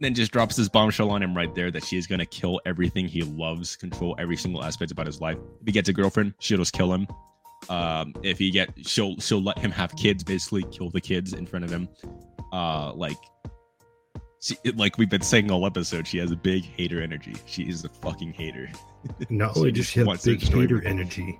then 0.00 0.14
just 0.14 0.32
drops 0.32 0.56
this 0.56 0.68
bombshell 0.68 1.10
on 1.10 1.22
him 1.22 1.36
right 1.36 1.54
there 1.54 1.70
that 1.70 1.84
she 1.84 1.96
is 1.96 2.06
gonna 2.06 2.26
kill 2.26 2.60
everything 2.66 3.06
he 3.06 3.22
loves, 3.22 3.76
control 3.76 4.16
every 4.18 4.36
single 4.36 4.64
aspect 4.64 4.90
about 4.90 5.06
his 5.06 5.20
life. 5.20 5.38
If 5.60 5.66
he 5.66 5.72
gets 5.72 5.88
a 5.88 5.92
girlfriend, 5.92 6.34
she'll 6.40 6.58
just 6.58 6.72
kill 6.72 6.92
him. 6.92 7.06
Um, 7.68 8.14
if 8.22 8.38
he 8.38 8.50
get, 8.50 8.70
she'll 8.86 9.16
she'll 9.18 9.42
let 9.42 9.58
him 9.58 9.70
have 9.70 9.94
kids, 9.96 10.24
basically 10.24 10.64
kill 10.70 10.90
the 10.90 11.00
kids 11.00 11.34
in 11.34 11.46
front 11.46 11.64
of 11.64 11.70
him. 11.70 11.88
Uh, 12.52 12.92
like. 12.94 13.18
She, 14.42 14.56
like 14.74 14.96
we've 14.96 15.10
been 15.10 15.20
saying 15.20 15.50
all 15.50 15.66
episode, 15.66 16.06
she 16.06 16.16
has 16.16 16.30
a 16.30 16.36
big 16.36 16.64
hater 16.64 17.02
energy. 17.02 17.34
She 17.44 17.64
is 17.64 17.84
a 17.84 17.90
fucking 17.90 18.32
hater. 18.32 18.70
Not 19.28 19.54
only 19.58 19.70
does 19.70 19.80
just 19.80 19.90
she 19.90 20.00
have 20.00 20.24
big 20.24 20.42
hater 20.42 20.82
energy, 20.86 21.38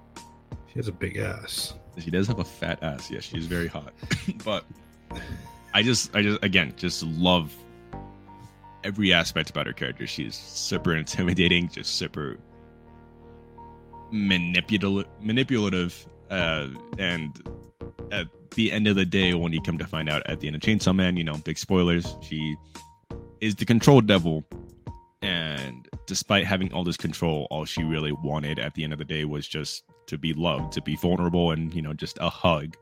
she 0.72 0.78
has 0.78 0.88
a 0.88 0.92
big 0.92 1.16
ass. 1.16 1.74
She 1.98 2.10
does 2.10 2.28
have 2.28 2.38
a 2.38 2.44
fat 2.44 2.82
ass. 2.82 3.10
Yes, 3.10 3.24
she's 3.24 3.46
very 3.46 3.66
hot. 3.66 3.92
but 4.44 4.64
I 5.74 5.82
just, 5.82 6.14
I 6.14 6.22
just, 6.22 6.42
again, 6.44 6.74
just 6.76 7.02
love 7.02 7.54
every 8.84 9.12
aspect 9.12 9.50
about 9.50 9.66
her 9.66 9.72
character. 9.72 10.06
She's 10.06 10.34
super 10.34 10.94
intimidating, 10.96 11.68
just 11.68 11.96
super 11.96 12.38
manipulative, 14.10 15.10
manipulative, 15.20 16.06
uh, 16.30 16.68
and 16.98 17.42
at 18.12 18.28
the 18.52 18.72
end 18.72 18.86
of 18.86 18.96
the 18.96 19.04
day, 19.04 19.34
when 19.34 19.52
you 19.52 19.60
come 19.60 19.78
to 19.78 19.86
find 19.86 20.08
out 20.08 20.22
at 20.26 20.40
the 20.40 20.46
end 20.46 20.56
of 20.56 20.62
Chainsaw 20.62 20.94
Man, 20.94 21.16
you 21.16 21.24
know, 21.24 21.36
big 21.38 21.58
spoilers, 21.58 22.16
she 22.22 22.56
is 23.40 23.54
the 23.56 23.64
control 23.64 24.00
devil. 24.00 24.44
And 25.22 25.88
despite 26.06 26.46
having 26.46 26.72
all 26.72 26.84
this 26.84 26.96
control, 26.96 27.46
all 27.50 27.64
she 27.64 27.82
really 27.82 28.12
wanted 28.12 28.58
at 28.58 28.74
the 28.74 28.84
end 28.84 28.92
of 28.92 28.98
the 28.98 29.04
day 29.04 29.24
was 29.24 29.46
just 29.46 29.84
to 30.10 30.18
be 30.18 30.32
loved, 30.34 30.72
to 30.74 30.82
be 30.82 30.96
vulnerable, 30.96 31.50
and 31.52 31.72
you 31.74 31.82
know, 31.82 31.92
just 31.94 32.18
a 32.20 32.28
hug. 32.30 32.76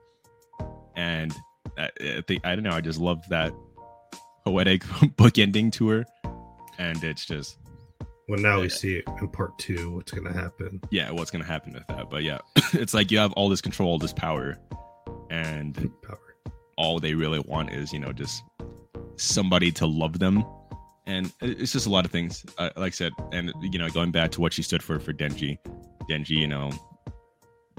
And 0.96 1.34
I, 1.78 1.90
I 2.00 2.20
think 2.26 2.44
I 2.44 2.54
don't 2.54 2.64
know. 2.64 2.72
I 2.72 2.80
just 2.80 2.98
love 2.98 3.22
that 3.30 3.52
poetic 4.44 4.82
book 5.16 5.38
ending 5.38 5.70
to 5.72 5.88
her, 5.88 6.04
and 6.78 7.02
it's 7.04 7.24
just 7.24 7.58
Well, 8.28 8.40
now 8.40 8.60
we 8.60 8.68
see 8.68 8.96
it 8.96 9.04
in 9.20 9.28
part 9.28 9.58
two. 9.58 9.92
What's 9.94 10.12
gonna 10.12 10.32
happen? 10.32 10.80
yeah, 10.90 11.10
what's 11.10 11.30
gonna 11.30 11.44
happen 11.44 11.72
with 11.74 11.86
that? 11.88 12.10
But 12.10 12.22
yeah, 12.24 12.38
it's 12.72 12.94
like 12.94 13.10
you 13.10 13.18
have 13.18 13.32
all 13.34 13.48
this 13.48 13.60
control, 13.60 13.90
all 13.90 13.98
this 13.98 14.12
power, 14.12 14.56
and 15.30 15.74
Power. 16.02 16.18
all 16.76 16.98
they 16.98 17.14
really 17.14 17.40
want 17.40 17.72
is 17.72 17.92
you 17.92 17.98
know 17.98 18.12
just 18.12 18.42
somebody 19.16 19.70
to 19.72 19.86
love 19.86 20.18
them 20.20 20.44
and 21.06 21.32
it's 21.40 21.72
just 21.72 21.86
a 21.86 21.90
lot 21.90 22.04
of 22.04 22.10
things 22.12 22.46
uh, 22.58 22.70
like 22.76 22.92
i 22.92 22.94
said 22.94 23.12
and 23.32 23.52
you 23.60 23.78
know 23.78 23.88
going 23.88 24.12
back 24.12 24.30
to 24.30 24.40
what 24.40 24.52
she 24.52 24.62
stood 24.62 24.80
for 24.80 25.00
for 25.00 25.12
denji 25.12 25.58
denji 26.08 26.36
you 26.36 26.46
know 26.46 26.70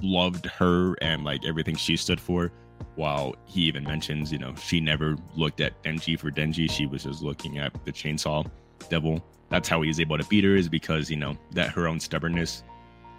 loved 0.01 0.45
her 0.45 0.95
and 1.01 1.23
like 1.23 1.45
everything 1.45 1.75
she 1.75 1.95
stood 1.95 2.19
for 2.19 2.51
while 2.95 3.35
he 3.45 3.61
even 3.61 3.83
mentions 3.83 4.31
you 4.31 4.37
know 4.37 4.53
she 4.55 4.79
never 4.79 5.15
looked 5.35 5.61
at 5.61 5.81
denji 5.83 6.17
for 6.17 6.31
denji. 6.31 6.69
She 6.69 6.85
was 6.85 7.03
just 7.03 7.21
looking 7.21 7.57
at 7.57 7.73
the 7.85 7.91
chainsaw 7.91 8.49
devil. 8.89 9.23
That's 9.49 9.67
how 9.67 9.81
he 9.81 9.87
was 9.87 9.99
able 9.99 10.17
to 10.17 10.25
beat 10.25 10.43
her 10.43 10.55
is 10.55 10.69
because 10.69 11.09
you 11.09 11.17
know 11.17 11.37
that 11.51 11.69
her 11.71 11.87
own 11.87 11.99
stubbornness. 11.99 12.63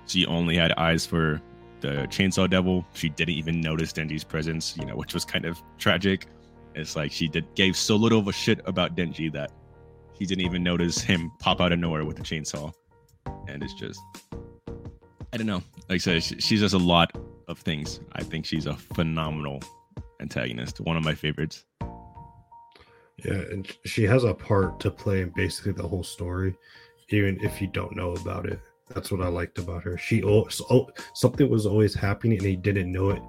She 0.07 0.27
only 0.27 0.57
had 0.57 0.73
eyes 0.73 1.07
for 1.07 1.41
the 1.81 2.07
chainsaw 2.09 2.49
devil. 2.49 2.85
She 2.95 3.09
didn't 3.09 3.35
even 3.35 3.61
notice 3.61 3.93
denji's 3.93 4.25
presence 4.25 4.77
you 4.77 4.87
know 4.87 4.97
which 4.97 5.15
was 5.15 5.25
kind 5.25 5.45
of 5.45 5.61
tragic. 5.79 6.27
It's 6.75 6.97
like 6.97 7.11
she 7.13 7.29
did 7.29 7.53
gave 7.55 7.77
so 7.77 7.97
little 7.97 8.21
of 8.21 8.29
a 8.29 8.33
shit 8.33 8.61
about 8.67 8.97
denji 8.97 9.33
that 9.33 9.53
she 10.19 10.27
didn't 10.27 10.45
even 10.45 10.63
notice 10.63 11.01
him 11.01 11.33
pop 11.39 11.61
out 11.61 11.73
of 11.73 11.79
nowhere 11.79 12.05
with 12.05 12.21
a 12.21 12.23
chainsaw. 12.23 12.73
And 13.49 13.63
it's 13.63 13.75
just 13.75 14.01
I 15.33 15.37
don't 15.37 15.47
know. 15.47 15.63
Like 15.89 15.97
I 16.07 16.19
said, 16.19 16.43
she, 16.43 16.57
does 16.57 16.73
a 16.73 16.79
lot 16.79 17.17
of 17.47 17.59
things. 17.59 18.01
I 18.13 18.23
think 18.23 18.45
she's 18.45 18.67
a 18.67 18.75
phenomenal 18.75 19.61
antagonist. 20.21 20.81
One 20.81 20.97
of 20.97 21.05
my 21.05 21.15
favorites. 21.15 21.65
Yeah, 23.25 23.35
and 23.51 23.71
she 23.85 24.05
has 24.05 24.25
a 24.25 24.35
part 24.35 24.81
to 24.81 24.91
play 24.91 25.23
in 25.23 25.33
basically 25.37 25.73
the 25.73 25.87
whole 25.87 26.03
story, 26.03 26.57
even 27.11 27.39
if 27.45 27.61
you 27.61 27.69
don't 27.69 27.95
know 27.95 28.15
about 28.15 28.47
it. 28.47 28.61
That's 28.89 29.13
what 29.13 29.21
I 29.21 29.29
liked 29.29 29.59
about 29.59 29.85
her. 29.85 29.97
She 29.99 30.23
oh, 30.25 30.49
so, 30.49 30.91
something 31.15 31.49
was 31.49 31.67
always 31.67 31.95
happening 31.95 32.39
and 32.39 32.47
he 32.47 32.57
didn't 32.57 32.91
know 32.91 33.11
it, 33.11 33.23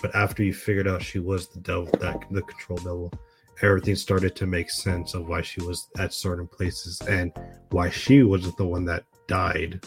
but 0.00 0.14
after 0.14 0.42
you 0.42 0.54
figured 0.54 0.88
out 0.88 1.02
she 1.02 1.18
was 1.18 1.48
the 1.48 1.60
devil, 1.60 1.88
that 2.00 2.24
the 2.30 2.42
control 2.42 2.78
devil, 2.78 3.12
everything 3.60 3.96
started 3.96 4.34
to 4.36 4.46
make 4.46 4.70
sense 4.70 5.14
of 5.14 5.28
why 5.28 5.42
she 5.42 5.60
was 5.62 5.88
at 5.98 6.14
certain 6.14 6.46
places 6.46 7.00
and 7.02 7.32
why 7.70 7.90
she 7.90 8.22
was 8.22 8.54
the 8.54 8.64
one 8.64 8.84
that 8.86 9.04
died. 9.26 9.84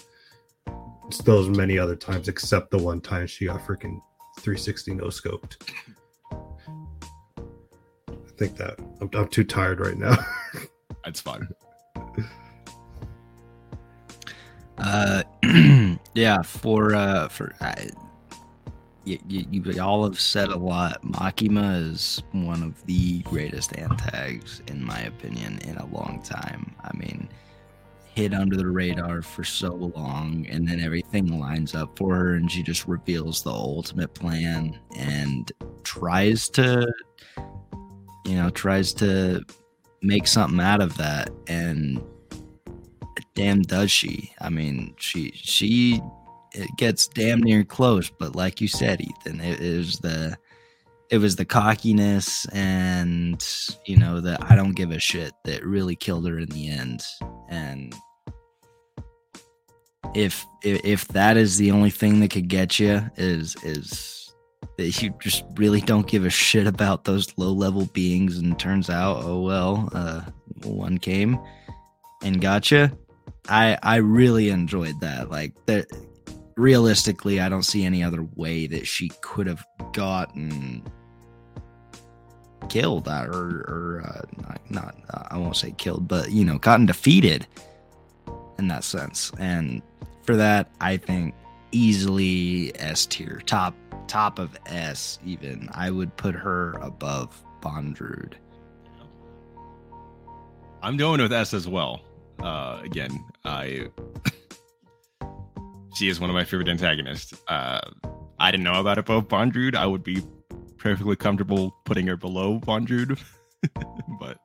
It's 1.07 1.19
those 1.19 1.49
many 1.49 1.79
other 1.79 1.95
times, 1.95 2.27
except 2.27 2.69
the 2.69 2.77
one 2.77 2.99
time 2.99 3.27
she 3.27 3.45
got 3.45 3.61
freaking 3.65 4.01
360 4.39 4.95
no 4.95 5.05
scoped. 5.05 5.55
I 8.09 8.31
think 8.37 8.57
that 8.57 8.77
I'm, 9.01 9.09
I'm 9.13 9.27
too 9.29 9.45
tired 9.45 9.79
right 9.79 9.97
now. 9.97 10.17
That's 11.05 11.21
fine. 11.21 11.47
Uh, 14.77 15.23
yeah, 16.13 16.41
for 16.41 16.93
uh, 16.93 17.29
for 17.29 17.53
I, 17.61 17.89
you, 19.05 19.17
you, 19.27 19.45
you 19.49 19.81
all 19.81 20.03
have 20.03 20.19
said 20.19 20.49
a 20.49 20.57
lot. 20.57 21.01
Makima 21.03 21.91
is 21.91 22.21
one 22.33 22.61
of 22.61 22.85
the 22.85 23.19
greatest 23.19 23.71
antags, 23.71 24.69
in 24.69 24.83
my 24.83 24.99
opinion, 24.99 25.59
in 25.59 25.77
a 25.77 25.85
long 25.87 26.21
time. 26.21 26.75
I 26.83 26.95
mean, 26.95 27.29
hid 28.17 28.33
under 28.33 28.57
the 28.57 28.67
radar 28.67 29.21
for 29.21 29.43
so 29.43 29.75
long, 29.75 30.47
and 30.49 30.67
then 30.67 30.79
everything 30.79 31.39
lines 31.39 31.75
up 31.75 31.95
for 31.95 32.15
her, 32.15 32.33
and 32.33 32.51
she 32.51 32.63
just 32.63 32.87
reveals 32.87 33.43
the 33.43 33.51
ultimate 33.51 34.11
plan 34.15 34.79
and 34.97 35.51
tries 35.83 36.49
to, 36.49 36.91
you 38.25 38.35
know, 38.35 38.49
tries 38.49 38.91
to 38.91 39.39
make 40.01 40.25
something 40.25 40.59
out 40.59 40.81
of 40.81 40.97
that, 40.97 41.29
and 41.45 42.03
damn 43.35 43.61
does 43.61 43.91
she. 43.91 44.33
I 44.41 44.49
mean 44.49 44.95
she 44.97 45.31
she 45.35 46.01
it 46.53 46.69
gets 46.77 47.07
damn 47.07 47.43
near 47.43 47.63
close 47.63 48.09
but 48.09 48.35
like 48.35 48.61
you 48.61 48.67
said 48.67 48.99
ethan 49.01 49.41
it, 49.41 49.59
was 49.59 49.99
the 49.99 50.35
it 51.11 51.17
was 51.17 51.35
the 51.35 51.45
cockiness 51.45 52.47
and 52.47 53.45
you 53.85 53.97
know 53.97 54.21
the 54.21 54.37
i 54.49 54.55
don't 54.55 54.75
give 54.75 54.91
a 54.91 54.99
shit 54.99 55.33
that 55.43 55.63
really 55.65 55.95
killed 55.95 56.25
her 56.25 56.39
in 56.39 56.49
the 56.49 56.69
end 56.69 57.03
and 57.49 57.93
if 60.15 60.45
if, 60.63 61.07
that 61.09 61.37
is 61.37 61.57
the 61.57 61.71
only 61.71 61.89
thing 61.89 62.19
that 62.19 62.31
could 62.31 62.47
get 62.47 62.79
you 62.79 63.09
is 63.15 63.55
is 63.63 64.33
that 64.77 65.01
you 65.01 65.13
just 65.21 65.43
really 65.55 65.81
don't 65.81 66.07
give 66.07 66.25
a 66.25 66.29
shit 66.29 66.67
about 66.67 67.05
those 67.05 67.31
low 67.37 67.51
level 67.51 67.85
beings 67.87 68.37
and 68.37 68.59
turns 68.59 68.89
out 68.89 69.23
oh 69.23 69.41
well 69.41 69.89
uh 69.93 70.21
one 70.63 70.97
came 70.97 71.39
and 72.23 72.41
gotcha 72.41 72.91
I 73.49 73.77
I 73.83 73.97
really 73.97 74.49
enjoyed 74.49 74.99
that. 75.01 75.29
Like 75.29 75.53
that 75.65 75.87
realistically, 76.55 77.39
I 77.39 77.49
don't 77.49 77.63
see 77.63 77.85
any 77.85 78.03
other 78.03 78.27
way 78.35 78.67
that 78.67 78.87
she 78.87 79.09
could 79.21 79.47
have 79.47 79.63
gotten 79.93 80.83
killed 82.69 83.07
or 83.07 83.63
or 83.67 84.03
uh, 84.05 84.21
not, 84.41 84.61
not 84.69 84.95
uh, 85.09 85.27
I 85.31 85.37
won't 85.37 85.55
say 85.55 85.73
killed, 85.77 86.07
but 86.07 86.31
you 86.31 86.43
know, 86.45 86.57
gotten 86.57 86.85
defeated 86.85 87.47
in 88.59 88.67
that 88.67 88.83
sense. 88.83 89.31
And 89.39 89.81
for 90.27 90.35
that, 90.35 90.69
I 90.79 90.97
think 90.97 91.33
easily 91.71 92.71
S 92.79 93.05
tier, 93.07 93.41
top 93.45 93.75
top 94.07 94.37
of 94.37 94.55
S. 94.67 95.17
Even 95.25 95.69
I 95.73 95.89
would 95.89 96.15
put 96.17 96.35
her 96.35 96.73
above 96.73 97.41
Bondrewd. 97.61 98.33
I'm 100.83 100.97
going 100.97 101.21
with 101.21 101.33
S 101.33 101.53
as 101.53 101.67
well. 101.67 102.01
Uh, 102.39 102.81
again, 102.83 103.25
I 103.43 103.87
she 105.95 106.09
is 106.09 106.19
one 106.19 106.29
of 106.29 106.35
my 106.35 106.43
favorite 106.43 106.69
antagonists. 106.69 107.33
Uh, 107.47 107.79
I 108.39 108.51
didn't 108.51 108.65
know 108.65 108.79
about 108.79 108.99
above 108.99 109.27
Bondrewd. 109.29 109.75
I 109.75 109.87
would 109.87 110.03
be 110.03 110.21
perfectly 110.77 111.15
comfortable 111.15 111.75
putting 111.85 112.05
her 112.07 112.17
below 112.17 112.59
Bondrewd, 112.59 113.19
but 114.19 114.37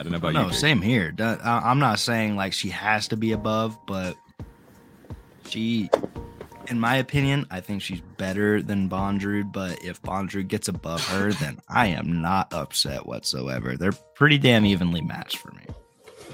I 0.00 0.02
don't 0.02 0.12
know 0.12 0.16
about 0.16 0.32
no, 0.32 0.40
you. 0.40 0.46
No, 0.46 0.52
same 0.52 0.80
here. 0.80 1.14
I'm 1.20 1.78
not 1.78 1.98
saying 1.98 2.34
like 2.34 2.54
she 2.54 2.70
has 2.70 3.06
to 3.08 3.18
be 3.18 3.32
above, 3.32 3.76
but 3.86 4.16
she, 5.46 5.90
in 6.68 6.80
my 6.80 6.96
opinion, 6.96 7.46
I 7.50 7.60
think 7.60 7.82
she's 7.82 8.00
better 8.16 8.62
than 8.62 8.88
Bondrewd. 8.88 9.52
But 9.52 9.84
if 9.84 10.00
Bondrewd 10.00 10.48
gets 10.48 10.68
above 10.68 11.06
her, 11.08 11.32
then 11.40 11.58
I 11.68 11.88
am 11.88 12.22
not 12.22 12.50
upset 12.54 13.04
whatsoever. 13.04 13.76
They're 13.76 13.92
pretty 14.14 14.38
damn 14.38 14.64
evenly 14.64 15.02
matched 15.02 15.36
for 15.36 15.52
me. 15.52 15.66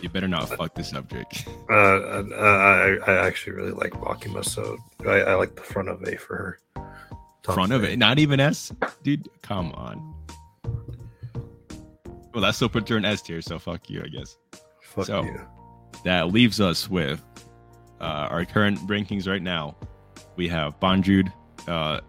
You 0.00 0.10
better 0.10 0.28
not 0.28 0.48
fuck 0.48 0.76
this 0.76 0.94
up, 0.94 1.10
Jake. 1.10 1.26
Uh, 1.68 2.22
I, 2.38 2.96
I 3.08 3.26
actually 3.26 3.54
really 3.54 3.72
like 3.72 3.90
Makima, 3.94 4.44
so 4.44 4.78
I, 5.04 5.22
I 5.22 5.34
like 5.34 5.56
the 5.56 5.62
front 5.62 5.88
of 5.88 6.00
A 6.04 6.16
for 6.16 6.36
her. 6.36 6.58
Top 7.42 7.56
front 7.56 7.72
of 7.72 7.82
it, 7.82 7.98
not 7.98 8.20
even 8.20 8.38
S, 8.38 8.72
dude. 9.02 9.28
Come 9.42 9.72
on. 9.72 10.14
Well, 12.36 12.42
that 12.42 12.54
still 12.54 12.68
puts 12.68 12.90
her 12.90 12.98
in 12.98 13.06
S 13.06 13.22
tier, 13.22 13.40
so 13.40 13.58
fuck 13.58 13.88
you, 13.88 14.02
I 14.04 14.08
guess. 14.08 14.36
Fuck 14.82 15.06
so, 15.06 15.22
you. 15.22 15.40
That 16.04 16.32
leaves 16.32 16.60
us 16.60 16.86
with 16.86 17.24
uh, 17.98 18.28
our 18.28 18.44
current 18.44 18.78
rankings 18.80 19.26
right 19.26 19.40
now. 19.40 19.74
We 20.36 20.46
have 20.48 20.78
Bondrewd 20.78 21.32
uh, 21.66 22.00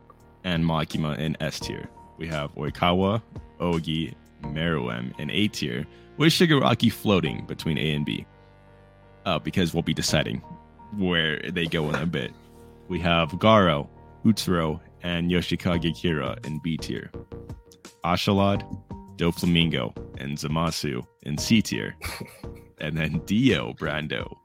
and 0.43 0.65
Makima 0.65 1.17
in 1.17 1.37
S 1.39 1.61
tier. 1.61 1.87
We 2.17 2.27
have 2.27 2.53
Oikawa, 2.55 3.21
Ogi, 3.61 4.15
Meruem 4.41 5.17
in 5.17 5.29
A 5.29 5.47
tier 5.47 5.87
with 6.17 6.33
Shigaraki 6.33 6.91
floating 6.91 7.45
between 7.45 7.77
A 7.77 7.93
and 7.93 8.05
B. 8.05 8.25
Uh, 9.25 9.39
because 9.39 9.73
we'll 9.73 9.81
be 9.81 9.93
deciding 9.93 10.39
where 10.97 11.39
they 11.51 11.67
go 11.67 11.87
in 11.87 11.95
a 11.95 12.05
bit. 12.05 12.33
We 12.89 12.99
have 12.99 13.29
Garou, 13.39 13.87
Utsuro, 14.25 14.81
and 15.03 15.31
Yoshikage 15.31 15.95
Kira 15.95 16.45
in 16.45 16.59
B 16.59 16.75
tier. 16.75 17.11
Askeladd, 18.03 18.67
Doflamingo, 19.17 19.95
and 20.19 20.37
Zamasu 20.37 21.05
in 21.23 21.37
C 21.37 21.61
tier. 21.61 21.95
and 22.79 22.97
then 22.97 23.21
Dio 23.25 23.73
Brando, 23.73 24.37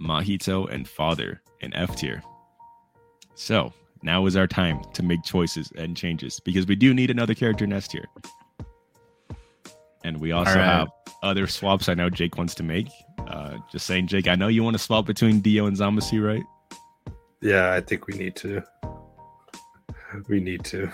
Mahito, 0.00 0.70
and 0.72 0.88
Father 0.88 1.42
in 1.60 1.74
F 1.74 1.96
tier. 1.96 2.22
So 3.34 3.72
now 4.02 4.26
is 4.26 4.36
our 4.36 4.46
time 4.46 4.82
to 4.94 5.02
make 5.02 5.22
choices 5.24 5.72
and 5.76 5.96
changes 5.96 6.40
because 6.40 6.66
we 6.66 6.76
do 6.76 6.94
need 6.94 7.10
another 7.10 7.34
character 7.34 7.64
in 7.64 7.72
S 7.72 7.88
tier. 7.88 8.06
And 10.04 10.20
we 10.20 10.32
also 10.32 10.54
right. 10.54 10.64
have 10.64 10.88
other 11.22 11.46
swaps 11.46 11.88
I 11.88 11.94
know 11.94 12.08
Jake 12.08 12.38
wants 12.38 12.54
to 12.56 12.62
make. 12.62 12.88
Uh, 13.26 13.58
just 13.72 13.86
saying, 13.86 14.06
Jake, 14.06 14.28
I 14.28 14.36
know 14.36 14.46
you 14.48 14.62
want 14.62 14.74
to 14.74 14.82
swap 14.82 15.04
between 15.04 15.40
Dio 15.40 15.66
and 15.66 15.76
Zamasu, 15.76 16.24
right? 16.24 16.44
Yeah, 17.42 17.72
I 17.72 17.80
think 17.80 18.06
we 18.06 18.16
need 18.16 18.36
to. 18.36 18.62
We 20.28 20.40
need 20.40 20.64
to. 20.66 20.90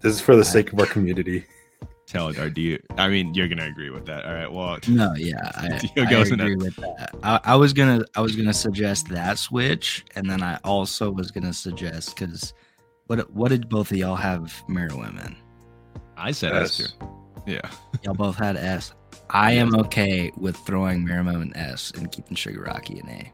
This 0.00 0.14
is 0.14 0.20
for 0.20 0.34
the 0.34 0.44
sake 0.44 0.72
of 0.72 0.80
our 0.80 0.86
community. 0.86 1.44
Tell 2.08 2.28
it, 2.28 2.38
or 2.38 2.48
do 2.48 2.62
you? 2.62 2.82
I 2.96 3.08
mean, 3.08 3.34
you're 3.34 3.48
gonna 3.48 3.66
agree 3.66 3.90
with 3.90 4.06
that. 4.06 4.24
All 4.24 4.32
right. 4.32 4.50
Well, 4.50 4.78
no, 4.88 5.12
yeah, 5.14 5.50
I, 5.56 5.66
I 5.98 6.10
agree 6.22 6.56
with 6.56 6.76
that. 6.76 7.10
I, 7.22 7.38
I, 7.44 7.56
was 7.56 7.74
gonna, 7.74 8.02
I 8.16 8.22
was 8.22 8.34
gonna 8.34 8.54
suggest 8.54 9.08
that 9.08 9.38
switch, 9.38 10.06
and 10.16 10.28
then 10.28 10.42
I 10.42 10.58
also 10.64 11.10
was 11.10 11.30
gonna 11.30 11.52
suggest 11.52 12.14
because 12.14 12.54
what, 13.08 13.30
what 13.32 13.50
did 13.50 13.68
both 13.68 13.90
of 13.90 13.98
y'all 13.98 14.16
have 14.16 14.54
Meruem 14.70 15.22
in? 15.26 15.36
I 16.16 16.30
said 16.30 16.54
S. 16.54 16.94
Yeah. 17.46 17.60
Y'all 18.02 18.14
both 18.14 18.36
had 18.36 18.56
S. 18.56 18.94
I 19.28 19.52
am 19.52 19.74
okay 19.76 20.32
with 20.36 20.56
throwing 20.56 21.06
Meruem 21.06 21.42
in 21.42 21.56
S 21.56 21.90
and 21.90 22.10
keeping 22.10 22.36
Shigaraki 22.36 23.00
in 23.02 23.08
A. 23.10 23.32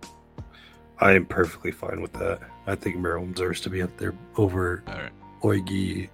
I 0.98 1.12
am 1.12 1.26
perfectly 1.26 1.70
fine 1.70 2.00
with 2.00 2.12
that. 2.14 2.40
I 2.66 2.74
think 2.74 2.96
Meruem 2.96 3.34
deserves 3.34 3.60
to 3.62 3.70
be 3.70 3.82
up 3.82 3.96
there 3.98 4.14
over 4.36 4.82
right. 4.88 5.12
Ogi. 5.42 6.08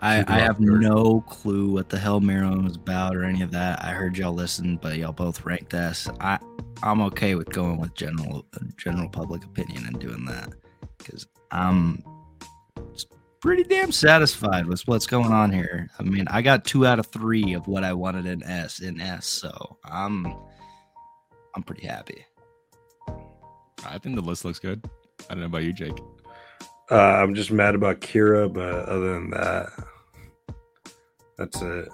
I, 0.00 0.24
I 0.28 0.38
have 0.38 0.60
no 0.60 1.22
clue 1.22 1.72
what 1.72 1.88
the 1.88 1.98
hell 1.98 2.20
Meruem 2.20 2.64
was 2.64 2.76
about 2.76 3.16
or 3.16 3.24
any 3.24 3.42
of 3.42 3.50
that. 3.52 3.82
I 3.82 3.88
heard 3.92 4.18
y'all 4.18 4.34
listen, 4.34 4.76
but 4.76 4.96
y'all 4.96 5.12
both 5.12 5.44
ranked 5.44 5.72
S. 5.74 6.08
I 6.20 6.38
I'm 6.82 7.00
okay 7.02 7.34
with 7.34 7.48
going 7.50 7.78
with 7.78 7.94
general 7.94 8.46
general 8.76 9.08
public 9.08 9.44
opinion 9.44 9.86
and 9.86 9.98
doing 9.98 10.24
that 10.26 10.52
because 10.98 11.26
I'm 11.50 12.02
pretty 13.40 13.64
damn 13.64 13.92
satisfied 13.92 14.66
with 14.66 14.82
what's 14.86 15.06
going 15.06 15.32
on 15.32 15.50
here. 15.50 15.88
I 15.98 16.02
mean, 16.02 16.26
I 16.28 16.42
got 16.42 16.64
two 16.64 16.86
out 16.86 16.98
of 16.98 17.06
three 17.06 17.54
of 17.54 17.66
what 17.66 17.84
I 17.84 17.92
wanted 17.92 18.26
in 18.26 18.42
S 18.42 18.80
in 18.80 19.00
S, 19.00 19.26
so 19.26 19.78
I'm 19.84 20.26
I'm 21.54 21.62
pretty 21.62 21.86
happy. 21.86 22.26
I 23.86 23.98
think 23.98 24.16
the 24.16 24.22
list 24.22 24.44
looks 24.44 24.58
good. 24.58 24.84
I 25.30 25.34
don't 25.34 25.40
know 25.40 25.46
about 25.46 25.62
you, 25.62 25.72
Jake. 25.72 25.98
Uh, 26.90 26.94
I'm 26.94 27.34
just 27.34 27.50
mad 27.50 27.74
about 27.74 28.00
Kira, 28.00 28.52
but 28.52 28.88
other 28.88 29.14
than 29.14 29.30
that, 29.30 29.66
that's 31.36 31.60
it. 31.60 31.88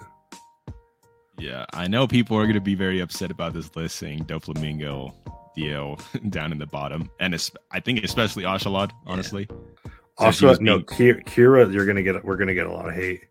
Yeah, 1.39 1.65
I 1.73 1.87
know 1.87 2.07
people 2.07 2.37
are 2.37 2.43
going 2.43 2.53
to 2.55 2.61
be 2.61 2.75
very 2.75 2.99
upset 2.99 3.31
about 3.31 3.53
this 3.53 3.75
list 3.75 3.95
saying 3.95 4.25
Doflamingo 4.25 5.13
Dio 5.55 5.97
down 6.29 6.51
in 6.51 6.59
the 6.59 6.67
bottom, 6.67 7.09
and 7.19 7.33
I 7.71 7.79
think 7.79 8.03
especially 8.03 8.43
Askeladd, 8.43 8.91
honestly. 9.05 9.47
So 9.49 10.25
Also, 10.25 10.53
no, 10.59 10.77
being- 10.77 11.21
Kira, 11.25 11.73
you're 11.73 11.87
gonna 11.87 12.03
get 12.03 12.23
we're 12.23 12.37
gonna 12.37 12.53
get 12.53 12.67
a 12.67 12.71
lot 12.71 12.87
of 12.87 12.93
hate. 12.93 13.21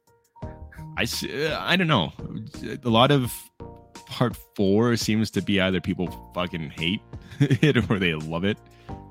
I 0.99 1.05
uh, 1.05 1.59
I 1.61 1.77
don't 1.77 1.87
know. 1.87 2.13
A 2.85 2.89
lot 2.89 3.13
of 3.13 3.33
part 4.07 4.37
four 4.57 4.97
seems 4.97 5.31
to 5.31 5.41
be 5.43 5.61
either 5.61 5.81
people 5.81 6.09
fucking 6.35 6.71
hate 6.71 7.01
it 7.41 7.89
or 7.89 7.99
they 8.01 8.15
love 8.15 8.45
it. 8.45 8.59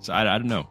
So 0.02 0.12
I, 0.14 0.36
I 0.36 0.38
don't 0.38 0.48
know. 0.50 0.68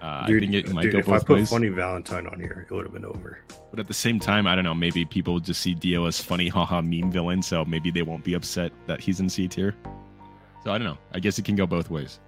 Uh, 0.00 0.26
Dude, 0.26 0.44
I 0.44 0.46
think 0.46 0.54
it 0.66 0.72
might 0.72 0.82
dude, 0.82 0.92
go 0.92 0.98
if 1.00 1.08
I 1.08 1.12
both 1.12 1.26
put 1.26 1.36
ways. 1.38 1.50
Funny 1.50 1.68
Valentine 1.68 2.26
on 2.28 2.38
here, 2.38 2.64
it 2.70 2.72
would 2.72 2.84
have 2.84 2.92
been 2.92 3.04
over. 3.04 3.40
But 3.70 3.80
at 3.80 3.88
the 3.88 3.94
same 3.94 4.20
time, 4.20 4.46
I 4.46 4.54
don't 4.54 4.62
know. 4.64 4.74
Maybe 4.74 5.04
people 5.04 5.40
just 5.40 5.60
see 5.60 5.74
Dio 5.74 6.06
as 6.06 6.20
funny, 6.20 6.46
haha, 6.56 6.80
meme 6.80 7.10
villain. 7.10 7.42
So 7.42 7.64
maybe 7.64 7.90
they 7.90 8.02
won't 8.02 8.22
be 8.24 8.34
upset 8.34 8.72
that 8.86 9.00
he's 9.00 9.18
in 9.20 9.28
C 9.28 9.48
tier. 9.48 9.74
So 10.64 10.70
I 10.72 10.78
don't 10.78 10.86
know. 10.86 10.98
I 11.12 11.18
guess 11.18 11.38
it 11.38 11.44
can 11.44 11.56
go 11.56 11.66
both 11.66 11.90
ways. 11.90 12.20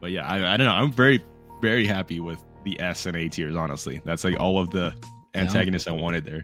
But 0.00 0.12
yeah, 0.12 0.26
I, 0.28 0.54
I 0.54 0.56
don't 0.56 0.66
know. 0.66 0.72
I'm 0.72 0.92
very, 0.92 1.22
very 1.60 1.84
happy 1.86 2.20
with 2.20 2.38
the 2.64 2.78
S 2.80 3.06
and 3.06 3.16
A 3.16 3.28
tiers. 3.28 3.56
Honestly, 3.56 4.00
that's 4.04 4.22
like 4.24 4.38
all 4.38 4.60
of 4.60 4.70
the 4.70 4.94
Yeah. 5.34 5.40
antagonists 5.42 5.88
I 5.88 5.92
wanted 5.92 6.24
there. 6.24 6.42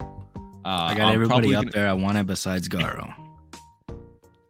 Uh, 0.00 0.04
I 0.64 0.94
got 0.94 1.08
I'm 1.08 1.14
everybody 1.14 1.54
up 1.54 1.62
gonna- 1.64 1.72
there 1.72 1.88
I 1.88 1.92
wanted 1.94 2.26
besides 2.26 2.68
Garou. 2.68 3.06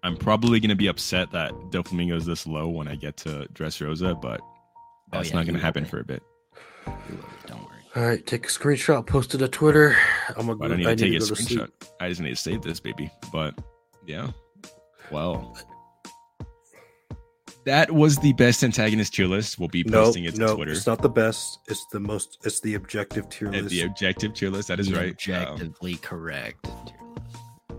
I'm 0.05 0.17
probably 0.17 0.61
gonna 0.61 0.77
be 0.77 0.87
upset 0.87 1.31
that 1.33 1.51
Doflamingo 1.71 2.15
is 2.17 2.27
this 2.27 2.47
low 2.47 2.69
when 2.69 2.87
I 2.89 2.95
get 2.95 3.17
to 3.19 3.49
Dressrosa, 3.55 4.21
but 4.21 4.41
Oh, 4.43 5.19
that's 5.19 5.31
yeah, 5.31 5.37
not 5.37 5.47
gonna 5.47 5.59
happen 5.59 5.85
be. 5.85 5.89
for 5.91 6.01
a 6.01 6.05
bit. 6.05 6.23
Don't 7.47 7.61
worry. 7.63 7.71
All 7.97 8.03
right, 8.05 8.25
take 8.27 8.45
a 8.47 8.49
screenshot, 8.49 9.07
post 9.07 9.35
it 9.35 9.39
to 9.39 9.49
Twitter. 9.49 9.97
I'm 10.37 10.47
gonna. 10.47 10.63
I 10.65 10.69
don't 10.69 10.79
need 10.79 10.85
to 10.85 10.97
take 10.97 11.15
a 11.15 11.19
to 11.21 11.33
screenshot. 11.35 11.47
sleep. 11.47 11.85
I 12.01 12.09
just 12.09 12.21
need 12.21 12.31
to 12.31 12.37
save 12.37 12.63
this, 12.63 12.81
baby. 12.81 13.11
But 13.33 13.59
yeah, 14.07 14.31
well, 15.11 15.57
that 17.65 17.91
was 17.91 18.19
the 18.19 18.33
best 18.35 18.63
antagonist 18.63 19.15
tier 19.15 19.27
list. 19.27 19.59
We'll 19.59 19.69
be 19.69 19.85
No, 19.85 20.05
posting 20.05 20.25
it 20.25 20.35
to 20.35 20.41
no, 20.41 20.57
Twitter. 20.57 20.73
it's 20.73 20.87
not 20.87 21.01
the 21.01 21.09
best. 21.09 21.61
It's 21.69 21.87
the 21.93 22.01
most. 22.01 22.39
It's 22.45 22.61
the 22.61 22.75
objective 22.75 23.29
tier 23.31 23.51
list. 23.51 23.69
the 23.71 23.83
objective 23.83 24.35
tier 24.35 24.51
list. 24.51 24.69
That 24.69 24.81
is 24.81 24.89
The 24.89 24.97
right. 24.97 25.29
Um, 25.29 25.43
Objectively 25.53 25.95
correct. 25.97 26.67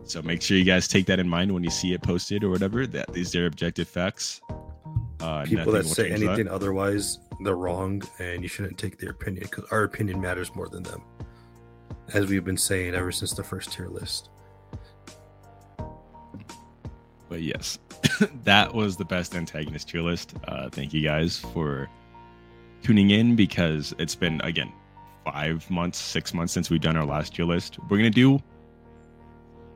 So 0.06 0.22
make 0.22 0.42
sure 0.42 0.58
you 0.58 0.64
guys 0.64 0.88
take 0.88 1.06
that 1.08 1.20
in 1.20 1.28
mind 1.28 1.52
when 1.52 1.64
you 1.64 1.70
see 1.70 1.94
it 1.94 2.02
posted 2.02 2.44
or 2.44 2.50
whatever. 2.50 2.86
That 2.88 3.12
these 3.12 3.36
are 3.36 3.46
objective 3.48 3.88
facts. 3.88 4.42
Uh, 5.20 5.46
People 5.46 5.72
that 5.74 5.86
say 5.86 6.10
change 6.10 6.22
that. 6.22 6.28
anything 6.28 6.48
otherwise, 6.48 7.20
they're 7.42 7.56
wrong, 7.56 8.02
and 8.20 8.44
you 8.44 8.48
shouldn't 8.48 8.78
take 8.78 9.00
their 9.00 9.12
opinion 9.12 9.48
because 9.50 9.66
our 9.72 9.84
opinion 9.84 10.22
matters 10.22 10.54
more 10.56 10.70
than 10.70 10.84
them. 10.84 11.02
As 12.14 12.28
we've 12.28 12.46
been 12.46 12.58
saying 12.58 12.94
ever 12.94 13.12
since 13.12 13.34
the 13.34 13.44
first 13.44 13.72
tier 13.74 13.88
list. 13.88 14.30
but 17.30 17.42
yes, 17.42 17.80
that 18.44 18.74
was 18.74 18.96
the 18.98 19.06
best 19.06 19.36
antagonist 19.36 19.90
tier 19.90 20.02
list. 20.02 20.36
Uh, 20.48 20.70
thank 20.70 20.94
you 20.94 21.02
guys 21.02 21.40
for 21.40 21.90
tuning 22.84 23.10
in 23.10 23.36
because 23.36 23.96
it's 23.98 24.16
been 24.16 24.40
again 24.42 24.72
five 25.24 25.68
months, 25.72 25.98
six 25.98 26.34
months 26.34 26.54
since 26.54 26.70
we've 26.70 26.82
done 26.82 26.96
our 26.96 27.06
last 27.06 27.34
tier 27.36 27.46
list. 27.46 27.80
We're 27.90 27.98
gonna 27.98 28.10
do 28.12 28.40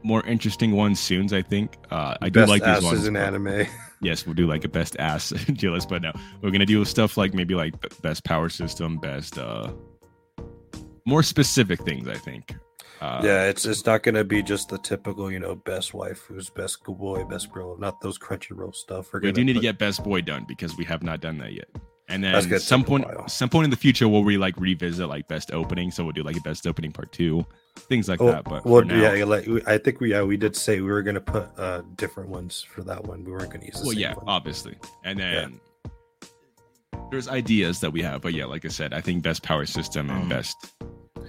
more 0.04 0.26
interesting 0.26 0.72
ones 0.72 1.00
soon. 1.00 1.34
I 1.34 1.42
think. 1.42 1.78
Uh, 1.92 2.16
I 2.22 2.30
do 2.30 2.40
Best 2.42 2.50
like 2.50 2.64
these 2.64 2.84
ones. 2.84 3.08
in 3.08 3.14
but- 3.14 3.24
anime. 3.24 3.68
Yes, 4.02 4.26
we'll 4.26 4.34
do 4.34 4.48
like 4.48 4.64
a 4.64 4.70
best 4.70 4.96
ass 4.98 5.34
tier 5.58 5.72
list, 5.72 5.90
but 5.90 6.02
no, 6.02 6.14
we're 6.42 6.52
gonna 6.52 6.66
do 6.66 6.86
stuff 6.86 7.18
like 7.18 7.34
maybe 7.34 7.54
like 7.54 7.74
best 8.02 8.24
power 8.24 8.48
system, 8.48 8.98
best 8.98 9.38
uh, 9.38 9.74
more 11.06 11.22
specific 11.22 11.84
things. 11.84 12.08
I 12.08 12.16
think. 12.16 12.56
Uh, 13.02 13.22
yeah, 13.24 13.46
it's 13.46 13.66
it's 13.66 13.86
not 13.86 14.04
gonna 14.04 14.24
be 14.24 14.42
just 14.42 14.70
the 14.70 14.78
typical, 14.78 15.32
you 15.32 15.40
know, 15.40 15.56
best 15.56 15.94
wife 15.94 16.20
who's 16.28 16.50
best 16.50 16.84
good 16.84 16.98
boy, 16.98 17.24
best 17.26 17.52
girl, 17.52 17.78
not 17.78 18.00
those 18.02 18.18
Crunchyroll 18.18 18.74
stuff. 18.74 19.12
We're 19.14 19.20
we 19.20 19.32
do 19.34 19.44
need 19.44 19.54
to 19.54 19.60
get 19.60 19.78
best 19.78 20.04
boy 20.04 20.22
done 20.22 20.46
because 20.48 20.78
we 20.78 20.86
have 20.86 21.04
not 21.04 21.20
done 21.22 21.38
that 21.40 21.54
yet. 21.54 21.68
And 22.10 22.24
then 22.24 22.60
some 22.60 22.84
point, 22.84 23.06
some 23.28 23.50
point 23.50 23.66
in 23.66 23.70
the 23.70 23.78
future, 23.78 24.08
we'll 24.08 24.24
re 24.24 24.38
like 24.38 24.58
revisit 24.58 25.08
like 25.08 25.28
best 25.28 25.54
opening. 25.54 25.92
So 25.92 26.04
we'll 26.04 26.14
do 26.14 26.24
like 26.24 26.36
a 26.38 26.42
best 26.42 26.66
opening 26.66 26.92
part 26.92 27.12
two, 27.12 27.46
things 27.80 28.08
like 28.10 28.22
Oh, 28.22 28.28
that. 28.28 28.44
But 28.46 28.66
well, 28.66 28.82
for 28.82 28.86
now, 28.86 29.02
yeah, 29.02 29.14
yeah, 29.16 29.24
like 29.26 29.48
I 29.68 29.78
think 29.78 30.00
we 30.00 30.12
yeah 30.12 30.24
we 30.24 30.38
did 30.38 30.56
say 30.56 30.82
we 30.82 30.90
were 30.90 31.02
gonna 31.04 31.22
put 31.22 31.50
uh 31.58 31.82
different 31.96 32.30
ones 32.30 32.62
for 32.62 32.84
that 32.84 33.04
one. 33.06 33.24
We 33.24 33.32
weren't 33.32 33.52
gonna 33.52 33.66
use 33.66 33.76
the 33.80 33.84
well, 33.86 33.92
same 33.92 34.00
yeah, 34.02 34.14
one. 34.16 34.26
obviously. 34.28 34.76
And 35.04 35.20
then 35.20 35.60
there's 37.12 37.28
ideas 37.28 37.80
that 37.82 37.92
we 37.92 38.02
have, 38.04 38.22
but 38.22 38.34
yeah, 38.34 38.46
like 38.46 38.66
I 38.66 38.70
said, 38.70 38.94
I 38.94 39.02
think 39.02 39.24
best 39.24 39.44
power 39.44 39.66
system 39.66 40.10
and 40.10 40.30
best 40.30 40.56
uh, 40.80 41.24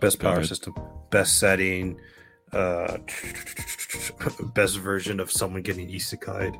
best 0.00 0.18
power 0.20 0.34
ahead. 0.36 0.46
system, 0.46 0.74
best 1.10 1.38
setting, 1.38 2.00
uh, 2.52 2.98
best 4.54 4.78
version 4.78 5.20
of 5.20 5.30
someone 5.30 5.62
getting 5.62 5.88
isekai'd. 5.88 6.58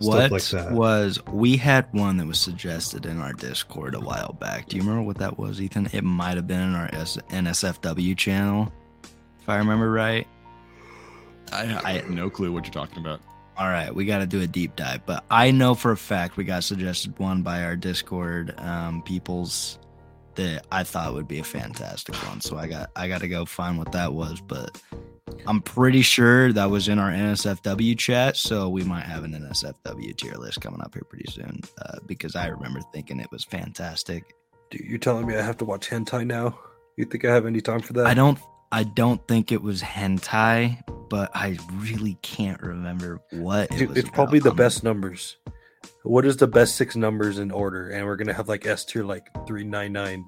Stuff 0.00 0.14
What 0.14 0.32
like 0.32 0.42
that. 0.48 0.72
was 0.72 1.20
we 1.28 1.56
had 1.56 1.86
one 1.92 2.16
that 2.16 2.26
was 2.26 2.38
suggested 2.40 3.06
in 3.06 3.20
our 3.20 3.32
Discord 3.32 3.94
a 3.94 4.00
while 4.00 4.32
back. 4.40 4.68
Do 4.68 4.76
you 4.76 4.82
remember 4.82 5.02
what 5.02 5.18
that 5.18 5.38
was, 5.38 5.60
Ethan? 5.60 5.88
It 5.92 6.02
might 6.02 6.36
have 6.36 6.46
been 6.48 6.60
in 6.60 6.74
our 6.74 6.88
S- 6.92 7.18
NSFW 7.30 8.16
channel, 8.16 8.72
if 9.40 9.48
I 9.48 9.56
remember 9.58 9.90
right. 9.90 10.26
I, 11.52 11.64
I 11.66 11.80
I- 11.84 11.92
have 11.98 12.10
no 12.10 12.30
clue 12.30 12.52
what 12.52 12.64
you're 12.64 12.72
talking 12.72 12.98
about. 12.98 13.20
All 13.58 13.68
right, 13.68 13.94
we 13.94 14.06
got 14.06 14.18
to 14.18 14.26
do 14.26 14.40
a 14.40 14.46
deep 14.46 14.76
dive, 14.76 15.04
but 15.04 15.24
I 15.30 15.50
know 15.50 15.74
for 15.74 15.92
a 15.92 15.96
fact 15.96 16.36
we 16.38 16.44
got 16.44 16.64
suggested 16.64 17.16
one 17.18 17.42
by 17.42 17.62
our 17.64 17.76
Discord 17.76 18.58
um, 18.58 19.02
peoples 19.02 19.78
that 20.36 20.66
I 20.72 20.82
thought 20.84 21.12
would 21.12 21.28
be 21.28 21.38
a 21.38 21.44
fantastic 21.44 22.14
one. 22.26 22.40
So 22.40 22.56
I 22.56 22.66
got 22.66 22.90
I 22.96 23.08
got 23.08 23.20
to 23.20 23.28
go 23.28 23.44
find 23.44 23.76
what 23.76 23.92
that 23.92 24.14
was, 24.14 24.40
but 24.40 24.80
I'm 25.46 25.60
pretty 25.60 26.02
sure 26.02 26.52
that 26.52 26.70
was 26.70 26.88
in 26.88 26.98
our 26.98 27.10
NSFW 27.10 27.98
chat. 27.98 28.36
So 28.36 28.68
we 28.68 28.84
might 28.84 29.04
have 29.04 29.24
an 29.24 29.32
NSFW 29.32 30.16
tier 30.16 30.34
list 30.34 30.60
coming 30.60 30.80
up 30.80 30.94
here 30.94 31.04
pretty 31.08 31.30
soon 31.30 31.60
uh, 31.80 31.98
because 32.06 32.36
I 32.36 32.48
remember 32.48 32.80
thinking 32.92 33.20
it 33.20 33.30
was 33.30 33.44
fantastic. 33.44 34.34
Dude, 34.70 34.82
you're 34.82 34.98
telling 34.98 35.26
me 35.26 35.36
I 35.36 35.42
have 35.42 35.58
to 35.58 35.64
watch 35.64 35.88
hentai 35.90 36.26
now? 36.26 36.58
You 36.96 37.04
think 37.04 37.24
I 37.24 37.32
have 37.32 37.46
any 37.46 37.60
time 37.60 37.80
for 37.80 37.92
that? 37.94 38.06
I 38.06 38.14
don't 38.14 38.38
I 38.72 38.84
don't 38.84 39.26
think 39.28 39.52
it 39.52 39.62
was 39.62 39.82
hentai, 39.82 40.82
but 41.10 41.30
I 41.34 41.58
really 41.74 42.16
can't 42.22 42.60
remember 42.62 43.20
what 43.30 43.70
it 43.70 43.76
Dude, 43.76 43.88
was 43.90 43.98
it's 43.98 44.08
about. 44.08 44.14
probably 44.14 44.38
the 44.38 44.54
best 44.54 44.82
numbers. 44.82 45.36
What 46.04 46.24
is 46.24 46.38
the 46.38 46.46
best 46.46 46.76
six 46.76 46.96
numbers 46.96 47.38
in 47.38 47.50
order? 47.50 47.90
And 47.90 48.06
we're 48.06 48.16
gonna 48.16 48.32
have 48.32 48.48
like 48.48 48.66
S 48.66 48.84
tier, 48.86 49.04
like 49.04 49.28
three 49.46 49.64
nine 49.64 49.92
nine 49.92 50.24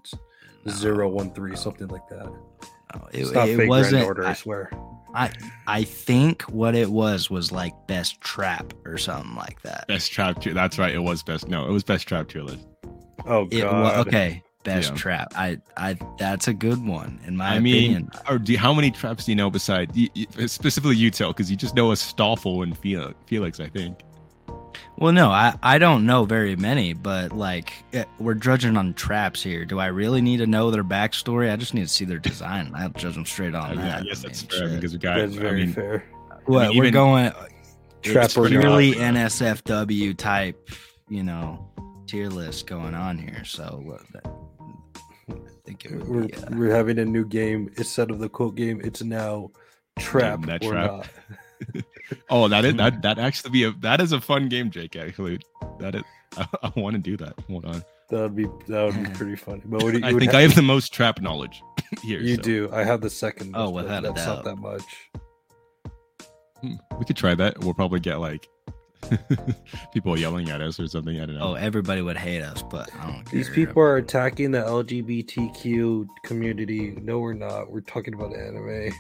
zero 0.68 1.09
one 1.09 1.32
three, 1.32 1.56
something 1.56 1.89
like 1.89 2.06
that. 2.09 2.26
no, 2.26 3.09
it, 3.12 3.32
not 3.32 3.48
it 3.48 3.66
wasn't. 3.66 4.05
order, 4.05 4.26
I, 4.26 4.31
I, 4.31 4.35
swear. 4.35 4.70
I 5.15 5.31
I 5.66 5.85
think 5.85 6.43
what 6.43 6.74
it 6.74 6.91
was 6.91 7.31
was 7.31 7.53
like 7.53 7.73
best 7.86 8.20
trap 8.20 8.74
or 8.85 8.99
something 8.99 9.35
like 9.36 9.62
that. 9.62 9.86
Best 9.89 10.11
trap 10.12 10.41
tier. 10.41 10.53
That's 10.55 10.78
right. 10.78 10.95
It 10.95 10.99
was 11.03 11.23
best. 11.23 11.49
No, 11.49 11.66
it 11.66 11.70
was 11.73 11.85
best 11.85 12.07
trap 12.09 12.28
tier 12.28 12.43
list. 12.43 12.66
Oh 13.27 13.47
It 13.51 13.62
god. 13.62 13.82
wa- 13.82 14.01
okay, 14.03 14.43
best 14.65 14.91
Yeah. 14.91 14.97
trap. 14.97 15.32
I 15.36 15.59
I 15.77 15.97
that's 16.19 16.49
a 16.49 16.53
good 16.53 16.85
one 16.85 17.20
in 17.27 17.36
my 17.36 17.55
I 17.55 17.59
mean, 17.61 17.74
opinion. 17.93 18.11
or 18.28 18.39
do 18.39 18.57
how 18.57 18.74
many 18.74 18.91
traps 18.91 19.24
do 19.24 19.32
you 19.32 19.36
know 19.36 19.51
beside 19.51 19.95
y- 19.97 20.09
y- 20.16 20.47
specifically 20.47 20.97
you 20.97 21.11
tell? 21.11 21.28
Because 21.32 21.51
you 21.51 21.57
just 21.57 21.74
know 21.74 21.89
Astolfo 21.91 22.62
and 22.65 22.77
Fel- 22.77 23.15
Felix, 23.27 23.61
I 23.61 23.69
think. 23.69 23.99
Well, 24.97 25.13
no, 25.13 25.31
I 25.31 25.59
I 25.63 25.79
don't 25.79 26.07
know 26.07 26.25
very 26.25 26.57
many, 26.57 26.93
but 26.93 27.33
like 27.33 27.73
eh, 27.93 28.05
we're 28.19 28.35
judging 28.35 28.77
on 28.77 28.95
traps 28.95 29.43
here. 29.43 29.65
Do 29.65 29.79
I 29.79 29.87
really 29.87 30.21
need 30.21 30.39
to 30.39 30.47
know 30.47 30.71
their 30.71 30.85
backstory? 30.85 31.53
I 31.53 31.57
just 31.57 31.75
need 31.75 31.83
to 31.83 31.89
see 31.89 32.05
their 32.05 32.19
design. 32.19 32.73
I'll 32.75 32.91
judge 32.91 33.15
them 33.15 33.27
straight 33.27 33.55
on 33.55 33.79
I, 33.79 33.83
that. 33.83 34.01
I 34.01 34.05
guess 34.05 34.23
that's 34.23 34.43
mean, 34.43 34.51
fair 34.51 34.69
shit. 34.69 34.77
because 34.77 34.93
we 34.93 34.99
got. 34.99 35.19
That's 35.19 35.37
I 35.37 35.41
very 35.41 35.65
mean, 35.67 35.75
fair. 35.75 36.05
What 36.47 36.69
mean, 36.69 36.79
we're 36.79 36.85
even 36.85 36.93
going 36.93 37.33
Trap 38.05 38.27
it's 38.27 38.37
or 38.37 38.43
not. 38.43 38.61
purely 38.61 38.93
NSFW 38.93 40.17
type, 40.19 40.71
you 41.09 41.23
know, 41.23 41.67
tier 42.07 42.29
list 42.29 42.67
going 42.67 42.95
on 42.95 43.17
here. 43.17 43.43
So 43.47 43.81
what 43.83 44.03
I 45.31 45.41
think 45.65 45.87
it 45.87 45.93
would 45.93 46.09
We're, 46.09 46.27
be. 46.27 46.35
Uh, 46.35 46.47
we're 46.51 46.75
having 46.75 46.99
a 46.99 47.05
new 47.05 47.25
game. 47.25 47.71
Instead 47.79 48.11
of 48.11 48.19
the 48.19 48.29
quote 48.29 48.57
game, 48.57 48.83
it's 48.85 49.03
now 49.03 49.51
trap 49.99 50.43
that 50.43 50.63
or 50.65 50.73
trap. 50.73 50.91
not. 50.91 51.85
Oh, 52.31 52.48
that 52.48 52.64
is 52.64 52.74
that 52.76 53.02
that 53.02 53.18
actually 53.18 53.51
be 53.51 53.64
a 53.64 53.72
that 53.81 54.01
is 54.01 54.12
a 54.12 54.20
fun 54.20 54.48
game, 54.48 54.70
Jake. 54.70 54.97
Actually, 54.97 55.39
that 55.81 55.94
is. 55.94 56.02
I, 56.36 56.47
I 56.64 56.72
want 56.76 56.94
to 56.94 57.01
do 57.01 57.16
that. 57.18 57.35
Hold 57.48 57.64
on. 57.64 57.85
That 58.10 58.20
would 58.22 58.36
be 58.36 58.47
that 58.68 58.85
would 58.85 59.02
be 59.05 59.10
pretty 59.10 59.36
funny. 59.36 59.62
But 59.64 59.82
what 59.82 59.93
do 59.93 59.98
you, 60.01 60.05
I 60.06 60.10
think 60.10 60.22
have- 60.24 60.35
I 60.35 60.43
have 60.43 60.55
the 60.55 60.62
most 60.62 60.93
trap 60.93 61.20
knowledge 61.20 61.62
here. 62.02 62.20
You 62.20 62.36
so, 62.36 62.43
do. 62.43 62.70
I 62.72 62.82
have 62.85 63.01
the 63.01 63.10
second. 63.10 63.55
Oh, 63.55 63.70
most, 63.70 63.74
but 63.74 63.85
without 63.85 64.05
a 64.05 64.09
that's 64.12 64.26
not 64.26 64.35
doubt. 64.36 64.44
that 64.44 64.56
much. 64.56 64.82
hmm, 66.60 66.74
We 66.98 67.05
could 67.05 67.16
try 67.16 67.35
that. 67.36 67.60
We'll 67.60 67.74
probably 67.74 68.01
get 68.01 68.16
like 68.20 68.48
people 69.93 70.18
yelling 70.18 70.48
at 70.48 70.60
us 70.60 70.81
or 70.81 70.86
something. 70.89 71.20
I 71.20 71.26
don't 71.26 71.36
know. 71.36 71.51
oh, 71.51 71.55
everybody 71.55 72.01
would 72.02 72.16
hate 72.16 72.43
us, 72.43 72.62
but 72.62 72.89
I 72.98 73.06
don't 73.06 73.24
care. 73.24 73.39
These 73.39 73.51
people 73.51 73.82
are 73.82 73.97
attacking 73.98 74.51
the 74.51 74.60
LGBTQ 74.60 76.06
community. 76.24 76.97
No, 77.02 77.18
we're 77.20 77.35
not. 77.35 77.70
We're 77.70 77.81
talking 77.82 78.14
about 78.14 78.35
anime. 78.35 78.93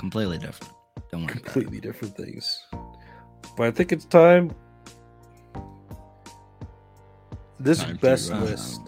completely 0.00 0.38
different. 0.38 0.72
Don't 1.10 1.22
worry 1.22 1.32
about. 1.32 1.44
Completely 1.44 1.80
different 1.80 2.16
things. 2.16 2.62
But 3.56 3.66
I 3.66 3.70
think 3.70 3.92
it's 3.92 4.04
time. 4.04 4.54
This 7.60 7.78
Time 7.78 7.94
to, 7.96 8.00
best 8.00 8.32
uh, 8.32 8.38
list 8.40 8.80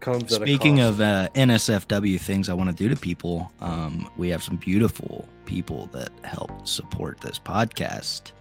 comes 0.00 0.32
at 0.32 0.42
a 0.42 0.44
Speaking 0.44 0.76
cost. 0.76 0.88
of 0.88 1.00
uh, 1.00 1.28
NSFW 1.34 2.20
things 2.20 2.48
I 2.48 2.54
want 2.54 2.70
to 2.70 2.76
do 2.76 2.88
to 2.88 2.94
people, 2.96 3.50
um, 3.60 4.08
we 4.16 4.28
have 4.28 4.42
some 4.44 4.56
beautiful 4.56 5.28
people 5.44 5.86
that 5.92 6.10
help 6.22 6.66
support 6.68 7.20
this 7.20 7.38
podcast 7.40 8.32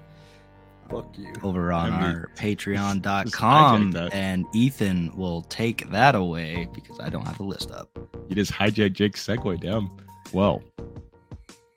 Fuck 0.91 1.17
you. 1.17 1.33
over 1.41 1.71
on 1.71 1.93
I 1.93 2.01
mean, 2.01 2.15
our 2.17 2.29
just 2.35 2.41
hijack 2.43 3.01
patreon.com 3.01 3.95
and 4.11 4.45
Ethan 4.53 5.15
will 5.15 5.41
take 5.43 5.89
that 5.89 6.13
away 6.13 6.67
because 6.73 6.99
I 6.99 7.09
don't 7.09 7.25
have 7.25 7.39
a 7.39 7.43
list 7.43 7.71
up. 7.71 7.89
You 8.29 8.35
just 8.35 8.51
hijacked 8.51 8.93
Jake's 8.93 9.25
segue, 9.25 9.59
damn. 9.61 9.89
Well, 10.31 10.61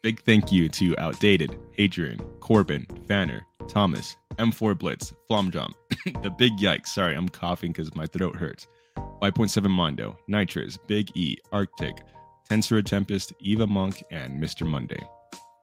big 0.03 0.23
thank 0.23 0.53
you 0.53 0.69
to 0.69 0.97
Outdated, 0.99 1.59
Adrian, 1.79 2.19
Corbin, 2.41 2.87
Fanner, 3.07 3.47
Thomas, 3.69 4.17
M4 4.37 4.79
Blitz, 4.79 5.13
Flomdrum, 5.29 5.73
The 6.23 6.31
Big 6.31 6.57
Yikes. 6.59 6.89
Sorry, 6.89 7.15
I'm 7.15 7.29
coughing 7.29 7.73
because 7.73 7.95
my 7.95 8.07
throat 8.07 8.37
hurts. 8.37 8.67
5.7 9.23 9.69
Mondo, 9.69 10.17
Nitrous, 10.29 10.79
Big 10.87 11.11
E, 11.17 11.37
Arctic, 11.53 11.97
Tensora 12.49 12.85
Tempest, 12.85 13.33
Eva 13.41 13.67
Monk, 13.67 14.03
and 14.11 14.43
Mr. 14.43 14.67
Monday. 14.67 15.03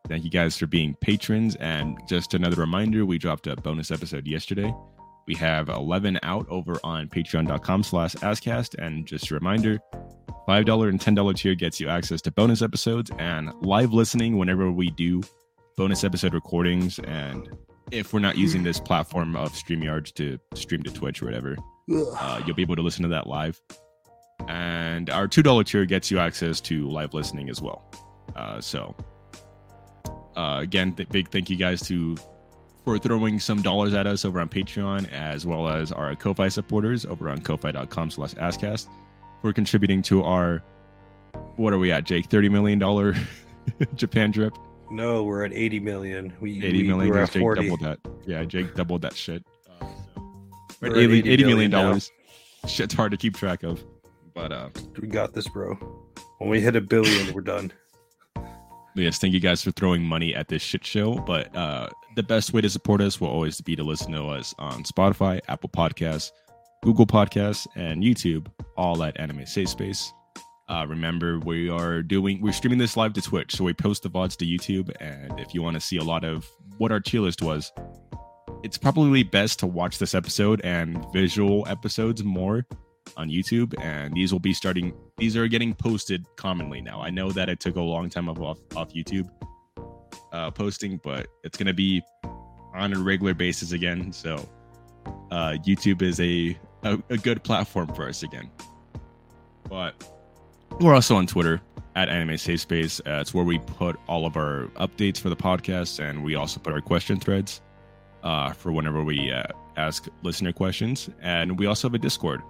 Thank 0.08 0.24
you 0.24 0.30
guys 0.30 0.58
for 0.58 0.68
being 0.68 0.96
patrons. 1.02 1.56
And 1.56 1.98
just 2.08 2.34
another 2.34 2.58
reminder, 2.58 3.06
we 3.06 3.18
dropped 3.18 3.48
a 3.48 3.56
bonus 3.56 3.92
episode 3.92 4.28
yesterday. 4.28 4.74
We 5.28 5.36
have 5.36 5.70
11 5.70 6.20
out 6.24 6.48
over 6.50 6.80
on 6.84 7.08
patreon.com 7.08 7.84
slash 7.84 8.14
ascast. 8.16 8.76
And 8.78 9.06
just 9.08 9.32
a 9.32 9.34
reminder, 9.34 9.80
$5 10.48 10.90
and 10.90 11.00
$10 11.00 11.36
tier 11.36 11.56
gets 11.56 11.80
you 11.80 11.90
access 11.90 12.22
to 12.22 12.32
bonus 12.32 12.62
episodes 12.62 13.12
and 13.18 13.52
live 13.62 13.94
listening 13.94 14.38
whenever 14.38 14.72
we 14.72 14.92
do 14.92 15.24
bonus 15.78 16.04
episode 16.04 16.34
recordings. 16.34 17.00
And 17.00 17.50
if 17.92 18.14
we're 18.14 18.20
not 18.20 18.38
using 18.38 18.64
this 18.64 18.80
platform 18.80 19.36
of 19.36 19.54
StreamYards 19.54 20.14
to 20.16 20.40
stream 20.54 20.84
to 20.84 20.92
Twitch 20.92 21.22
or 21.22 21.26
whatever, 21.26 21.58
uh, 21.92 22.42
you'll 22.46 22.56
be 22.56 22.62
able 22.62 22.76
to 22.76 22.82
listen 22.84 23.04
to 23.04 23.10
that 23.10 23.28
live. 23.28 23.60
And 24.48 25.10
our 25.10 25.28
$2 25.28 25.66
tier 25.66 25.86
gets 25.86 26.12
you 26.12 26.20
access 26.20 26.62
to 26.62 26.90
live 26.90 27.14
listening 27.14 27.50
as 27.50 27.62
well. 27.62 27.92
Uh, 28.36 28.62
so, 28.62 28.96
uh, 30.36 30.60
again, 30.62 30.94
th- 30.94 31.10
big 31.10 31.30
thank 31.30 31.50
you 31.50 31.56
guys 31.56 31.82
to 31.88 32.16
for 32.86 33.00
throwing 33.00 33.40
some 33.40 33.62
dollars 33.64 33.94
at 33.96 34.06
us 34.06 34.24
over 34.24 34.40
on 34.40 34.48
Patreon, 34.48 35.12
as 35.12 35.46
well 35.46 35.68
as 35.68 35.92
our 35.92 36.16
Ko-Fi 36.16 36.48
supporters 36.48 37.06
over 37.06 37.30
on 37.30 37.42
ko-fi.com 37.42 38.12
slash 38.12 38.36
askcast 38.36 38.88
for 39.42 39.52
contributing 39.52 40.04
to 40.04 40.24
our, 40.24 40.64
what 41.56 41.74
are 41.74 41.80
we 41.80 41.92
at, 41.92 42.04
Jake? 42.06 42.30
$30 42.30 42.52
million 42.52 43.16
Japan 43.96 44.32
trip? 44.32 44.54
No, 44.92 45.24
we're 45.24 45.44
at 45.44 45.52
80 45.52 45.80
million. 45.80 46.34
We, 46.40 46.64
80 46.64 46.78
we, 46.78 46.88
million. 46.88 47.10
We're 47.10 47.20
yes, 47.20 47.30
at 47.30 47.34
Jake 47.34 47.42
40. 47.42 47.62
doubled 47.64 47.80
that. 47.82 48.00
Yeah, 48.28 48.44
Jake 48.46 48.76
doubled 48.76 49.02
that 49.02 49.16
shit. 49.16 49.44
Uh, 49.68 49.88
so 49.88 50.22
we're 50.80 50.88
at 50.88 50.94
We're 50.94 50.98
at 50.98 51.12
80, 51.12 51.20
80 51.20 51.22
$80 51.22 51.28
million 51.28 51.48
million 51.48 51.72
dollars. 51.72 52.12
Shit's 52.68 52.94
hard 52.94 53.12
to 53.12 53.18
keep 53.18 53.36
track 53.36 53.64
of. 53.64 53.84
But 54.36 54.52
uh 54.52 54.70
We 55.02 55.08
got 55.08 55.34
this, 55.34 55.48
bro. 55.48 55.74
When 56.38 56.50
we 56.50 56.62
hit 56.62 56.76
a 56.76 56.82
billion, 56.82 57.34
we're 57.34 57.42
done. 57.42 57.72
Yes, 58.96 59.20
thank 59.20 59.34
you 59.34 59.40
guys 59.40 59.64
for 59.64 59.72
throwing 59.72 60.04
money 60.04 60.34
at 60.34 60.48
this 60.48 60.62
shit 60.62 60.86
show. 60.86 61.16
But 61.16 61.56
uh 61.56 61.90
the 62.16 62.24
best 62.24 62.54
way 62.54 62.62
to 62.62 62.70
support 62.70 63.02
us 63.02 63.20
will 63.20 63.28
always 63.28 63.60
be 63.62 63.76
to 63.76 63.84
listen 63.84 64.12
to 64.14 64.26
us 64.28 64.56
on 64.58 64.84
Spotify, 64.84 65.42
Apple 65.50 65.70
Podcasts, 65.70 66.32
Google 66.82 67.06
Podcasts, 67.06 67.68
and 67.76 68.02
YouTube, 68.02 68.48
all 68.78 69.04
at 69.04 69.20
Anime 69.20 69.46
Safe 69.46 69.70
Space. 69.70 70.14
Uh, 70.68 70.86
remember, 70.88 71.40
we 71.40 71.70
are 71.70 72.02
doing 72.02 72.42
we're 72.42 72.54
streaming 72.54 72.80
this 72.80 72.98
live 72.98 73.14
to 73.14 73.22
Twitch, 73.22 73.56
so 73.56 73.64
we 73.64 73.74
post 73.74 74.04
the 74.04 74.10
VODs 74.10 74.36
to 74.38 74.46
YouTube. 74.46 74.92
And 75.00 75.40
if 75.40 75.54
you 75.54 75.62
want 75.62 75.76
to 75.76 75.80
see 75.80 75.98
a 75.98 76.04
lot 76.04 76.24
of 76.24 76.50
what 76.78 76.92
our 76.92 77.00
tier 77.00 77.22
list 77.22 77.42
was, 77.42 77.72
it's 78.64 78.78
probably 78.78 79.22
best 79.24 79.60
to 79.60 79.68
watch 79.68 80.00
this 80.00 80.16
episode 80.16 80.62
and 80.64 81.06
visual 81.14 81.68
episodes 81.68 82.24
more 82.24 82.66
on 83.16 83.30
YouTube. 83.30 83.76
And 83.80 84.16
these 84.16 84.32
will 84.32 84.40
be 84.40 84.54
starting; 84.54 84.92
these 85.18 85.38
are 85.38 85.48
getting 85.48 85.74
posted 85.74 86.26
commonly 86.36 86.82
now. 86.82 87.02
I 87.02 87.10
know 87.10 87.32
that 87.32 87.50
it 87.50 87.60
took 87.60 87.76
a 87.76 87.82
long 87.82 88.10
time 88.10 88.30
off 88.30 88.60
off, 88.76 88.94
YouTube 88.94 89.30
uh, 90.32 90.52
posting, 90.52 91.00
but 91.04 91.28
it's 91.44 91.58
gonna 91.58 91.74
be 91.74 92.04
on 92.74 92.94
a 92.94 93.00
regular 93.00 93.34
basis 93.34 93.72
again. 93.72 94.12
So 94.12 94.48
uh, 95.32 95.58
YouTube 95.66 96.02
is 96.02 96.20
a, 96.20 96.58
a 96.84 97.02
a 97.10 97.18
good 97.18 97.44
platform 97.44 97.94
for 97.94 98.08
us 98.10 98.24
again. 98.24 98.52
But 99.70 100.10
we're 100.80 100.94
also 100.94 101.16
on 101.16 101.28
Twitter 101.28 101.62
at 101.96 102.10
Anime 102.10 102.38
Safe 102.38 102.60
Space. 102.60 103.00
Uh, 103.00 103.20
it's 103.22 103.34
where 103.34 103.46
we 103.46 103.60
put 103.60 103.98
all 104.08 104.26
of 104.26 104.36
our 104.36 104.70
updates 104.76 105.18
for 105.20 105.30
the 105.30 105.36
podcast, 105.36 106.00
and 106.04 106.24
we 106.24 106.36
also 106.36 106.60
put 106.60 106.74
our 106.74 106.82
question 106.82 107.20
threads 107.20 107.62
uh, 108.24 108.52
for 108.52 108.72
whenever 108.72 109.04
we 109.04 109.32
uh, 109.32 109.44
ask 109.78 110.08
listener 110.24 110.52
questions. 110.52 111.10
And 111.22 111.58
we 111.58 111.66
also 111.68 111.88
have 111.88 111.96
a 111.96 112.00
Discord. 112.00 112.42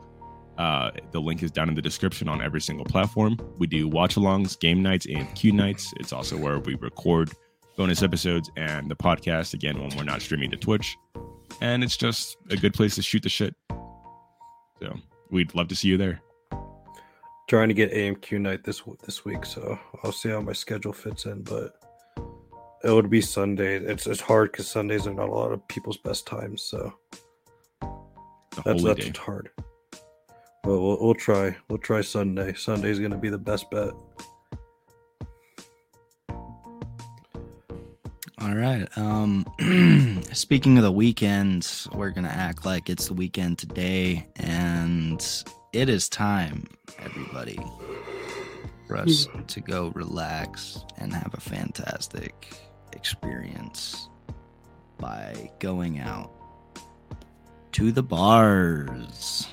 Uh, 0.58 0.92
the 1.12 1.20
link 1.20 1.44
is 1.44 1.52
down 1.52 1.68
in 1.70 1.76
the 1.76 1.82
description 1.82 2.30
on 2.30 2.42
every 2.42 2.62
single 2.62 2.86
platform. 2.86 3.38
We 3.58 3.68
do 3.68 3.88
watch 3.88 4.16
alongs, 4.16 4.58
game 4.60 4.82
nights, 4.82 5.06
and 5.06 5.34
Q 5.36 5.52
nights. 5.52 5.94
It's 5.98 6.14
also 6.14 6.38
where 6.38 6.60
we 6.60 6.76
record 6.76 7.32
bonus 7.78 8.02
episodes 8.02 8.50
and 8.56 8.90
the 8.90 8.96
podcast 8.96 9.54
again 9.54 9.78
when 9.82 9.96
we're 9.98 10.04
not 10.04 10.22
streaming 10.22 10.50
to 10.52 10.58
Twitch. 10.58 10.96
And 11.62 11.84
it's 11.84 11.98
just 11.98 12.38
a 12.50 12.56
good 12.56 12.74
place 12.74 12.96
to 12.96 13.02
shoot 13.02 13.24
the 13.24 13.30
shit. 13.30 13.54
So 14.80 14.94
we'd 15.30 15.54
love 15.56 15.68
to 15.70 15.76
see 15.76 15.90
you 15.90 15.98
there. 15.98 16.22
Trying 17.48 17.68
to 17.68 17.74
get 17.76 17.92
AMQ 17.94 18.40
night 18.42 18.64
this 18.64 18.82
this 19.06 19.24
week, 19.26 19.46
so 19.46 19.78
I'll 20.04 20.12
see 20.12 20.30
how 20.30 20.42
my 20.42 20.54
schedule 20.54 20.94
fits 20.94 21.26
in. 21.26 21.44
But 21.44 21.74
it 22.84 22.92
would 22.92 23.10
be 23.10 23.22
Sunday. 23.22 23.76
It's 23.78 24.08
it's 24.08 24.22
hard 24.22 24.52
because 24.52 24.68
Sundays 24.68 25.06
are 25.06 25.14
not 25.14 25.30
a 25.30 25.32
lot 25.34 25.52
of 25.52 25.68
people's 25.68 25.98
best 25.98 26.26
times, 26.26 26.64
so 26.64 26.94
The 27.82 28.62
that's 28.66 28.84
that's 28.84 29.06
day. 29.06 29.14
hard. 29.20 29.50
But 30.66 30.80
we'll 30.80 30.98
we'll 31.00 31.14
try. 31.14 31.56
We'll 31.70 31.78
try 31.78 32.02
Sunday. 32.02 32.54
Sunday's 32.56 33.00
gonna 33.00 33.18
be 33.18 33.30
the 33.30 33.38
best 33.38 33.70
bet. 33.70 33.94
All 38.42 38.56
right. 38.56 38.88
Um 38.98 39.46
speaking 40.34 40.78
of 40.78 40.84
the 40.84 40.92
weekends, 40.92 41.88
we're 41.94 42.10
going 42.10 42.26
to 42.26 42.32
act 42.32 42.66
like 42.66 42.90
it's 42.90 43.08
the 43.08 43.14
weekend 43.14 43.58
today 43.58 44.28
and 44.38 45.26
it 45.72 45.90
is 45.90 46.10
time 46.10 46.68
everybody 47.00 47.60
for 48.88 48.98
us 48.98 49.28
to 49.48 49.62
go 49.62 49.92
relax 49.96 50.84
and 50.98 51.14
have 51.14 51.34
a 51.34 51.40
fantastic 51.40 52.56
experience 52.94 54.10
by 54.98 55.50
going 55.60 56.00
out 56.00 56.32
to 57.74 57.92
the 57.92 58.04
bars. 58.04 59.48